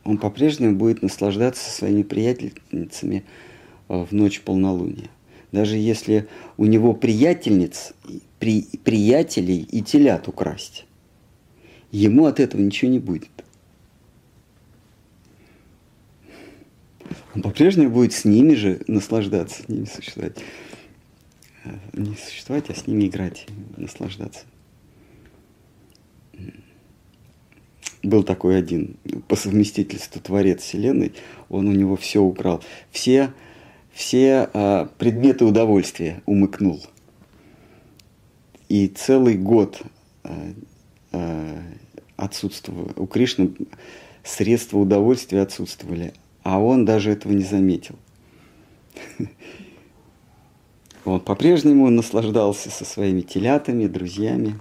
Он 0.04 0.18
по-прежнему 0.18 0.76
будет 0.76 1.02
наслаждаться 1.02 1.70
своими 1.70 2.02
приятельницами 2.02 3.24
э, 3.88 4.04
в 4.04 4.12
ночь 4.12 4.40
полнолуния. 4.40 5.08
Даже 5.52 5.76
если 5.76 6.28
у 6.56 6.66
него 6.66 6.92
приятельниц, 6.92 7.92
при, 8.38 8.62
приятелей 8.84 9.66
и 9.70 9.82
телят 9.82 10.28
украсть 10.28 10.85
ему 11.92 12.26
от 12.26 12.40
этого 12.40 12.60
ничего 12.60 12.90
не 12.90 12.98
будет. 12.98 13.30
Он 17.34 17.42
по-прежнему 17.42 17.90
будет 17.90 18.12
с 18.12 18.24
ними 18.24 18.54
же 18.54 18.80
наслаждаться, 18.86 19.62
с 19.62 19.68
ними 19.68 19.84
существовать. 19.84 20.38
Э, 21.64 21.70
не 21.92 22.16
существовать, 22.16 22.70
а 22.70 22.74
с 22.74 22.86
ними 22.86 23.06
играть, 23.06 23.46
наслаждаться. 23.76 24.44
Был 28.02 28.22
такой 28.22 28.58
один 28.58 28.96
по 29.28 29.36
совместительству 29.36 30.20
творец 30.20 30.62
Вселенной, 30.62 31.12
он 31.48 31.66
у 31.66 31.72
него 31.72 31.96
все 31.96 32.20
украл. 32.20 32.62
Все, 32.90 33.32
все 33.92 34.48
а, 34.52 34.88
предметы 34.98 35.44
удовольствия 35.44 36.22
умыкнул. 36.24 36.82
И 38.68 38.86
целый 38.88 39.36
год 39.36 39.82
а, 40.22 40.52
а, 41.16 41.62
отсутствовало. 42.16 42.92
У 42.96 43.06
Кришны 43.06 43.52
средства 44.22 44.78
удовольствия 44.78 45.42
отсутствовали, 45.42 46.12
а 46.42 46.60
он 46.60 46.84
даже 46.84 47.10
этого 47.10 47.32
не 47.32 47.44
заметил. 47.44 47.96
Он 51.04 51.20
по-прежнему 51.20 51.88
наслаждался 51.88 52.68
со 52.68 52.84
своими 52.84 53.20
телятами, 53.20 53.86
друзьями. 53.86 54.58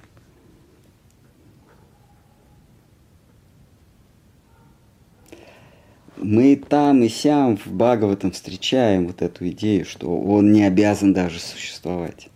Мы 6.18 6.54
и 6.54 6.56
там, 6.56 7.02
и 7.02 7.10
сям 7.10 7.58
в 7.58 7.66
Бхагаватам 7.66 8.32
встречаем 8.32 9.08
вот 9.08 9.24
эту 9.24 9.50
идею, 9.50 9.86
что 9.86 10.16
он 10.16 10.54
не 10.54 10.64
обязан 10.64 11.14
даже 11.14 11.40
существовать. 11.40 12.30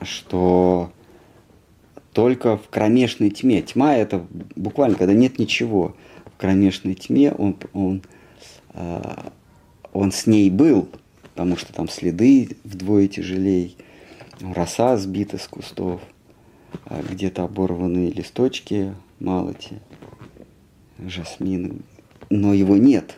Что 0.00 0.90
только 2.18 2.56
в 2.56 2.68
кромешной 2.68 3.30
тьме. 3.30 3.62
Тьма 3.62 3.94
это 3.94 4.26
буквально, 4.56 4.96
когда 4.96 5.14
нет 5.14 5.38
ничего. 5.38 5.94
В 6.24 6.36
кромешной 6.36 6.94
тьме 6.94 7.30
он, 7.30 7.56
он, 7.72 8.02
э, 8.74 9.00
он 9.92 10.10
с 10.10 10.26
ней 10.26 10.50
был, 10.50 10.88
потому 11.22 11.56
что 11.56 11.72
там 11.72 11.88
следы 11.88 12.56
вдвое 12.64 13.06
тяжелее, 13.06 13.70
роса 14.40 14.96
сбита 14.96 15.38
с 15.38 15.46
кустов, 15.46 16.00
а 16.86 17.00
где-то 17.08 17.44
оборванные 17.44 18.10
листочки 18.10 18.96
малоти, 19.20 19.78
жасмины, 20.98 21.82
но 22.30 22.52
его 22.52 22.76
нет. 22.76 23.16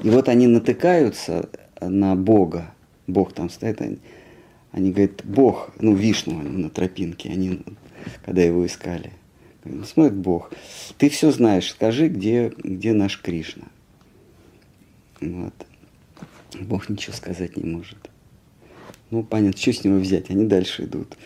И 0.00 0.10
вот 0.10 0.28
они 0.28 0.48
натыкаются 0.48 1.48
на 1.80 2.16
Бога, 2.16 2.74
Бог 3.06 3.32
там 3.32 3.48
стоит, 3.48 3.80
они, 3.80 3.98
они 4.72 4.90
говорят, 4.90 5.24
Бог, 5.24 5.70
ну, 5.78 5.94
Вишну 5.94 6.42
на 6.42 6.70
тропинке, 6.70 7.30
они 7.30 7.60
когда 8.24 8.42
его 8.42 8.64
искали. 8.66 9.12
Ну, 9.64 9.84
смотрит 9.84 10.16
Бог, 10.16 10.50
ты 10.98 11.08
все 11.08 11.30
знаешь, 11.30 11.70
скажи, 11.70 12.08
где, 12.08 12.52
где 12.58 12.92
наш 12.92 13.20
Кришна. 13.20 13.66
Вот. 15.20 15.54
Бог 16.60 16.88
ничего 16.88 17.14
сказать 17.14 17.56
не 17.56 17.64
может. 17.64 18.10
Ну, 19.10 19.22
понятно, 19.22 19.60
что 19.60 19.72
с 19.72 19.84
него 19.84 19.98
взять, 19.98 20.30
они 20.30 20.46
дальше 20.46 20.84
идут. 20.84 21.16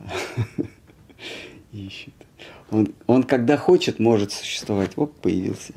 Ищут. 1.72 2.14
Он, 2.70 2.92
он 3.06 3.22
когда 3.22 3.56
хочет, 3.56 3.98
может 3.98 4.32
существовать. 4.32 4.92
Оп, 4.96 5.14
появился. 5.20 5.72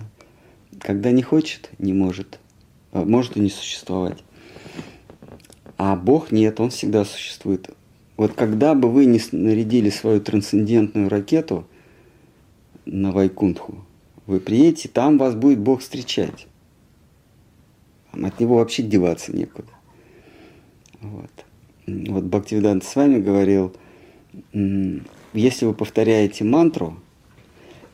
Когда 0.80 1.12
не 1.12 1.22
хочет, 1.22 1.70
не 1.78 1.94
может. 1.94 2.40
А 2.92 3.04
может 3.04 3.38
и 3.38 3.40
не 3.40 3.50
существовать. 3.50 4.24
А 5.78 5.96
Бог 5.96 6.32
нет, 6.32 6.60
Он 6.60 6.70
всегда 6.70 7.06
существует. 7.06 7.70
Вот 8.18 8.34
когда 8.34 8.76
бы 8.76 8.90
вы 8.90 9.06
не 9.06 9.20
нарядили 9.32 9.90
свою 9.90 10.22
трансцендентную 10.22 11.10
ракету 11.10 11.66
на 12.86 13.12
Вайкунтху. 13.12 13.86
Вы 14.26 14.40
приедете, 14.40 14.90
там 14.90 15.18
вас 15.18 15.36
будет 15.36 15.60
Бог 15.60 15.82
встречать. 15.82 16.48
От 18.12 18.40
него 18.40 18.58
вообще 18.58 18.84
деваться 18.84 19.36
некуда. 19.36 19.70
Вот. 21.02 21.32
Вот 21.88 22.24
Бхактивидант 22.24 22.84
с 22.84 22.96
вами 22.96 23.20
говорил, 23.20 23.74
если 25.34 25.66
вы 25.66 25.74
повторяете 25.74 26.44
мантру, 26.44 26.98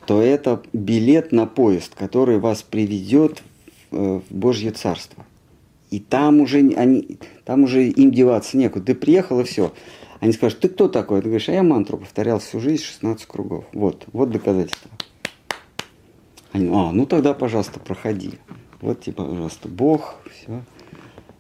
то 0.06 0.22
это 0.22 0.62
билет 0.74 1.32
на 1.32 1.46
поезд, 1.46 1.94
который 1.96 2.40
вас 2.40 2.64
приведет 2.64 3.44
в 3.92 3.98
э, 3.98 4.22
Божье 4.30 4.72
Царство. 4.72 5.26
И 5.90 6.00
там 6.00 6.40
уже, 6.40 6.60
они, 6.60 7.18
там 7.44 7.64
уже 7.64 7.88
им 7.90 8.12
деваться 8.12 8.58
некуда. 8.58 8.86
Ты 8.86 8.96
приехал 8.96 9.40
и 9.42 9.44
все. 9.44 9.74
Они 10.20 10.32
скажут, 10.32 10.60
ты 10.60 10.70
кто 10.70 10.88
такой? 10.88 11.22
Ты 11.22 11.28
говоришь, 11.28 11.50
а 11.50 11.54
я 11.54 11.64
мантру 11.64 11.98
повторял 11.98 12.40
всю 12.40 12.60
жизнь 12.60 12.84
16 12.84 13.26
кругов. 13.26 13.66
Вот, 13.74 14.06
вот 14.14 14.32
доказательство. 14.32 14.90
Они, 16.52 16.70
а, 16.74 16.92
ну 16.92 17.06
тогда, 17.06 17.34
пожалуйста, 17.34 17.80
проходи. 17.80 18.34
Вот 18.82 19.02
тебе, 19.02 19.14
пожалуйста, 19.14 19.68
Бог, 19.68 20.16
все, 20.32 20.64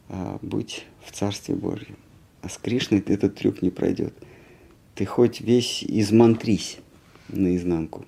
а, 0.09 0.37
будь 0.41 0.85
в 1.03 1.11
Царстве 1.11 1.55
Божьем. 1.55 1.97
А 2.41 2.49
с 2.49 2.57
Кришной 2.57 2.99
этот 2.99 3.35
трюк 3.35 3.61
не 3.61 3.69
пройдет. 3.69 4.13
Ты 4.95 5.05
хоть 5.05 5.41
весь 5.41 5.83
измантрись 5.83 6.77
наизнанку. 7.29 8.05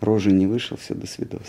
Рожи 0.00 0.32
не 0.32 0.46
вышел, 0.46 0.76
все, 0.76 0.94
до 0.94 1.06
свидос. 1.06 1.42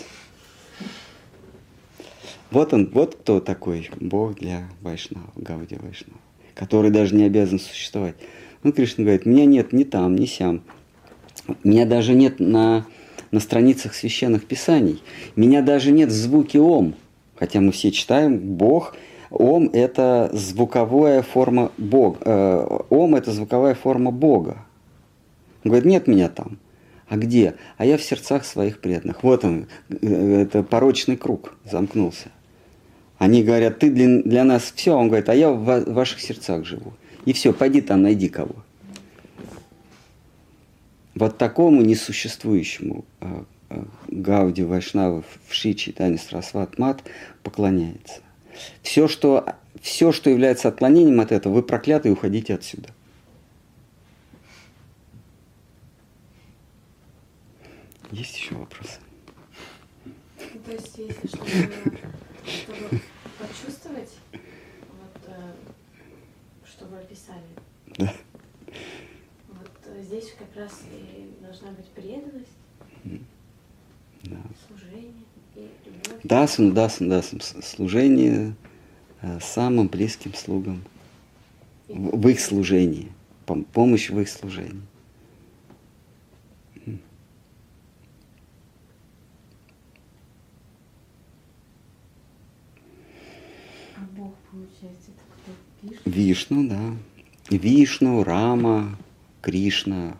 Вот 2.50 2.72
он, 2.72 2.90
вот 2.92 3.16
кто 3.16 3.40
такой 3.40 3.90
Бог 4.00 4.36
для 4.36 4.68
Вайшнава, 4.80 5.30
Гауди 5.34 5.76
Вайшнава, 5.76 6.20
который 6.56 6.90
даже 6.90 7.14
не 7.14 7.24
обязан 7.24 7.60
существовать. 7.60 8.16
Ну, 8.64 8.72
Кришна 8.72 9.04
говорит, 9.04 9.26
меня 9.26 9.44
нет 9.44 9.72
ни 9.72 9.84
там, 9.84 10.16
ни 10.16 10.24
сям. 10.24 10.62
Меня 11.62 11.84
даже 11.84 12.14
нет 12.14 12.40
на, 12.40 12.86
на 13.30 13.38
страницах 13.38 13.94
священных 13.94 14.46
писаний. 14.46 15.02
Меня 15.36 15.62
даже 15.62 15.92
нет 15.92 16.08
в 16.08 16.12
звуке 16.12 16.58
Ом. 16.58 16.94
Хотя 17.36 17.60
мы 17.60 17.70
все 17.70 17.92
читаем 17.92 18.38
Бог. 18.38 18.96
Ом– 19.30 19.70
это 19.72 20.30
звуковая 20.32 21.22
форма 21.22 21.70
Бога. 21.76 22.18
Э, 22.24 22.78
ом– 22.88 23.14
это 23.16 23.32
звуковая 23.32 23.74
форма 23.74 24.10
Бога. 24.10 24.64
Он 25.62 25.70
говорит, 25.70 25.84
нет 25.84 26.06
меня 26.06 26.28
там. 26.28 26.58
А 27.08 27.16
где? 27.16 27.54
А 27.76 27.84
я 27.84 27.98
в 27.98 28.02
сердцах 28.02 28.44
своих 28.44 28.80
преданных. 28.80 29.22
Вот 29.22 29.44
он, 29.44 29.66
э, 29.90 30.42
это 30.42 30.62
порочный 30.62 31.16
круг 31.16 31.54
замкнулся. 31.64 32.30
Они 33.18 33.42
говорят, 33.42 33.78
ты 33.78 33.90
для, 33.90 34.44
нас 34.44 34.72
все, 34.74 34.94
а 34.94 34.96
он 34.96 35.08
говорит, 35.08 35.28
а 35.28 35.34
я 35.34 35.50
в 35.50 35.92
ваших 35.92 36.20
сердцах 36.20 36.64
живу. 36.64 36.92
И 37.24 37.32
все, 37.32 37.52
пойди 37.52 37.80
там, 37.80 38.02
найди 38.02 38.28
кого. 38.28 38.56
Вот 41.14 41.38
такому 41.38 41.80
несуществующему 41.80 43.06
э, 43.20 43.44
э, 43.70 43.84
Гауди 44.08 44.62
Вайшнава 44.62 45.24
в 45.48 45.54
Шичи 45.54 45.92
Танис 45.92 46.30
Расват 46.30 46.78
Мат 46.78 47.02
поклоняется. 47.42 48.20
Все 48.82 49.08
что, 49.08 49.54
все, 49.80 50.12
что 50.12 50.28
является 50.28 50.68
отклонением 50.68 51.20
от 51.20 51.32
этого, 51.32 51.54
вы 51.54 51.62
прокляты 51.62 52.10
и 52.10 52.12
уходите 52.12 52.54
отсюда. 52.54 52.90
Есть 58.12 58.36
еще 58.36 58.54
вопросы? 58.54 59.00
То 60.66 60.72
есть, 60.72 60.98
если 60.98 61.28
чтобы, 61.28 61.98
чтобы 62.46 63.00
почувствовать, 63.38 64.12
вот, 64.32 65.22
э, 65.28 65.52
что 66.66 66.86
вы 66.86 66.98
описали, 66.98 67.42
Да. 67.98 68.12
вот 69.48 69.70
э, 69.86 70.02
здесь 70.02 70.32
как 70.38 70.54
раз 70.56 70.82
и 70.92 71.34
должна 71.42 71.70
быть 71.72 71.86
преданность, 71.86 72.48
Да. 74.24 74.36
служение 74.68 75.12
и 75.54 75.70
любовь. 75.84 76.20
Дасан, 76.24 76.74
дасан, 76.74 77.08
дасан. 77.08 77.40
Служение 77.40 78.54
э, 79.22 79.38
самым 79.40 79.88
близким 79.88 80.34
слугам. 80.34 80.82
В, 81.88 82.26
их 82.28 82.40
служении. 82.40 83.12
Пом- 83.46 83.64
Помощь 83.72 84.10
в 84.10 84.18
их 84.18 84.28
служении. 84.28 84.82
А 93.96 94.00
Бог, 94.16 94.34
получается, 94.50 95.10
это 95.10 95.22
кто 95.32 95.52
пишет? 95.75 95.75
Вишну, 96.04 96.68
да. 96.68 96.96
Вишну, 97.50 98.24
Рама, 98.24 98.96
Кришна 99.40 100.16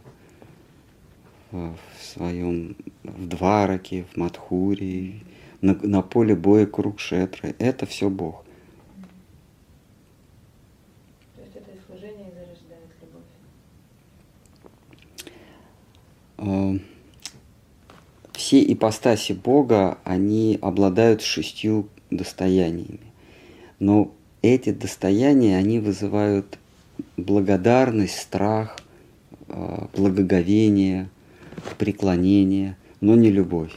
в 1.51 1.77
в 1.99 2.05
своем 2.05 2.77
в 3.03 3.27
Двараке, 3.29 4.05
в 4.13 4.17
Мадхуре, 4.17 5.21
на, 5.61 5.75
на 5.75 6.03
поле 6.03 6.35
боя 6.35 6.67
Курукшетры. 6.67 7.55
Это 7.59 7.87
все 7.87 8.11
Бог. 8.11 8.45
То 11.35 11.43
есть 11.43 11.57
это 11.57 11.71
и 11.71 11.79
служение 11.87 12.33
зарождает 12.33 12.91
любовь. 13.01 13.23
Э, 16.39 16.79
все 18.33 18.73
ипостаси 18.73 19.33
Бога, 19.33 19.99
они 20.05 20.59
обладают 20.61 21.23
шестью 21.23 21.89
достояниями. 22.11 23.13
Но 23.79 24.15
эти 24.55 24.71
достояния, 24.71 25.57
они 25.57 25.79
вызывают 25.79 26.59
благодарность, 27.17 28.19
страх, 28.19 28.79
э, 29.49 29.87
благоговение, 29.97 31.09
преклонение, 31.79 32.77
но 33.01 33.15
не 33.15 33.31
любовь. 33.31 33.73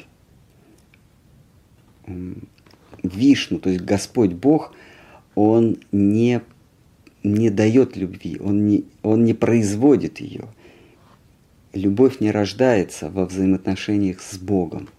Вишну, 3.04 3.60
то 3.60 3.70
есть 3.70 3.84
Господь 3.84 4.34
Бог, 4.34 4.74
Он 5.36 5.78
не, 5.91 6.41
не 7.24 7.50
дает 7.50 7.96
любви, 7.96 8.38
он 8.44 8.68
не, 8.68 8.86
он 9.04 9.24
не 9.24 9.34
производит 9.34 10.20
ее. 10.20 10.48
Любовь 11.72 12.20
не 12.20 12.32
рождается 12.32 13.10
во 13.10 13.26
взаимоотношениях 13.26 14.22
с 14.22 14.38
Богом. 14.38 14.90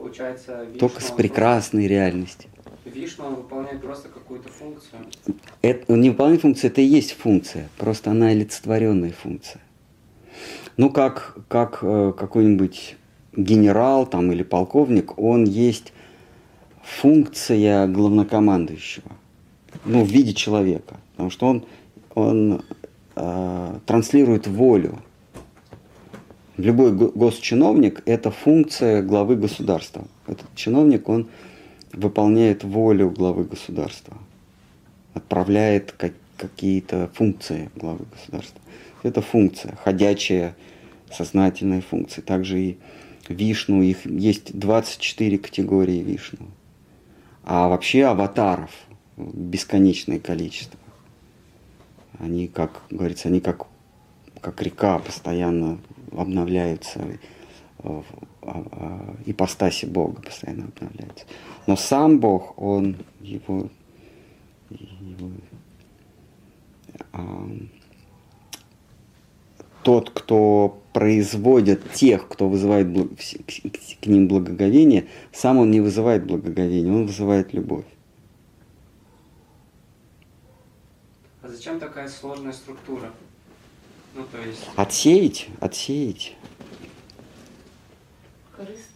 Получается, 0.00 0.64
Вишну, 0.64 0.78
Только 0.78 1.02
с 1.02 1.10
прекрасной 1.10 1.86
реальностью. 1.86 2.48
Вишну 2.86 3.26
он 3.26 3.34
выполняет 3.34 3.82
просто 3.82 4.08
какую-то 4.08 4.48
функцию. 4.48 5.00
Это 5.60 5.92
он 5.92 6.00
не 6.00 6.08
выполняет 6.08 6.40
функцию, 6.40 6.70
это 6.70 6.80
и 6.80 6.84
есть 6.84 7.12
функция, 7.12 7.68
просто 7.76 8.10
она 8.10 8.28
олицетворенная 8.28 9.12
функция. 9.12 9.60
Ну, 10.78 10.88
как, 10.88 11.36
как 11.48 11.80
э, 11.82 12.14
какой-нибудь 12.16 12.96
генерал 13.36 14.06
там, 14.06 14.32
или 14.32 14.42
полковник, 14.42 15.18
он 15.18 15.44
есть 15.44 15.92
функция 16.82 17.86
главнокомандующего, 17.86 19.12
ну, 19.84 20.02
в 20.02 20.08
виде 20.08 20.32
человека, 20.32 20.96
потому 21.12 21.28
что 21.28 21.46
он, 21.46 21.66
он 22.14 22.62
э, 23.16 23.78
транслирует 23.84 24.46
волю. 24.46 24.98
Любой 26.60 26.92
го- 26.92 27.10
госчиновник– 27.14 28.02
это 28.04 28.30
функция 28.30 29.02
главы 29.02 29.36
государства. 29.36 30.04
Этот 30.26 30.54
чиновник, 30.54 31.08
он 31.08 31.28
выполняет 31.92 32.64
волю 32.64 33.10
главы 33.10 33.44
государства 33.44 34.16
отправляет 35.14 35.92
как- 35.92 36.12
какие-то 36.36 37.10
функции 37.14 37.70
главы 37.74 38.04
государства. 38.12 38.60
Это 39.02 39.22
функция, 39.22 39.76
ходячая 39.82 40.54
сознательная 41.10 41.80
функция. 41.80 42.22
Также 42.22 42.60
и 42.60 42.78
Вишну, 43.28 43.82
их 43.82 44.04
есть 44.06 44.56
24 44.58 45.38
категории 45.38 46.00
Вишну. 46.02 46.46
А 47.44 47.68
вообще 47.68 48.04
аватаров 48.04 48.70
бесконечное 49.16 50.18
количество. 50.18 50.78
Они, 52.18 52.48
как 52.48 52.82
говорится, 52.90 53.28
они 53.28 53.40
как, 53.40 53.66
как 54.40 54.60
река 54.62 54.98
постоянно 54.98 55.78
обновляются, 56.12 57.00
э, 57.00 58.02
а- 58.42 58.66
а, 58.72 59.16
ипостаси 59.26 59.86
Бога 59.86 60.22
постоянно 60.22 60.66
обновляются. 60.66 61.24
Но 61.66 61.76
сам 61.76 62.18
Бог, 62.18 62.58
он 62.58 62.96
его 63.20 63.68
его, 64.70 65.30
а, 67.12 67.50
тот, 69.82 70.10
кто 70.10 70.80
производит 70.92 71.92
тех, 71.92 72.28
кто 72.28 72.48
вызывает 72.48 72.86
бл- 72.88 73.16
вс- 73.16 73.42
к, 73.42 73.72
к- 73.72 74.02
к 74.02 74.06
ним 74.06 74.28
благоговение, 74.28 75.08
сам 75.32 75.58
он 75.58 75.70
не 75.70 75.80
вызывает 75.80 76.26
благоговение, 76.26 76.92
он 76.92 77.06
вызывает 77.06 77.52
любовь. 77.54 77.86
А 81.42 81.48
зачем 81.48 81.80
такая 81.80 82.08
сложная 82.08 82.52
структура? 82.52 83.10
Ну, 84.14 84.24
то 84.30 84.38
есть, 84.38 84.66
Отсеять, 84.76 85.48
отсеять. 85.60 86.36
Корысть. 88.56 88.90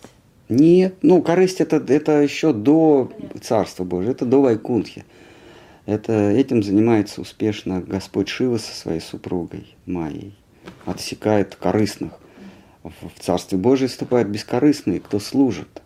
Нет, 0.49 0.97
ну 1.03 1.23
корысть 1.23 1.61
это, 1.61 1.77
это 1.77 2.21
еще 2.21 2.53
до 2.53 3.11
Царства 3.41 3.85
Божьего, 3.85 4.13
это 4.13 4.27
до 4.27 4.43
Вайкунтхи. 4.43 5.05
Это, 5.87 6.31
этим 6.31 6.63
занимается 6.63 7.21
успешно 7.21 7.81
Господь 7.81 8.29
Шива 8.29 8.59
со 8.59 8.75
своей 8.75 9.01
супругой 9.01 9.77
Майей. 9.87 10.35
Отсекает 10.87 11.55
корыстных. 11.57 12.13
В 12.83 12.91
в 13.09 13.21
Царстве 13.21 13.57
Божие 13.57 13.89
вступают 13.89 14.29
бескорыстные, 14.29 15.01
кто 15.01 15.19
служит. 15.19 15.83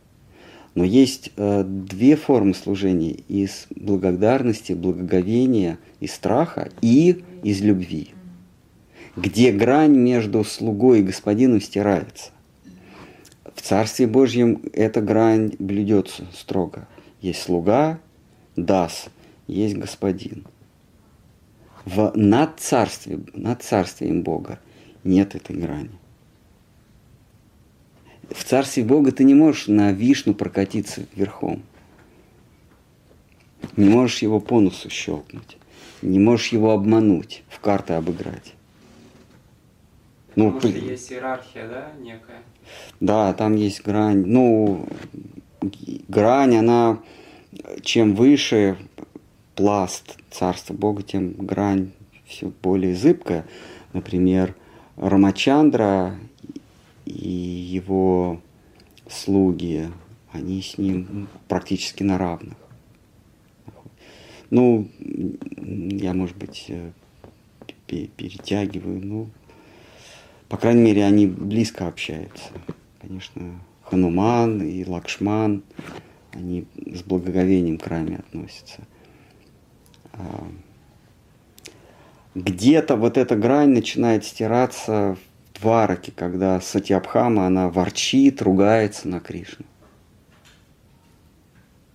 Но 0.74 0.84
есть 0.84 1.32
э, 1.36 1.64
две 1.64 2.16
формы 2.16 2.54
служения 2.54 3.12
из 3.28 3.66
благодарности, 3.70 4.72
благоговения 4.72 5.78
и 6.00 6.06
страха 6.06 6.70
и 6.80 7.24
из 7.42 7.60
любви, 7.62 8.10
где 9.18 9.50
грань 9.50 9.96
между 9.96 10.44
слугой 10.44 11.00
и 11.00 11.02
господином 11.02 11.60
стирается. 11.60 12.30
В 13.54 13.60
Царстве 13.60 14.06
Божьем 14.06 14.62
эта 14.72 15.00
грань 15.00 15.56
блюдется 15.58 16.26
строго. 16.32 16.86
Есть 17.20 17.42
слуга, 17.42 17.98
дас, 18.54 19.06
есть 19.48 19.76
господин. 19.76 20.46
В 21.84 22.12
над, 22.14 22.60
царстве, 22.60 23.18
над 23.34 23.62
царствием 23.62 24.22
Бога 24.22 24.60
нет 25.02 25.34
этой 25.34 25.56
грани. 25.56 25.90
В 28.30 28.44
царстве 28.44 28.84
Бога 28.84 29.10
ты 29.10 29.24
не 29.24 29.34
можешь 29.34 29.66
на 29.66 29.90
вишну 29.90 30.34
прокатиться 30.34 31.06
верхом. 31.16 31.62
Не 33.76 33.88
можешь 33.88 34.22
его 34.22 34.38
по 34.38 34.60
носу 34.60 34.90
щелкнуть. 34.90 35.56
Не 36.02 36.20
можешь 36.20 36.48
его 36.48 36.70
обмануть, 36.70 37.42
в 37.48 37.58
карты 37.58 37.94
обыграть. 37.94 38.54
Ну, 40.38 40.52
Потому 40.52 40.72
что 40.72 40.84
есть 40.84 41.10
иерархия, 41.10 41.66
да, 41.68 41.92
некая. 41.98 42.42
да, 43.00 43.32
там 43.32 43.56
есть 43.56 43.82
грань. 43.82 44.22
Ну, 44.24 44.86
грань, 46.06 46.56
она 46.56 47.00
чем 47.82 48.14
выше 48.14 48.76
пласт 49.56 50.16
Царства 50.30 50.74
Бога, 50.74 51.02
тем 51.02 51.32
грань 51.32 51.90
все 52.24 52.52
более 52.62 52.94
зыбкая. 52.94 53.46
Например, 53.92 54.54
Рамачандра 54.96 56.14
и 57.04 57.28
его 57.28 58.40
слуги, 59.08 59.88
они 60.30 60.62
с 60.62 60.78
ним 60.78 61.26
практически 61.48 62.04
на 62.04 62.16
равных. 62.16 62.54
Ну, 64.50 64.88
я, 65.56 66.14
может 66.14 66.36
быть, 66.36 66.66
э, 66.68 66.92
пе- 67.88 68.06
перетягиваю, 68.06 69.04
ну, 69.04 69.30
по 70.48 70.56
крайней 70.56 70.82
мере, 70.82 71.04
они 71.04 71.26
близко 71.26 71.86
общаются. 71.88 72.48
Конечно, 73.00 73.60
Хануман 73.82 74.62
и 74.62 74.84
Лакшман, 74.84 75.62
они 76.32 76.66
с 76.74 77.02
благоговением 77.02 77.78
к 77.78 77.86
раме 77.86 78.16
относятся. 78.16 78.82
А, 80.12 80.48
Где-то 82.34 82.96
вот 82.96 83.18
эта 83.18 83.36
грань 83.36 83.70
начинает 83.70 84.24
стираться 84.24 85.16
в 85.54 85.60
Двараке, 85.60 86.12
когда 86.12 86.60
Сатьябхама, 86.60 87.46
она 87.46 87.68
ворчит, 87.68 88.40
ругается 88.42 89.08
на 89.08 89.20
Кришну. 89.20 89.66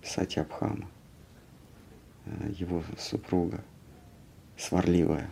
Сатьябхама, 0.02 0.88
э, 2.26 2.52
его 2.58 2.84
супруга, 2.98 3.64
сварливая. 4.56 5.30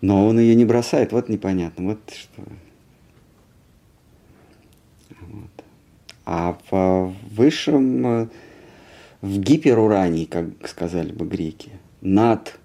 Но 0.00 0.26
он 0.26 0.38
ее 0.38 0.54
не 0.54 0.64
бросает, 0.64 1.12
вот 1.12 1.28
непонятно, 1.28 1.84
вот 1.84 1.98
что. 2.10 2.42
Вот. 5.20 5.64
А 6.24 6.58
в 6.70 7.14
высшем, 7.30 8.06
э, 8.06 8.28
в 9.22 9.40
гиперурании, 9.40 10.24
как 10.24 10.46
сказали 10.68 11.12
бы 11.12 11.26
греки, 11.26 11.72
над 12.00 12.58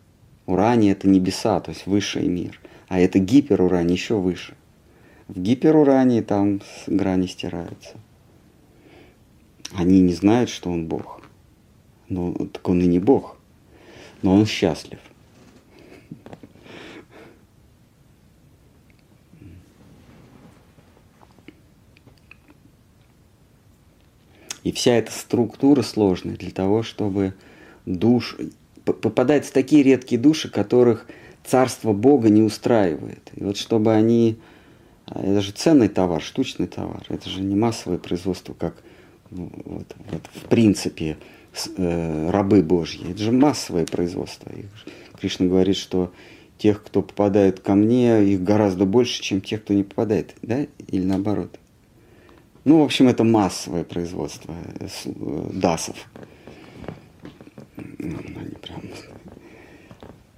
Урани 0.45 0.91
это 0.91 1.07
небеса, 1.07 1.59
то 1.59 1.69
есть 1.71 1.87
высший 1.87 2.27
мир. 2.27 2.59
А 2.87 2.99
это 2.99 3.17
гиперурани 3.17 3.93
еще 3.93 4.19
выше. 4.19 4.55
В 5.27 5.39
гиперурании 5.39 6.21
там 6.21 6.61
грани 6.85 7.27
стираются. 7.27 7.97
Они 9.75 10.01
не 10.01 10.13
знают, 10.13 10.49
что 10.49 10.69
он 10.69 10.85
Бог. 10.87 11.21
Ну, 12.09 12.33
так 12.51 12.67
он 12.69 12.81
и 12.81 12.85
не 12.85 12.99
Бог. 12.99 13.37
Но 14.21 14.35
он 14.35 14.45
счастлив. 14.45 14.99
И 24.63 24.71
вся 24.71 24.95
эта 24.95 25.11
структура 25.11 25.81
сложная 25.81 26.35
для 26.35 26.51
того, 26.51 26.83
чтобы 26.83 27.33
душ... 27.85 28.37
Попадаются 28.85 29.53
такие 29.53 29.81
редкие 29.83 30.19
души, 30.19 30.49
которых 30.49 31.07
царство 31.45 31.93
Бога 31.93 32.29
не 32.29 32.41
устраивает. 32.41 33.31
И 33.35 33.43
вот 33.43 33.57
чтобы 33.57 33.93
они... 33.93 34.37
а 35.05 35.21
Это 35.21 35.41
же 35.41 35.51
ценный 35.51 35.89
товар, 35.89 36.21
штучный 36.21 36.67
товар. 36.67 37.03
Это 37.09 37.29
же 37.29 37.41
не 37.41 37.55
массовое 37.55 37.97
производство, 37.97 38.53
как 38.53 38.75
ну, 39.31 39.49
вот, 39.65 39.87
вот, 40.11 40.21
в 40.33 40.47
принципе 40.47 41.17
э, 41.77 42.29
рабы 42.29 42.61
Божьи. 42.61 43.11
Это 43.11 43.21
же 43.21 43.31
массовое 43.31 43.85
производство. 43.85 44.49
И 44.49 44.65
Кришна 45.19 45.45
говорит, 45.47 45.77
что 45.77 46.11
тех, 46.57 46.83
кто 46.83 47.01
попадает 47.01 47.59
ко 47.59 47.75
мне, 47.75 48.23
их 48.23 48.43
гораздо 48.43 48.85
больше, 48.85 49.21
чем 49.21 49.41
тех, 49.41 49.63
кто 49.63 49.73
не 49.73 49.83
попадает. 49.83 50.35
Да? 50.41 50.65
Или 50.87 51.03
наоборот. 51.03 51.57
Ну, 52.65 52.79
в 52.79 52.83
общем, 52.83 53.09
это 53.09 53.23
массовое 53.23 53.83
производство 53.83 54.53
э, 54.79 54.87
э, 55.05 55.49
дасов. 55.53 55.97
Ну, 57.75 58.17
они 58.37 58.55
прям- 58.61 58.81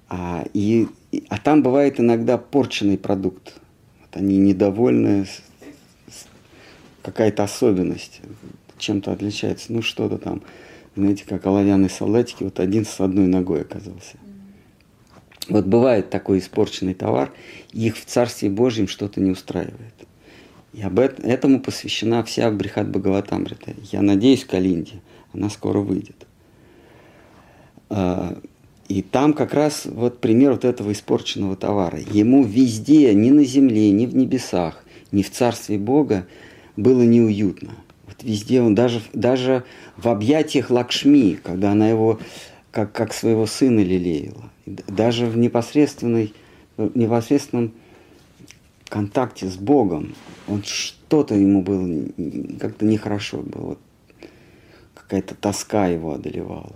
А, 0.09 0.45
и, 0.53 0.87
а 1.29 1.37
там 1.37 1.61
бывает 1.61 1.99
иногда 1.99 2.37
порченный 2.37 2.97
продукт. 2.97 3.53
Вот 4.01 4.17
они 4.17 4.37
недовольны, 4.37 5.27
какая-то 7.03 7.43
особенность, 7.43 8.21
чем-то 8.79 9.11
отличается. 9.11 9.71
Ну, 9.71 9.83
что-то 9.83 10.17
там, 10.17 10.41
знаете, 10.95 11.25
как 11.27 11.45
оловянные 11.45 11.89
солдатики, 11.89 12.43
вот 12.43 12.59
один 12.59 12.85
с 12.85 12.99
одной 12.99 13.27
ногой 13.27 13.61
оказался. 13.61 14.17
Вот 15.47 15.65
бывает 15.65 16.09
такой 16.09 16.39
испорченный 16.39 16.95
товар, 16.95 17.31
и 17.71 17.85
их 17.87 17.97
в 17.97 18.05
Царстве 18.05 18.49
Божьем 18.49 18.87
что-то 18.87 19.21
не 19.21 19.29
устраивает. 19.29 19.94
И 20.75 20.81
об 20.81 20.99
эт- 20.99 21.23
этому 21.23 21.61
посвящена 21.61 22.21
вся 22.23 22.51
Брихат 22.51 22.89
Бхагаватамрита. 22.89 23.73
Я 23.93 24.01
надеюсь, 24.01 24.43
Калинде, 24.43 24.99
она 25.33 25.49
скоро 25.49 25.79
выйдет. 25.79 26.27
А, 27.89 28.37
И 28.89 29.01
там 29.01 29.33
как 29.33 29.53
раз 29.53 29.85
вот 29.85 30.19
пример 30.19 30.51
вот 30.51 30.65
этого 30.65 30.91
испорченного 30.91 31.55
товара. 31.55 31.97
Ему 31.97 32.43
везде, 32.43 33.15
ни 33.15 33.31
на 33.31 33.43
земле, 33.43 33.89
ни 33.89 34.05
в 34.05 34.15
небесах, 34.15 34.83
ни 35.11 35.23
в 35.23 35.31
Царстве 35.31 35.79
Бога 35.79 36.27
было 36.75 37.01
неуютно. 37.01 37.71
Вот 38.05 38.21
везде 38.21 38.61
он, 38.61 38.75
даже, 38.75 39.01
даже 39.13 39.63
в 39.97 40.07
объятиях 40.07 40.69
Лакшми, 40.69 41.39
когда 41.41 41.71
она 41.71 41.87
его 41.89 42.19
как, 42.69 42.91
как 42.91 43.13
своего 43.13 43.47
сына 43.47 43.79
лелеяла, 43.79 44.51
даже 44.65 45.25
в 45.25 45.35
непосредственной, 45.37 46.33
в 46.77 46.95
непосредственном 46.95 47.71
контакте 48.89 49.47
с 49.47 49.55
Богом, 49.55 50.13
он 50.47 50.63
что-то 50.63 51.35
ему 51.35 51.61
было 51.61 51.87
как-то 52.59 52.85
нехорошо 52.85 53.37
было. 53.37 53.63
Вот 53.65 53.79
Какая-то 54.93 55.35
тоска 55.35 55.87
его 55.87 56.13
одолевала. 56.13 56.75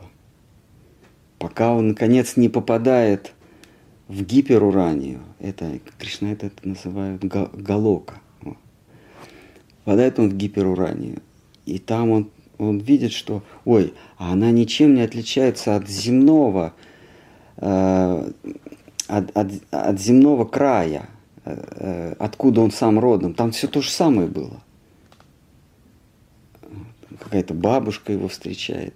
Пока 1.40 1.74
он, 1.74 1.90
наконец, 1.90 2.38
не 2.38 2.50
попадает 2.50 3.34
в 4.08 4.24
гиперуранию, 4.24 5.22
это, 5.40 5.80
Кришна 5.98 6.34
это, 6.34 6.52
называют 6.64 7.24
га- 7.24 7.50
галока. 7.54 8.16
Вот. 8.42 8.58
Попадает 9.84 10.20
он 10.20 10.30
в 10.30 10.36
гиперуранию, 10.36 11.22
и 11.66 11.80
там 11.80 12.12
он, 12.12 12.30
он 12.58 12.80
видит, 12.80 13.14
что, 13.14 13.42
ой, 13.66 13.94
а 14.18 14.34
она 14.34 14.52
ничем 14.52 14.96
не 14.96 15.02
отличается 15.02 15.76
от 15.76 15.88
земного, 15.90 16.74
э, 17.58 18.32
от, 19.08 19.38
от, 19.38 19.52
от 19.72 20.00
земного 20.00 20.46
края, 20.46 21.10
откуда 22.20 22.62
он 22.62 22.72
сам 22.72 23.00
родом. 23.00 23.34
Там 23.34 23.52
все 23.52 23.68
то 23.68 23.82
же 23.82 23.90
самое 23.90 24.28
было. 24.28 24.62
Какая-то 27.20 27.54
бабушка 27.54 28.14
его 28.14 28.28
встречает. 28.28 28.94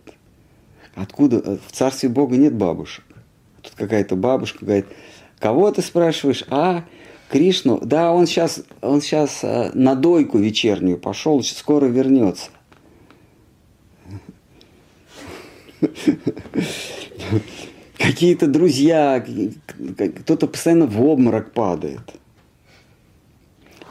Откуда? 0.96 1.38
э, 1.38 1.58
В 1.68 1.72
царстве 1.72 2.10
Бога 2.10 2.38
нет 2.38 2.54
бабушек. 2.54 3.04
Тут 3.62 3.74
какая-то 3.76 4.16
бабушка 4.16 4.66
говорит, 4.66 4.86
кого 5.40 5.72
ты 5.72 5.82
спрашиваешь? 5.82 6.44
А, 6.50 6.86
Кришну? 7.30 7.80
Да, 7.84 8.12
он 8.12 8.28
сейчас, 8.28 8.62
он 8.82 9.02
сейчас 9.02 9.42
на 9.74 9.96
дойку 9.96 10.38
вечернюю 10.38 10.98
пошел, 10.98 11.42
скоро 11.44 11.86
вернется. 11.86 12.50
Какие-то 17.98 18.48
друзья, 18.48 19.26
кто-то 20.20 20.48
постоянно 20.48 20.86
в 20.86 21.02
обморок 21.02 21.54
падает. 21.54 22.16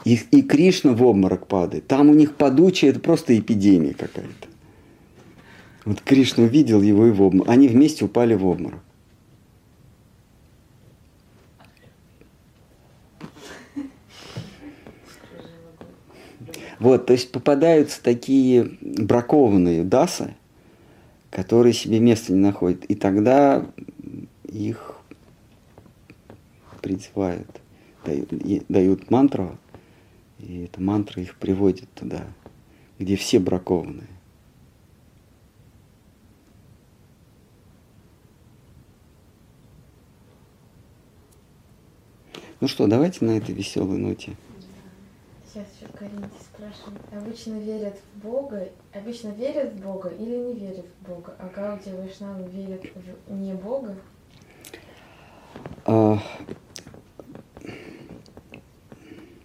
И, 0.05 0.19
и 0.31 0.41
Кришна 0.41 0.93
в 0.93 1.03
обморок 1.03 1.47
падает. 1.47 1.87
Там 1.87 2.09
у 2.09 2.13
них 2.13 2.35
подучие, 2.35 2.91
это 2.91 2.99
просто 2.99 3.37
эпидемия 3.37 3.93
какая-то. 3.93 4.47
Вот 5.85 6.01
Кришна 6.01 6.43
увидел 6.43 6.81
его 6.81 7.07
и 7.07 7.11
в 7.11 7.21
обморок. 7.21 7.49
Они 7.49 7.67
вместе 7.67 8.05
упали 8.05 8.35
в 8.35 8.45
обморок. 8.45 8.79
Вот, 16.79 17.05
то 17.05 17.13
есть 17.13 17.31
попадаются 17.31 18.03
такие 18.03 18.71
бракованные 18.81 19.85
дасы, 19.85 20.35
которые 21.31 21.71
себе 21.71 21.99
места 22.01 22.33
не 22.33 22.39
находят. 22.39 22.83
И 22.85 22.95
тогда 22.95 23.65
их 24.43 24.97
призывают, 26.81 27.47
дают, 28.05 28.29
дают 28.67 29.09
мантру, 29.09 29.57
и 30.43 30.65
эта 30.65 30.81
мантра 30.81 31.21
их 31.21 31.35
приводит 31.37 31.91
туда, 31.93 32.25
где 32.99 33.15
все 33.15 33.39
бракованные. 33.39 34.07
Ну 42.59 42.67
что, 42.67 42.87
давайте 42.87 43.25
на 43.25 43.37
этой 43.37 43.53
веселой 43.53 43.97
ноте. 43.97 44.35
Сейчас 45.45 45.67
еще 45.75 45.91
Каринти 45.91 46.29
спрашивает. 46.41 47.01
Обычно 47.11 47.59
верят 47.59 47.97
в 47.97 48.19
Бога, 48.19 48.69
обычно 48.93 49.29
верят 49.29 49.73
в 49.73 49.81
Бога 49.81 50.09
или 50.09 50.35
не 50.35 50.53
верят 50.53 50.85
в 50.85 51.07
Бога? 51.07 51.35
А 51.39 51.49
Гауди 51.53 51.91
Вайшнавы 51.91 52.49
верят 52.49 52.83
в 53.27 53.33
не 53.33 53.53
Бога? 53.53 53.95
А, 55.85 56.17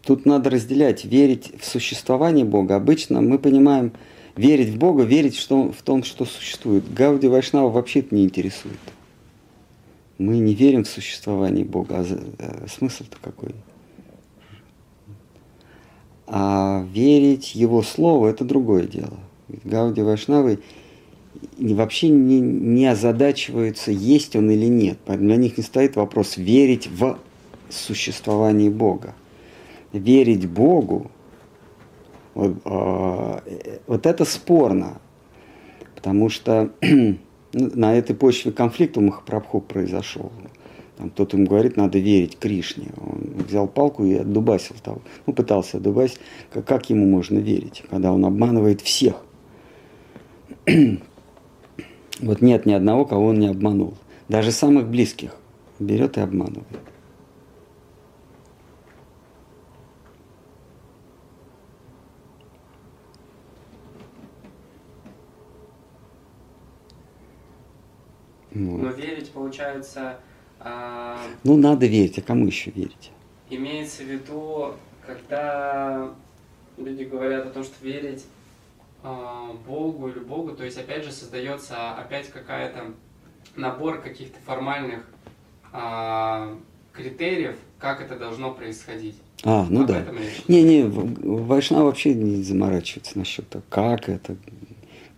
тут 0.08 0.24
надо 0.24 0.48
разделять, 0.48 1.04
верить 1.04 1.52
в 1.60 1.66
существование 1.66 2.46
Бога. 2.46 2.76
Обычно 2.76 3.20
мы 3.20 3.38
понимаем, 3.38 3.92
верить 4.36 4.70
в 4.70 4.78
Бога, 4.78 5.02
верить 5.02 5.36
что, 5.36 5.70
в 5.70 5.82
том, 5.82 6.02
что 6.02 6.24
существует. 6.24 6.90
Гауди 6.90 7.28
Вайшнава 7.28 7.68
вообще-то 7.68 8.14
не 8.14 8.24
интересует. 8.24 8.78
Мы 10.16 10.38
не 10.38 10.54
верим 10.54 10.84
в 10.84 10.88
существование 10.88 11.66
Бога. 11.66 11.96
А, 11.98 12.06
а 12.38 12.66
смысл-то 12.68 13.18
какой? 13.20 13.54
А 16.26 16.86
верить 16.90 17.54
Его 17.54 17.82
Слову– 17.82 18.24
это 18.28 18.46
другое 18.46 18.84
дело. 18.84 19.18
Гауди 19.64 20.00
Вайшнавы 20.00 20.60
вообще 21.58 22.08
не, 22.08 22.40
не 22.40 22.86
озадачиваются, 22.86 23.90
есть 23.90 24.36
он 24.36 24.50
или 24.50 24.68
нет. 24.68 25.00
Для 25.06 25.36
них 25.36 25.58
не 25.58 25.62
стоит 25.62 25.96
вопрос 25.96 26.38
верить 26.38 26.86
в 26.86 27.18
существование 27.68 28.70
Бога. 28.70 29.14
Верить 29.92 30.48
Богу, 30.48 31.10
вот, 32.34 32.56
э, 32.64 33.78
вот 33.86 34.06
это 34.06 34.24
спорно, 34.24 35.00
потому 35.94 36.28
что 36.28 36.70
на 37.52 37.94
этой 37.94 38.14
почве 38.14 38.52
конфликт 38.52 38.96
у 38.96 39.00
Махапрабху 39.00 39.60
произошел. 39.60 40.30
Там 40.96 41.10
кто-то 41.10 41.36
ему 41.36 41.46
говорит, 41.46 41.76
надо 41.76 41.98
верить 41.98 42.38
Кришне. 42.38 42.88
Он 42.96 43.44
взял 43.46 43.68
палку 43.68 44.04
и 44.04 44.14
отдубасил 44.14 44.76
того. 44.82 45.00
Ну, 45.26 45.32
пытался 45.32 45.76
отдубасить. 45.76 46.18
Как, 46.52 46.64
как 46.64 46.90
ему 46.90 47.06
можно 47.06 47.38
верить, 47.38 47.84
когда 47.88 48.12
он 48.12 48.24
обманывает 48.24 48.80
всех? 48.80 49.14
вот 52.20 52.40
нет 52.40 52.66
ни 52.66 52.72
одного, 52.72 53.04
кого 53.04 53.26
он 53.26 53.38
не 53.38 53.46
обманул. 53.46 53.94
Даже 54.28 54.50
самых 54.50 54.88
близких 54.88 55.36
берет 55.78 56.16
и 56.18 56.20
обманывает. 56.20 56.66
Вот. 68.66 68.82
Но 68.82 68.90
верить, 68.90 69.30
получается, 69.30 70.18
а, 70.60 71.18
ну, 71.44 71.56
надо 71.56 71.86
верить, 71.86 72.18
а 72.18 72.22
кому 72.22 72.46
еще 72.46 72.70
верить? 72.70 73.12
Имеется 73.50 74.02
в 74.02 74.06
виду, 74.06 74.74
когда 75.06 76.12
люди 76.76 77.04
говорят 77.04 77.46
о 77.46 77.50
том, 77.50 77.64
что 77.64 77.84
верить 77.84 78.24
а, 79.02 79.52
Богу 79.66 80.08
или 80.08 80.18
Богу, 80.18 80.52
то 80.52 80.64
есть 80.64 80.78
опять 80.78 81.04
же 81.04 81.12
создается 81.12 81.92
опять 81.94 82.28
какая-то 82.28 82.92
набор 83.56 84.00
каких-то 84.00 84.38
формальных 84.44 85.08
а, 85.72 86.56
критериев, 86.92 87.56
как 87.78 88.00
это 88.00 88.16
должно 88.16 88.52
происходить. 88.52 89.16
А, 89.44 89.66
ну 89.70 89.82
Об 89.82 89.86
да. 89.86 90.04
Не, 90.48 90.62
не, 90.62 90.84
Вайшнав 90.84 91.84
вообще 91.84 92.14
не 92.14 92.42
заморачивается 92.42 93.18
насчет 93.18 93.48
того, 93.48 93.64
как 93.68 94.08
это, 94.08 94.36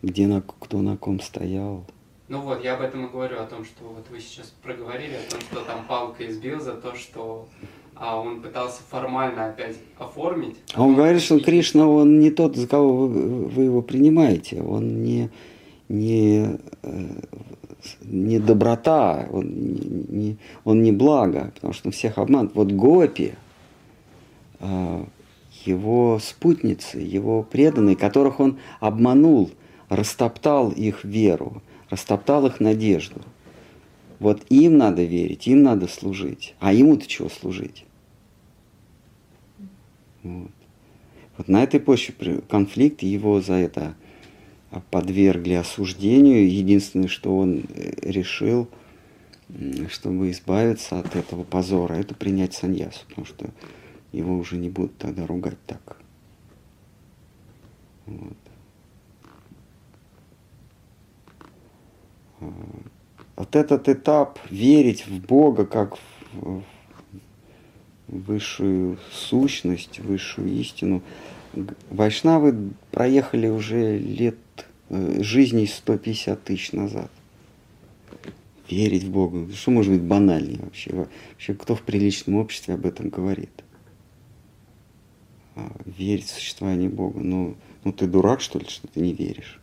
где 0.02 0.26
на, 0.26 0.42
кто 0.42 0.82
на 0.82 0.96
ком 0.96 1.20
стоял. 1.20 1.86
Ну 2.30 2.42
вот, 2.42 2.62
я 2.62 2.74
об 2.74 2.80
этом 2.80 3.06
и 3.06 3.10
говорю, 3.10 3.40
о 3.40 3.44
том, 3.44 3.64
что 3.64 3.86
вот 3.86 4.06
вы 4.08 4.20
сейчас 4.20 4.54
проговорили, 4.62 5.14
о 5.14 5.30
том, 5.30 5.40
что 5.40 5.64
там 5.64 5.84
палка 5.88 6.24
избил 6.30 6.60
за 6.60 6.74
то, 6.74 6.94
что 6.94 7.48
а 7.96 8.20
он 8.20 8.40
пытался 8.40 8.82
формально 8.88 9.48
опять 9.48 9.76
оформить. 9.98 10.56
А 10.72 10.84
он 10.84 10.94
говорит, 10.94 11.20
что 11.22 11.40
Кришна, 11.40 11.88
он 11.88 12.20
не 12.20 12.30
тот, 12.30 12.54
за 12.54 12.68
кого 12.68 13.08
вы, 13.08 13.46
вы 13.46 13.64
его 13.64 13.82
принимаете, 13.82 14.62
он 14.62 15.02
не, 15.02 15.28
не, 15.88 16.56
э, 16.84 17.08
не 18.02 18.38
доброта, 18.38 19.26
он 19.32 19.50
не, 20.08 20.38
он 20.62 20.84
не 20.84 20.92
благо, 20.92 21.50
потому 21.56 21.72
что 21.72 21.88
он 21.88 21.92
всех 21.92 22.16
обманывает. 22.16 22.54
Вот 22.54 22.70
Гопи, 22.70 23.34
а, 24.60 25.04
его 25.64 26.20
спутницы, 26.22 26.98
его 26.98 27.42
преданные, 27.42 27.96
которых 27.96 28.38
он 28.38 28.60
обманул, 28.78 29.50
растоптал 29.88 30.70
их 30.70 31.02
веру, 31.02 31.60
растоптал 31.90 32.46
их 32.46 32.60
надежду. 32.60 33.20
Вот 34.18 34.44
им 34.50 34.78
надо 34.78 35.02
верить, 35.02 35.46
им 35.46 35.62
надо 35.62 35.88
служить. 35.88 36.54
А 36.60 36.72
ему-то 36.72 37.06
чего 37.06 37.28
служить? 37.28 37.84
Вот. 40.22 40.50
вот 41.38 41.48
на 41.48 41.62
этой 41.62 41.80
почве 41.80 42.42
конфликт, 42.48 43.02
его 43.02 43.40
за 43.40 43.54
это 43.54 43.94
подвергли 44.90 45.54
осуждению. 45.54 46.50
Единственное, 46.50 47.08
что 47.08 47.36
он 47.36 47.64
э, 47.68 47.92
решил, 48.02 48.68
чтобы 49.88 50.30
избавиться 50.30 51.00
от 51.00 51.16
этого 51.16 51.42
позора, 51.42 51.94
это 51.94 52.14
принять 52.14 52.54
саньясу, 52.54 53.00
потому 53.08 53.26
что 53.26 53.50
его 54.12 54.36
уже 54.36 54.56
не 54.56 54.68
будут 54.68 54.96
тогда 54.98 55.26
ругать 55.26 55.58
так. 55.66 55.96
Вот. 58.06 58.36
Вот 63.36 63.56
этот 63.56 63.88
этап 63.88 64.38
верить 64.50 65.06
в 65.06 65.20
Бога 65.26 65.64
как 65.64 65.98
в 66.32 66.62
высшую 68.08 68.98
сущность, 69.12 70.00
высшую 70.00 70.48
истину, 70.48 71.02
вайшнавы 71.90 72.72
проехали 72.90 73.48
уже 73.48 73.98
лет 73.98 74.36
э, 74.88 75.22
жизни 75.22 75.66
150 75.66 76.42
тысяч 76.42 76.72
назад. 76.72 77.10
Верить 78.68 79.04
в 79.04 79.10
Бога. 79.10 79.52
Что 79.52 79.70
может 79.70 79.92
быть 79.92 80.02
банальнее 80.02 80.60
вообще? 80.60 80.94
Вообще, 80.94 81.54
кто 81.54 81.74
в 81.74 81.82
приличном 81.82 82.36
обществе 82.36 82.74
об 82.74 82.86
этом 82.86 83.08
говорит? 83.08 83.64
А, 85.56 85.72
верить 85.84 86.26
в 86.26 86.34
существование 86.34 86.88
Бога. 86.88 87.20
Ну, 87.20 87.56
ну 87.84 87.92
ты 87.92 88.06
дурак, 88.06 88.40
что 88.40 88.58
ли, 88.58 88.66
что 88.68 88.86
ты 88.88 89.00
не 89.00 89.12
веришь? 89.12 89.59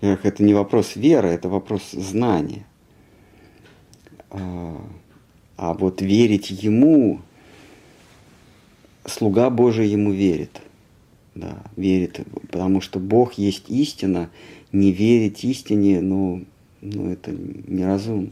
Во-первых, 0.00 0.24
это 0.24 0.42
не 0.42 0.54
вопрос 0.54 0.96
веры, 0.96 1.28
это 1.28 1.48
вопрос 1.48 1.90
знания. 1.92 2.64
А, 4.30 4.80
а 5.56 5.74
вот 5.74 6.00
верить 6.00 6.50
ему, 6.50 7.20
слуга 9.04 9.50
Божий 9.50 9.88
ему 9.88 10.12
верит. 10.12 10.60
Да, 11.34 11.58
верит, 11.76 12.20
потому 12.50 12.80
что 12.80 12.98
Бог 12.98 13.34
есть 13.34 13.68
истина, 13.68 14.30
не 14.72 14.90
верить 14.90 15.44
истине, 15.44 16.00
ну, 16.00 16.44
ну 16.80 17.10
это 17.10 17.30
неразумно. 17.30 18.30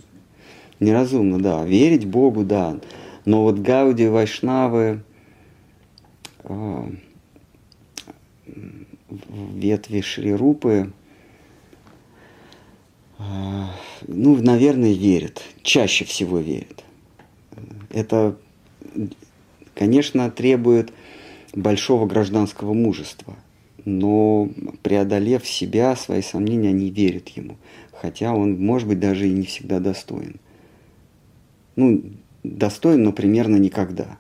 Неразумно, 0.81 1.41
да. 1.41 1.65
Верить 1.65 2.07
Богу, 2.07 2.45
да. 2.45 2.79
Но 3.25 3.43
вот 3.43 3.59
Гауди, 3.59 4.07
Вайшнавы, 4.07 5.03
э, 6.45 6.85
ветви 9.55 10.01
Шри-Рупы, 10.01 10.93
ну, 13.19 14.41
наверное, 14.43 14.93
верят. 14.93 15.43
Чаще 15.63 16.05
всего 16.05 16.39
верят. 16.39 16.85
Это, 17.91 18.37
конечно, 19.75 20.31
требует 20.31 20.93
большого 21.55 22.07
гражданского 22.07 22.75
мужества. 22.75 23.37
Но 23.85 24.51
преодолев 24.83 25.47
себя, 25.47 25.97
свои 25.97 26.23
сомнения, 26.23 26.69
они 26.69 26.91
верят 26.91 27.29
ему. 27.31 27.57
Хотя 27.93 28.33
он, 28.33 28.65
может 28.65 28.87
быть, 28.87 29.01
даже 29.01 29.29
и 29.29 29.33
не 29.33 29.47
всегда 29.47 29.81
достоин. 29.81 30.37
Ну, 31.75 32.03
достоин, 32.45 33.03
но 33.03 33.13
примерно 33.13 33.57
никогда. 33.57 34.19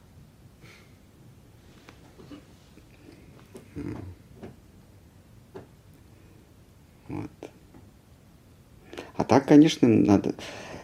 Вот. 3.76 4.07
А 9.18 9.24
так, 9.24 9.46
конечно, 9.46 9.88
надо... 9.88 10.34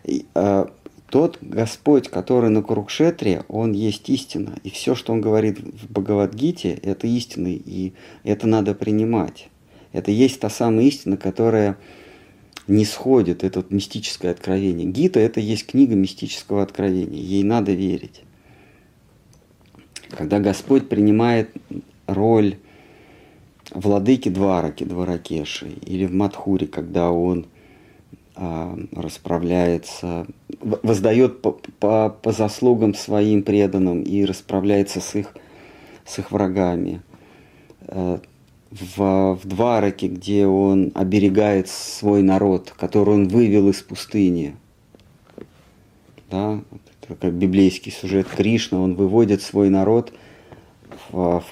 И, 0.03 0.27
э, 0.35 0.67
тот 1.09 1.39
Господь, 1.41 2.09
который 2.09 2.51
на 2.51 2.63
Курукшетре, 2.63 3.45
Он 3.47 3.73
есть 3.73 4.11
истина. 4.11 4.59
И 4.65 4.71
все, 4.71 4.97
что 4.97 5.13
Он 5.13 5.21
говорит 5.21 5.61
в 5.61 5.91
Бхагавадгите, 5.93 6.73
это 6.73 7.07
истина, 7.07 7.47
и 7.49 7.93
это 8.25 8.49
надо 8.49 8.75
принимать. 8.75 9.49
Это 9.93 10.11
есть 10.11 10.41
та 10.41 10.51
самая 10.51 10.85
истина, 10.85 11.17
которая 11.17 11.79
не 12.67 12.85
сходит, 12.85 13.45
это 13.45 13.61
вот 13.61 13.71
мистическое 13.71 14.33
откровение. 14.33 14.91
Гита– 14.91 15.21
это 15.21 15.39
есть 15.39 15.67
книга 15.67 15.95
мистического 15.95 16.63
откровения, 16.63 17.21
ей 17.21 17.45
надо 17.45 17.73
верить. 17.73 18.23
Когда 20.11 20.41
Господь 20.41 20.89
принимает 20.89 21.51
роль 22.09 22.57
владыки 23.71 24.29
Двараки, 24.29 24.83
Дваракеши, 24.83 25.69
или 25.87 26.07
в 26.07 26.13
Мадхуре, 26.13 26.67
когда 26.67 27.13
он 27.13 27.47
расправляется, 28.37 30.27
воздает 30.61 31.41
по, 31.41 31.53
по, 31.53 32.09
по 32.11 32.33
заслугам 32.33 32.95
своим 32.95 33.43
преданным 33.43 34.03
и 34.03 34.25
расправляется 34.25 35.01
с 35.01 35.15
их, 35.15 35.35
с 36.05 36.19
их 36.19 36.33
врагами. 36.33 37.03
А, 37.87 38.21
в, 38.71 39.39
в 39.41 39.47
Двараке, 39.47 40.09
где 40.09 40.47
он 40.47 40.91
оберегает 40.95 41.69
свой 41.69 42.23
народ, 42.23 42.73
который 42.77 43.15
он 43.15 43.29
вывел 43.29 43.69
из 43.69 43.81
пустыни. 43.83 44.57
Да, 46.31 46.61
это 47.03 47.15
как 47.15 47.35
библейский 47.35 47.93
сюжет 47.93 48.27
Кришна, 48.27 48.81
он 48.81 48.97
выводит 48.97 49.43
свой 49.43 49.71
народ 49.71 50.13
в, 51.11 51.41
в, 51.41 51.45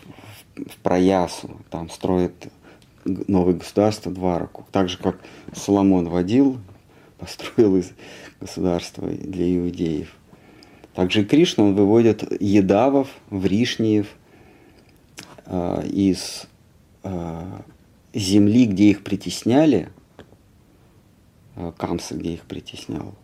в 0.56 0.76
Проясу, 0.82 1.60
там 1.70 1.88
строит 1.90 2.48
новое 3.04 3.54
государство 3.54 4.10
Двараку. 4.10 4.66
Так 4.72 4.88
же, 4.88 4.98
как 4.98 5.18
Соломон 5.54 6.08
водил, 6.08 6.58
построил 7.22 7.76
из 7.76 7.92
государства 8.40 9.08
для 9.08 9.56
иудеев. 9.56 10.12
Также 10.94 11.24
Кришна, 11.24 11.64
он 11.64 11.74
выводит 11.74 12.42
едавов, 12.42 13.08
вришниев 13.30 14.08
э, 15.46 15.86
из 15.86 16.46
э, 17.04 17.42
земли, 18.12 18.66
где 18.66 18.90
их 18.90 19.04
притесняли, 19.04 19.88
э, 21.54 21.72
Камса, 21.78 22.16
где 22.16 22.34
их 22.34 22.42
притеснял. 22.42 23.14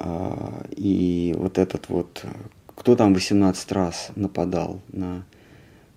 Э, 0.00 0.64
и 0.76 1.32
вот 1.38 1.58
этот 1.58 1.88
вот, 1.88 2.24
кто 2.74 2.96
там 2.96 3.14
18 3.14 3.72
раз 3.72 4.10
нападал 4.16 4.80
на 4.88 5.24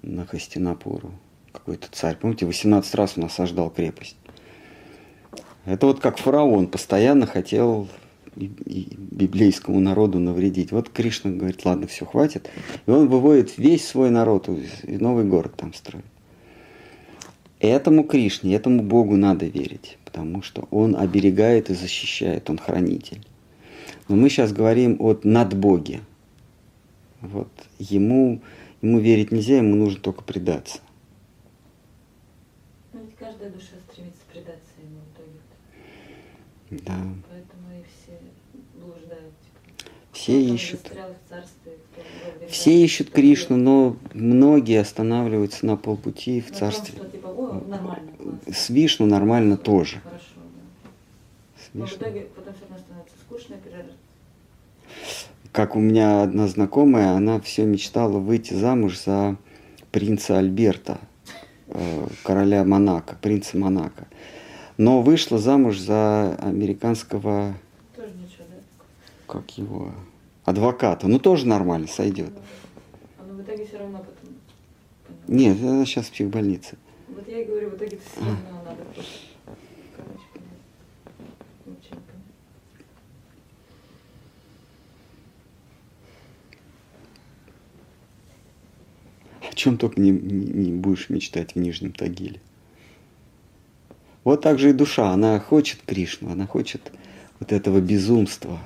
на 0.02 0.26
Хастинапуру. 0.26 1.12
Какой-то 1.52 1.88
царь. 1.92 2.16
Помните, 2.16 2.46
18 2.46 2.96
раз 2.96 3.18
он 3.18 3.26
осаждал 3.26 3.70
крепость. 3.70 4.16
Это 5.66 5.86
вот 5.86 6.00
как 6.00 6.18
фараон 6.18 6.68
постоянно 6.68 7.26
хотел 7.26 7.88
библейскому 8.36 9.80
народу 9.80 10.20
навредить. 10.20 10.72
Вот 10.72 10.90
Кришна 10.90 11.32
говорит, 11.32 11.66
ладно, 11.66 11.88
все, 11.88 12.06
хватит. 12.06 12.50
И 12.86 12.92
он 12.92 13.08
выводит 13.08 13.58
весь 13.58 13.88
свой 13.88 14.10
народ 14.10 14.50
и 14.50 14.98
новый 14.98 15.26
город 15.26 15.54
там 15.58 15.74
строит. 15.74 16.06
Этому 17.60 18.06
Кришне, 18.06 18.56
этому 18.56 18.84
Богу 18.84 19.18
надо 19.18 19.46
верить, 19.46 19.98
потому 20.06 20.42
что 20.42 20.68
Он 20.72 20.96
оберегает 20.96 21.70
и 21.70 21.74
защищает, 21.74 22.50
Он 22.50 22.58
хранитель. 22.58 23.22
Но 24.08 24.16
мы 24.16 24.30
сейчас 24.30 24.54
говорим 24.54 24.96
о 25.00 25.20
надбоге. 25.24 26.00
Вот 27.22 27.52
ему 27.80 28.42
Ему 28.82 29.00
верить 29.00 29.32
нельзя, 29.32 29.58
ему 29.58 29.76
нужно 29.76 30.00
только 30.00 30.24
предаться. 30.24 30.80
Но 32.94 33.02
ведь 33.02 33.16
каждая 33.16 33.50
душа 33.50 33.76
стремится 33.92 34.22
предаться 34.32 34.72
ему 34.82 35.00
в 35.02 35.18
итоге. 35.18 35.40
Да. 36.72 36.98
Поэтому 37.30 37.68
и 37.72 37.84
все 37.84 38.20
блуждают. 38.76 39.34
Все 40.12 40.42
ищут. 40.42 40.92
все 42.48 42.84
ищут 42.84 43.10
Кришну, 43.10 43.58
но 43.58 43.98
многие 44.14 44.80
останавливаются 44.80 45.66
на 45.66 45.78
полпути 45.78 46.42
в 46.42 46.52
царстве. 46.52 46.98
Том, 46.98 47.08
что, 47.08 47.18
типа, 47.18 47.28
О, 47.28 47.64
нормально, 47.68 48.12
С 48.52 48.70
Вишну 48.70 49.06
нормально 49.06 49.58
тоже. 49.58 50.02
Хорошо, 50.04 50.26
да. 50.36 51.62
С 51.62 51.70
Но 51.74 51.86
в 51.86 51.94
итоге 51.94 52.28
потом 52.36 52.54
все 52.54 52.64
равно 52.64 52.78
становится 52.78 53.16
скучно. 53.26 53.56
Как 55.52 55.76
у 55.76 55.80
меня 55.80 56.22
одна 56.22 56.48
знакомая, 56.48 57.14
она 57.14 57.40
все 57.40 57.66
мечтала 57.66 58.20
выйти 58.20 58.54
замуж 58.54 59.00
за 59.04 59.36
принца 59.92 60.38
Альберта, 60.38 61.00
э, 61.68 62.08
короля 62.24 62.64
Монако, 62.64 63.18
принца 63.20 63.58
Монако. 63.58 64.08
Но 64.80 65.02
вышла 65.02 65.38
замуж 65.38 65.78
за 65.78 66.36
американского, 66.36 67.54
Тоже 67.98 68.14
ничего, 68.14 68.46
да? 68.50 68.56
как 69.28 69.58
его, 69.58 69.92
адвоката. 70.46 71.06
Ну, 71.10 71.20
тоже 71.20 71.46
нормально, 71.48 71.88
сойдет. 71.88 72.32
А 73.18 73.24
ну 73.28 73.34
в 73.34 73.42
итоге 73.42 73.66
все 73.66 73.78
равно 73.78 73.98
потом. 73.98 74.36
Нет, 75.28 75.62
она 75.62 75.86
сейчас 75.86 76.06
в 76.06 76.12
психбольнице. 76.14 76.78
Вот 77.10 77.28
я 77.28 77.42
и 77.42 77.46
говорю, 77.46 77.72
в 77.72 77.76
итоге 77.76 77.98
все 77.98 78.22
равно 78.22 78.36
надо 78.64 78.84
просто. 78.96 79.12
Не 81.66 81.74
понятно. 81.76 82.04
О 89.42 89.54
чем 89.56 89.78
только 89.78 90.00
не, 90.00 90.12
не- 90.12 90.46
не 90.46 90.72
будешь 90.72 91.10
мечтать 91.10 91.56
в 91.56 91.60
Нижнем 91.60 91.92
Тагиле. 91.92 92.40
Вот 94.24 94.42
так 94.42 94.60
же 94.60 94.70
и 94.70 94.74
душа, 94.74 95.12
она 95.12 95.40
хочет 95.40 95.82
Кришну, 95.86 96.32
она 96.32 96.46
хочет 96.46 96.92
вот 97.40 97.52
этого 97.52 97.80
безумства, 97.80 98.60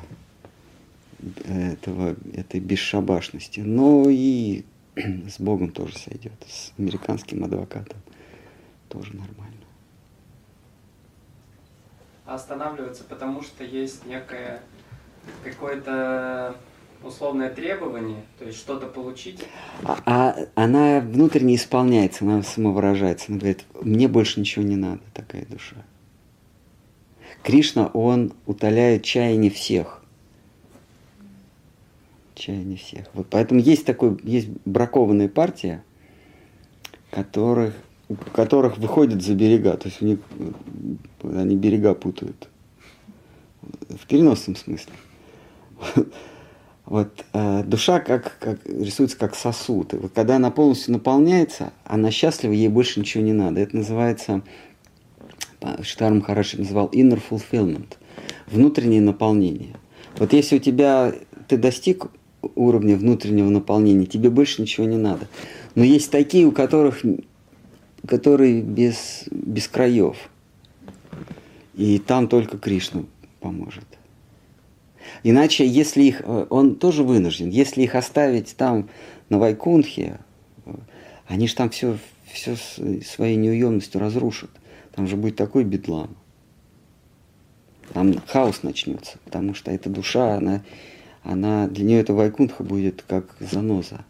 этого, 1.45 2.15
этой 2.34 2.59
бесшабашности. 2.59 3.59
Но 3.59 4.09
и 4.09 4.63
с 4.95 5.39
Богом 5.39 5.71
тоже 5.71 5.97
сойдет, 5.97 6.34
с 6.47 6.71
американским 6.77 7.43
адвокатом 7.43 7.99
тоже 8.89 9.15
нормально. 9.15 9.53
останавливаться, 12.25 13.03
потому 13.03 13.41
что 13.41 13.63
есть 13.63 14.05
некое 14.05 14.61
какое-то 15.43 16.55
условное 17.03 17.49
требование, 17.49 18.23
то 18.39 18.45
есть 18.45 18.57
что-то 18.57 18.88
получить. 18.88 19.39
А, 19.84 19.99
а 20.05 20.35
она 20.55 20.99
внутренне 20.99 21.55
исполняется, 21.55 22.23
она 22.23 22.43
самовыражается. 22.43 23.25
Она 23.30 23.39
говорит, 23.39 23.65
мне 23.81 24.07
больше 24.07 24.39
ничего 24.39 24.63
не 24.65 24.75
надо, 24.75 25.01
такая 25.13 25.45
душа. 25.45 25.75
Кришна, 27.43 27.88
он 27.88 28.34
утоляет 28.45 29.03
чаяние 29.03 29.51
всех. 29.51 30.01
Чаяние 32.35 32.77
всех. 32.77 33.05
Вот 33.13 33.27
поэтому 33.30 33.59
есть 33.59 33.85
такой, 33.85 34.17
есть 34.23 34.47
бракованная 34.65 35.27
партия, 35.27 35.84
которых, 37.11 37.73
которых 38.34 38.77
выходят 38.77 39.21
за 39.21 39.35
берега. 39.35 39.75
То 39.77 39.89
есть 39.89 40.01
у 40.01 40.05
них 40.05 40.19
они 41.23 41.55
берега 41.57 41.93
путают. 41.93 42.49
В 43.89 44.07
переносном 44.07 44.55
смысле. 44.55 44.93
Вот 46.85 47.26
э, 47.31 47.64
душа 47.64 47.99
как, 47.99 48.38
как 48.39 48.60
рисуется 48.65 49.18
как 49.18 49.35
сосуд. 49.35 49.93
И 49.93 49.97
вот 49.97 50.11
когда 50.14 50.35
она 50.35 50.51
полностью 50.51 50.93
наполняется, 50.93 51.72
она 51.85 52.11
счастлива, 52.11 52.51
ей 52.51 52.68
больше 52.68 52.99
ничего 52.99 53.23
не 53.23 53.34
надо. 53.34 53.61
Это 53.61 53.77
называется, 53.77 54.41
Штарм 55.81 56.22
Хараши 56.22 56.57
называл 56.57 56.89
inner 56.89 57.22
fulfillment, 57.30 57.93
внутреннее 58.47 59.01
наполнение. 59.01 59.76
Вот 60.18 60.34
если 60.34 60.57
у 60.57 60.60
тебя 60.60 61.14
ты 61.47 61.57
достиг 61.57 62.07
уровня 62.55 62.97
внутреннего 62.97 63.49
наполнения, 63.49 64.05
тебе 64.05 64.30
больше 64.30 64.61
ничего 64.61 64.85
не 64.85 64.97
надо. 64.97 65.27
Но 65.76 65.84
есть 65.84 66.11
такие, 66.11 66.45
у 66.45 66.51
которых, 66.51 67.01
которые 68.05 68.61
без, 68.61 69.23
без 69.31 69.68
краев. 69.68 70.18
И 71.76 71.97
там 71.99 72.27
только 72.27 72.57
Кришна 72.57 73.03
поможет. 73.39 73.85
Иначе, 75.23 75.65
если 75.65 76.03
их, 76.03 76.21
э, 76.21 76.47
он 76.49 76.75
тоже 76.75 77.03
вынужден, 77.03 77.49
если 77.49 77.81
их 77.81 77.95
оставить 77.95 78.55
там 78.57 78.89
на 79.29 79.39
Вайкунхе, 79.39 80.19
э, 80.65 80.73
они 81.27 81.47
же 81.47 81.55
там 81.55 81.69
все, 81.69 81.97
все 82.31 82.57
своей 82.57 83.37
неуемностью 83.37 84.01
разрушат. 84.01 84.49
Там 84.93 85.07
же 85.07 85.15
будет 85.15 85.37
такой 85.37 85.63
бедлам. 85.63 86.15
Там 87.93 88.13
хаос 88.27 88.63
начнется, 88.63 89.17
потому 89.23 89.53
что 89.53 89.71
эта 89.71 89.89
душа, 89.89 90.35
она, 90.35 90.63
она 91.23 91.67
для 91.67 91.85
нее 91.85 92.01
эта 92.01 92.13
Вайкунха 92.13 92.63
будет 92.63 93.01
как 93.07 93.35
заноза. 93.39 94.03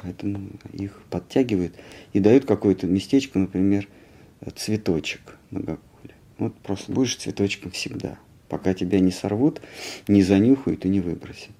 Поэтому 0.00 0.50
их 0.72 1.00
подтягивают 1.10 1.74
и 2.12 2.20
дают 2.20 2.44
какое-то 2.44 2.86
местечко, 2.86 3.38
например, 3.38 3.88
цветочек 4.54 5.38
на 5.50 5.60
Гакуле. 5.60 6.14
Вот 6.38 6.54
просто 6.56 6.92
будешь 6.92 7.16
цветочком 7.16 7.70
всегда 7.70 8.18
пока 8.48 8.74
тебя 8.74 9.00
не 9.00 9.10
сорвут, 9.10 9.60
не 10.08 10.22
занюхают 10.22 10.84
и 10.84 10.88
не 10.88 11.00
выбросят. 11.00 11.52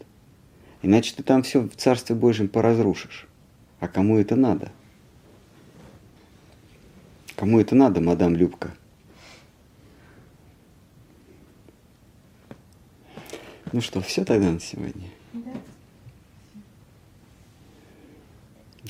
Иначе 0.82 1.15
ты 1.16 1.23
там 1.23 1.43
все 1.43 1.61
в 1.61 1.74
Царстве 1.77 2.15
Божьем 2.15 2.48
поразрушишь. 2.48 3.27
А 3.81 3.89
кому 3.89 4.19
это 4.19 4.36
надо? 4.36 4.70
Кому 7.36 7.61
это 7.61 7.74
надо, 7.74 8.01
мадам 8.01 8.36
Любка? 8.36 8.74
Ну 13.73 13.81
что, 13.81 14.01
все 14.01 14.24
тогда 14.24 14.52
на 14.52 14.61
сегодня? 14.61 15.09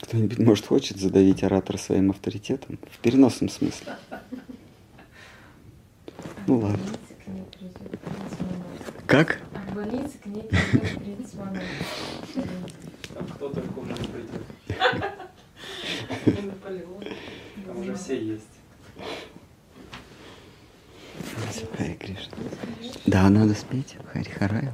Кто-нибудь, 0.02 0.38
может, 0.38 0.66
хочет 0.66 0.98
задавить 0.98 1.42
оратора 1.42 1.78
своим 1.78 2.10
авторитетом? 2.10 2.78
В 2.90 2.98
переносном 2.98 3.48
смысле. 3.48 3.96
Ну 6.46 6.58
ладно. 6.58 6.78
Как? 9.06 9.38
Обвалиться 9.54 10.18
к 10.18 10.26
ней 10.26 10.42
30 10.42 11.34
а 13.14 13.22
придет. 14.08 14.42
Там 17.66 17.78
уже 17.78 17.94
все 17.94 18.24
есть. 18.24 18.44
Хари 21.76 21.94
Кришна. 21.94 22.36
Да, 23.06 23.28
надо 23.28 23.54
спеть. 23.54 23.96
Хари 24.12 24.28
Харая. 24.28 24.72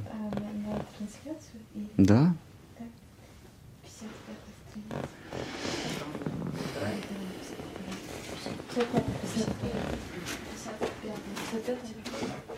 Да. 1.97 2.33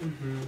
Mm-hmm. 0.03 0.43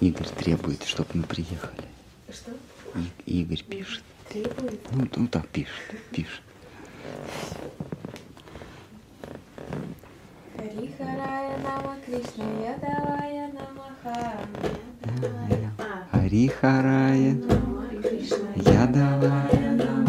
Игорь 0.00 0.28
требует, 0.28 0.82
чтобы 0.84 1.08
мы 1.12 1.24
приехали. 1.24 1.84
Что? 2.30 2.52
И 3.26 3.42
Игорь 3.42 3.62
пишет. 3.62 4.02
Требует? 4.30 4.80
Ну, 4.92 5.06
ну 5.14 5.28
так 5.28 5.46
пишет, 5.48 5.72
пишет. 6.10 6.40
Харихарая 10.56 11.58
нама, 11.58 11.96
Кришна, 12.06 12.44
я 12.62 12.78
давая 12.78 13.52
намаха. 13.52 14.46
Вихарая, 16.36 17.34
я 18.56 18.86
дала. 18.88 20.05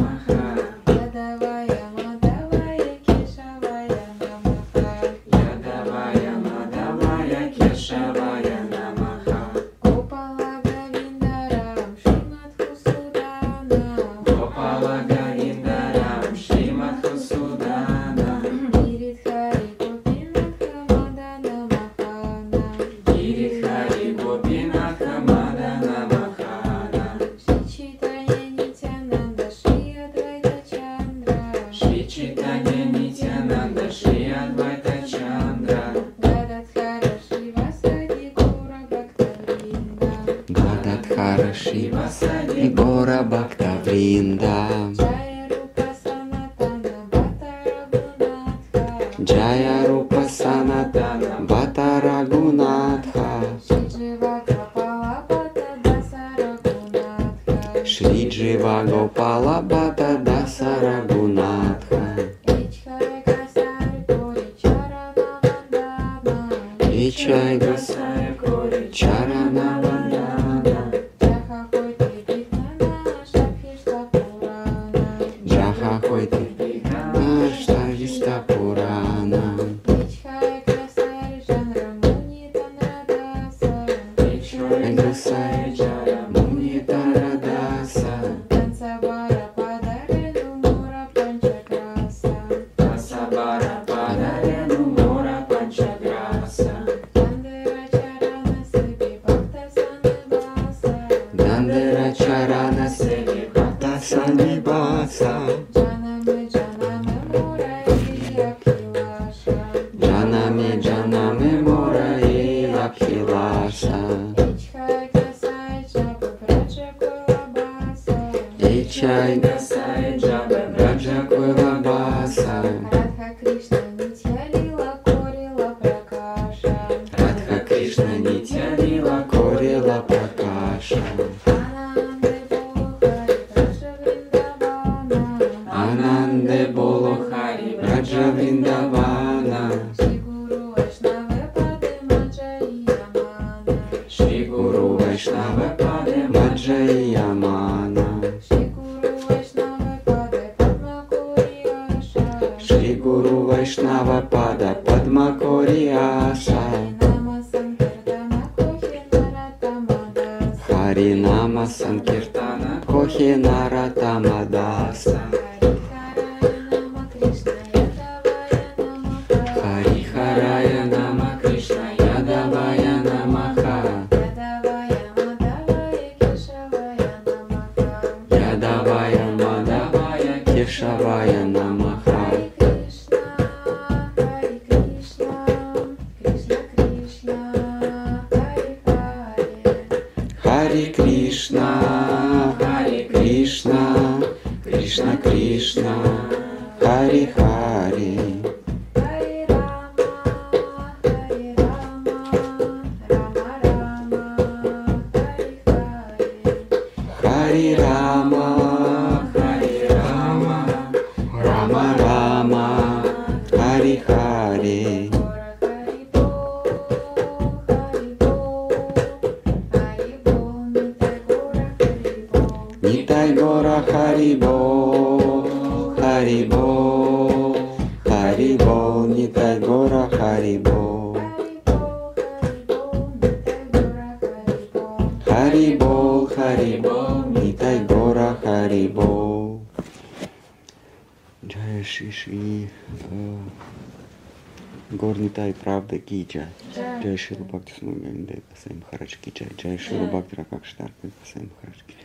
Джай 247.17 247.25
Ширу 247.25 247.45
Бхакти 247.45 247.73
Смуганде 247.73 248.41
Пасаим 248.49 248.83
Харачки 248.91 249.31
Джай. 249.31 249.49
Джай 249.57 249.77
Ширу 249.79 250.05
Бхакти 250.05 250.35
Ракак 250.35 250.65
Штарка 250.65 251.09
Пасаим 251.19 251.49
Харачки. 251.59 251.95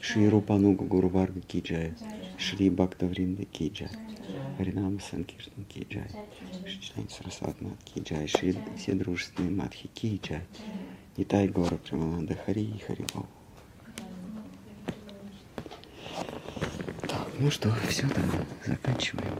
Шри 0.00 0.28
Рупануга 0.28 0.84
Гуру 0.84 1.08
Варга 1.08 1.40
Ки 1.40 1.60
Джай. 1.60 1.94
Шри 2.38 2.70
Бхакта 2.70 3.06
Вринда 3.06 3.44
Ки 3.46 3.68
Джай. 3.68 3.90
Харинама 4.56 5.00
Санкиртан 5.00 5.64
Ки 5.64 5.84
Джай. 5.90 6.08
Шри 6.68 7.04
Сарасват 7.08 7.60
Мат 7.60 7.82
Ки 7.84 8.00
Джай. 8.00 8.28
Шри 8.28 8.56
все 8.76 8.94
дружественные 8.94 9.50
Матхи 9.50 9.88
Ки 9.88 10.20
Джай. 10.22 10.42
Нитай 11.16 11.48
Гора 11.48 11.76
Примананда 11.76 12.36
Хари 12.46 12.62
и 12.62 12.78
Харибол. 12.78 13.26
Так, 17.08 17.28
ну 17.40 17.50
что, 17.50 17.74
все, 17.88 18.02
тогда 18.02 18.46
заканчиваем. 18.64 19.34